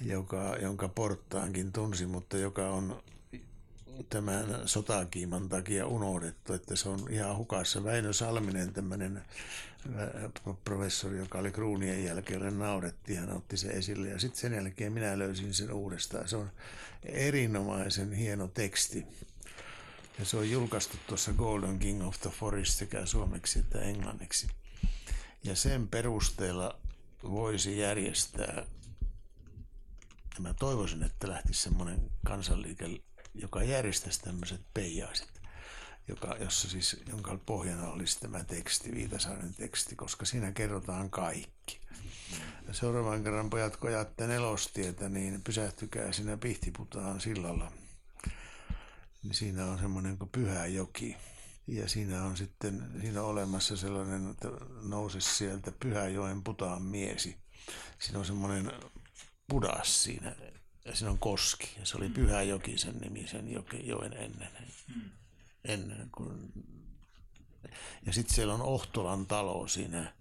joka, 0.00 0.56
jonka 0.62 0.88
Porttaankin 0.88 1.72
tunsi, 1.72 2.06
mutta 2.06 2.36
joka 2.36 2.70
on 2.70 3.02
tämän 4.08 4.46
sotakiiman 4.66 5.48
takia 5.48 5.86
unohdettu, 5.86 6.52
että 6.52 6.76
se 6.76 6.88
on 6.88 7.06
ihan 7.10 7.36
hukassa. 7.36 7.84
Väinö 7.84 8.12
Salminen, 8.12 8.72
tämmöinen 8.72 9.22
professori, 10.64 11.18
joka 11.18 11.38
oli 11.38 11.52
kruunien 11.52 12.04
jälkeen, 12.04 12.58
naurettiin, 12.58 13.20
hän 13.20 13.36
otti 13.36 13.56
se 13.56 13.68
esille 13.68 14.08
ja 14.08 14.18
sitten 14.18 14.40
sen 14.40 14.52
jälkeen 14.52 14.92
minä 14.92 15.18
löysin 15.18 15.54
sen 15.54 15.72
uudestaan. 15.72 16.28
Se 16.28 16.36
on 16.36 16.50
erinomaisen 17.02 18.12
hieno 18.12 18.48
teksti. 18.48 19.06
Ja 20.18 20.24
se 20.24 20.36
on 20.36 20.50
julkaistu 20.50 20.96
tuossa 21.06 21.32
Golden 21.32 21.78
King 21.78 22.06
of 22.06 22.20
the 22.20 22.30
Forest 22.30 22.78
sekä 22.78 23.06
suomeksi 23.06 23.58
että 23.58 23.80
englanniksi. 23.80 24.46
Ja 25.44 25.56
sen 25.56 25.88
perusteella 25.88 26.78
voisi 27.22 27.78
järjestää, 27.78 28.66
ja 30.34 30.40
mä 30.40 30.54
toivoisin, 30.54 31.02
että 31.02 31.28
lähtisi 31.28 31.62
semmoinen 31.62 32.10
kansanliike 32.26 33.00
joka 33.34 33.62
järjestäisi 33.62 34.22
tämmöiset 34.22 34.60
peijaiset, 34.74 35.33
joka, 36.08 36.36
jossa 36.40 36.68
siis, 36.68 36.96
jonka 37.08 37.38
pohjana 37.46 37.88
olisi 37.88 38.20
tämä 38.20 38.44
teksti, 38.44 38.92
Viitasaaren 38.94 39.54
teksti, 39.54 39.96
koska 39.96 40.24
siinä 40.24 40.52
kerrotaan 40.52 41.10
kaikki. 41.10 41.80
Ja 42.68 42.74
seuraavan 42.74 43.24
kerran 43.24 43.50
pojat, 43.50 43.76
kun 43.76 43.88
ajatte 43.88 44.26
nelostietä, 44.26 45.08
niin 45.08 45.42
pysähtykää 45.42 46.12
siinä 46.12 46.36
Pihtiputaan 46.36 47.20
sillalla. 47.20 47.72
Niin 49.22 49.34
siinä 49.34 49.66
on 49.66 49.78
semmoinen 49.78 50.18
kuin 50.18 50.30
Pyhä 50.30 50.66
joki. 50.66 51.16
Ja 51.66 51.88
siinä 51.88 52.24
on 52.24 52.36
sitten 52.36 52.90
siinä 53.00 53.22
on 53.22 53.28
olemassa 53.28 53.76
sellainen, 53.76 54.30
että 54.30 54.48
nouse 54.82 55.20
sieltä 55.20 55.72
Pyhäjoen 55.80 56.42
putaan 56.42 56.82
miesi. 56.82 57.36
Siinä 57.98 58.18
on 58.18 58.24
semmoinen 58.24 58.72
pudas 59.48 60.04
siinä 60.04 60.36
ja 60.84 60.96
siinä 60.96 61.10
on 61.10 61.18
koski. 61.18 61.76
Ja 61.78 61.86
se 61.86 61.96
oli 61.96 62.08
Pyhä 62.08 62.42
joki 62.42 62.78
sen 62.78 62.98
nimi 62.98 63.26
sen 63.26 63.52
joen 63.82 64.12
ennen. 64.12 64.50
Ennen 65.64 66.08
kuin... 66.12 66.52
Ja 68.06 68.12
sitten 68.12 68.34
siellä 68.34 68.54
on 68.54 68.62
Ohtolan 68.62 69.26
talo 69.26 69.68
siinä 69.68 70.12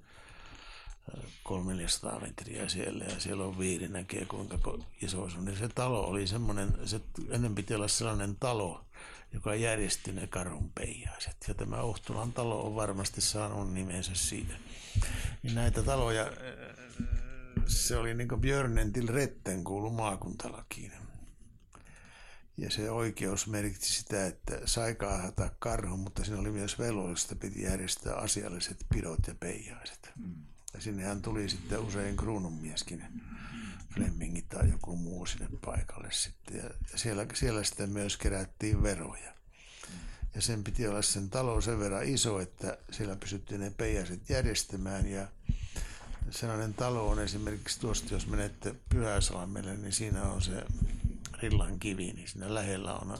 300 1.43 2.19
metriä 2.19 2.69
siellä 2.69 3.03
ja 3.03 3.19
siellä 3.19 3.43
on 3.43 3.59
viiri 3.59 3.87
näkee 3.87 4.25
kuinka 4.25 4.57
iso 5.01 5.29
se 5.29 5.37
on. 5.37 5.47
Ja 5.47 5.55
se 5.55 5.67
talo 5.67 6.01
oli 6.01 6.27
semmoinen, 6.27 6.73
se 6.85 7.01
ennen 7.29 7.55
piti 7.55 7.75
olla 7.75 7.87
sellainen 7.87 8.35
talo, 8.35 8.85
joka 9.33 9.55
järjesti 9.55 10.11
ne 10.11 10.27
karhunpeijaiset. 10.27 11.37
Ja 11.47 11.53
tämä 11.53 11.77
Ohtolan 11.77 12.33
talo 12.33 12.65
on 12.65 12.75
varmasti 12.75 13.21
saanut 13.21 13.73
nimensä 13.73 14.15
siitä. 14.15 14.53
Niin 15.43 15.55
näitä 15.55 15.83
taloja 15.83 16.31
se 17.67 17.97
oli 17.97 18.13
niin 18.13 18.29
Björnen 18.39 18.93
till 18.93 19.07
Retten 19.07 19.63
kuulu 19.63 19.89
maakuntalakiin. 19.89 20.91
Ja 22.57 22.71
se 22.71 22.91
oikeus 22.91 23.47
merkitsi 23.47 23.93
sitä, 23.93 24.27
että 24.27 24.61
sai 24.65 24.95
kaahata 24.95 25.49
karhun, 25.59 25.99
mutta 25.99 26.23
siinä 26.23 26.39
oli 26.39 26.51
myös 26.51 26.79
velvollista, 26.79 27.35
piti 27.35 27.61
järjestää 27.61 28.15
asialliset 28.15 28.85
pidot 28.93 29.27
ja 29.27 29.35
peijaiset. 29.35 30.11
Mm. 30.15 30.35
Ja 30.73 30.81
sinnehän 30.81 31.21
tuli 31.21 31.49
sitten 31.49 31.79
usein 31.79 32.17
kruununmieskin, 32.17 33.03
Flemmingit 33.93 34.49
tai 34.49 34.69
joku 34.69 34.95
muu 34.95 35.25
sinne 35.25 35.47
paikalle 35.65 36.11
sitten. 36.11 36.57
Ja 36.57 36.69
siellä, 36.95 37.25
siellä 37.33 37.63
sitten 37.63 37.89
myös 37.89 38.17
kerättiin 38.17 38.83
veroja. 38.83 39.33
Ja 40.35 40.41
sen 40.41 40.63
piti 40.63 40.87
olla 40.87 41.01
sen 41.01 41.29
talo 41.29 41.61
sen 41.61 41.79
verran 41.79 42.03
iso, 42.03 42.39
että 42.39 42.77
siellä 42.91 43.15
pysyttiin 43.15 43.61
ne 43.61 43.69
peijaiset 43.69 44.29
järjestämään 44.29 45.07
ja 45.07 45.27
sellainen 46.29 46.73
talo 46.73 47.09
on 47.09 47.19
esimerkiksi 47.19 47.79
tuosta, 47.79 48.13
jos 48.13 48.27
menette 48.27 48.75
Pyhäsalmelle, 48.89 49.77
niin 49.77 49.93
siinä 49.93 50.23
on 50.23 50.41
se 50.41 50.65
Rillan 51.43 51.79
kivi, 51.79 52.13
niin 52.13 52.27
siinä 52.27 52.53
lähellä 52.53 52.93
on 52.93 53.17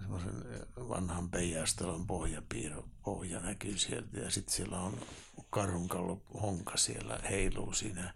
semmoisen 0.00 0.44
vanhan 0.76 1.30
peijastelon 1.30 2.06
pohjapiirro, 2.06 2.88
pohja 3.04 3.40
näkyy 3.40 3.78
sieltä 3.78 4.20
ja 4.20 4.30
sitten 4.30 4.54
siellä 4.54 4.80
on 4.80 4.98
karhunkallo 5.50 6.22
honka 6.42 6.76
siellä 6.76 7.20
heiluu 7.30 7.72
siinä 7.72 8.14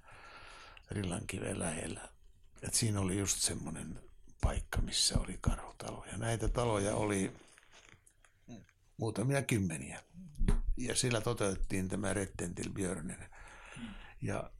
Rillan 0.90 1.26
kiven 1.26 1.58
lähellä. 1.58 2.08
Et 2.62 2.74
siinä 2.74 3.00
oli 3.00 3.18
just 3.18 3.38
semmoinen 3.38 4.00
paikka, 4.40 4.80
missä 4.80 5.20
oli 5.20 5.38
karhutalo. 5.40 6.04
Ja 6.12 6.18
näitä 6.18 6.48
taloja 6.48 6.94
oli 6.94 7.32
muutamia 8.96 9.42
kymmeniä. 9.42 10.02
Ja 10.76 10.96
sillä 10.96 11.20
toteutettiin 11.20 11.88
tämä 11.88 12.14
Rettentil 12.14 12.70
Björnen 12.72 13.28
ja 14.22 14.50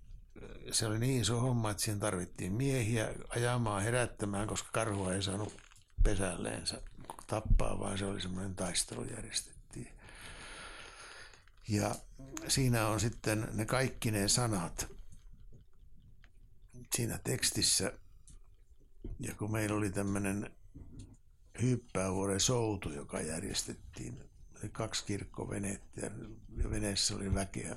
se 0.70 0.86
oli 0.86 0.98
niin 0.98 1.20
iso 1.20 1.40
homma, 1.40 1.70
että 1.70 1.82
siihen 1.82 2.00
tarvittiin 2.00 2.52
miehiä 2.52 3.14
ajamaan 3.28 3.82
herättämään, 3.82 4.48
koska 4.48 4.68
karhua 4.72 5.14
ei 5.14 5.22
saanut 5.22 5.56
pesälleensä 6.02 6.82
tappaa, 7.26 7.78
vaan 7.78 7.98
se 7.98 8.04
oli 8.04 8.20
semmoinen 8.20 8.54
taistelu 8.54 9.04
järjestettiin. 9.04 9.88
Ja 11.68 11.94
siinä 12.48 12.86
on 12.88 13.00
sitten 13.00 13.48
ne 13.52 13.66
kaikki 13.66 14.10
ne 14.10 14.28
sanat 14.28 14.86
siinä 16.96 17.18
tekstissä. 17.24 17.92
Ja 19.20 19.34
kun 19.34 19.52
meillä 19.52 19.76
oli 19.76 19.90
tämmöinen 19.90 20.50
hyppäävuoren 21.62 22.40
soutu, 22.40 22.90
joka 22.90 23.20
järjestettiin, 23.20 24.30
oli 24.62 24.68
kaksi 24.68 25.04
kirkkovenettä 25.04 26.00
ja 26.56 26.70
veneessä 26.70 27.16
oli 27.16 27.34
väkeä. 27.34 27.76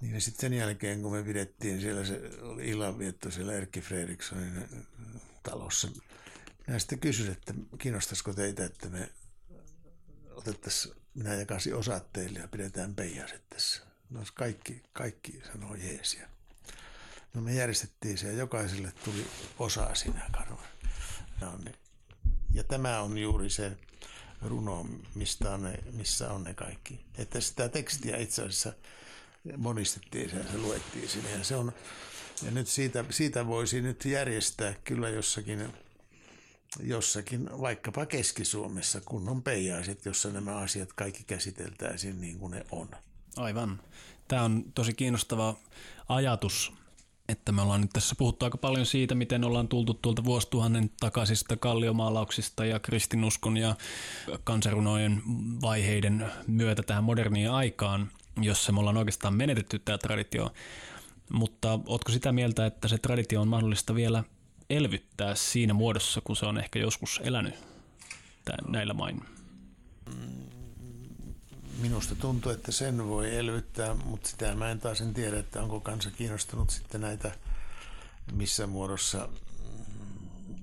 Niin 0.00 0.20
sitten 0.20 0.40
sen 0.40 0.58
jälkeen, 0.58 1.02
kun 1.02 1.12
me 1.12 1.22
pidettiin 1.22 1.80
siellä, 1.80 2.04
se 2.04 2.20
oli 2.40 2.68
illanvietto 2.68 3.30
siellä 3.30 3.52
Erkki 3.52 3.80
Fredrikssonin 3.80 4.68
talossa. 5.42 5.88
Minä 6.66 6.78
sitten 6.78 6.98
kysyin, 6.98 7.32
että 7.32 7.54
kiinnostaisiko 7.78 8.32
teitä, 8.32 8.64
että 8.64 8.88
me 8.88 9.08
otettaisiin, 10.30 10.94
minä 11.14 11.34
jakaisin 11.34 11.74
osat 11.74 12.12
teille 12.12 12.38
ja 12.38 12.48
pidetään 12.48 12.94
peijaset 12.94 13.42
tässä. 13.50 13.82
No 14.10 14.24
kaikki, 14.34 14.82
kaikki 14.92 15.42
sanoo 15.52 15.74
jeesia. 15.74 16.28
No 17.34 17.42
me 17.42 17.54
järjestettiin 17.54 18.18
se 18.18 18.26
ja 18.26 18.32
jokaiselle 18.32 18.92
tuli 19.04 19.26
osa 19.58 19.94
sinä 19.94 20.30
Karva. 20.32 20.62
No, 21.40 21.56
niin. 21.56 21.74
Ja 22.52 22.64
tämä 22.64 23.00
on 23.00 23.18
juuri 23.18 23.50
se 23.50 23.76
runo, 24.42 24.86
mistä 25.14 25.50
on 25.50 25.62
ne, 25.62 25.78
missä 25.92 26.32
on 26.32 26.44
ne 26.44 26.54
kaikki. 26.54 27.04
Että 27.18 27.40
sitä 27.40 27.68
tekstiä 27.68 28.16
itse 28.16 28.42
asiassa 28.42 28.72
monistettiin 29.56 30.30
ja 30.34 30.52
se 30.52 30.58
luettiin 30.58 31.08
sinne. 31.08 31.30
Ja, 31.30 31.44
se 31.44 31.56
on, 31.56 31.72
ja 32.42 32.50
nyt 32.50 32.68
siitä, 32.68 33.04
siitä 33.10 33.46
voisi 33.46 33.80
nyt 33.80 34.04
järjestää 34.04 34.74
kyllä 34.84 35.08
jossakin, 35.08 35.72
jossakin 36.80 37.60
vaikkapa 37.60 38.06
Keski-Suomessa 38.06 39.00
kunnon 39.00 39.42
peijaiset, 39.42 40.04
jossa 40.04 40.30
nämä 40.30 40.56
asiat 40.56 40.92
kaikki 40.92 41.24
käsiteltäisiin 41.24 42.20
niin 42.20 42.38
kuin 42.38 42.50
ne 42.50 42.66
on. 42.70 42.88
Aivan. 43.36 43.80
Tämä 44.28 44.42
on 44.42 44.64
tosi 44.74 44.94
kiinnostava 44.94 45.56
ajatus 46.08 46.72
että 47.28 47.52
me 47.52 47.62
ollaan 47.62 47.80
nyt 47.80 47.90
tässä 47.92 48.14
puhuttu 48.18 48.44
aika 48.44 48.58
paljon 48.58 48.86
siitä, 48.86 49.14
miten 49.14 49.44
ollaan 49.44 49.68
tultu 49.68 49.94
tuolta 49.94 50.24
vuosituhannen 50.24 50.90
takaisista 51.00 51.56
kalliomaalauksista 51.56 52.64
ja 52.64 52.80
kristinuskon 52.80 53.56
ja 53.56 53.74
kansarunojen 54.44 55.22
vaiheiden 55.62 56.26
myötä 56.46 56.82
tähän 56.82 57.04
moderniin 57.04 57.50
aikaan, 57.50 58.10
jossa 58.40 58.72
me 58.72 58.80
ollaan 58.80 58.96
oikeastaan 58.96 59.34
menetetty 59.34 59.78
tämä 59.78 59.98
traditio. 59.98 60.52
Mutta 61.32 61.80
ootko 61.86 62.12
sitä 62.12 62.32
mieltä, 62.32 62.66
että 62.66 62.88
se 62.88 62.98
traditio 62.98 63.40
on 63.40 63.48
mahdollista 63.48 63.94
vielä 63.94 64.24
elvyttää 64.70 65.34
siinä 65.34 65.74
muodossa, 65.74 66.20
kun 66.20 66.36
se 66.36 66.46
on 66.46 66.58
ehkä 66.58 66.78
joskus 66.78 67.20
elänyt 67.24 67.54
näillä 68.68 68.94
main? 68.94 69.22
minusta 71.78 72.14
tuntuu, 72.14 72.52
että 72.52 72.72
sen 72.72 73.08
voi 73.08 73.36
elvyttää, 73.36 73.94
mutta 73.94 74.28
sitä 74.28 74.54
mä 74.54 74.70
en 74.70 74.80
taas 74.80 75.00
en 75.00 75.14
tiedä, 75.14 75.38
että 75.38 75.62
onko 75.62 75.80
kansa 75.80 76.10
kiinnostunut 76.10 76.70
sitten 76.70 77.00
näitä, 77.00 77.32
missä 78.32 78.66
muodossa 78.66 79.28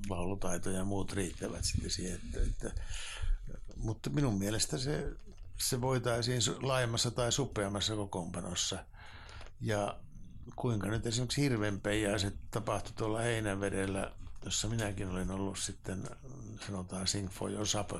laulutaito 0.09 0.69
ja 0.69 0.83
muut 0.83 1.13
riittävät 1.13 1.65
sitten 1.65 1.89
siihen. 1.89 2.15
Että, 2.15 2.39
että, 2.41 2.81
mutta 3.75 4.09
minun 4.09 4.37
mielestä 4.37 4.77
se, 4.77 5.13
se 5.69 5.81
voitaisiin 5.81 6.41
laajemmassa 6.61 7.11
tai 7.11 7.31
suppeammassa 7.31 7.95
kokoonpanossa. 7.95 8.85
Ja 9.61 9.99
kuinka 10.55 10.87
nyt 10.87 11.05
esimerkiksi 11.05 11.41
hirvenpeijäiset 11.41 12.35
tapahtui 12.51 12.93
tuolla 12.95 13.19
Heinävedellä 13.19 14.11
jossa 14.45 14.67
minäkin 14.67 15.09
olen 15.09 15.31
ollut 15.31 15.57
sitten, 15.57 16.09
sanotaan 16.67 17.07
Sing 17.07 17.29
for 17.29 17.51
your 17.51 17.67
supper. 17.67 17.99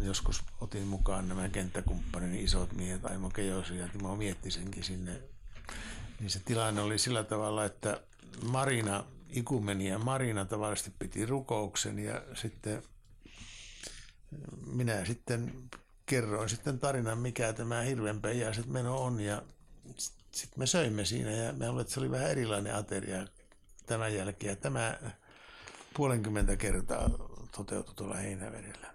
Joskus 0.00 0.42
otin 0.60 0.86
mukaan 0.86 1.28
nämä 1.28 1.48
kenttäkumppanini 1.48 2.42
isot 2.44 2.72
miehet, 2.72 3.04
Aimo 3.04 3.30
Kejosi 3.30 3.76
ja 3.76 3.88
Timo 3.88 4.16
Miettisenkin 4.16 4.84
sinne. 4.84 5.22
Niin 6.20 6.30
se 6.30 6.40
tilanne 6.44 6.80
oli 6.80 6.98
sillä 6.98 7.24
tavalla, 7.24 7.64
että 7.64 8.00
Marina, 8.42 9.04
ikumeni 9.28 9.88
ja 9.88 9.98
Marina 9.98 10.44
tavallisesti 10.44 10.92
piti 10.98 11.26
rukouksen 11.26 11.98
ja 11.98 12.22
sitten 12.34 12.82
minä 14.66 15.04
sitten 15.04 15.52
kerroin 16.08 16.48
sitten 16.48 16.78
tarinan, 16.78 17.18
mikä 17.18 17.52
tämä 17.52 17.80
hirvenpeijäiset 17.80 18.66
meno 18.66 19.02
on 19.02 19.20
ja 19.20 19.42
sitten 20.32 20.58
me 20.58 20.66
söimme 20.66 21.04
siinä 21.04 21.30
ja 21.30 21.52
mä 21.52 21.68
luulen, 21.68 21.80
että 21.80 21.94
se 21.94 22.00
oli 22.00 22.10
vähän 22.10 22.30
erilainen 22.30 22.74
ateria 22.74 23.26
tämän 23.86 24.14
jälkeen. 24.14 24.50
Ja 24.50 24.56
tämä 24.56 24.98
puolenkymmentä 25.96 26.56
kertaa 26.56 27.10
toteutui 27.56 27.94
tuolla 27.94 28.16
Heinävedellä. 28.16 28.94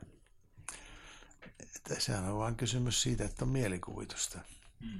Että 1.75 1.99
sehän 1.99 2.23
on 2.23 2.37
vain 2.37 2.55
kysymys 2.55 3.01
siitä, 3.01 3.25
että 3.25 3.45
on 3.45 3.49
mielikuvitusta. 3.49 4.39
Mm. 4.79 4.99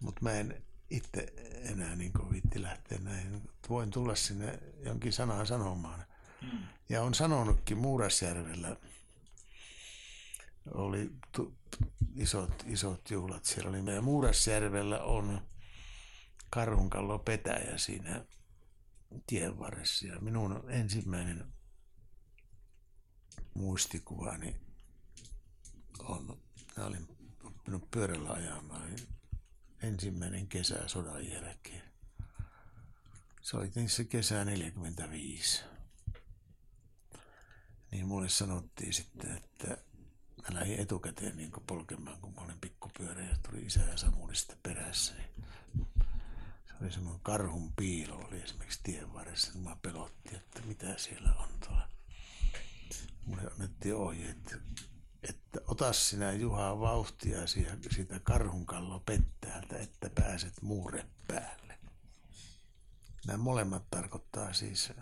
Mutta 0.00 0.22
mä 0.22 0.32
en 0.32 0.62
itse 0.90 1.32
enää 1.62 1.96
niin 1.96 2.12
viitti 2.30 2.62
lähteä 2.62 2.98
näihin. 2.98 3.50
Voin 3.68 3.90
tulla 3.90 4.14
sinne 4.14 4.58
jonkin 4.84 5.12
sanaa 5.12 5.44
sanomaan. 5.44 6.04
Mm. 6.42 6.58
Ja 6.88 7.02
on 7.02 7.14
sanonutkin 7.14 7.78
Muurasjärvellä, 7.78 8.76
oli 10.74 11.10
tu- 11.32 11.58
isot, 12.14 12.64
isot 12.66 13.10
juhlat 13.10 13.44
siellä 13.44 13.70
oli. 13.70 13.82
Meidän 13.82 14.04
Muurasjärvellä 14.04 15.02
on 15.02 15.40
karhunkallo 16.50 17.18
petäjä 17.18 17.78
siinä 17.78 18.24
tien 19.26 19.58
varressa. 19.58 20.06
Ja 20.06 20.20
minun 20.20 20.64
ensimmäinen 20.68 21.52
muistikuvani 23.54 24.60
on, 25.98 26.38
mä 26.76 26.84
olin 26.84 27.08
oppinut 27.44 27.90
pyörällä 27.90 28.30
ajamaan 28.30 28.90
ensimmäinen 29.82 30.46
kesä 30.46 30.88
sodan 30.88 31.26
jälkeen. 31.26 31.82
Se 33.42 33.56
oli 33.56 33.70
kesä 34.08 34.44
45. 34.44 35.64
Niin 37.90 38.06
mulle 38.06 38.28
sanottiin 38.28 38.92
sitten, 38.92 39.36
että 39.36 39.76
mä 40.42 40.60
lähdin 40.60 40.80
etukäteen 40.80 41.36
niin 41.36 41.52
polkemaan, 41.66 42.20
kun 42.20 42.34
mä 42.34 42.40
olin 42.40 42.60
pikkupyörä 42.60 43.22
ja 43.22 43.36
tuli 43.50 43.62
isä 43.62 43.80
ja 43.80 43.96
Samuli 43.96 44.36
sitten 44.36 44.58
perässä. 44.62 45.14
Niin 45.14 45.90
oli 46.82 46.92
semmoinen 46.92 47.20
karhun 47.22 47.72
piilo 47.72 48.16
oli 48.16 48.42
esimerkiksi 48.42 48.80
tien 48.82 49.14
varressa. 49.14 49.58
Mä 49.58 49.76
pelotti, 49.82 50.36
että 50.36 50.62
mitä 50.62 50.98
siellä 50.98 51.34
on 51.38 51.48
tuolla. 51.66 51.88
Mulle 53.26 53.42
annettiin 53.52 53.94
ohjeet, 53.94 54.36
että, 54.36 54.56
että 55.22 55.60
ota 55.66 55.92
sinä 55.92 56.32
Juha 56.32 56.80
vauhtia 56.80 57.46
siitä 57.46 58.20
karhunkallo 58.22 59.00
pettäältä, 59.00 59.78
että 59.78 60.10
pääset 60.14 60.62
muure 60.62 61.06
päälle. 61.28 61.78
Nämä 63.26 63.36
molemmat 63.36 63.90
tarkoittaa 63.90 64.52
siis, 64.52 64.92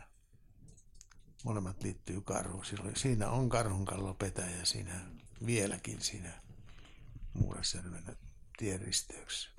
molemmat 1.44 1.82
liittyy 1.82 2.20
karhuun. 2.20 2.64
Siinä 2.96 3.30
on 3.30 3.48
karhunkallo 3.48 4.14
petäjä 4.14 4.64
siinä 4.64 5.00
vieläkin 5.46 6.00
siinä 6.00 6.42
Muurasjärven 7.32 8.16
tien 8.58 8.80
risteyksessä. 8.80 9.50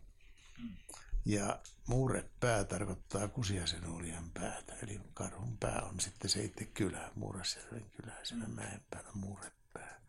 Ja 1.25 1.59
muurepää 1.87 2.63
tarkoittaa 2.63 3.27
kusiasen 3.27 3.89
uljan 3.89 4.31
päätä, 4.31 4.75
eli 4.83 5.01
karhun 5.13 5.57
pää 5.57 5.81
on 5.81 5.99
sitten 5.99 6.29
se 6.29 6.43
itse 6.43 6.65
kylä, 6.65 7.11
Muurasjärven 7.15 7.91
kylä, 7.91 8.13
siinä 8.23 8.47
mm. 8.47 8.53
mäen 8.53 8.81
päällä 8.89 9.11
muurepää. 9.13 10.01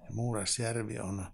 Ja 0.00 0.10
Muurasjärvi 0.12 0.98
on 0.98 1.26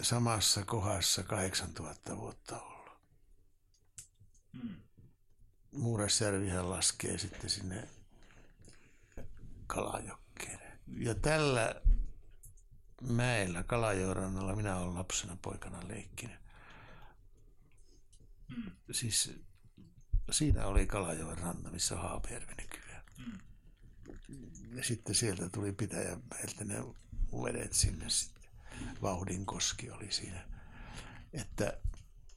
samassa 0.00 0.64
kohdassa 0.64 1.22
8000 1.22 2.16
vuotta 2.16 2.60
ollut. 2.60 2.90
Mm. 4.52 4.76
Muurasjärvihän 5.72 6.70
laskee 6.70 7.18
sitten 7.18 7.50
sinne 7.50 7.88
Kalajokkeen. 9.66 10.23
Ja 10.86 11.14
tällä 11.14 11.80
mäellä 13.02 13.62
Kalajoen 13.62 14.56
minä 14.56 14.76
olen 14.76 14.94
lapsena 14.94 15.36
poikana 15.42 15.88
leikkinyt. 15.88 16.36
Mm. 18.56 18.70
Siis 18.90 19.40
siinä 20.30 20.66
oli 20.66 20.86
Kalajoen 20.86 21.38
ranta, 21.38 21.70
missä 21.70 21.94
on 21.94 22.02
Haapajärvi 22.02 22.52
nykyään. 22.60 23.04
Mm. 23.18 23.38
Ja 24.76 24.84
sitten 24.84 25.14
sieltä 25.14 25.48
tuli 25.48 25.72
pitäjä 25.72 26.16
meiltä 26.30 26.64
ne 26.64 26.84
vedet 27.32 27.72
sinne 27.72 28.10
sitten. 28.10 28.44
Vauhdinkoski 29.02 29.90
oli 29.90 30.12
siinä. 30.12 30.48
Että 31.32 31.78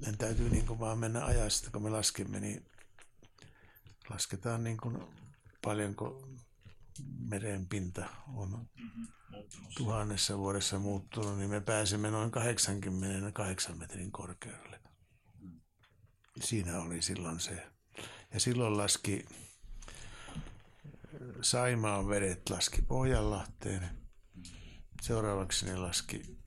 en 0.08 0.18
täytyy 0.18 0.50
niin 0.50 0.66
kuin 0.66 0.80
vaan 0.80 0.98
mennä 0.98 1.26
ajasta, 1.26 1.72
kun 1.72 1.84
me 1.84 1.90
laskemme, 1.90 2.40
niin 2.40 2.66
lasketaan 4.10 4.64
niin 4.64 4.78
kuin 4.78 4.98
paljonko 5.62 6.28
meren 7.20 7.68
pinta 7.68 8.06
on 8.34 8.50
mm-hmm. 8.50 9.08
tuhannessa 9.78 10.38
vuodessa 10.38 10.80
muuttunut, 10.80 11.38
niin 11.38 11.50
me 11.50 11.62
pääsemme 11.62 12.12
noin 12.12 12.32
88 12.32 13.78
metrin 13.78 14.12
korkeudelle. 14.12 14.80
Siinä 16.42 16.80
oli 16.80 17.02
silloin 17.02 17.40
se. 17.40 17.68
Ja 18.34 18.40
silloin 18.40 18.78
laski 18.78 19.26
Saimaan 21.42 22.10
vedet 22.10 22.50
laski 22.50 22.82
Pohjanlahteen 22.82 23.90
seuraavaksi 25.02 25.66
ne 25.66 25.76
laski 25.78 26.38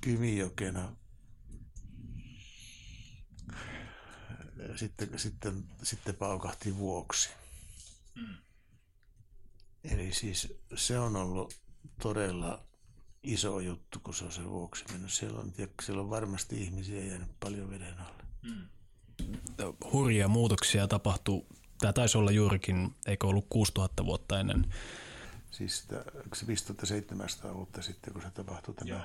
Kymijokena. 0.00 0.96
Sitten, 4.76 5.18
sitten, 5.18 5.64
sitten 5.82 6.14
paukahti 6.14 6.76
vuoksi. 6.76 7.30
Eli 9.92 10.12
siis 10.12 10.54
se 10.74 10.98
on 10.98 11.16
ollut 11.16 11.54
todella 12.02 12.62
iso 13.22 13.60
juttu, 13.60 14.00
kun 14.00 14.14
se 14.14 14.24
on 14.24 14.32
se 14.32 14.44
vuoksi 14.44 14.84
mennyt. 14.92 15.12
Siellä 15.12 15.40
on, 15.40 15.52
siellä 15.82 16.02
on 16.02 16.10
varmasti 16.10 16.62
ihmisiä 16.62 17.04
jäänyt 17.04 17.28
paljon 17.40 17.70
veden 17.70 17.94
alle. 17.98 18.24
Hurjia 19.92 20.28
muutoksia 20.28 20.88
tapahtuu. 20.88 21.46
Tämä 21.78 21.92
taisi 21.92 22.18
olla 22.18 22.30
juurikin, 22.30 22.94
eikö 23.06 23.26
ollut 23.26 23.46
6000 23.48 24.04
vuotta 24.04 24.40
ennen. 24.40 24.74
Siis 25.50 25.86
se 26.34 26.46
5700 26.46 27.54
vuotta 27.54 27.82
sitten, 27.82 28.12
kun 28.12 28.22
se 28.22 28.30
tapahtui 28.30 28.74
tämä. 28.74 28.90
Joo. 28.90 29.00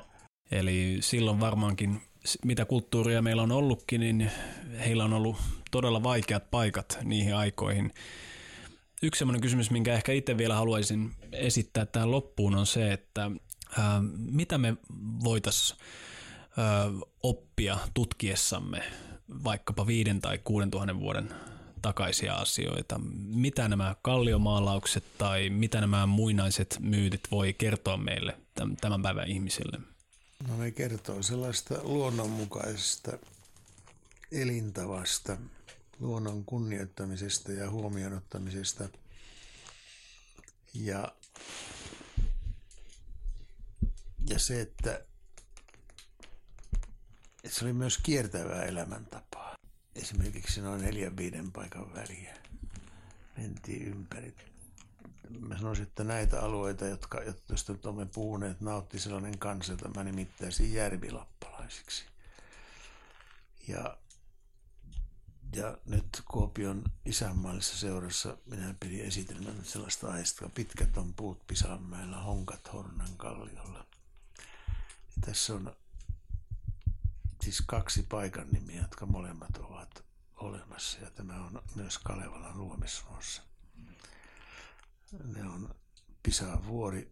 Eli 0.51 0.97
silloin 0.99 1.39
varmaankin, 1.39 2.01
mitä 2.45 2.65
kulttuuria 2.65 3.21
meillä 3.21 3.41
on 3.41 3.51
ollutkin, 3.51 4.01
niin 4.01 4.31
heillä 4.79 5.03
on 5.03 5.13
ollut 5.13 5.37
todella 5.71 6.03
vaikeat 6.03 6.51
paikat 6.51 6.99
niihin 7.03 7.35
aikoihin. 7.35 7.93
Yksi 9.01 9.19
sellainen 9.19 9.41
kysymys, 9.41 9.71
minkä 9.71 9.93
ehkä 9.93 10.11
itse 10.11 10.37
vielä 10.37 10.55
haluaisin 10.55 11.11
esittää 11.31 11.85
tähän 11.85 12.11
loppuun, 12.11 12.55
on 12.55 12.65
se, 12.65 12.93
että 12.93 13.31
ää, 13.77 14.01
mitä 14.17 14.57
me 14.57 14.77
voitaisiin 15.23 15.79
oppia 17.23 17.77
tutkiessamme 17.93 18.83
vaikkapa 19.43 19.87
viiden 19.87 20.21
tai 20.21 20.37
kuuden 20.37 20.71
tuhannen 20.71 20.99
vuoden 20.99 21.29
takaisia 21.81 22.35
asioita. 22.35 22.99
Mitä 23.35 23.67
nämä 23.67 23.95
kalliomaalaukset 24.01 25.03
tai 25.17 25.49
mitä 25.49 25.81
nämä 25.81 26.05
muinaiset 26.05 26.77
myytit 26.79 27.21
voi 27.31 27.53
kertoa 27.53 27.97
meille 27.97 28.37
tämän 28.81 29.01
päivän 29.01 29.27
ihmisille? 29.27 29.79
No 30.47 30.57
ne 30.57 30.71
kertoo 30.71 31.23
sellaista 31.23 31.75
luonnonmukaisesta 31.83 33.11
elintavasta, 34.31 35.37
luonnon 35.99 36.45
kunnioittamisesta 36.45 37.51
ja 37.51 37.69
huomioon 37.69 38.13
ottamisesta. 38.13 38.89
Ja, 40.73 41.15
ja 44.29 44.39
se, 44.39 44.61
että, 44.61 45.05
että 47.43 47.59
se 47.59 47.65
oli 47.65 47.73
myös 47.73 47.97
kiertävää 47.97 48.63
elämäntapaa. 48.63 49.55
Esimerkiksi 49.95 50.61
noin 50.61 50.81
neljän 50.81 51.17
viiden 51.17 51.51
paikan 51.51 51.93
väliä 51.93 52.37
mentiin 53.37 53.87
ympäri. 53.87 54.35
Mä 55.39 55.57
sanoisin, 55.57 55.83
että 55.83 56.03
näitä 56.03 56.41
alueita, 56.41 56.85
jotka, 56.85 57.21
joista 57.49 57.71
nyt 57.71 57.85
olemme 57.85 58.05
puhuneet, 58.05 58.61
nautti 58.61 58.99
sellainen 58.99 59.39
kansa, 59.39 59.73
jota 59.73 59.89
mä 59.89 60.03
nimittäisin 60.03 60.73
järvilappalaisiksi. 60.73 62.05
Ja 63.67 63.97
ja 65.53 65.77
nyt 65.85 66.23
Kuopion 66.31 66.83
isänmaallisessa 67.05 67.77
seurassa 67.77 68.37
minä 68.45 68.75
pidin 68.79 69.05
esitelmän 69.05 69.65
sellaista 69.65 70.11
aiheesta, 70.11 70.49
pitkät 70.49 70.97
on 70.97 71.13
puut 71.13 71.47
Pisanmäellä, 71.47 72.17
honkat 72.17 72.73
Hornan 72.73 73.17
kalliolla. 73.17 73.85
Ja 74.87 75.21
tässä 75.25 75.53
on 75.53 75.75
siis 77.41 77.61
kaksi 77.61 78.03
paikan 78.03 78.47
nimiä, 78.51 78.81
jotka 78.81 79.05
molemmat 79.05 79.57
ovat 79.57 80.03
olemassa 80.35 80.99
ja 80.99 81.11
tämä 81.11 81.45
on 81.45 81.61
myös 81.75 81.97
Kalevalan 81.97 82.57
luomisnuossa. 82.57 83.41
Ne 85.23 85.43
on 85.43 85.75
Pisa 86.23 86.65
vuori, 86.65 87.09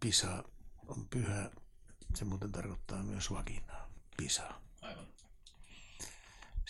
Pisa 0.00 0.44
on 0.86 1.08
pyhä, 1.08 1.50
se 2.14 2.24
muuten 2.24 2.52
tarkoittaa 2.52 3.02
myös 3.02 3.30
vaginaa, 3.30 3.90
Pisa. 4.16 4.60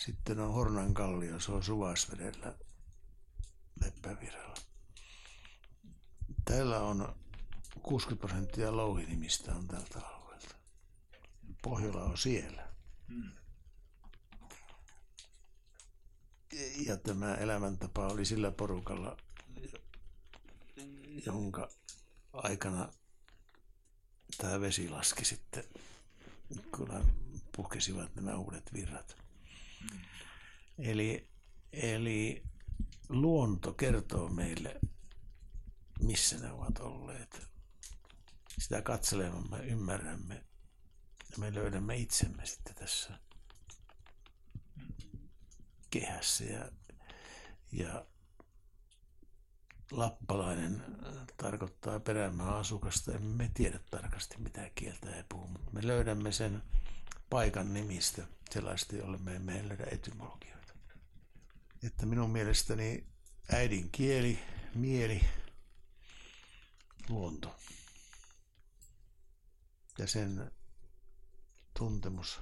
Sitten 0.05 0.39
on 0.39 0.53
Hornan 0.53 0.93
kallio, 0.93 1.39
se 1.39 1.51
on 1.51 1.63
Suvasvedellä 1.63 2.55
Leppävirralla. 3.81 4.55
Täällä 6.45 6.79
on 6.79 7.15
60 7.81 8.27
prosenttia 8.27 8.77
louhinimistä 8.77 9.55
on 9.55 9.67
tältä 9.67 9.99
alueelta. 9.99 10.55
Pohjola 11.61 12.03
on 12.03 12.17
siellä. 12.17 12.67
Hmm. 13.07 13.31
Ja 16.85 16.97
tämä 16.97 17.35
elämäntapa 17.35 18.07
oli 18.07 18.25
sillä 18.25 18.51
porukalla, 18.51 19.17
jonka 21.25 21.69
aikana 22.33 22.93
tämä 24.37 24.61
vesi 24.61 24.89
laski 24.89 25.25
sitten, 25.25 25.63
kun 26.75 27.05
puhkesivat 27.55 28.15
nämä 28.15 28.35
uudet 28.35 28.73
virrat. 28.73 29.28
Eli, 30.77 31.29
eli 31.73 32.43
luonto 33.09 33.73
kertoo 33.73 34.29
meille, 34.29 34.79
missä 35.99 36.37
ne 36.37 36.51
ovat 36.51 36.79
olleet. 36.79 37.47
Sitä 38.59 38.81
katselemamme 38.81 39.57
ymmärrämme 39.57 40.35
ja 41.31 41.37
me 41.37 41.53
löydämme 41.53 41.97
itsemme 41.97 42.45
sitten 42.45 42.75
tässä 42.75 43.19
kehässä 45.89 46.43
ja, 46.43 46.71
ja 47.71 48.05
lappalainen 49.91 50.83
tarkoittaa 51.37 51.99
perämaa 51.99 52.59
asukasta. 52.59 53.11
Emme 53.11 53.43
me 53.43 53.51
tiedä 53.53 53.79
tarkasti 53.91 54.35
mitä 54.37 54.71
kieltä 54.75 55.09
he 55.09 55.25
puhuu, 55.29 55.47
mutta 55.47 55.71
me 55.71 55.87
löydämme 55.87 56.31
sen 56.31 56.63
paikan 57.29 57.73
nimistä 57.73 58.23
sellaista, 58.51 58.95
jolle 58.95 59.17
me 59.17 59.35
emme 59.35 59.67
löydä 59.67 59.85
etymologioita. 59.91 60.73
Että 61.83 62.05
minun 62.05 62.29
mielestäni 62.29 63.03
äidin 63.51 63.89
kieli, 63.91 64.39
mieli, 64.75 65.21
luonto 67.09 67.55
ja 69.97 70.07
sen 70.07 70.51
tuntemus 71.77 72.39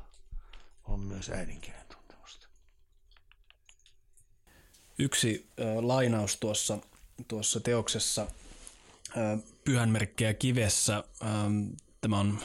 on 0.83 0.99
myös 0.99 1.29
äidinkielen 1.29 1.87
tuntemusta. 1.87 2.47
Yksi 4.99 5.51
äh, 5.59 5.77
lainaus 5.85 6.37
tuossa, 6.37 6.79
tuossa 7.27 7.59
teoksessa 7.59 8.27
Pyhänmerkkejä 9.63 10.33
kivessä. 10.33 11.03
Tämä 12.01 12.19
on 12.19 12.39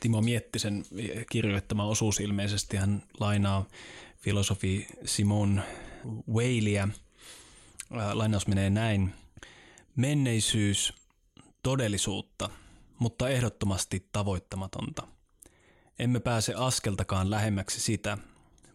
Timo 0.00 0.20
Miettisen 0.20 0.84
kirjoittama 1.30 1.84
osuus 1.84 2.20
ilmeisesti 2.20 2.76
hän 2.76 3.02
lainaa 3.20 3.66
filosofi 4.18 4.86
Simon 5.04 5.62
Weilia. 6.32 6.88
Lainaus 8.12 8.46
menee 8.46 8.70
näin. 8.70 9.14
Menneisyys 9.96 10.92
todellisuutta, 11.62 12.50
mutta 12.98 13.28
ehdottomasti 13.28 14.08
tavoittamatonta. 14.12 15.06
Emme 15.98 16.20
pääse 16.20 16.54
askeltakaan 16.56 17.30
lähemmäksi 17.30 17.80
sitä. 17.80 18.18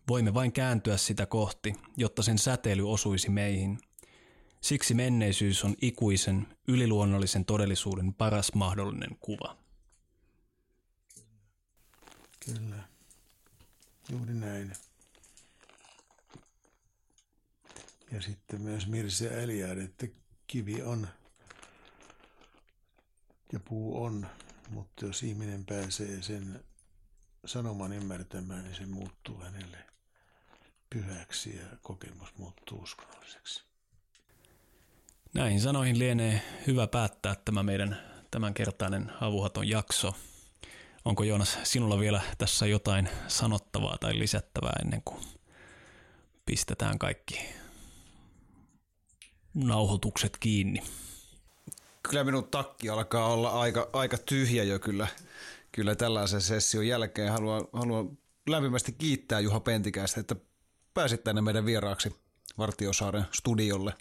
Voimme 0.08 0.34
vain 0.34 0.52
kääntyä 0.52 0.98
sitä 0.98 1.26
kohti, 1.26 1.74
jotta 1.98 2.24
sen 2.24 2.38
säteily 2.38 2.92
osuisi 2.92 3.30
meihin. 3.30 3.80
Siksi 4.62 4.94
menneisyys 4.94 5.64
on 5.64 5.76
ikuisen, 5.82 6.48
yliluonnollisen 6.68 7.46
todellisuuden 7.46 8.14
paras 8.14 8.54
mahdollinen 8.54 9.18
kuva. 9.20 9.58
Kyllä. 12.46 12.84
Juuri 14.10 14.34
näin. 14.34 14.74
Ja 18.12 18.22
sitten 18.22 18.62
myös 18.62 18.88
Mirse 18.88 19.44
Eliade, 19.44 19.84
että 19.84 20.08
kivi 20.48 20.82
on 20.82 21.08
ja 23.54 23.60
puu 23.60 24.04
on, 24.04 24.28
mutta 24.70 25.06
jos 25.06 25.24
ihminen 25.24 25.66
pääsee 25.66 26.22
sen 26.22 26.64
sanoman 27.46 27.94
ymmärtämään, 27.94 28.64
niin 28.64 28.76
se 28.76 28.86
muuttuu 28.86 29.38
hänelle 29.40 29.78
pyhäksi 30.90 31.56
ja 31.56 31.66
kokemus 31.82 32.38
muuttuu 32.38 32.82
uskonnolliseksi. 32.82 33.67
Näihin 35.34 35.62
sanoihin 35.62 36.00
lienee 36.00 36.42
hyvä 36.68 36.88
päättää 36.88 37.36
tämä 37.46 37.64
meidän 37.64 37.98
tämänkertainen 38.32 39.12
avuhaton 39.22 39.70
jakso. 39.70 40.16
Onko 41.06 41.24
Joonas 41.24 41.58
sinulla 41.64 42.00
vielä 42.00 42.22
tässä 42.38 42.66
jotain 42.66 43.10
sanottavaa 43.28 43.98
tai 43.98 44.20
lisättävää 44.20 44.74
ennen 44.82 45.02
kuin 45.06 45.22
pistetään 46.46 47.00
kaikki 47.00 47.40
nauhoitukset 49.54 50.38
kiinni? 50.40 50.84
Kyllä 52.04 52.24
minun 52.24 52.48
takki 52.48 52.90
alkaa 52.90 53.34
olla 53.34 53.50
aika, 53.50 53.90
aika 53.94 54.18
tyhjä 54.18 54.64
jo 54.64 54.80
kyllä, 54.80 55.08
kyllä 55.72 55.96
tällaisen 55.96 56.42
session 56.42 56.88
jälkeen. 56.88 57.32
Haluan, 57.32 57.68
haluan 57.74 58.18
lämpimästi 58.50 58.92
kiittää 58.92 59.40
Juha 59.40 59.60
Pentikäistä, 59.60 60.20
että 60.20 60.36
pääsit 60.94 61.24
tänne 61.24 61.42
meidän 61.42 61.66
vieraaksi 61.66 62.16
Vartiosaaren 62.58 63.26
studiolle. 63.32 63.94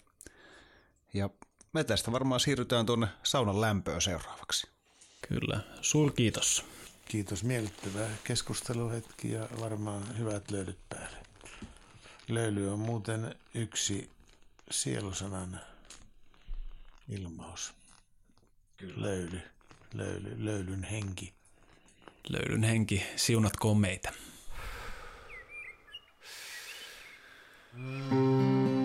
Ja 1.13 1.29
me 1.73 1.83
tästä 1.83 2.11
varmaan 2.11 2.39
siirrytään 2.39 2.85
tuonne 2.85 3.07
saunan 3.23 3.61
lämpöön 3.61 4.01
seuraavaksi. 4.01 4.67
Kyllä. 5.27 5.59
Suurkiitos. 5.81 6.65
Kiitos, 7.07 7.43
miellyttävä 7.43 8.07
keskusteluhetki 8.23 9.31
ja 9.31 9.49
varmaan 9.59 10.17
hyvät 10.17 10.51
löydyt 10.51 10.79
päälle. 10.89 11.17
Löyly 12.27 12.73
on 12.73 12.79
muuten 12.79 13.35
yksi 13.53 14.09
sielusanan 14.71 15.61
ilmaus. 17.09 17.73
Kyllä. 18.77 19.01
Löyly, 19.01 19.41
löyly, 19.93 20.45
löylyn 20.45 20.83
henki. 20.83 21.33
Löylyn 22.29 22.63
henki, 22.63 23.03
siunatkoon 23.15 23.77
meitä. 23.77 24.13
Mm. 27.73 28.76